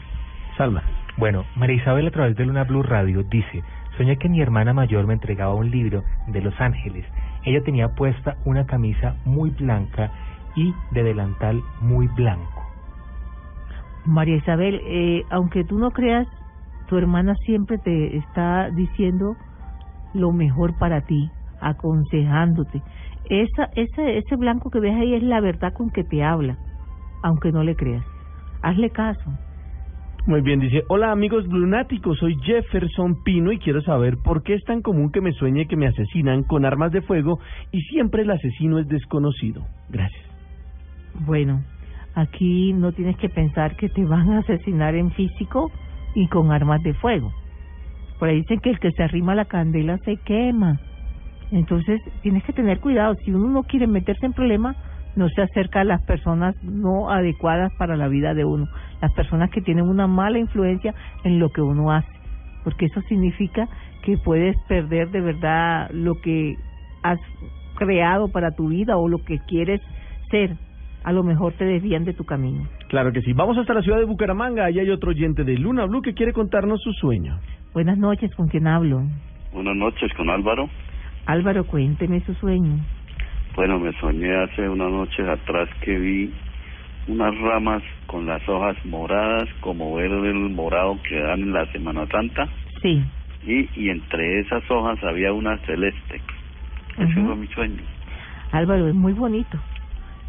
Salma. 0.56 0.82
Bueno, 1.18 1.44
María 1.56 1.76
Isabel 1.76 2.06
a 2.06 2.10
través 2.10 2.36
de 2.36 2.46
Luna 2.46 2.64
Blue 2.64 2.82
Radio 2.82 3.22
dice, 3.22 3.62
soñé 3.96 4.16
que 4.16 4.30
mi 4.30 4.40
hermana 4.40 4.72
mayor 4.72 5.06
me 5.06 5.12
entregaba 5.12 5.54
un 5.54 5.70
libro 5.70 6.02
de 6.28 6.40
Los 6.40 6.58
Ángeles. 6.58 7.04
Ella 7.44 7.62
tenía 7.62 7.88
puesta 7.88 8.36
una 8.46 8.64
camisa 8.64 9.16
muy 9.26 9.50
blanca 9.50 10.10
y 10.56 10.74
de 10.92 11.02
delantal 11.02 11.60
muy 11.80 12.08
blanco. 12.08 12.62
María 14.06 14.36
Isabel, 14.36 14.80
eh, 14.84 15.24
aunque 15.30 15.64
tú 15.64 15.78
no 15.78 15.90
creas, 15.90 16.26
tu 16.88 16.96
hermana 16.96 17.34
siempre 17.44 17.78
te 17.78 18.16
está 18.16 18.70
diciendo 18.70 19.36
lo 20.14 20.32
mejor 20.32 20.78
para 20.78 21.02
ti, 21.02 21.30
aconsejándote. 21.60 22.82
Esa, 23.28 23.68
ese, 23.74 24.18
ese 24.18 24.36
blanco 24.36 24.70
que 24.70 24.80
ves 24.80 24.94
ahí 24.94 25.14
es 25.14 25.22
la 25.22 25.40
verdad 25.40 25.74
con 25.74 25.90
que 25.90 26.04
te 26.04 26.24
habla, 26.24 26.56
aunque 27.22 27.52
no 27.52 27.62
le 27.62 27.76
creas. 27.76 28.04
Hazle 28.62 28.90
caso. 28.90 29.30
Muy 30.24 30.40
bien, 30.40 30.60
dice, 30.60 30.84
hola 30.86 31.10
amigos 31.10 31.48
lunáticos, 31.48 32.16
soy 32.18 32.36
Jefferson 32.44 33.24
Pino 33.24 33.50
y 33.50 33.58
quiero 33.58 33.82
saber 33.82 34.18
por 34.18 34.44
qué 34.44 34.54
es 34.54 34.62
tan 34.62 34.80
común 34.80 35.10
que 35.10 35.20
me 35.20 35.32
sueñe 35.32 35.66
que 35.66 35.74
me 35.74 35.88
asesinan 35.88 36.44
con 36.44 36.64
armas 36.64 36.92
de 36.92 37.02
fuego 37.02 37.40
y 37.72 37.80
siempre 37.82 38.22
el 38.22 38.30
asesino 38.30 38.78
es 38.78 38.86
desconocido. 38.86 39.64
Gracias. 39.90 40.22
Bueno, 41.26 41.64
aquí 42.14 42.72
no 42.72 42.92
tienes 42.92 43.16
que 43.16 43.30
pensar 43.30 43.74
que 43.74 43.88
te 43.88 44.04
van 44.04 44.30
a 44.30 44.38
asesinar 44.38 44.94
en 44.94 45.10
físico 45.10 45.72
y 46.14 46.28
con 46.28 46.52
armas 46.52 46.80
de 46.84 46.94
fuego. 46.94 47.32
Por 48.20 48.28
ahí 48.28 48.42
dicen 48.42 48.60
que 48.60 48.70
el 48.70 48.78
que 48.78 48.92
se 48.92 49.02
arrima 49.02 49.32
a 49.32 49.36
la 49.36 49.46
candela 49.46 49.98
se 50.04 50.18
quema. 50.18 50.78
Entonces 51.50 52.00
tienes 52.22 52.44
que 52.44 52.52
tener 52.52 52.78
cuidado. 52.78 53.16
Si 53.24 53.32
uno 53.32 53.48
no 53.48 53.64
quiere 53.64 53.88
meterse 53.88 54.24
en 54.24 54.34
problemas, 54.34 54.76
no 55.16 55.28
se 55.28 55.42
acerca 55.42 55.80
a 55.80 55.84
las 55.84 56.02
personas 56.02 56.54
no 56.62 57.10
adecuadas 57.10 57.72
para 57.78 57.96
la 57.96 58.08
vida 58.08 58.34
de 58.34 58.44
uno. 58.44 58.66
Las 59.00 59.12
personas 59.12 59.50
que 59.50 59.60
tienen 59.60 59.88
una 59.88 60.06
mala 60.06 60.38
influencia 60.38 60.94
en 61.24 61.38
lo 61.38 61.50
que 61.50 61.60
uno 61.60 61.92
hace. 61.92 62.08
Porque 62.64 62.86
eso 62.86 63.00
significa 63.02 63.68
que 64.02 64.16
puedes 64.18 64.56
perder 64.68 65.10
de 65.10 65.20
verdad 65.20 65.90
lo 65.92 66.14
que 66.20 66.56
has 67.02 67.18
creado 67.76 68.28
para 68.28 68.52
tu 68.52 68.68
vida 68.68 68.96
o 68.96 69.08
lo 69.08 69.18
que 69.24 69.38
quieres 69.48 69.80
ser. 70.30 70.56
A 71.04 71.12
lo 71.12 71.24
mejor 71.24 71.52
te 71.54 71.64
desvían 71.64 72.04
de 72.04 72.12
tu 72.12 72.24
camino. 72.24 72.68
Claro 72.88 73.12
que 73.12 73.22
sí. 73.22 73.32
Vamos 73.32 73.58
hasta 73.58 73.74
la 73.74 73.82
ciudad 73.82 73.98
de 73.98 74.04
Bucaramanga. 74.04 74.66
Ahí 74.66 74.78
hay 74.78 74.90
otro 74.90 75.10
oyente 75.10 75.42
de 75.42 75.58
Luna 75.58 75.84
Blue 75.86 76.02
que 76.02 76.14
quiere 76.14 76.32
contarnos 76.32 76.80
su 76.80 76.92
sueño. 76.92 77.38
Buenas 77.74 77.98
noches, 77.98 78.32
¿con 78.36 78.48
quién 78.48 78.66
hablo? 78.66 79.02
Buenas 79.52 79.74
noches 79.76 80.12
con 80.14 80.30
Álvaro. 80.30 80.68
Álvaro, 81.26 81.64
cuénteme 81.64 82.20
su 82.20 82.34
sueño. 82.34 82.78
Bueno, 83.54 83.78
me 83.78 83.92
soñé 84.00 84.34
hace 84.34 84.68
unas 84.68 84.90
noches 84.90 85.28
atrás 85.28 85.68
que 85.82 85.98
vi 85.98 86.32
unas 87.08 87.36
ramas 87.38 87.82
con 88.06 88.26
las 88.26 88.46
hojas 88.48 88.76
moradas, 88.84 89.48
como 89.60 89.94
ver 89.94 90.10
el 90.10 90.50
morado 90.50 90.98
que 91.08 91.18
dan 91.20 91.40
en 91.40 91.52
la 91.52 91.66
Semana 91.72 92.06
Santa, 92.06 92.48
Sí. 92.80 93.02
y, 93.42 93.68
y 93.74 93.90
entre 93.90 94.40
esas 94.40 94.62
hojas 94.70 95.02
había 95.04 95.32
una 95.32 95.58
celeste. 95.58 96.20
Ese 96.96 97.12
fue 97.12 97.36
mi 97.36 97.46
sueño. 97.48 97.82
Álvaro, 98.52 98.88
es 98.88 98.94
muy 98.94 99.12
bonito. 99.12 99.58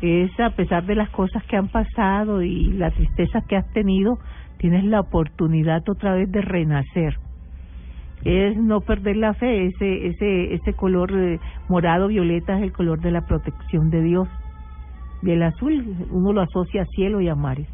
Es 0.02 0.38
a 0.40 0.50
pesar 0.50 0.84
de 0.86 0.96
las 0.96 1.10
cosas 1.10 1.44
que 1.46 1.56
han 1.56 1.70
pasado 1.70 2.42
y 2.42 2.72
la 2.74 2.92
tristeza 2.92 3.42
que 3.48 3.56
has 3.56 3.70
tenido, 3.72 4.18
tienes 4.58 4.84
la 4.84 5.00
oportunidad 5.00 5.82
otra 5.88 6.16
vez 6.16 6.30
de 6.32 6.42
renacer. 6.42 7.16
Es 8.26 8.58
no 8.58 8.82
perder 8.82 9.18
la 9.18 9.34
fe, 9.34 9.68
ese 9.68 10.08
ese 10.08 10.54
ese 10.54 10.74
color 10.74 11.12
eh, 11.14 11.40
morado 11.68 12.08
violeta 12.08 12.58
es 12.58 12.64
el 12.64 12.72
color 12.72 13.02
de 13.02 13.12
la 13.12 13.22
protección 13.22 13.90
de 13.90 14.02
Dios. 14.02 14.28
Y 15.22 15.32
el 15.32 15.44
azul 15.44 16.08
uno 16.10 16.34
lo 16.34 16.42
asocia 16.42 16.84
a 16.84 16.86
cielo 16.86 17.22
y 17.22 17.30
a 17.30 17.36
mares. 17.36 17.68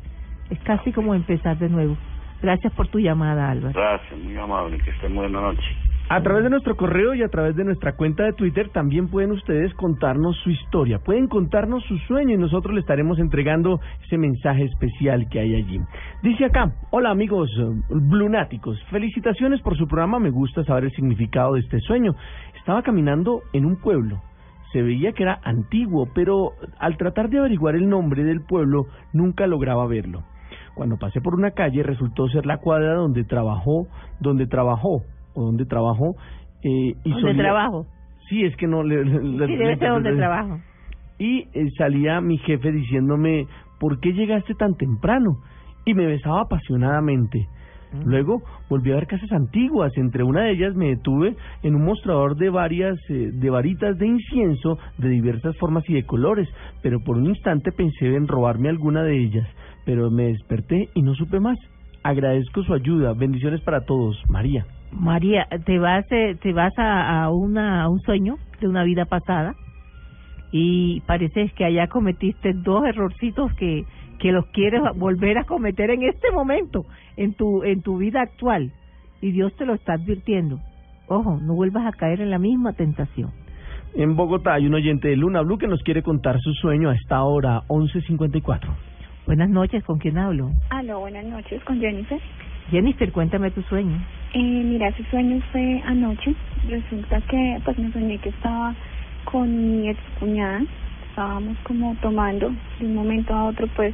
Es 0.49 0.59
casi 0.59 0.91
como 0.91 1.13
empezar 1.13 1.57
de 1.57 1.69
nuevo. 1.69 1.97
Gracias 2.41 2.71
por 2.73 2.87
tu 2.87 2.99
llamada, 2.99 3.51
Álvaro. 3.51 3.73
Gracias, 3.73 4.19
muy 4.19 4.37
amable, 4.37 4.77
que 4.79 4.91
estén 4.91 5.15
buena 5.15 5.41
noche. 5.41 5.88
A 6.11 6.23
través 6.23 6.43
de 6.43 6.49
nuestro 6.49 6.75
correo 6.75 7.13
y 7.13 7.21
a 7.21 7.27
través 7.27 7.55
de 7.55 7.63
nuestra 7.63 7.93
cuenta 7.93 8.23
de 8.23 8.33
Twitter 8.33 8.69
también 8.69 9.09
pueden 9.09 9.31
ustedes 9.31 9.71
contarnos 9.75 10.35
su 10.37 10.49
historia, 10.49 10.97
pueden 10.97 11.27
contarnos 11.27 11.83
su 11.83 11.99
sueño 11.99 12.33
y 12.33 12.37
nosotros 12.37 12.73
le 12.73 12.79
estaremos 12.79 13.19
entregando 13.19 13.79
ese 14.03 14.17
mensaje 14.17 14.63
especial 14.63 15.29
que 15.29 15.39
hay 15.39 15.53
allí. 15.53 15.79
Dice 16.23 16.45
acá, 16.45 16.71
hola 16.89 17.11
amigos 17.11 17.51
eh, 17.59 17.83
blunáticos, 17.91 18.83
felicitaciones 18.89 19.61
por 19.61 19.77
su 19.77 19.87
programa, 19.87 20.17
me 20.17 20.31
gusta 20.31 20.63
saber 20.63 20.85
el 20.85 20.95
significado 20.95 21.53
de 21.53 21.59
este 21.59 21.79
sueño. 21.81 22.15
Estaba 22.57 22.81
caminando 22.81 23.43
en 23.53 23.65
un 23.65 23.75
pueblo, 23.75 24.19
se 24.73 24.81
veía 24.81 25.11
que 25.11 25.21
era 25.21 25.39
antiguo, 25.43 26.09
pero 26.15 26.53
al 26.79 26.97
tratar 26.97 27.29
de 27.29 27.37
averiguar 27.37 27.75
el 27.75 27.87
nombre 27.87 28.23
del 28.23 28.41
pueblo 28.41 28.87
nunca 29.13 29.45
lograba 29.45 29.85
verlo. 29.85 30.23
Cuando 30.73 30.97
pasé 30.97 31.21
por 31.21 31.35
una 31.35 31.51
calle 31.51 31.83
resultó 31.83 32.27
ser 32.29 32.47
la 32.47 32.57
cuadra 32.57 32.95
donde 32.95 33.25
trabajó, 33.25 33.85
donde 34.19 34.47
trabajó 34.47 35.03
o 35.35 35.43
donde 35.45 35.65
trabajó 35.65 36.15
eh, 36.63 36.93
y 37.03 37.09
¿Dónde 37.09 37.21
solía- 37.21 37.43
trabajo? 37.43 37.85
Sí, 38.29 38.43
es 38.43 38.55
que 38.57 38.67
no 38.67 38.83
le, 38.83 39.03
le- 39.05 39.19
Sí, 39.47 39.53
le 39.53 39.57
debe 39.57 39.77
ser 39.77 39.89
donde 39.89 40.13
trabajo. 40.15 40.59
Y 41.17 41.47
eh, 41.53 41.69
salía 41.77 42.21
mi 42.21 42.37
jefe 42.37 42.71
diciéndome, 42.71 43.47
¿por 43.79 43.99
qué 43.99 44.13
llegaste 44.13 44.53
tan 44.55 44.75
temprano? 44.75 45.37
Y 45.85 45.93
me 45.93 46.05
besaba 46.05 46.41
apasionadamente. 46.41 47.47
Luego 48.05 48.43
volví 48.69 48.91
a 48.91 48.95
ver 48.95 49.07
casas 49.07 49.31
antiguas. 49.31 49.91
Entre 49.97 50.21
una 50.23 50.41
de 50.43 50.51
ellas 50.51 50.75
me 50.75 50.89
detuve 50.89 51.35
en 51.63 51.73
un 51.73 51.85
mostrador 51.85 52.35
de 52.35 52.51
varias, 52.51 52.99
eh, 53.09 53.31
de 53.33 53.49
varitas 53.49 53.97
de 53.97 54.05
incienso 54.05 54.77
de 54.99 55.09
diversas 55.09 55.57
formas 55.57 55.83
y 55.89 55.93
de 55.95 56.03
colores. 56.03 56.47
Pero 56.83 56.99
por 56.99 57.17
un 57.17 57.25
instante 57.25 57.71
pensé 57.71 58.13
en 58.15 58.27
robarme 58.27 58.69
alguna 58.69 59.01
de 59.01 59.17
ellas. 59.17 59.47
Pero 59.85 60.11
me 60.11 60.25
desperté 60.27 60.89
y 60.93 61.01
no 61.01 61.15
supe 61.15 61.39
más. 61.39 61.57
Agradezco 62.03 62.61
su 62.61 62.75
ayuda. 62.75 63.13
Bendiciones 63.13 63.61
para 63.61 63.81
todos. 63.85 64.21
María. 64.29 64.67
María, 64.91 65.47
te 65.65 65.79
vas, 65.79 66.05
eh, 66.11 66.35
te 66.41 66.53
vas 66.53 66.73
a, 66.77 67.23
a, 67.23 67.31
una, 67.31 67.83
a 67.83 67.89
un 67.89 67.99
sueño 68.01 68.37
de 68.59 68.67
una 68.67 68.83
vida 68.83 69.05
pasada 69.05 69.55
y 70.51 71.01
parece 71.01 71.49
que 71.49 71.65
allá 71.65 71.87
cometiste 71.87 72.53
dos 72.53 72.85
errorcitos 72.85 73.53
que, 73.53 73.85
que 74.19 74.31
los 74.31 74.45
quieres 74.47 74.81
volver 74.95 75.37
a 75.37 75.43
cometer 75.43 75.91
en 75.91 76.03
este 76.03 76.31
momento, 76.31 76.85
en 77.17 77.33
tu, 77.33 77.63
en 77.63 77.81
tu 77.81 77.97
vida 77.97 78.21
actual. 78.21 78.71
Y 79.21 79.31
Dios 79.31 79.53
te 79.55 79.65
lo 79.65 79.73
está 79.73 79.93
advirtiendo. 79.93 80.59
Ojo, 81.07 81.37
no 81.41 81.55
vuelvas 81.55 81.85
a 81.85 81.97
caer 81.97 82.21
en 82.21 82.29
la 82.29 82.39
misma 82.39 82.73
tentación. 82.73 83.31
En 83.95 84.15
Bogotá 84.15 84.53
hay 84.53 84.67
un 84.67 84.75
oyente 84.75 85.07
de 85.07 85.15
Luna 85.15 85.41
Blue 85.41 85.57
que 85.57 85.67
nos 85.67 85.81
quiere 85.81 86.03
contar 86.03 86.39
su 86.39 86.53
sueño 86.53 86.89
a 86.89 86.95
esta 86.95 87.23
hora 87.23 87.63
11.54. 87.67 88.69
Buenas 89.25 89.49
noches, 89.49 89.83
¿con 89.83 89.97
quién 89.97 90.17
hablo? 90.17 90.51
Aló, 90.69 90.99
buenas 90.99 91.25
noches, 91.25 91.63
con 91.63 91.79
Jennifer. 91.79 92.19
Jennifer, 92.69 93.11
cuéntame 93.11 93.51
tu 93.51 93.61
sueño. 93.63 93.99
Eh, 94.33 94.61
mira, 94.63 94.89
ese 94.89 95.03
sueño 95.09 95.41
fue 95.51 95.81
anoche. 95.85 96.35
Resulta 96.67 97.19
que 97.21 97.59
pues 97.65 97.79
me 97.79 97.91
soñé 97.91 98.19
que 98.19 98.29
estaba 98.29 98.75
con 99.25 99.49
mi 99.49 99.89
ex 99.89 99.99
cuñada. 100.19 100.61
Estábamos 101.09 101.57
como 101.63 101.95
tomando 101.95 102.53
de 102.79 102.85
un 102.85 102.95
momento 102.95 103.33
a 103.33 103.45
otro 103.45 103.67
pues 103.75 103.93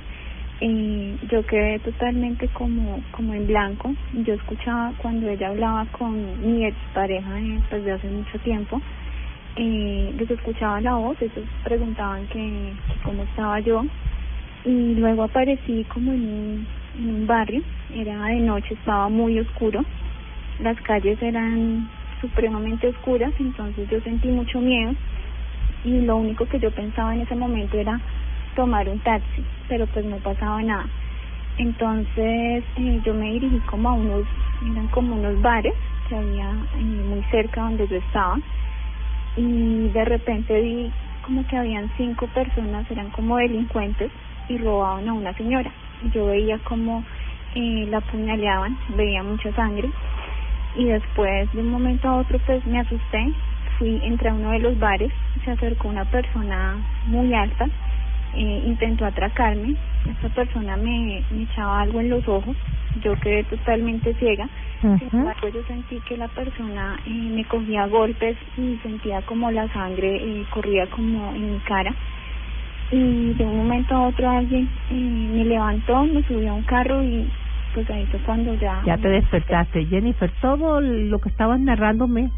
eh, 0.59 1.15
yo 1.29 1.45
quedé 1.45 1.79
totalmente 1.79 2.49
como 2.49 3.01
como 3.11 3.33
en 3.33 3.47
blanco. 3.47 3.93
Yo 4.13 4.33
escuchaba 4.33 4.91
cuando 4.97 5.29
ella 5.29 5.49
hablaba 5.49 5.85
con 5.97 6.13
mi 6.45 6.65
ex 6.65 6.75
pareja 6.93 7.39
eh, 7.39 7.61
pues 7.69 7.85
de 7.85 7.93
hace 7.93 8.09
mucho 8.09 8.37
tiempo. 8.39 8.81
Eh, 9.55 10.13
les 10.17 10.29
escuchaba 10.29 10.81
la 10.81 10.95
voz, 10.95 11.21
ellos 11.21 11.47
preguntaban 11.63 12.27
que, 12.27 12.73
que 12.91 12.99
cómo 13.05 13.23
estaba 13.23 13.61
yo 13.61 13.85
y 14.65 14.95
luego 14.95 15.23
aparecí 15.23 15.85
como 15.93 16.11
en 16.11 16.21
un, 16.27 16.67
en 16.99 17.09
un 17.09 17.27
barrio, 17.27 17.61
era 17.93 18.25
de 18.25 18.39
noche, 18.41 18.73
estaba 18.73 19.07
muy 19.07 19.39
oscuro, 19.39 19.85
las 20.59 20.79
calles 20.81 21.21
eran 21.21 21.89
supremamente 22.21 22.87
oscuras, 22.87 23.33
entonces 23.39 23.87
yo 23.89 23.99
sentí 24.01 24.29
mucho 24.29 24.59
miedo 24.59 24.93
y 25.83 26.01
lo 26.01 26.17
único 26.17 26.45
que 26.45 26.59
yo 26.59 26.71
pensaba 26.71 27.13
en 27.13 27.21
ese 27.21 27.35
momento 27.35 27.77
era 27.77 27.99
tomar 28.55 28.87
un 28.89 28.99
taxi, 28.99 29.45
pero 29.67 29.85
pues 29.87 30.05
no 30.05 30.17
pasaba 30.19 30.61
nada. 30.63 30.85
Entonces 31.57 32.63
eh, 32.77 32.99
yo 33.03 33.13
me 33.13 33.31
dirigí 33.31 33.59
como 33.61 33.89
a 33.89 33.93
unos, 33.93 34.25
eran 34.61 34.87
como 34.87 35.15
unos 35.15 35.39
bares 35.41 35.73
que 36.07 36.15
había 36.15 36.51
eh, 36.77 37.03
muy 37.05 37.23
cerca 37.31 37.61
donde 37.61 37.87
yo 37.87 37.97
estaba 37.97 38.35
y 39.35 39.89
de 39.89 40.05
repente 40.05 40.59
vi 40.59 40.91
como 41.21 41.45
que 41.47 41.57
habían 41.57 41.89
cinco 41.97 42.27
personas, 42.27 42.89
eran 42.89 43.09
como 43.09 43.37
delincuentes 43.37 44.11
y 44.47 44.57
robaban 44.57 45.07
a 45.09 45.13
una 45.13 45.33
señora. 45.33 45.71
Yo 46.13 46.25
veía 46.27 46.59
como 46.59 47.03
eh, 47.55 47.85
la 47.87 47.97
apuñaleaban, 47.97 48.77
veía 48.89 49.23
mucha 49.23 49.51
sangre 49.53 49.91
y 50.75 50.85
después 50.85 51.51
de 51.53 51.61
un 51.61 51.69
momento 51.69 52.07
a 52.07 52.17
otro 52.17 52.39
pues 52.39 52.65
me 52.65 52.79
asusté, 52.79 53.33
fui, 53.77 53.99
entré 54.03 54.29
a 54.29 54.33
uno 54.33 54.51
de 54.51 54.59
los 54.59 54.77
bares, 54.77 55.11
se 55.43 55.51
acercó 55.51 55.87
una 55.87 56.05
persona 56.05 56.77
muy 57.05 57.33
alta, 57.33 57.65
eh, 58.33 58.61
intentó 58.65 59.05
atracarme, 59.05 59.75
esta 60.09 60.29
persona 60.29 60.77
me, 60.77 61.23
me 61.29 61.43
echaba 61.43 61.81
algo 61.81 61.99
en 61.99 62.09
los 62.09 62.27
ojos, 62.27 62.55
yo 63.01 63.13
quedé 63.19 63.43
totalmente 63.45 64.13
ciega, 64.15 64.47
sin 64.99 65.09
embargo 65.11 65.49
yo 65.49 65.63
sentí 65.63 65.99
que 66.01 66.17
la 66.17 66.27
persona 66.27 66.97
eh, 67.05 67.09
me 67.09 67.43
cogía 67.45 67.87
golpes 67.87 68.37
y 68.57 68.77
sentía 68.83 69.21
como 69.23 69.51
la 69.51 69.67
sangre 69.69 70.15
eh, 70.15 70.45
corría 70.51 70.87
como 70.87 71.33
en 71.33 71.53
mi 71.53 71.59
cara. 71.59 71.93
Y 72.91 73.33
de 73.33 73.45
un 73.45 73.57
momento 73.57 73.95
a 73.95 74.07
otro 74.09 74.29
alguien 74.29 74.69
eh, 74.91 74.93
me 74.93 75.43
levantó, 75.43 76.03
me 76.03 76.21
subió 76.23 76.51
a 76.51 76.55
un 76.55 76.63
carro 76.63 77.03
y 77.03 77.27
pues 77.75 77.89
ahí 77.89 78.05
fue 78.05 78.19
cuando 78.21 78.53
ya... 78.55 78.81
Ya 78.85 78.97
te 78.97 79.09
despertaste, 79.09 79.85
Jennifer. 79.85 80.31
Todo 80.41 80.79
lo 80.79 81.19
que 81.19 81.29
estabas 81.29 81.59
narrándome 81.59 82.31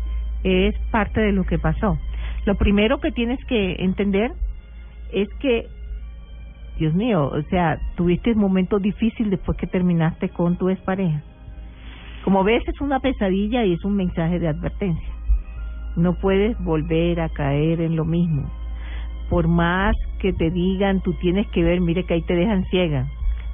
es 0.44 0.76
parte 0.92 1.22
de 1.22 1.32
lo 1.32 1.46
que 1.46 1.60
pasó. 1.60 1.98
Lo 2.46 2.56
primero 2.56 3.00
que 3.00 3.12
tienes 3.12 3.40
que 3.46 3.76
entender 3.80 4.32
es 5.14 5.30
que, 5.40 5.68
Dios 6.80 6.94
mío, 6.96 7.28
o 7.28 7.42
sea, 7.44 7.78
tuviste 7.96 8.32
un 8.32 8.40
momento 8.40 8.80
difícil 8.80 9.30
después 9.30 9.58
que 9.58 9.68
terminaste 9.68 10.30
con 10.30 10.58
tu 10.58 10.70
expareja. 10.70 11.22
Como 12.24 12.44
ves, 12.44 12.68
es 12.68 12.82
una 12.82 13.00
pesadilla 13.00 13.64
y 13.64 13.74
es 13.74 13.86
un 13.86 13.96
mensaje 13.96 14.40
de 14.40 14.48
advertencia. 14.48 15.10
No 15.96 16.16
puedes 16.16 16.58
volver 16.64 17.22
a 17.22 17.30
caer 17.30 17.80
en 17.82 17.96
lo 17.96 18.06
mismo. 18.06 18.50
Por 19.30 19.48
más 19.48 19.96
que 20.20 20.34
te 20.34 20.50
digan, 20.50 21.02
tú 21.02 21.14
tienes 21.14 21.48
que 21.50 21.64
ver, 21.64 21.80
mire 21.80 22.06
que 22.06 22.16
ahí 22.16 22.22
te 22.24 22.36
dejan 22.36 22.66
ciega. 22.66 23.08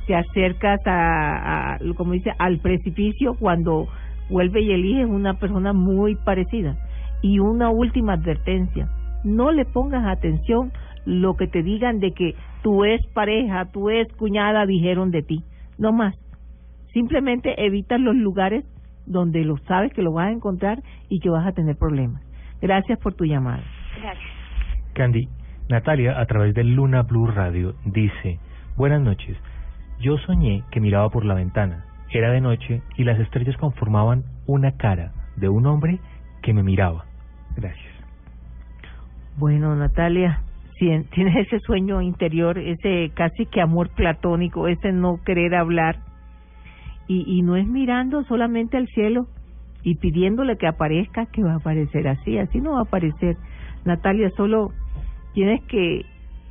Te 0.08 0.16
acercas 0.16 0.80
a, 0.86 1.76
a 1.76 1.80
como 1.96 2.14
dice, 2.14 2.32
al 2.38 2.60
precipicio 2.60 3.36
cuando 3.36 3.88
vuelve 4.30 4.62
y 4.62 4.72
eliges 4.72 5.08
una 5.08 5.36
persona 5.36 5.74
muy 5.74 6.16
parecida. 6.16 6.76
Y 7.22 7.40
una 7.40 7.70
última 7.70 8.14
advertencia, 8.14 8.90
no 9.24 9.52
le 9.52 9.66
pongas 9.66 10.06
atención 10.06 10.72
lo 11.06 11.36
que 11.36 11.48
te 11.48 11.64
digan 11.64 12.00
de 12.00 12.12
que 12.12 12.36
tu 12.62 12.86
ex 12.86 13.06
pareja, 13.14 13.72
tu 13.72 13.90
ex 13.90 14.14
cuñada 14.16 14.66
dijeron 14.66 15.12
de 15.12 15.22
ti. 15.22 15.44
No 15.78 15.92
más. 15.92 16.16
Simplemente 16.94 17.66
evita 17.66 17.98
los 17.98 18.16
lugares 18.16 18.66
donde 19.06 19.44
lo 19.44 19.58
sabes 19.68 19.92
que 19.94 20.02
lo 20.02 20.14
vas 20.14 20.28
a 20.28 20.32
encontrar 20.32 20.82
y 21.10 21.20
que 21.20 21.30
vas 21.30 21.46
a 21.46 21.52
tener 21.52 21.76
problemas. 21.76 22.22
Gracias 22.62 23.00
por 23.00 23.14
tu 23.14 23.26
llamada. 23.26 23.64
Gracias. 24.02 24.32
Candy, 24.94 25.28
Natalia, 25.70 26.20
a 26.20 26.26
través 26.26 26.54
del 26.54 26.76
Luna 26.76 27.02
Blue 27.02 27.28
Radio, 27.28 27.76
dice, 27.86 28.40
Buenas 28.78 29.02
noches, 29.02 29.38
yo 30.04 30.18
soñé 30.20 30.64
que 30.70 30.82
miraba 30.82 31.10
por 31.10 31.26
la 31.26 31.34
ventana, 31.34 31.86
era 32.12 32.32
de 32.32 32.42
noche 32.42 32.82
y 32.98 33.06
las 33.06 33.20
estrellas 33.20 33.58
conformaban 33.58 34.24
una 34.46 34.74
cara 34.74 35.14
de 35.38 35.50
un 35.50 35.66
hombre 35.66 36.00
que 36.42 36.54
me 36.54 36.62
miraba. 36.62 37.06
Gracias. 37.56 37.94
Bueno, 39.38 39.76
Natalia, 39.76 40.42
tienes 40.78 41.48
ese 41.48 41.60
sueño 41.62 42.02
interior, 42.02 42.60
ese 42.60 43.12
casi 43.16 43.46
que 43.46 43.62
amor 43.62 43.90
platónico, 43.90 44.68
ese 44.68 44.92
no 44.92 45.22
querer 45.24 45.56
hablar, 45.56 45.98
y, 47.08 47.24
y 47.38 47.42
no 47.42 47.56
es 47.56 47.68
mirando 47.68 48.24
solamente 48.26 48.78
al 48.78 48.88
cielo 48.88 49.28
y 49.84 49.96
pidiéndole 49.96 50.58
que 50.58 50.68
aparezca, 50.68 51.26
que 51.28 51.44
va 51.44 51.54
a 51.54 51.58
aparecer 51.58 52.08
así, 52.08 52.38
así 52.38 52.60
no 52.60 52.74
va 52.74 52.80
a 52.80 52.84
aparecer. 52.84 53.38
Natalia, 53.86 54.30
solo 54.38 54.72
tienes 55.34 55.62
que, 55.64 56.06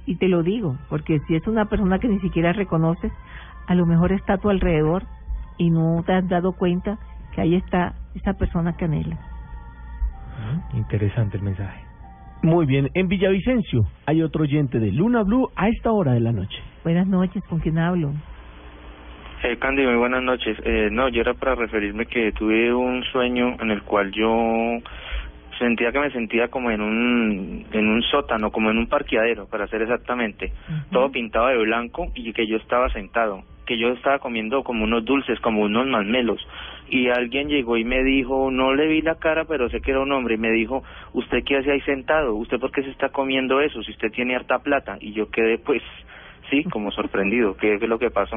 y 0.06 0.16
te 0.16 0.28
lo 0.28 0.42
digo, 0.42 0.76
porque 0.88 1.20
si 1.26 1.36
es 1.36 1.46
una 1.46 1.66
persona 1.66 1.98
que 1.98 2.08
ni 2.08 2.20
siquiera 2.20 2.52
reconoces, 2.52 3.12
a 3.66 3.74
lo 3.74 3.86
mejor 3.86 4.12
está 4.12 4.34
a 4.34 4.38
tu 4.38 4.50
alrededor 4.50 5.04
y 5.58 5.70
no 5.70 6.02
te 6.04 6.12
has 6.12 6.28
dado 6.28 6.52
cuenta 6.52 6.98
que 7.34 7.40
ahí 7.40 7.54
está 7.54 7.94
esa 8.14 8.34
persona 8.34 8.76
que 8.76 8.84
anhela. 8.84 9.18
Interesante 10.74 11.36
el 11.36 11.42
mensaje. 11.42 11.80
Muy 12.42 12.66
bien, 12.66 12.90
en 12.94 13.06
Villavicencio 13.06 13.86
hay 14.04 14.22
otro 14.22 14.42
oyente 14.42 14.80
de 14.80 14.90
Luna 14.90 15.22
Blue 15.22 15.50
a 15.54 15.68
esta 15.68 15.92
hora 15.92 16.12
de 16.12 16.20
la 16.20 16.32
noche. 16.32 16.58
Buenas 16.82 17.06
noches, 17.06 17.42
¿con 17.44 17.60
quién 17.60 17.78
hablo? 17.78 18.12
Eh, 19.44 19.56
Candy, 19.58 19.84
muy 19.84 19.96
buenas 19.96 20.22
noches. 20.22 20.56
Eh, 20.64 20.88
no, 20.90 21.08
yo 21.08 21.20
era 21.20 21.34
para 21.34 21.54
referirme 21.54 22.06
que 22.06 22.32
tuve 22.32 22.72
un 22.74 23.02
sueño 23.12 23.56
en 23.60 23.70
el 23.70 23.82
cual 23.82 24.10
yo 24.12 24.28
sentía 25.62 25.92
que 25.92 26.00
me 26.00 26.10
sentía 26.10 26.48
como 26.48 26.70
en 26.70 26.80
un 26.80 27.66
en 27.72 27.88
un 27.88 28.02
sótano, 28.02 28.50
como 28.50 28.70
en 28.70 28.78
un 28.78 28.88
parqueadero, 28.88 29.46
para 29.46 29.66
ser 29.68 29.82
exactamente, 29.82 30.52
todo 30.90 31.10
pintado 31.10 31.46
de 31.46 31.58
blanco 31.58 32.08
y 32.14 32.32
que 32.32 32.46
yo 32.46 32.56
estaba 32.56 32.88
sentado, 32.90 33.42
que 33.66 33.78
yo 33.78 33.88
estaba 33.88 34.18
comiendo 34.18 34.62
como 34.64 34.84
unos 34.84 35.04
dulces, 35.04 35.38
como 35.40 35.62
unos 35.62 35.86
malmelos 35.86 36.40
y 36.88 37.08
alguien 37.08 37.48
llegó 37.48 37.78
y 37.78 37.84
me 37.84 38.02
dijo, 38.02 38.50
no 38.50 38.74
le 38.74 38.86
vi 38.86 39.00
la 39.00 39.14
cara, 39.14 39.46
pero 39.46 39.70
sé 39.70 39.80
que 39.80 39.92
era 39.92 40.00
un 40.00 40.12
hombre 40.12 40.34
y 40.34 40.38
me 40.38 40.50
dijo, 40.50 40.82
¿usted 41.14 41.42
qué 41.44 41.56
hace 41.56 41.72
ahí 41.72 41.80
sentado? 41.80 42.34
¿Usted 42.34 42.60
por 42.60 42.70
qué 42.70 42.82
se 42.82 42.90
está 42.90 43.08
comiendo 43.08 43.62
eso 43.62 43.82
si 43.82 43.92
usted 43.92 44.10
tiene 44.10 44.36
harta 44.36 44.58
plata? 44.58 44.98
Y 45.00 45.12
yo 45.12 45.30
quedé 45.30 45.56
pues 45.58 45.82
sí, 46.50 46.64
como 46.64 46.90
sorprendido, 46.90 47.56
¿qué 47.56 47.76
es 47.76 47.82
lo 47.82 47.98
que 47.98 48.10
pasó? 48.10 48.36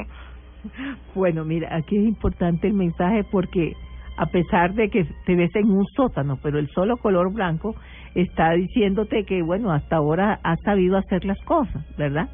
Bueno, 1.14 1.44
mira, 1.44 1.76
aquí 1.76 1.98
es 1.98 2.06
importante 2.06 2.68
el 2.68 2.74
mensaje 2.74 3.24
porque 3.30 3.74
a 4.18 4.28
pesar 4.28 4.74
de 4.74 4.90
que 4.90 5.06
te 5.26 5.36
ves 5.36 5.56
en 5.56 5.70
un 5.70 5.86
sótano, 5.88 6.38
pero 6.42 6.60
el 6.60 6.70
solo 6.70 6.98
color 6.98 7.34
blanco 7.34 7.76
está 8.14 8.52
diciéndote 8.52 9.26
que, 9.26 9.42
bueno, 9.42 9.72
hasta 9.72 9.98
ahora 9.98 10.40
has 10.44 10.60
sabido 10.62 10.98
hacer 10.98 11.26
las 11.26 11.40
cosas, 11.44 11.86
¿verdad? 11.98 12.30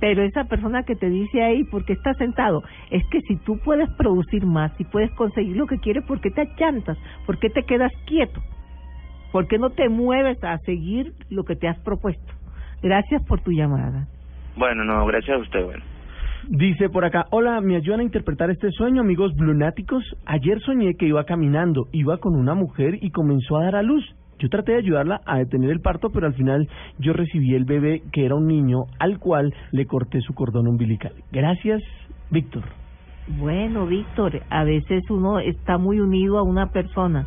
Pero 0.00 0.22
esa 0.22 0.44
persona 0.44 0.82
que 0.82 0.94
te 0.94 1.08
dice 1.08 1.42
ahí, 1.42 1.64
¿por 1.64 1.84
qué 1.84 1.94
estás 1.94 2.16
sentado? 2.18 2.62
Es 2.90 3.02
que 3.10 3.20
si 3.22 3.36
tú 3.36 3.58
puedes 3.64 3.88
producir 3.96 4.44
más, 4.44 4.72
si 4.76 4.84
puedes 4.84 5.10
conseguir 5.12 5.56
lo 5.56 5.66
que 5.66 5.78
quieres, 5.78 6.04
¿por 6.04 6.20
qué 6.20 6.30
te 6.30 6.42
achantas? 6.42 6.98
¿Por 7.24 7.38
qué 7.38 7.48
te 7.48 7.62
quedas 7.62 7.92
quieto? 8.06 8.42
¿Por 9.32 9.48
qué 9.48 9.58
no 9.58 9.70
te 9.70 9.88
mueves 9.88 10.42
a 10.44 10.58
seguir 10.58 11.14
lo 11.30 11.44
que 11.44 11.56
te 11.56 11.68
has 11.68 11.78
propuesto? 11.80 12.32
Gracias 12.82 13.22
por 13.26 13.40
tu 13.40 13.52
llamada. 13.52 14.06
Bueno, 14.56 14.84
no, 14.84 15.06
gracias 15.06 15.38
a 15.38 15.40
usted, 15.40 15.64
bueno. 15.64 15.82
Dice 16.48 16.88
por 16.88 17.04
acá, 17.04 17.26
hola, 17.30 17.60
¿me 17.60 17.74
ayudan 17.74 17.98
a 17.98 18.04
interpretar 18.04 18.50
este 18.50 18.70
sueño, 18.70 19.00
amigos 19.00 19.34
blunáticos? 19.34 20.04
Ayer 20.26 20.60
soñé 20.60 20.94
que 20.94 21.06
iba 21.06 21.24
caminando, 21.24 21.88
iba 21.90 22.18
con 22.18 22.36
una 22.36 22.54
mujer 22.54 23.02
y 23.02 23.10
comenzó 23.10 23.56
a 23.56 23.64
dar 23.64 23.74
a 23.74 23.82
luz. 23.82 24.04
Yo 24.38 24.48
traté 24.48 24.72
de 24.72 24.78
ayudarla 24.78 25.20
a 25.26 25.38
detener 25.38 25.70
el 25.70 25.80
parto, 25.80 26.10
pero 26.10 26.28
al 26.28 26.34
final 26.34 26.68
yo 27.00 27.14
recibí 27.14 27.56
el 27.56 27.64
bebé 27.64 28.02
que 28.12 28.24
era 28.24 28.36
un 28.36 28.46
niño 28.46 28.84
al 29.00 29.18
cual 29.18 29.52
le 29.72 29.86
corté 29.86 30.20
su 30.20 30.34
cordón 30.34 30.68
umbilical. 30.68 31.14
Gracias, 31.32 31.82
Víctor. 32.30 32.62
Bueno, 33.40 33.86
Víctor, 33.86 34.40
a 34.48 34.62
veces 34.62 35.02
uno 35.10 35.40
está 35.40 35.78
muy 35.78 35.98
unido 35.98 36.38
a 36.38 36.44
una 36.44 36.70
persona, 36.70 37.26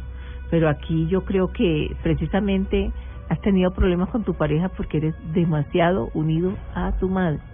pero 0.50 0.70
aquí 0.70 1.08
yo 1.10 1.26
creo 1.26 1.52
que 1.52 1.94
precisamente 2.04 2.90
has 3.28 3.42
tenido 3.42 3.72
problemas 3.72 4.10
con 4.12 4.24
tu 4.24 4.36
pareja 4.36 4.70
porque 4.70 5.00
eres 5.00 5.16
demasiado 5.34 6.08
unido 6.14 6.54
a 6.74 6.94
tu 7.00 7.10
madre 7.10 7.49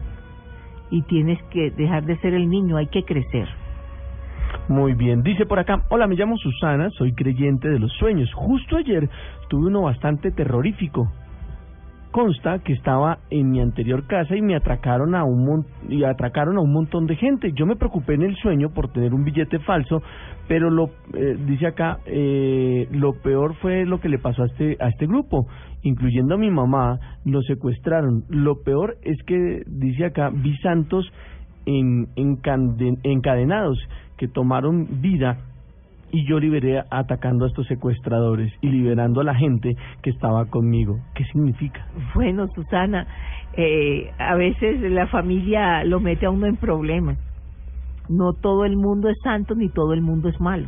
y 0.91 1.01
tienes 1.03 1.41
que 1.51 1.71
dejar 1.71 2.05
de 2.05 2.17
ser 2.17 2.33
el 2.33 2.49
niño, 2.49 2.77
hay 2.77 2.87
que 2.87 3.03
crecer. 3.03 3.47
Muy 4.67 4.93
bien, 4.93 5.21
dice 5.21 5.45
por 5.45 5.59
acá, 5.59 5.83
hola, 5.89 6.07
me 6.07 6.15
llamo 6.15 6.37
Susana, 6.37 6.89
soy 6.91 7.13
creyente 7.13 7.69
de 7.69 7.79
los 7.79 7.91
sueños. 7.93 8.31
Justo 8.33 8.77
ayer 8.77 9.09
tuve 9.47 9.67
uno 9.67 9.83
bastante 9.83 10.31
terrorífico. 10.31 11.11
Consta 12.15 12.59
que 12.59 12.71
estaba 12.71 13.17
en 13.29 13.51
mi 13.51 13.59
anterior 13.59 14.07
casa 14.07 14.37
y 14.37 14.41
me 14.41 14.55
atracaron 14.55 15.15
a 15.15 15.25
un 15.25 15.45
mon- 15.45 15.65
y 15.89 16.05
atracaron 16.05 16.55
a 16.55 16.61
un 16.61 16.71
montón 16.71 17.07
de 17.07 17.17
gente. 17.17 17.51
Yo 17.51 17.65
me 17.65 17.75
preocupé 17.75 18.13
en 18.13 18.21
el 18.21 18.37
sueño 18.37 18.69
por 18.69 18.87
tener 18.93 19.13
un 19.13 19.25
billete 19.25 19.59
falso, 19.59 20.01
pero 20.47 20.69
lo 20.69 20.91
eh, 21.13 21.35
dice 21.45 21.67
acá 21.67 21.99
eh, 22.05 22.87
lo 22.91 23.21
peor 23.21 23.55
fue 23.55 23.85
lo 23.85 23.99
que 23.99 24.07
le 24.07 24.17
pasó 24.17 24.43
a 24.43 24.45
este 24.45 24.77
a 24.79 24.87
este 24.87 25.07
grupo, 25.07 25.47
incluyendo 25.81 26.35
a 26.35 26.37
mi 26.37 26.49
mamá, 26.49 27.01
lo 27.25 27.41
secuestraron. 27.41 28.23
Lo 28.29 28.63
peor 28.63 28.95
es 29.01 29.21
que 29.23 29.63
dice 29.67 30.05
acá 30.05 30.29
vi 30.33 30.55
santos 30.59 31.11
en, 31.65 32.07
encadenados 32.15 33.77
que 34.15 34.29
tomaron 34.29 35.01
vida 35.01 35.37
y 36.11 36.25
yo 36.25 36.39
liberé 36.39 36.83
atacando 36.89 37.45
a 37.45 37.47
estos 37.47 37.67
secuestradores 37.67 38.53
y 38.61 38.69
liberando 38.69 39.21
a 39.21 39.23
la 39.23 39.35
gente 39.35 39.75
que 40.01 40.09
estaba 40.09 40.45
conmigo. 40.45 40.99
¿Qué 41.13 41.25
significa? 41.25 41.85
Bueno, 42.13 42.47
Susana, 42.53 43.07
eh, 43.53 44.11
a 44.17 44.35
veces 44.35 44.79
la 44.91 45.07
familia 45.07 45.83
lo 45.83 45.99
mete 45.99 46.25
a 46.25 46.29
uno 46.29 46.47
en 46.47 46.57
problemas. 46.57 47.17
No 48.07 48.33
todo 48.33 48.65
el 48.65 48.77
mundo 48.77 49.09
es 49.09 49.17
santo 49.23 49.55
ni 49.55 49.69
todo 49.69 49.93
el 49.93 50.01
mundo 50.01 50.29
es 50.29 50.39
malo. 50.39 50.67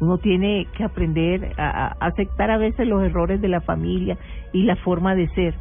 Uno 0.00 0.18
tiene 0.18 0.66
que 0.76 0.84
aprender 0.84 1.52
a, 1.58 1.88
a 1.88 2.06
aceptar 2.06 2.50
a 2.50 2.58
veces 2.58 2.86
los 2.86 3.02
errores 3.02 3.40
de 3.40 3.48
la 3.48 3.60
familia 3.60 4.16
y 4.52 4.62
la 4.62 4.76
forma 4.76 5.14
de 5.14 5.28
ser. 5.30 5.54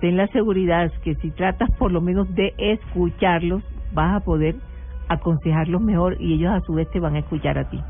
Ten 0.00 0.16
la 0.16 0.26
seguridad 0.28 0.92
que 1.04 1.14
si 1.16 1.30
tratas 1.30 1.70
por 1.78 1.92
lo 1.92 2.00
menos 2.00 2.34
de 2.34 2.52
escucharlos, 2.58 3.62
vas 3.94 4.16
a 4.16 4.24
poder 4.24 4.56
aconsejarlos 5.08 5.80
mejor 5.80 6.16
y 6.20 6.34
ellos 6.34 6.52
a 6.52 6.60
su 6.60 6.74
vez 6.74 6.90
te 6.90 7.00
van 7.00 7.14
a 7.14 7.20
escuchar 7.20 7.56
a 7.56 7.70
ti. 7.70 7.80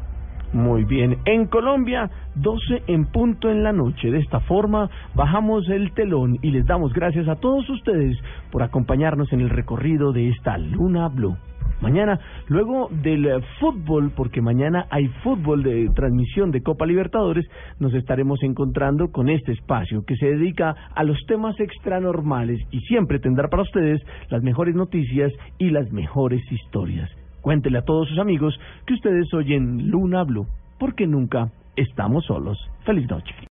Muy 0.53 0.85
bien. 0.85 1.19
En 1.25 1.47
Colombia, 1.47 2.11
12 2.37 2.85
en 2.87 3.07
punto 3.07 3.51
en 3.51 3.63
la 3.63 3.73
noche. 3.73 4.11
De 4.11 4.19
esta 4.19 4.41
forma, 4.41 4.89
bajamos 5.15 5.69
el 5.69 5.93
telón 5.93 6.39
y 6.43 6.51
les 6.51 6.65
damos 6.67 6.93
gracias 6.93 7.29
a 7.29 7.37
todos 7.37 7.69
ustedes 7.69 8.17
por 8.51 8.63
acompañarnos 8.63 9.33
en 9.33 9.41
el 9.41 9.51
recorrido 9.51 10.13
de 10.13 10.31
esta 10.31 10.57
Luna 10.57 11.09
Blue. 11.09 11.37
Mañana, 11.81 12.19
luego 12.49 12.89
del 12.91 13.27
eh, 13.27 13.41
fútbol, 13.61 14.11
porque 14.17 14.41
mañana 14.41 14.87
hay 14.89 15.09
fútbol 15.23 15.63
de 15.63 15.91
transmisión 15.95 16.51
de 16.51 16.63
Copa 16.63 16.87
Libertadores, 16.87 17.47
nos 17.79 17.93
estaremos 17.93 18.43
encontrando 18.43 19.13
con 19.13 19.29
este 19.29 19.53
espacio 19.53 20.03
que 20.07 20.17
se 20.17 20.27
dedica 20.27 20.75
a 20.95 21.05
los 21.05 21.19
temas 21.27 21.59
extranormales 21.61 22.61
y 22.71 22.81
siempre 22.81 23.19
tendrá 23.19 23.49
para 23.49 23.65
ustedes 23.65 24.01
las 24.31 24.43
mejores 24.43 24.75
noticias 24.75 25.33
y 25.59 25.69
las 25.69 25.93
mejores 25.93 26.41
historias. 26.51 27.11
Cuéntele 27.47 27.79
a 27.79 27.83
todos 27.83 28.09
sus 28.09 28.19
amigos 28.19 28.59
que 28.87 28.95
ustedes 28.95 29.33
oyen 29.33 29.89
Luna 29.89 30.25
Blue, 30.25 30.49
porque 30.81 31.07
nunca 31.07 31.53
estamos 31.77 32.25
solos. 32.25 32.59
Feliz 32.85 33.09
noche. 33.09 33.37